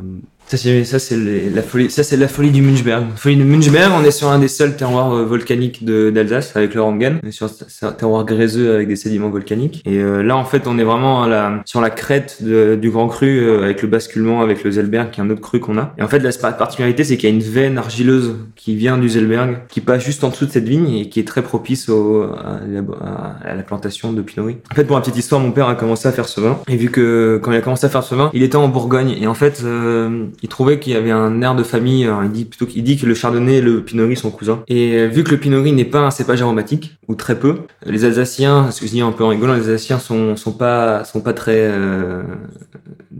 Ça 0.48 0.58
c'est 0.58 0.84
ça 0.84 1.00
c'est 1.00 1.18
la 1.18 1.64
folie, 1.64 1.89
ça 1.89 2.04
c'est 2.04 2.18
la 2.18 2.28
folie 2.28 2.52
du 2.52 2.62
Munchberg. 2.62 3.06
La 3.10 3.16
folie 3.16 3.38
du 3.38 3.44
Munchberg, 3.44 3.91
on 4.00 4.04
est 4.04 4.12
sur 4.12 4.28
un 4.30 4.38
des 4.38 4.48
seuls 4.48 4.76
terroirs 4.76 5.12
euh, 5.12 5.26
volcaniques 5.26 5.84
de- 5.84 6.12
d'Alsace 6.12 6.56
avec 6.56 6.76
le 6.76 6.82
Ranghen. 6.84 7.20
On 7.24 7.28
est 7.28 7.32
sur 7.32 7.50
un 7.82 7.91
terroir 7.91 8.24
gréseux 8.24 8.76
avec 8.76 8.88
des 8.88 8.96
sédiments 8.96 9.30
volcaniques. 9.32 9.82
Et 9.88 9.98
euh, 9.98 10.22
là 10.22 10.38
en 10.38 10.46
fait 10.46 10.68
on 10.68 10.78
est 10.78 10.84
vraiment 10.84 11.24
à 11.24 11.28
la, 11.28 11.62
sur 11.66 11.82
la 11.82 11.89
crête 11.89 12.38
de- 12.41 12.76
du 12.80 12.91
Grand 12.91 13.08
Cru 13.08 13.39
euh, 13.39 13.64
avec 13.64 13.82
le 13.82 13.88
basculement 13.88 14.41
avec 14.41 14.64
le 14.64 14.70
Zellberg 14.70 15.10
qui 15.10 15.22
est 15.22 15.24
un 15.24 15.30
autre 15.32 15.41
cru 15.41 15.60
qu'on 15.60 15.78
a. 15.80 15.96
Et 15.98 16.04
en 16.04 16.08
fait 16.08 16.20
la 16.20 16.32
particularité 16.52 17.04
c'est 17.04 17.18
qu'il 17.18 17.30
y 17.30 17.32
a 17.32 17.36
une 17.36 17.41
veine 17.41 17.80
argileuse 17.80 18.36
qui 18.56 18.76
vient 18.76 19.00
du 19.00 19.10
Zellberg 19.10 19.58
qui 19.70 19.82
passe 19.82 20.04
juste 20.06 20.24
en 20.24 20.30
dessous 20.30 20.46
de 20.46 20.52
cette 20.52 20.68
vigne 20.70 20.94
et 20.94 21.10
qui 21.10 21.20
est 21.20 21.28
très 21.28 21.41
propice 21.41 21.89
au, 21.89 22.24
à, 22.24 22.60
la, 23.56 23.64
plantation 23.64 24.14
de 24.14 24.22
Pinot. 24.22 24.50
En 24.72 24.76
fait 24.76 24.84
pour 24.84 24.98
la 24.98 25.02
petite 25.02 25.18
histoire 25.18 25.41
mon 25.41 25.52
père 25.52 25.68
a 25.68 25.74
commencé 25.74 26.08
à 26.08 26.12
faire 26.12 26.28
ce 26.28 26.41
vin 26.41 26.60
et 26.68 26.76
vu 26.76 26.91
que 26.91 27.39
quand 27.41 27.52
il 27.52 27.58
a 27.58 27.62
commencé 27.62 27.88
à 27.88 27.89
faire 27.89 28.04
ce 28.04 28.14
vin 28.14 28.30
il 28.36 28.44
était 28.44 28.58
en 28.58 28.68
Bourgogne 28.68 29.16
et 29.20 29.26
en 29.26 29.34
fait 29.34 29.64
il 30.41 30.49
trouvait 30.49 30.79
qu'il 30.79 30.93
y 30.93 30.95
avait 30.95 31.11
un 31.11 31.41
air 31.41 31.55
de 31.55 31.63
famille. 31.63 32.05
Alors, 32.05 32.23
il 32.23 32.31
dit 32.31 32.45
plutôt 32.45 32.65
qu'il 32.65 32.84
dit 32.84 32.97
que 32.97 33.05
le 33.05 33.13
Chardonnay 33.13 33.57
et 33.57 33.61
le 33.61 33.84
Pinot 33.84 34.05
Gris 34.05 34.17
sont 34.17 34.31
cousins. 34.31 34.63
Et 34.67 34.97
euh, 34.97 35.07
vu 35.07 35.23
que 35.23 35.31
le 35.31 35.38
Pinot 35.38 35.61
Gris 35.61 35.73
n'est 35.73 35.86
pas 35.86 35.99
un 35.99 36.11
cépage 36.11 36.41
aromatique 36.41 36.97
ou 37.07 37.15
très 37.15 37.38
peu, 37.38 37.59
les 37.86 38.05
Alsaciens, 38.05 38.69
dis 38.93 39.01
un 39.01 39.11
peu 39.11 39.23
en 39.23 39.29
rigolant, 39.29 39.53
les 39.53 39.69
Alsaciens 39.69 39.99
sont 39.99 40.36
sont 40.36 40.53
pas 40.53 41.03
sont 41.03 41.21
pas 41.21 41.34
très 41.34 41.57
euh, 41.57 42.23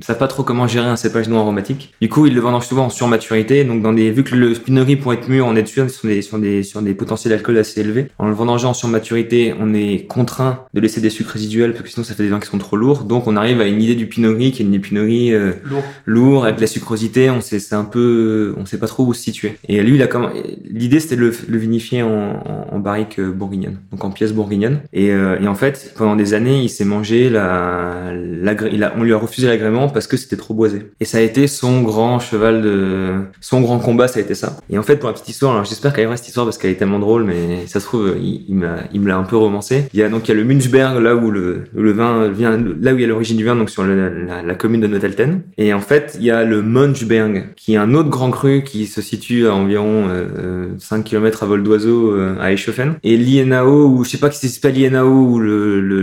savent 0.06 0.18
pas 0.18 0.28
trop 0.28 0.44
comment 0.44 0.68
gérer 0.68 0.88
un 0.88 0.96
cépage 0.96 1.30
non 1.30 1.40
aromatique. 1.40 1.94
Du 2.02 2.10
coup, 2.10 2.26
ils 2.26 2.34
le 2.34 2.42
vendent 2.42 2.62
souvent 2.64 2.86
en 2.86 2.90
surmaturité. 2.90 3.64
Donc 3.64 3.82
dans 3.82 3.94
des 3.94 4.12
vu 4.12 4.24
que 4.24 4.36
le 4.36 4.54
Pinot 4.54 4.84
Gris 4.84 4.96
pour 4.98 5.14
être 5.14 5.28
mûr, 5.30 5.46
on 5.46 5.56
est 5.56 5.66
sûr 5.66 5.90
sur 5.90 6.08
des 6.08 6.22
sur 6.22 6.38
des 6.40 6.64
sur 6.64 6.82
des 6.82 6.94
potentiels 6.94 7.34
d'alcool 7.34 7.58
assez 7.58 7.82
élevés. 7.82 8.08
En 8.20 8.28
le 8.28 8.34
vendangeant 8.34 8.72
en 8.72 8.74
surmaturité, 8.74 9.54
on 9.60 9.74
est 9.74 10.06
contraint 10.08 10.60
de 10.74 10.80
laisser 10.82 11.02
des 11.02 11.10
sucres 11.10 11.32
résiduels 11.32 11.72
parce 11.72 11.84
que 11.84 11.90
sinon 11.90 12.04
ça 12.04 12.14
fait 12.16 12.24
des 12.24 12.30
vins 12.30 12.40
qui 12.40 12.48
sont 12.48 12.58
trop 12.58 12.76
lourds. 12.78 13.04
Donc 13.04 13.28
on 13.28 13.36
arrive 13.36 13.62
à 13.62 13.66
une 13.66 13.82
idée 13.82 13.96
du 13.96 14.08
Pinot 14.08 14.34
Gris 14.34 14.52
qui 14.52 14.62
est 14.62 14.66
une 14.66 14.80
Pinot 14.80 15.04
Gris 15.06 15.34
euh, 15.34 15.52
Lourd. 15.64 15.84
lourd 16.06 16.46
avec 16.46 16.60
la 16.60 16.68
sucrosité 16.68 17.30
on 17.30 17.42
sait 17.42 17.60
c'est 17.60 17.76
un 17.76 17.84
peu 17.86 18.54
on 18.58 18.66
sait 18.66 18.78
pas 18.78 18.88
trop 18.88 19.06
où 19.06 19.14
se 19.14 19.22
situer 19.22 19.58
et 19.70 19.82
lui 19.84 19.96
il 19.96 20.02
a 20.02 20.08
comme 20.08 20.30
l'idée 20.70 21.00
c'était 21.00 21.16
de 21.16 21.22
le, 21.22 21.34
le 21.48 21.58
vinifier 21.58 22.02
en, 22.04 22.10
en, 22.10 22.68
en 22.72 22.80
barrique 22.80 23.20
euh, 23.20 23.32
bourguignonne 23.32 23.78
donc 23.92 24.04
en 24.04 24.12
pièces 24.12 24.34
bourguignonnes 24.34 24.80
et, 24.94 25.12
euh, 25.12 25.40
et 25.40 25.48
en 25.48 25.56
fait 25.56 25.94
pendant 25.96 26.16
des 26.16 26.34
années 26.34 26.62
il 26.62 26.70
s'est 26.70 26.86
mangé 26.86 27.30
la, 27.30 28.12
l'agré- 28.14 28.72
il 28.74 28.84
a, 28.84 28.94
on 28.98 29.04
lui 29.04 29.14
a 29.14 29.18
refusé 29.18 29.48
l'agrément 29.48 29.88
parce 29.94 30.08
que 30.08 30.18
c'était 30.18 30.38
trop 30.38 30.54
boisé. 30.54 30.92
Et 31.00 31.06
ça 31.06 31.20
a 31.20 31.22
été 31.22 31.48
son 31.48 31.82
grand 31.82 32.20
cheval 32.20 32.62
de 32.62 33.14
son 33.42 33.62
grand 33.62 33.80
combat 33.80 34.08
ça 34.08 34.20
a 34.20 34.22
été 34.22 34.36
ça. 34.36 34.58
Et 34.70 34.78
en 34.78 34.84
fait 34.84 34.98
pour 34.98 35.08
la 35.08 35.14
petite 35.14 35.30
histoire 35.30 35.54
alors 35.54 35.66
j'espère 35.66 35.94
qu'elle 35.94 36.04
est 36.04 36.08
vraie 36.08 36.18
cette 36.18 36.28
histoire 36.28 36.46
parce 36.46 36.58
qu'elle 36.58 36.72
est 36.72 36.76
tellement 36.76 37.00
drôle 37.00 37.24
mais 37.24 37.68
ça 37.68 37.80
se 37.80 37.86
trouve 37.86 38.16
il, 38.20 38.56
me 38.56 39.08
l'a 39.08 39.18
un 39.18 39.24
peu 39.24 39.38
romancé. 39.38 39.86
Il 39.94 40.00
y 40.00 40.04
a 40.04 40.10
donc 40.10 40.28
il 40.28 40.30
y 40.30 40.32
a 40.32 40.36
le 40.36 40.44
Munchberg 40.44 41.02
là 41.02 41.16
où 41.16 41.32
le, 41.32 41.66
vin 41.74 42.28
vient 42.30 42.58
là 42.58 42.94
où 42.94 42.98
il 42.98 43.02
y 43.02 43.04
a 43.04 43.08
l'origine 43.08 43.38
du 43.38 43.46
vin 43.46 43.56
donc 43.56 43.70
sur 43.70 43.84
la, 43.84 44.56
commune 44.56 44.82
de 44.82 44.88
Notelten. 44.88 45.42
Et 45.58 45.74
en 45.74 45.80
fait 45.80 46.16
il 46.20 46.26
y 46.26 46.32
a 46.32 46.44
le 46.44 46.62
Munchberg 46.62 47.54
qui 47.56 47.74
est 47.74 47.78
un 47.78 47.94
autre 47.94 48.10
grand 48.10 48.32
cru 48.32 48.64
qui 48.64 48.88
se 48.88 49.02
situe 49.02 49.48
à 49.48 49.54
environ 49.54 50.08
euh, 50.10 50.68
5 50.80 51.04
km 51.04 51.44
à 51.44 51.46
vol 51.46 51.64
d'oiseau 51.64 52.12
euh, 52.12 52.38
à 52.40 52.52
Eichhofen 52.52 52.96
et 53.04 53.18
l'Ienao 53.18 53.88
ou 53.88 54.04
je 54.04 54.12
sais 54.12 54.18
pas 54.18 54.32
si 54.32 54.50
c'est 54.50 54.62
pas 54.62 54.70
l'Ienao 54.70 55.10
ou 55.10 55.40
le 55.40 55.82
le, 55.82 56.02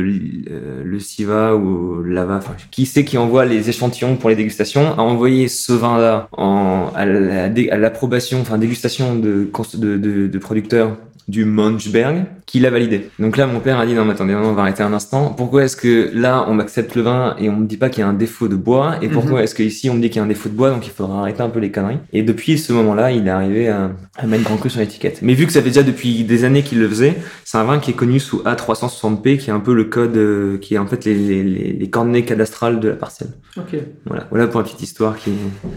euh, 0.51 0.83
le 0.85 0.99
Siva 0.99 1.57
ou 1.57 2.03
Lava 2.03 2.37
enfin 2.37 2.55
qui 2.71 2.87
c'est 2.87 3.05
qui 3.05 3.19
envoie 3.19 3.45
les 3.45 3.70
pour 4.17 4.31
les 4.31 4.37
dégustations 4.37 4.93
a 4.99 5.03
envoyé 5.03 5.49
ce 5.49 5.73
vin 5.73 5.99
là 5.99 6.29
en 6.37 6.91
à 6.95 7.05
la- 7.07 7.45
à 7.45 7.77
l'approbation 7.77 8.41
enfin 8.41 8.59
dégustation 8.59 9.15
de, 9.17 10.27
de 10.27 10.39
producteurs 10.39 10.97
du 11.31 11.45
Munchberg 11.45 12.25
qui 12.47 12.59
l'a 12.59 12.71
validé. 12.71 13.09
Donc 13.21 13.37
là, 13.37 13.47
mon 13.47 13.61
père 13.61 13.79
a 13.79 13.87
dit 13.87 13.95
non, 13.95 14.05
mais 14.05 14.13
attendez, 14.13 14.35
on 14.35 14.53
va 14.55 14.63
arrêter 14.63 14.83
un 14.83 14.93
instant. 14.93 15.33
Pourquoi 15.37 15.65
est-ce 15.65 15.77
que 15.77 16.11
là, 16.13 16.45
on 16.49 16.55
m'accepte 16.55 16.97
le 16.97 17.03
vin 17.03 17.37
et 17.39 17.49
on 17.49 17.57
me 17.57 17.67
dit 17.67 17.77
pas 17.77 17.89
qu'il 17.91 18.01
y 18.01 18.05
a 18.05 18.09
un 18.09 18.13
défaut 18.13 18.49
de 18.49 18.57
bois? 18.57 18.97
Et 19.03 19.09
pourquoi 19.09 19.39
Mhm. 19.39 19.45
est-ce 19.45 19.55
que 19.55 19.63
ici, 19.63 19.89
on 19.89 19.95
me 19.95 20.01
dit 20.03 20.09
qu'il 20.11 20.17
y 20.17 20.21
a 20.21 20.25
un 20.25 20.29
défaut 20.29 20.49
de 20.49 20.55
bois? 20.55 20.71
Donc 20.71 20.85
il 20.87 20.91
faudra 20.91 21.21
arrêter 21.21 21.43
un 21.43 21.49
peu 21.49 21.61
les 21.61 21.71
conneries. 21.71 21.99
Et 22.13 22.23
depuis 22.25 22.59
ce 22.59 22.73
moment-là, 22.73 23.13
il 23.13 23.27
est 23.27 23.31
arrivé 23.31 23.69
à, 23.69 23.93
à 24.17 24.27
mettre 24.27 24.43
grand 24.45 24.57
cru 24.57 24.69
sur 24.69 24.81
l'étiquette. 24.81 25.21
Mais 25.23 25.35
vu 25.35 25.47
que 25.47 25.53
ça 25.53 25.63
fait 25.63 25.69
déjà 25.69 25.85
depuis 25.85 26.25
des 26.25 26.45
années 26.45 26.63
qu'il 26.63 26.81
le 26.81 26.89
faisait, 26.89 27.17
c'est 27.45 27.59
un 27.59 27.65
vin 27.65 27.79
qui 27.79 27.93
est 27.93 27.95
connu 27.95 28.19
sous 28.19 28.43
A360P, 28.45 29.39
qui 29.39 29.51
est 29.51 29.53
un 29.53 29.61
peu 29.61 29.73
le 29.75 29.85
code, 29.85 30.17
euh, 30.17 30.59
qui 30.59 30.75
est 30.75 30.79
en 30.79 30.87
fait 30.87 31.05
les, 31.05 31.15
les, 31.15 31.43
les, 31.45 31.73
les 31.73 31.91
coordonnées 31.91 32.25
cadastrales 32.25 32.81
de 32.81 32.89
la 32.89 32.97
parcelle. 32.97 33.29
Ok. 33.57 33.77
Voilà, 34.07 34.27
voilà 34.31 34.47
pour 34.49 34.61
la 34.61 34.65
petite 34.67 34.83
histoire 34.83 35.17
qui. 35.17 35.31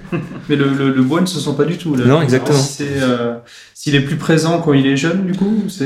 Mais 0.50 0.56
le, 0.56 0.70
le, 0.70 0.90
le 0.92 1.02
bois 1.04 1.22
ne 1.22 1.26
se 1.28 1.40
sent 1.40 1.56
pas 1.56 1.66
du 1.66 1.78
tout. 1.78 1.96
Là. 1.96 2.06
Non, 2.06 2.22
exactement. 2.22 2.58
C'est, 2.58 3.02
euh, 3.02 3.36
s'il 3.84 3.96
est 3.96 4.02
plus 4.02 4.16
présent 4.16 4.62
quand 4.62 4.72
il 4.72 4.88
est 4.88 4.96
jeune, 4.96 5.26
du 5.26 5.38
coup, 5.38 5.64
c'est. 5.68 5.84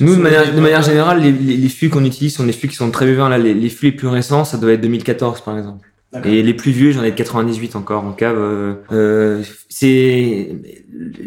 Nous, 0.00 0.16
de 0.16 0.20
manière, 0.20 0.54
de 0.54 0.60
manière 0.60 0.82
générale, 0.82 1.22
les, 1.22 1.32
les, 1.32 1.56
les 1.56 1.68
fûts 1.70 1.88
qu'on 1.88 2.04
utilise 2.04 2.34
sont 2.34 2.44
des 2.44 2.52
fûts 2.52 2.68
qui 2.68 2.76
sont 2.76 2.90
très 2.90 3.06
vivants. 3.06 3.30
Là, 3.30 3.38
les, 3.38 3.54
les 3.54 3.70
fûts 3.70 3.86
les 3.86 3.92
plus 3.92 4.08
récents, 4.08 4.44
ça 4.44 4.58
doit 4.58 4.72
être 4.72 4.82
2014, 4.82 5.40
par 5.40 5.56
exemple. 5.56 5.88
Et 6.26 6.42
les 6.42 6.52
plus 6.52 6.72
vieux, 6.72 6.92
j'en 6.92 7.02
ai 7.02 7.10
de 7.10 7.16
98 7.16 7.74
encore 7.74 8.04
en 8.04 8.12
cave. 8.12 8.36
Euh, 8.36 8.74
euh, 8.92 9.42
c'est 9.70 10.50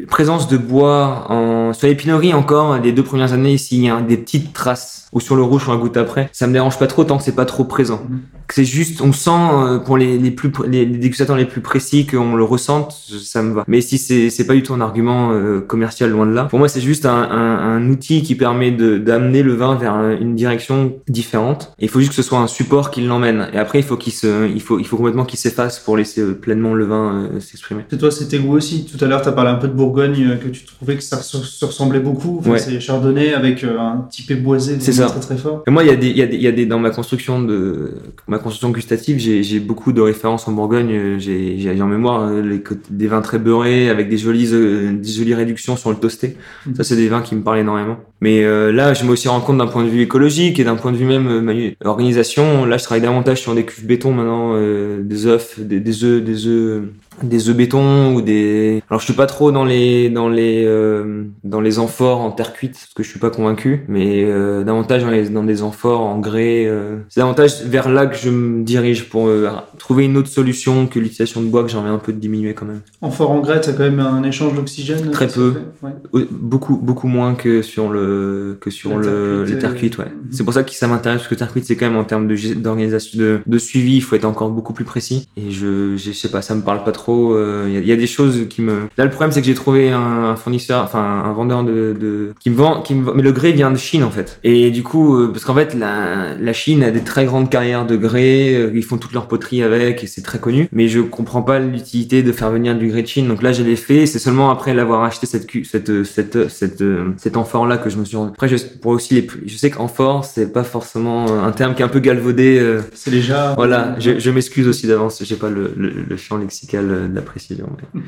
présence 0.07 0.47
de 0.47 0.57
bois 0.57 1.25
en 1.29 1.73
sur 1.73 1.87
les 1.87 1.95
pinories 1.95 2.33
encore 2.33 2.77
les 2.79 2.91
deux 2.91 3.03
premières 3.03 3.33
années 3.33 3.57
s'il 3.57 3.83
y 3.83 3.89
a 3.89 3.99
des 4.01 4.17
petites 4.17 4.53
traces 4.53 5.07
ou 5.11 5.19
sur 5.19 5.35
le 5.35 5.41
rouge 5.43 5.63
on 5.67 5.71
la 5.71 5.77
goûte 5.77 5.97
après 5.97 6.29
ça 6.33 6.45
me 6.47 6.53
dérange 6.53 6.77
pas 6.77 6.87
trop 6.87 7.03
tant 7.03 7.17
que 7.17 7.23
c'est 7.23 7.35
pas 7.35 7.45
trop 7.45 7.63
présent. 7.63 8.01
Que 8.47 8.53
c'est 8.53 8.65
juste 8.65 9.01
on 9.01 9.11
sent 9.11 9.31
euh, 9.31 9.79
pour 9.79 9.97
les, 9.97 10.19
les 10.19 10.29
plus 10.29 10.51
les, 10.67 10.85
les 10.85 10.97
dégustateurs 10.99 11.35
les 11.35 11.45
plus 11.45 11.61
précis 11.61 12.05
qu'on 12.05 12.35
le 12.35 12.43
ressente 12.43 12.91
ça 13.23 13.41
me 13.41 13.53
va. 13.55 13.63
Mais 13.67 13.81
si 13.81 13.97
c'est 13.97 14.45
pas 14.45 14.53
du 14.53 14.61
tout 14.61 14.73
un 14.75 14.81
argument 14.81 15.31
euh, 15.31 15.61
commercial 15.61 16.11
loin 16.11 16.27
de 16.27 16.31
là. 16.33 16.43
Pour 16.43 16.59
moi 16.59 16.67
c'est 16.67 16.81
juste 16.81 17.07
un, 17.07 17.15
un, 17.15 17.57
un 17.77 17.89
outil 17.89 18.21
qui 18.21 18.35
permet 18.35 18.69
de 18.71 18.99
d'amener 18.99 19.41
le 19.41 19.53
vin 19.55 19.75
vers 19.75 19.93
un- 19.95 20.15
une 20.15 20.35
direction 20.35 20.93
différente. 21.07 21.73
Et 21.79 21.85
il 21.85 21.89
faut 21.89 21.99
juste 21.99 22.11
que 22.11 22.15
ce 22.15 22.21
soit 22.21 22.37
un 22.39 22.45
support 22.47 22.91
qui 22.91 23.01
l'emmène. 23.01 23.47
Et 23.53 23.57
après 23.57 23.79
il 23.79 23.83
faut 23.85 23.97
qu'il 23.97 24.13
se 24.13 24.47
il 24.47 24.61
faut 24.61 24.77
il 24.77 24.85
faut 24.85 24.97
complètement 24.97 25.25
qu'il 25.25 25.39
s'efface 25.39 25.79
pour 25.79 25.97
laisser 25.97 26.21
euh, 26.21 26.33
pleinement 26.33 26.75
le 26.75 26.85
vin 26.85 27.29
euh, 27.33 27.39
s'exprimer. 27.39 27.83
Et 27.91 27.97
toi, 27.97 28.11
c'était 28.11 28.37
goût 28.37 28.55
aussi. 28.57 28.85
Tout 28.85 29.03
à 29.03 29.07
l'heure, 29.07 29.23
tu 29.23 29.29
as 29.29 29.31
parlé 29.31 29.49
un 29.55 29.57
peu 29.57 29.67
de 29.67 29.73
Bourgogne, 29.73 30.15
euh, 30.31 30.35
que 30.35 30.47
tu 30.49 30.65
trouvais 30.65 30.95
que 30.95 31.03
ça 31.03 31.21
se, 31.21 31.37
se 31.37 31.65
ressemblait 31.65 31.99
beaucoup. 31.99 32.37
Enfin, 32.39 32.51
Ouais. 32.51 32.59
C'est 32.59 32.79
chardonnay 32.79 33.33
avec 33.33 33.63
euh, 33.63 33.79
un 33.79 34.07
type 34.09 34.31
boisé 34.41 34.77
C'est 34.79 34.91
ça. 34.93 35.07
très 35.07 35.19
très 35.19 35.37
fort. 35.37 35.63
Et 35.67 35.71
moi, 35.71 35.83
il 35.83 35.87
y 35.87 35.91
a 35.91 35.95
des, 35.95 36.07
il 36.07 36.17
y 36.17 36.21
a 36.21 36.27
des, 36.27 36.35
il 36.35 36.41
y 36.41 36.47
a 36.47 36.51
des, 36.51 36.65
dans 36.65 36.79
ma 36.79 36.89
construction 36.91 37.41
de, 37.41 37.91
ma 38.27 38.37
construction 38.37 38.69
gustative, 38.69 39.17
j'ai, 39.19 39.43
j'ai 39.43 39.59
beaucoup 39.59 39.91
de 39.91 40.01
références 40.01 40.47
en 40.47 40.51
Bourgogne. 40.51 41.17
J'ai, 41.19 41.57
j'ai 41.57 41.81
en 41.81 41.87
mémoire 41.87 42.23
euh, 42.23 42.41
les, 42.41 42.61
des 42.89 43.07
vins 43.07 43.21
très 43.21 43.39
beurrés 43.39 43.89
avec 43.89 44.09
des 44.09 44.17
jolies, 44.17 44.49
des 44.49 45.11
jolies 45.11 45.33
réductions 45.33 45.75
sur 45.77 45.89
le 45.89 45.95
toasté. 45.97 46.37
Mhm. 46.65 46.75
Ça, 46.75 46.83
c'est 46.83 46.95
des 46.95 47.07
vins 47.07 47.21
qui 47.21 47.35
me 47.35 47.41
parlent 47.41 47.59
énormément. 47.59 47.97
Mais 48.21 48.43
euh, 48.43 48.71
là, 48.71 48.93
je 48.93 49.03
me 49.03 49.11
aussi 49.11 49.27
rends 49.27 49.41
compte 49.41 49.57
d'un 49.57 49.67
point 49.67 49.83
de 49.83 49.89
vue 49.89 50.01
écologique 50.01 50.59
et 50.59 50.63
d'un 50.63 50.75
point 50.75 50.91
de 50.91 50.97
vue 50.97 51.05
même 51.05 51.27
euh, 51.27 51.71
organisation. 51.83 52.65
Là, 52.65 52.77
je 52.77 52.83
travaille 52.83 53.01
davantage 53.01 53.41
sur 53.41 53.53
des 53.53 53.63
cuves 53.65 53.85
béton 53.85 54.13
maintenant, 54.13 54.53
euh, 54.55 55.01
des 55.03 55.27
œufs, 55.27 55.59
des, 55.59 55.79
des 55.79 56.03
œufs, 56.03 56.23
des 56.23 56.47
œufs, 56.47 56.83
des 57.23 57.49
œufs 57.49 57.55
béton 57.55 58.13
ou 58.13 58.21
des. 58.21 58.83
Alors, 58.89 58.99
je 58.99 59.05
suis 59.05 59.13
pas 59.13 59.25
trop 59.25 59.51
dans 59.51 59.65
les, 59.65 60.09
dans 60.09 60.29
les, 60.29 60.63
euh, 60.65 61.23
dans 61.43 61.61
les 61.61 61.79
amphores 61.79 62.21
en 62.21 62.31
terre 62.31 62.53
cuite 62.53 62.73
parce 62.73 62.93
que 62.93 63.03
je 63.03 63.09
suis 63.09 63.19
pas 63.19 63.29
convaincu, 63.29 63.85
mais 63.87 64.23
euh, 64.25 64.63
davantage 64.63 65.03
dans, 65.03 65.09
les, 65.09 65.29
dans 65.29 65.43
des 65.43 65.61
amphores 65.63 66.01
en 66.01 66.19
grès. 66.19 66.65
euh, 66.65 66.97
c'est 67.09 67.19
davantage 67.21 67.63
vers 67.65 67.89
là 67.89 68.05
que 68.05 68.15
je 68.17 68.29
me 68.29 68.63
dirige 68.63 69.09
pour 69.09 69.27
euh, 69.27 69.49
trouver 69.77 70.05
une 70.05 70.17
autre 70.17 70.29
solution 70.29 70.87
que 70.87 70.99
l'utilisation 70.99 71.41
de 71.41 71.47
bois 71.47 71.63
que 71.63 71.69
j'ai 71.69 71.77
envie 71.77 71.89
un 71.89 71.97
peu 71.97 72.13
de 72.13 72.19
diminuer 72.19 72.53
quand 72.53 72.65
même. 72.65 72.81
En 73.01 73.11
fort 73.11 73.31
en 73.31 73.39
grès, 73.39 73.67
as 73.67 73.73
quand 73.73 73.83
même 73.83 73.99
un 73.99 74.23
échange 74.23 74.53
d'oxygène. 74.53 75.11
Très 75.11 75.27
peu. 75.27 75.53
ouais. 75.83 76.25
Beaucoup, 76.31 76.77
beaucoup 76.77 77.07
moins 77.07 77.35
que 77.35 77.61
sur 77.61 77.89
le, 77.89 78.57
que 78.59 78.69
sur 78.69 78.91
La 78.99 79.05
le, 79.05 79.43
les 79.45 79.57
terres 79.59 79.75
cuites, 79.75 79.97
ouais. 79.97 80.05
mhm. 80.05 80.31
C'est 80.31 80.43
pour 80.43 80.53
ça 80.53 80.63
que 80.63 80.71
ça 80.71 80.87
m'intéresse, 80.87 81.19
parce 81.19 81.29
que 81.29 81.35
terre 81.35 81.51
cuite, 81.51 81.65
c'est 81.65 81.75
quand 81.75 81.87
même 81.87 81.97
en 81.97 82.03
termes 82.03 82.27
de, 82.27 82.53
d'organisation, 82.55 83.19
de, 83.19 83.39
de 83.45 83.57
suivi, 83.57 83.95
il 83.95 84.01
faut 84.01 84.15
être 84.15 84.25
encore 84.25 84.49
beaucoup 84.49 84.73
plus 84.73 84.85
précis. 84.85 85.27
Et 85.37 85.51
je, 85.51 85.95
je 85.97 86.11
sais 86.11 86.29
pas, 86.29 86.41
ça 86.41 86.55
me 86.55 86.61
parle 86.61 86.83
pas 86.83 86.91
trop, 86.91 87.04
euh, 87.13 87.65
il 87.67 87.73
y, 87.73 87.77
a, 87.77 87.79
il 87.79 87.87
y 87.87 87.91
a 87.91 87.95
des 87.95 88.07
choses 88.07 88.47
qui 88.49 88.61
me, 88.61 88.81
là, 88.97 89.03
le 89.05 89.09
problème, 89.09 89.31
c'est 89.31 89.41
que 89.41 89.47
j'ai 89.47 89.53
trouvé 89.53 89.91
un, 89.91 89.99
un 89.99 90.35
fournisseur, 90.35 90.83
enfin, 90.83 91.23
un 91.25 91.33
vendeur 91.33 91.63
de, 91.63 91.95
de, 91.99 92.33
qui 92.39 92.49
me 92.49 92.55
vend, 92.55 92.81
qui 92.81 92.95
me 92.95 93.03
vend- 93.03 93.13
mais 93.15 93.21
le 93.23 93.31
grès 93.31 93.51
vient 93.51 93.71
de 93.71 93.77
Chine, 93.77 94.03
en 94.03 94.11
fait. 94.11 94.39
Et 94.43 94.71
du 94.71 94.83
coup, 94.83 95.15
euh, 95.17 95.29
parce 95.31 95.45
qu'en 95.45 95.55
fait, 95.55 95.73
la, 95.73 96.35
la 96.39 96.53
Chine 96.53 96.83
a 96.83 96.91
des 96.91 97.01
très 97.01 97.25
grandes 97.25 97.49
carrières 97.49 97.85
de 97.85 97.95
grès, 97.95 98.53
euh, 98.55 98.71
ils 98.73 98.83
font 98.83 98.97
toute 98.97 99.13
leur 99.13 99.27
poterie 99.27 99.63
avec, 99.63 100.03
et 100.03 100.07
c'est 100.07 100.21
très 100.21 100.39
connu. 100.39 100.67
Mais 100.71 100.87
je 100.87 100.99
comprends 100.99 101.41
pas 101.41 101.59
l'utilité 101.59 102.23
de 102.23 102.31
faire 102.31 102.51
venir 102.51 102.75
du 102.75 102.87
grès 102.87 103.01
de 103.01 103.07
Chine. 103.07 103.27
Donc 103.27 103.41
là, 103.41 103.51
je 103.51 103.63
l'ai 103.63 103.75
fait, 103.75 104.05
c'est 104.05 104.19
seulement 104.19 104.49
après 104.49 104.73
l'avoir 104.73 105.03
acheté 105.03 105.25
cette, 105.27 105.47
cette, 105.65 106.03
cette, 106.03 106.49
cette, 106.49 106.81
euh, 106.81 107.05
cet 107.17 107.37
amphore 107.37 107.67
là 107.67 107.77
que 107.77 107.89
je 107.89 107.97
me 107.97 108.05
suis 108.05 108.17
rendu. 108.17 108.31
Après, 108.33 108.47
je, 108.47 108.57
pour 108.81 108.91
aussi 108.91 109.13
les, 109.15 109.27
je 109.45 109.55
sais 109.57 109.69
qu'amphore, 109.69 110.25
c'est 110.25 110.51
pas 110.53 110.63
forcément 110.63 111.25
euh, 111.29 111.41
un 111.43 111.51
terme 111.51 111.75
qui 111.75 111.81
est 111.81 111.85
un 111.85 111.89
peu 111.89 111.99
galvaudé. 111.99 112.57
euh, 112.59 112.81
C'est 112.93 113.11
jarres. 113.21 113.55
voilà, 113.55 113.95
je, 113.99 114.19
je 114.19 114.29
m'excuse 114.31 114.67
aussi 114.67 114.87
d'avance, 114.87 115.21
j'ai 115.23 115.35
pas 115.35 115.49
le, 115.49 115.71
le, 115.77 115.91
le 116.07 116.17
champ 116.17 116.37
lexical 116.37 116.91
euh, 116.95 117.07
de 117.07 117.15
la 117.15 117.21
précision. 117.21 117.69
Mais, 117.93 118.01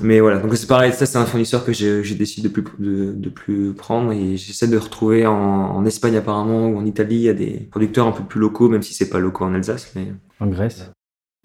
mais 0.00 0.20
voilà, 0.20 0.38
donc 0.38 0.54
c'est 0.56 0.66
pareil, 0.66 0.92
ça 0.92 1.04
c'est 1.06 1.18
un 1.18 1.24
fournisseur 1.26 1.64
que 1.64 1.72
j'ai 1.72 2.14
décidé 2.14 2.48
de 2.48 2.52
plus, 2.52 2.64
de, 2.78 3.12
de 3.12 3.28
plus 3.28 3.72
prendre 3.74 4.12
et 4.12 4.36
j'essaie 4.36 4.68
de 4.68 4.76
retrouver 4.78 5.26
en, 5.26 5.34
en 5.34 5.84
Espagne 5.84 6.16
apparemment 6.16 6.68
ou 6.68 6.78
en 6.78 6.84
Italie, 6.84 7.16
il 7.16 7.22
y 7.22 7.28
a 7.28 7.34
des 7.34 7.68
producteurs 7.70 8.06
un 8.06 8.12
peu 8.12 8.22
plus 8.24 8.40
locaux, 8.40 8.68
même 8.68 8.82
si 8.82 8.94
c'est 8.94 9.08
pas 9.10 9.18
locaux 9.18 9.44
en 9.44 9.54
Alsace, 9.54 9.92
mais 9.96 10.06
En 10.40 10.46
Grèce. 10.46 10.90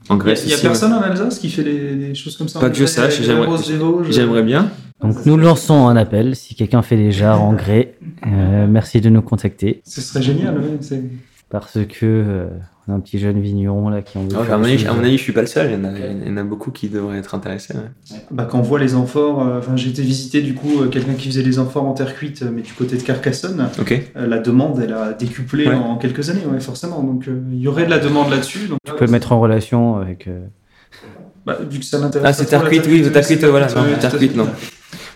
en 0.09 0.17
Grèce 0.17 0.43
Il 0.45 0.49
y 0.49 0.53
a 0.53 0.55
aussi, 0.55 0.65
personne 0.65 0.93
en 0.93 1.01
Alsace 1.01 1.39
qui 1.39 1.49
fait 1.49 1.63
des, 1.63 1.95
des 1.95 2.15
choses 2.15 2.37
comme 2.37 2.47
ça. 2.47 2.59
Pas 2.59 2.69
que 2.69 2.75
je 2.77 2.85
sache, 2.85 3.19
avec 3.21 4.11
j'aimerais- 4.11 4.43
bien. 4.43 4.71
Donc 5.01 5.25
nous 5.25 5.35
lançons 5.37 5.87
un 5.87 5.97
appel. 5.97 6.35
Si 6.37 6.55
quelqu'un 6.55 6.81
fait 6.81 6.95
des 6.95 7.11
jarres 7.11 7.41
en 7.43 7.53
grès, 7.53 7.95
euh, 8.27 8.65
merci 8.67 9.01
de 9.01 9.09
nous 9.09 9.21
contacter. 9.21 9.81
Ce 9.85 9.99
serait 10.01 10.21
génial, 10.21 10.57
ouais. 10.57 11.01
Parce 11.49 11.73
que 11.87 12.05
euh, 12.05 12.47
on 12.87 12.93
a 12.93 12.95
un 12.95 12.99
petit 12.99 13.17
jeune 13.19 13.39
vigneron 13.41 13.89
là 13.89 14.01
qui 14.01 14.17
en 14.17 14.21
veut 14.25 14.37
Ouais, 14.37 14.43
faire 14.45 14.53
à, 14.55 14.57
mon 14.57 14.63
avis, 14.65 14.73
à 14.75 14.87
choses. 14.89 14.97
mon 14.97 15.03
avis, 15.03 15.17
je 15.17 15.23
suis 15.23 15.33
pas 15.33 15.41
le 15.41 15.47
seul, 15.47 15.71
il 15.71 15.73
y 15.73 15.75
en 15.75 15.83
a, 15.85 15.91
il 15.97 16.27
y 16.27 16.31
en 16.31 16.37
a 16.37 16.43
beaucoup 16.43 16.71
qui 16.71 16.87
devraient 16.89 17.17
être 17.17 17.33
intéressés. 17.33 17.73
ouais. 17.73 18.17
Bah, 18.31 18.47
quand 18.49 18.59
on 18.59 18.61
voit 18.61 18.79
les 18.79 18.93
amphores, 18.95 19.41
euh, 19.45 19.59
enfin, 19.59 19.75
j'ai 19.75 19.89
été 19.89 20.01
visiter 20.03 20.41
du 20.41 20.53
coup 20.53 20.81
euh, 20.81 20.87
quelqu'un 20.87 21.13
qui 21.13 21.27
faisait 21.29 21.43
des 21.43 21.57
amphores 21.59 21.85
en 21.85 21.93
terre 21.93 22.13
cuite, 22.15 22.43
euh, 22.43 22.51
mais 22.53 22.61
du 22.61 22.73
côté 22.73 22.95
de 22.97 23.01
Carcassonne. 23.01 23.69
Ok. 23.79 23.99
Euh, 24.15 24.27
la 24.27 24.37
demande, 24.39 24.79
elle 24.83 24.93
a 24.93 25.13
décuplé 25.13 25.67
Ouais. 25.67 25.73
en 25.75 25.97
quelques 25.97 26.29
années, 26.29 26.45
ouais, 26.51 26.59
forcément. 26.59 27.01
Donc, 27.01 27.27
euh, 27.27 27.41
il 27.51 27.59
y 27.59 27.67
aurait 27.67 27.85
de 27.85 27.89
la 27.89 27.99
demande 27.99 28.29
là-dessus. 28.29 28.67
Donc, 28.67 28.77
Tu 28.85 28.93
peux 28.93 29.05
le 29.05 29.11
mettre 29.11 29.31
en 29.31 29.39
relation 29.39 29.95
avec. 29.97 30.27
euh, 30.27 30.45
Bah, 31.45 31.57
vu 31.69 31.79
que 31.79 31.85
ça 31.85 31.97
m'intéresse. 31.99 32.27
Ah, 32.29 32.33
c'est 32.33 32.45
terre 32.45 32.63
cuite, 32.65 32.83
oui, 32.87 33.01
terre 33.11 33.23
c'est 33.23 33.35
cuite, 33.37 33.45
voilà, 33.49 33.67
terre 33.67 34.17
cuite, 34.17 34.35
non. 34.35 34.47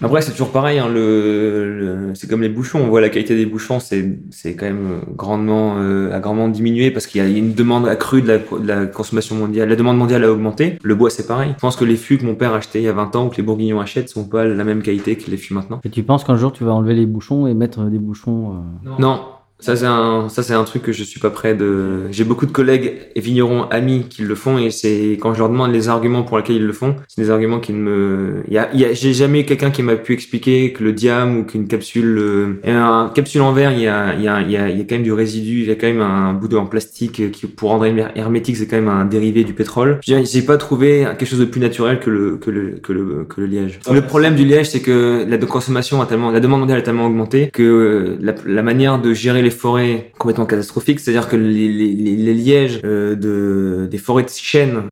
Après, 0.02 0.22
c'est 0.22 0.32
toujours 0.32 0.52
pareil, 0.52 0.80
hein, 0.80 0.88
le, 0.90 1.80
le- 1.80 2.16
c'est 2.16 2.30
comme 2.30 2.42
les 2.42 2.50
bouchons. 2.50 2.80
On 2.82 2.88
voit 2.88 3.02
la 3.02 3.10
qualité 3.10 3.36
des 3.36 3.46
bouchons, 3.46 3.80
c'est, 3.80 4.20
c'est 4.32 4.56
quand 4.56 4.66
même 4.66 5.02
grandement, 5.16 5.76
euh, 5.80 6.14
a 6.16 6.20
grandement 6.20 6.48
diminué 6.50 6.92
parce 6.92 7.08
qu'il 7.08 7.22
y 7.22 7.26
a 7.26 7.28
une 7.28 7.54
demande 7.54 7.88
accrue 7.88 8.22
de 8.22 8.28
la, 8.28 8.38
de 8.38 8.68
la 8.68 8.86
consommation 8.86 9.36
mondiale. 9.36 9.70
La 9.70 9.76
demande 9.76 9.98
mondiale 9.98 10.24
a 10.24 10.32
augmenté. 10.32 10.78
Le 10.84 10.96
bois, 10.96 11.10
c'est 11.10 11.28
pareil. 11.28 11.52
Je 11.56 11.62
pense 11.62 11.76
que 11.76 11.86
les 11.86 11.96
fûts 11.98 12.18
que 12.18 12.26
mon 12.26 12.36
père 12.36 12.54
achetait 12.54 12.80
il 12.80 12.86
y 12.86 12.88
a 12.90 12.94
20 12.94 13.16
ans 13.16 13.26
ou 13.28 13.30
que 13.30 13.38
les 13.38 13.44
bourguignons 13.44 13.80
achètent 13.80 14.10
sont 14.10 14.28
pas 14.28 14.46
la 14.46 14.64
même 14.64 14.82
qualité 14.82 15.16
que 15.16 15.30
les 15.30 15.38
fûts 15.38 15.54
maintenant. 15.54 15.80
Et 15.84 15.90
tu 15.90 16.04
penses 16.04 16.24
qu'un 16.24 16.36
jour 16.38 16.52
tu 16.52 16.64
vas 16.64 16.72
enlever 16.74 16.94
les 16.94 17.06
bouchons 17.06 17.48
et 17.48 17.54
mettre 17.54 17.84
des 17.86 18.00
bouchons. 18.00 18.54
euh, 18.86 18.90
Non. 19.00 19.22
Ça 19.62 19.76
c'est 19.76 19.86
un 19.86 20.30
ça 20.30 20.42
c'est 20.42 20.54
un 20.54 20.64
truc 20.64 20.84
que 20.84 20.94
je 20.94 21.04
suis 21.04 21.20
pas 21.20 21.30
prêt 21.30 21.54
de 21.54 22.04
j'ai 22.12 22.24
beaucoup 22.24 22.46
de 22.46 22.52
collègues 22.52 22.94
et 23.14 23.20
vignerons 23.20 23.64
amis 23.64 24.06
qui 24.10 24.22
le 24.22 24.34
font 24.34 24.58
et 24.58 24.72
c'est 24.72 25.18
quand 25.20 25.34
je 25.34 25.40
leur 25.40 25.50
demande 25.50 25.74
les 25.74 25.90
arguments 25.90 26.24
pour 26.24 26.38
lesquels 26.38 26.56
ils 26.56 26.66
le 26.66 26.72
font 26.72 26.96
c'est 27.10 27.22
des 27.22 27.30
arguments 27.30 27.60
qui 27.60 27.74
ne 27.74 27.80
me 27.80 28.44
il 28.48 28.54
y 28.54 28.58
a, 28.58 28.74
y 28.74 28.86
a 28.86 28.94
j'ai 28.94 29.14
jamais 29.14 29.44
quelqu'un 29.44 29.70
qui 29.70 29.84
m'a 29.84 29.98
pu 29.98 30.14
expliquer 30.14 30.72
que 30.72 30.82
le 30.82 30.94
diam 30.94 31.40
ou 31.40 31.44
qu'une 31.44 31.68
capsule 31.68 32.18
euh, 32.20 32.54
un 32.64 33.12
capsule 33.14 33.42
en 33.42 33.52
verre 33.52 33.74
il 33.74 33.82
y 33.82 33.88
a 33.88 34.14
il 34.16 34.24
y 34.24 34.30
a 34.30 34.40
il 34.42 34.50
y 34.50 34.56
a, 34.56 34.70
il 34.70 34.78
y 34.78 34.82
a 34.82 34.86
quand 34.86 34.96
même 34.96 35.04
du 35.04 35.12
résidu 35.12 35.60
il 35.60 35.68
y 35.68 35.72
a 35.72 35.76
quand 35.76 35.88
même 35.88 36.00
un 36.02 36.32
bout 36.34 36.48
de 36.48 36.56
en 36.56 36.66
plastique 36.66 37.30
qui 37.32 37.46
pour 37.48 37.72
rendre 37.72 37.86
her- 37.86 38.12
hermétique 38.16 38.56
c'est 38.56 38.66
quand 38.68 38.78
même 38.78 38.88
un 38.88 39.04
dérivé 39.04 39.44
du 39.44 39.54
pétrole. 39.54 40.00
J'ai 40.06 40.42
pas 40.42 40.56
trouvé 40.56 41.06
quelque 41.18 41.26
chose 41.26 41.40
de 41.40 41.46
plus 41.46 41.60
naturel 41.60 42.00
que 42.00 42.10
le 42.10 42.38
que 42.38 42.50
le 42.50 42.80
que 42.82 42.94
le 42.94 43.26
que 43.28 43.42
le 43.42 43.48
liège. 43.48 43.80
Le 43.92 44.02
problème 44.02 44.36
du 44.36 44.46
liège 44.46 44.70
c'est 44.70 44.82
que 44.82 45.26
la 45.28 45.38
consommation 45.38 46.02
a 46.02 46.06
tellement 46.06 46.32
la 46.32 46.40
demande 46.40 46.62
mondiale 46.62 46.80
a 46.80 46.82
tellement 46.82 47.08
augmenté 47.08 47.50
que 47.52 47.62
euh, 47.64 48.18
la, 48.22 48.36
la 48.46 48.64
manière 48.64 49.02
de 49.02 49.14
gérer 49.14 49.42
les 49.42 49.49
forêts 49.52 50.12
complètement 50.18 50.46
catastrophique 50.46 51.00
c'est 51.00 51.12
à 51.12 51.14
dire 51.14 51.30
que 51.30 51.36
les, 51.36 52.34
lièges 52.34 52.82
euh, 52.84 53.16
de 53.16 53.88
des 53.90 53.98
forêts 53.98 54.24
de 54.24 54.30
chênes 54.30 54.84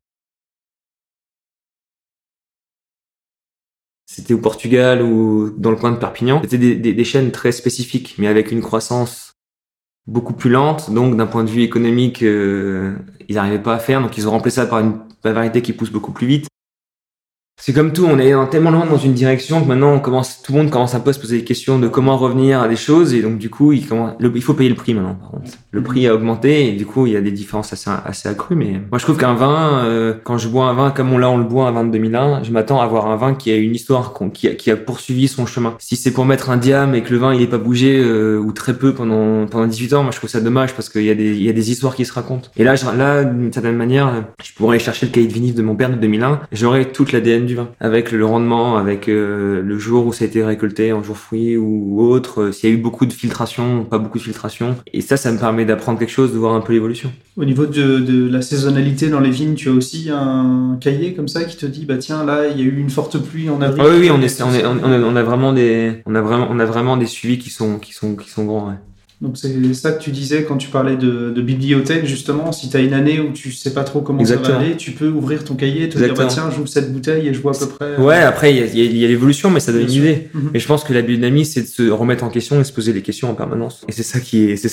c'était 4.06 4.34
au 4.34 4.38
Portugal 4.38 5.02
ou 5.02 5.50
dans 5.56 5.70
le 5.70 5.76
coin 5.76 5.92
de 5.92 5.96
Perpignan. 5.96 6.42
C'était 6.48 6.74
des 6.74 7.04
chaînes 7.04 7.30
très 7.30 7.52
spécifiques, 7.52 8.16
mais 8.18 8.26
avec 8.26 8.50
une 8.50 8.62
croissance 8.62 9.34
beaucoup 10.08 10.32
plus 10.32 10.50
lente. 10.50 10.90
Donc, 10.90 11.16
d'un 11.16 11.26
point 11.26 11.44
de 11.44 11.50
vue 11.50 11.62
économique, 11.62 12.22
euh, 12.22 12.96
ils 13.28 13.36
n'arrivaient 13.36 13.62
pas 13.62 13.74
à 13.74 13.78
faire. 13.78 14.00
Donc, 14.00 14.18
ils 14.18 14.26
ont 14.26 14.32
remplacé 14.32 14.56
ça 14.56 14.66
par 14.66 14.80
une 14.80 14.98
variété 15.22 15.62
qui 15.62 15.72
pousse 15.72 15.90
beaucoup 15.90 16.12
plus 16.12 16.26
vite. 16.26 16.48
C'est 17.60 17.72
comme 17.72 17.92
tout, 17.92 18.06
on 18.08 18.20
est 18.20 18.32
tellement 18.50 18.70
loin 18.70 18.86
dans 18.86 18.96
une 18.96 19.14
direction 19.14 19.60
que 19.60 19.66
maintenant 19.66 19.92
on 19.92 19.98
commence, 19.98 20.42
tout 20.42 20.52
le 20.52 20.58
monde 20.58 20.70
commence 20.70 20.94
un 20.94 21.00
peu 21.00 21.10
à 21.10 21.12
se 21.12 21.18
poser 21.18 21.38
des 21.38 21.44
questions 21.44 21.80
de 21.80 21.88
comment 21.88 22.16
revenir 22.16 22.62
à 22.62 22.68
des 22.68 22.76
choses 22.76 23.14
et 23.14 23.20
donc 23.20 23.38
du 23.38 23.50
coup 23.50 23.72
il, 23.72 23.84
commence, 23.84 24.12
il 24.20 24.42
faut 24.42 24.54
payer 24.54 24.70
le 24.70 24.76
prix 24.76 24.94
maintenant. 24.94 25.16
Par 25.16 25.30
contre. 25.32 25.50
Le 25.72 25.82
prix 25.82 26.06
a 26.06 26.14
augmenté 26.14 26.68
et 26.68 26.72
du 26.72 26.86
coup 26.86 27.06
il 27.06 27.14
y 27.14 27.16
a 27.16 27.20
des 27.20 27.32
différences 27.32 27.72
assez, 27.72 27.90
assez 28.06 28.28
accrues. 28.28 28.54
Mais 28.54 28.80
moi 28.90 28.98
je 28.98 29.02
trouve 29.02 29.18
qu'un 29.18 29.34
vin, 29.34 29.84
euh, 29.84 30.14
quand 30.22 30.38
je 30.38 30.48
bois 30.48 30.66
un 30.66 30.72
vin 30.72 30.92
comme 30.92 31.12
on 31.12 31.18
l'a, 31.18 31.28
on 31.28 31.36
le 31.36 31.44
boit 31.44 31.66
un 31.66 31.72
vin 31.72 31.84
de 31.84 31.90
2001, 31.90 32.44
je 32.44 32.52
m'attends 32.52 32.80
à 32.80 32.84
avoir 32.84 33.08
un 33.08 33.16
vin 33.16 33.34
qui 33.34 33.50
a 33.50 33.56
une 33.56 33.74
histoire, 33.74 34.14
qui 34.32 34.46
a, 34.46 34.54
qui 34.54 34.70
a 34.70 34.76
poursuivi 34.76 35.26
son 35.26 35.44
chemin. 35.44 35.74
Si 35.80 35.96
c'est 35.96 36.12
pour 36.12 36.24
mettre 36.24 36.50
un 36.50 36.58
diam 36.58 36.94
et 36.94 37.02
que 37.02 37.10
le 37.10 37.18
vin 37.18 37.34
il 37.34 37.42
est 37.42 37.48
pas 37.48 37.58
bougé 37.58 37.98
euh, 37.98 38.38
ou 38.38 38.52
très 38.52 38.74
peu 38.74 38.94
pendant 38.94 39.46
pendant 39.46 39.66
18 39.66 39.94
ans, 39.94 40.02
moi 40.04 40.12
je 40.12 40.18
trouve 40.18 40.30
ça 40.30 40.40
dommage 40.40 40.74
parce 40.74 40.88
qu'il 40.88 41.02
y 41.02 41.10
a 41.10 41.14
des 41.16 41.36
y 41.36 41.48
a 41.48 41.52
des 41.52 41.72
histoires 41.72 41.96
qui 41.96 42.04
se 42.04 42.12
racontent. 42.12 42.48
Et 42.56 42.62
là 42.62 42.76
là 42.96 43.24
d'une 43.24 43.52
certaine 43.52 43.76
manière, 43.76 44.24
je 44.44 44.52
pourrais 44.52 44.76
aller 44.76 44.84
chercher 44.84 45.06
le 45.06 45.12
cahier 45.12 45.26
de 45.26 45.32
vinif 45.32 45.56
de 45.56 45.62
mon 45.62 45.74
père 45.74 45.90
de 45.90 45.96
2001, 45.96 46.42
j'aurais 46.52 46.84
toute 46.84 47.10
l'ADN 47.10 47.47
du 47.48 47.56
vin 47.56 47.68
avec 47.80 48.12
le 48.12 48.24
rendement, 48.24 48.76
avec 48.76 49.08
euh, 49.08 49.62
le 49.62 49.78
jour 49.78 50.06
où 50.06 50.12
ça 50.12 50.24
a 50.24 50.28
été 50.28 50.44
récolté 50.44 50.92
en 50.92 51.02
jour 51.02 51.16
fruit 51.16 51.56
ou 51.56 52.00
autre, 52.00 52.42
euh, 52.42 52.52
s'il 52.52 52.70
y 52.70 52.72
a 52.72 52.76
eu 52.76 52.78
beaucoup 52.78 53.06
de 53.06 53.12
filtration, 53.12 53.84
pas 53.84 53.98
beaucoup 53.98 54.18
de 54.18 54.22
filtration. 54.22 54.76
Et 54.92 55.00
ça, 55.00 55.16
ça 55.16 55.32
me 55.32 55.38
permet 55.38 55.64
d'apprendre 55.64 55.98
quelque 55.98 56.10
chose, 56.10 56.32
de 56.32 56.38
voir 56.38 56.54
un 56.54 56.60
peu 56.60 56.72
l'évolution. 56.72 57.10
Au 57.36 57.44
niveau 57.44 57.66
de, 57.66 57.98
de, 57.98 58.28
la 58.28 58.42
saisonnalité 58.42 59.08
dans 59.08 59.20
les 59.20 59.30
vignes, 59.30 59.54
tu 59.54 59.68
as 59.68 59.72
aussi 59.72 60.10
un 60.12 60.76
cahier 60.80 61.14
comme 61.14 61.28
ça 61.28 61.44
qui 61.44 61.56
te 61.56 61.66
dit, 61.66 61.84
bah 61.84 61.98
tiens, 61.98 62.24
là, 62.24 62.48
il 62.48 62.58
y 62.58 62.62
a 62.62 62.66
eu 62.66 62.78
une 62.78 62.90
forte 62.90 63.18
pluie 63.18 63.48
en 63.50 63.60
avril. 63.60 63.82
Ah 63.84 63.90
oui, 63.90 63.98
oui, 64.00 64.10
on, 64.10 64.20
est, 64.20 64.42
on, 64.42 64.52
est, 64.52 64.64
on, 64.64 64.92
a, 64.92 64.98
on 64.98 65.16
a 65.16 65.22
vraiment 65.22 65.52
des, 65.52 66.02
on 66.06 66.14
a 66.14 66.20
vraiment, 66.20 66.48
on 66.50 66.58
a 66.58 66.64
vraiment 66.64 66.96
des 66.96 67.06
suivis 67.06 67.38
qui 67.38 67.50
sont, 67.50 67.78
qui 67.78 67.92
sont, 67.92 68.16
qui 68.16 68.28
sont 68.28 68.44
grands. 68.44 68.68
Ouais. 68.68 68.74
Donc 69.20 69.36
c'est 69.36 69.74
ça 69.74 69.90
que 69.90 70.00
tu 70.00 70.10
disais 70.12 70.44
quand 70.44 70.58
tu 70.58 70.68
parlais 70.68 70.96
de, 70.96 71.30
de 71.30 71.42
bibliothèque, 71.42 72.06
justement. 72.06 72.52
Si 72.52 72.70
tu 72.70 72.76
as 72.76 72.80
une 72.80 72.92
année 72.92 73.18
où 73.18 73.32
tu 73.32 73.50
sais 73.50 73.72
pas 73.74 73.82
trop 73.82 74.00
comment 74.00 74.24
ça 74.24 74.36
va 74.36 74.56
aller, 74.58 74.76
tu 74.76 74.92
peux 74.92 75.08
ouvrir 75.08 75.42
ton 75.42 75.54
cahier 75.54 75.84
et 75.84 75.88
te 75.88 75.94
Exactement. 75.98 76.14
dire, 76.14 76.26
bah, 76.26 76.32
tiens, 76.32 76.50
j'ouvre 76.54 76.68
cette 76.68 76.92
bouteille 76.92 77.26
et 77.26 77.34
je 77.34 77.40
vois 77.40 77.56
à 77.56 77.58
peu 77.58 77.66
près. 77.66 77.84
euh, 77.84 77.98
Ouais, 78.04 78.14
après, 78.20 78.54
il 78.54 78.78
y 78.78 79.04
a, 79.04 79.08
l'évolution, 79.08 79.50
mais 79.50 79.58
ça 79.58 79.72
donne 79.72 79.82
une 79.82 79.90
idée. 79.90 80.28
Mhm. 80.32 80.50
Et 80.54 80.60
je 80.60 80.66
pense 80.68 80.84
que 80.84 80.92
la 80.92 81.02
biodynamie, 81.02 81.44
c'est 81.44 81.62
de 81.62 81.66
se 81.66 81.90
remettre 81.90 82.22
en 82.22 82.28
question 82.28 82.60
et 82.60 82.64
se 82.64 82.72
poser 82.72 82.92
les 82.92 83.02
questions 83.02 83.28
en 83.28 83.34
permanence. 83.34 83.84
Et 83.88 83.92
c'est 83.92 84.04
ça 84.04 84.20
qui 84.20 84.50
est, 84.50 84.56
c'est, 84.56 84.68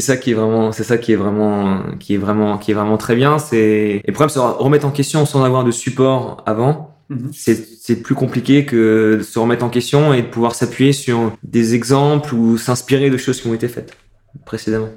ça 0.00 0.16
qui 0.16 0.30
est 0.30 0.34
vraiment, 0.34 0.70
c'est 0.70 0.84
ça 0.84 0.96
qui 0.96 1.12
est 1.12 1.16
vraiment, 1.16 1.82
qui 1.98 2.14
est 2.14 2.18
vraiment, 2.18 2.58
qui 2.58 2.70
est 2.70 2.74
vraiment 2.74 2.98
très 2.98 3.16
bien. 3.16 3.40
C'est, 3.40 3.56
et 3.56 4.02
le 4.06 4.12
problème, 4.12 4.30
c'est 4.30 4.38
remettre 4.38 4.86
en 4.86 4.92
question 4.92 5.26
sans 5.26 5.42
avoir 5.42 5.64
de 5.64 5.72
support 5.72 6.44
avant. 6.46 6.91
Mhm. 7.12 7.30
C'est, 7.32 7.54
c'est 7.54 8.02
plus 8.02 8.14
compliqué 8.14 8.64
que 8.64 9.16
de 9.18 9.22
se 9.22 9.38
remettre 9.38 9.64
en 9.64 9.70
question 9.70 10.12
et 10.12 10.22
de 10.22 10.26
pouvoir 10.26 10.54
s'appuyer 10.54 10.92
sur 10.92 11.36
des 11.42 11.74
exemples 11.74 12.34
ou 12.34 12.58
s'inspirer 12.58 13.10
de 13.10 13.16
choses 13.16 13.40
qui 13.40 13.48
ont 13.48 13.54
été 13.54 13.68
faites 13.68 13.96
précédemment. 14.44 14.88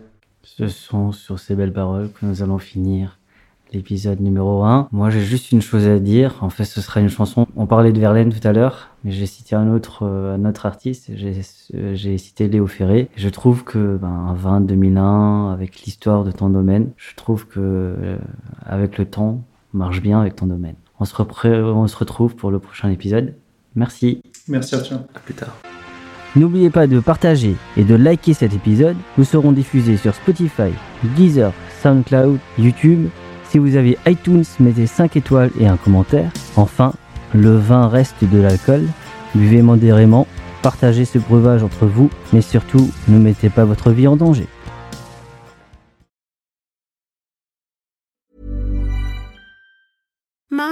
Ce 0.43 0.67
sont 0.67 1.11
sur 1.11 1.39
ces 1.39 1.55
belles 1.55 1.73
paroles 1.73 2.09
que 2.11 2.25
nous 2.25 2.41
allons 2.41 2.59
finir 2.59 3.19
l'épisode 3.73 4.21
numéro 4.21 4.63
1. 4.63 4.87
Moi, 4.91 5.09
j'ai 5.09 5.21
juste 5.21 5.51
une 5.51 5.61
chose 5.61 5.85
à 5.87 5.99
dire. 5.99 6.37
En 6.41 6.49
fait, 6.49 6.65
ce 6.65 6.81
sera 6.81 7.01
une 7.01 7.09
chanson. 7.09 7.47
On 7.55 7.65
parlait 7.65 7.91
de 7.91 7.99
Verlaine 7.99 8.31
tout 8.31 8.47
à 8.47 8.53
l'heure, 8.53 8.89
mais 9.03 9.11
j'ai 9.11 9.25
cité 9.25 9.55
un 9.55 9.73
autre, 9.73 10.03
euh, 10.03 10.35
un 10.35 10.45
autre 10.45 10.65
artiste. 10.65 11.11
J'ai, 11.15 11.33
euh, 11.73 11.93
j'ai 11.93 12.17
cité 12.17 12.47
Léo 12.47 12.67
Ferré. 12.67 13.09
Je 13.15 13.29
trouve 13.29 13.63
que, 13.63 13.97
ben, 13.97 14.07
un 14.07 14.33
20 14.33 14.61
2001, 14.61 15.51
avec 15.51 15.81
l'histoire 15.81 16.23
de 16.23 16.31
ton 16.31 16.49
domaine, 16.49 16.91
je 16.97 17.15
trouve 17.15 17.47
que, 17.47 17.59
euh, 17.59 18.17
avec 18.65 18.97
le 18.97 19.05
temps, 19.05 19.43
on 19.73 19.77
marche 19.77 20.01
bien 20.01 20.21
avec 20.21 20.35
ton 20.35 20.45
domaine. 20.45 20.75
On 20.99 21.05
se, 21.05 21.13
repré- 21.15 21.61
on 21.61 21.87
se 21.87 21.97
retrouve 21.97 22.35
pour 22.35 22.51
le 22.51 22.59
prochain 22.59 22.89
épisode. 22.89 23.33
Merci. 23.75 24.21
Merci 24.47 24.75
Arthur. 24.75 24.99
À 25.15 25.19
plus 25.19 25.33
tard. 25.33 25.55
N'oubliez 26.35 26.69
pas 26.69 26.87
de 26.87 26.99
partager 26.99 27.55
et 27.77 27.83
de 27.83 27.95
liker 27.95 28.33
cet 28.33 28.53
épisode. 28.53 28.95
Nous 29.17 29.23
serons 29.23 29.51
diffusés 29.51 29.97
sur 29.97 30.13
Spotify, 30.13 30.71
Deezer, 31.15 31.51
SoundCloud, 31.81 32.39
YouTube. 32.57 33.07
Si 33.49 33.57
vous 33.57 33.75
avez 33.75 33.97
iTunes, 34.05 34.43
mettez 34.59 34.85
5 34.87 35.15
étoiles 35.15 35.51
et 35.59 35.67
un 35.67 35.77
commentaire. 35.77 36.31
Enfin, 36.57 36.93
le 37.33 37.55
vin 37.55 37.87
reste 37.87 38.23
de 38.23 38.37
l'alcool. 38.41 38.83
Buvez 39.33 39.61
modérément, 39.61 40.27
partagez 40.61 41.05
ce 41.05 41.17
breuvage 41.19 41.63
entre 41.63 41.85
vous, 41.85 42.09
mais 42.33 42.41
surtout, 42.41 42.89
ne 43.07 43.17
mettez 43.17 43.49
pas 43.49 43.65
votre 43.65 43.91
vie 43.91 44.07
en 44.07 44.15
danger. 44.15 44.47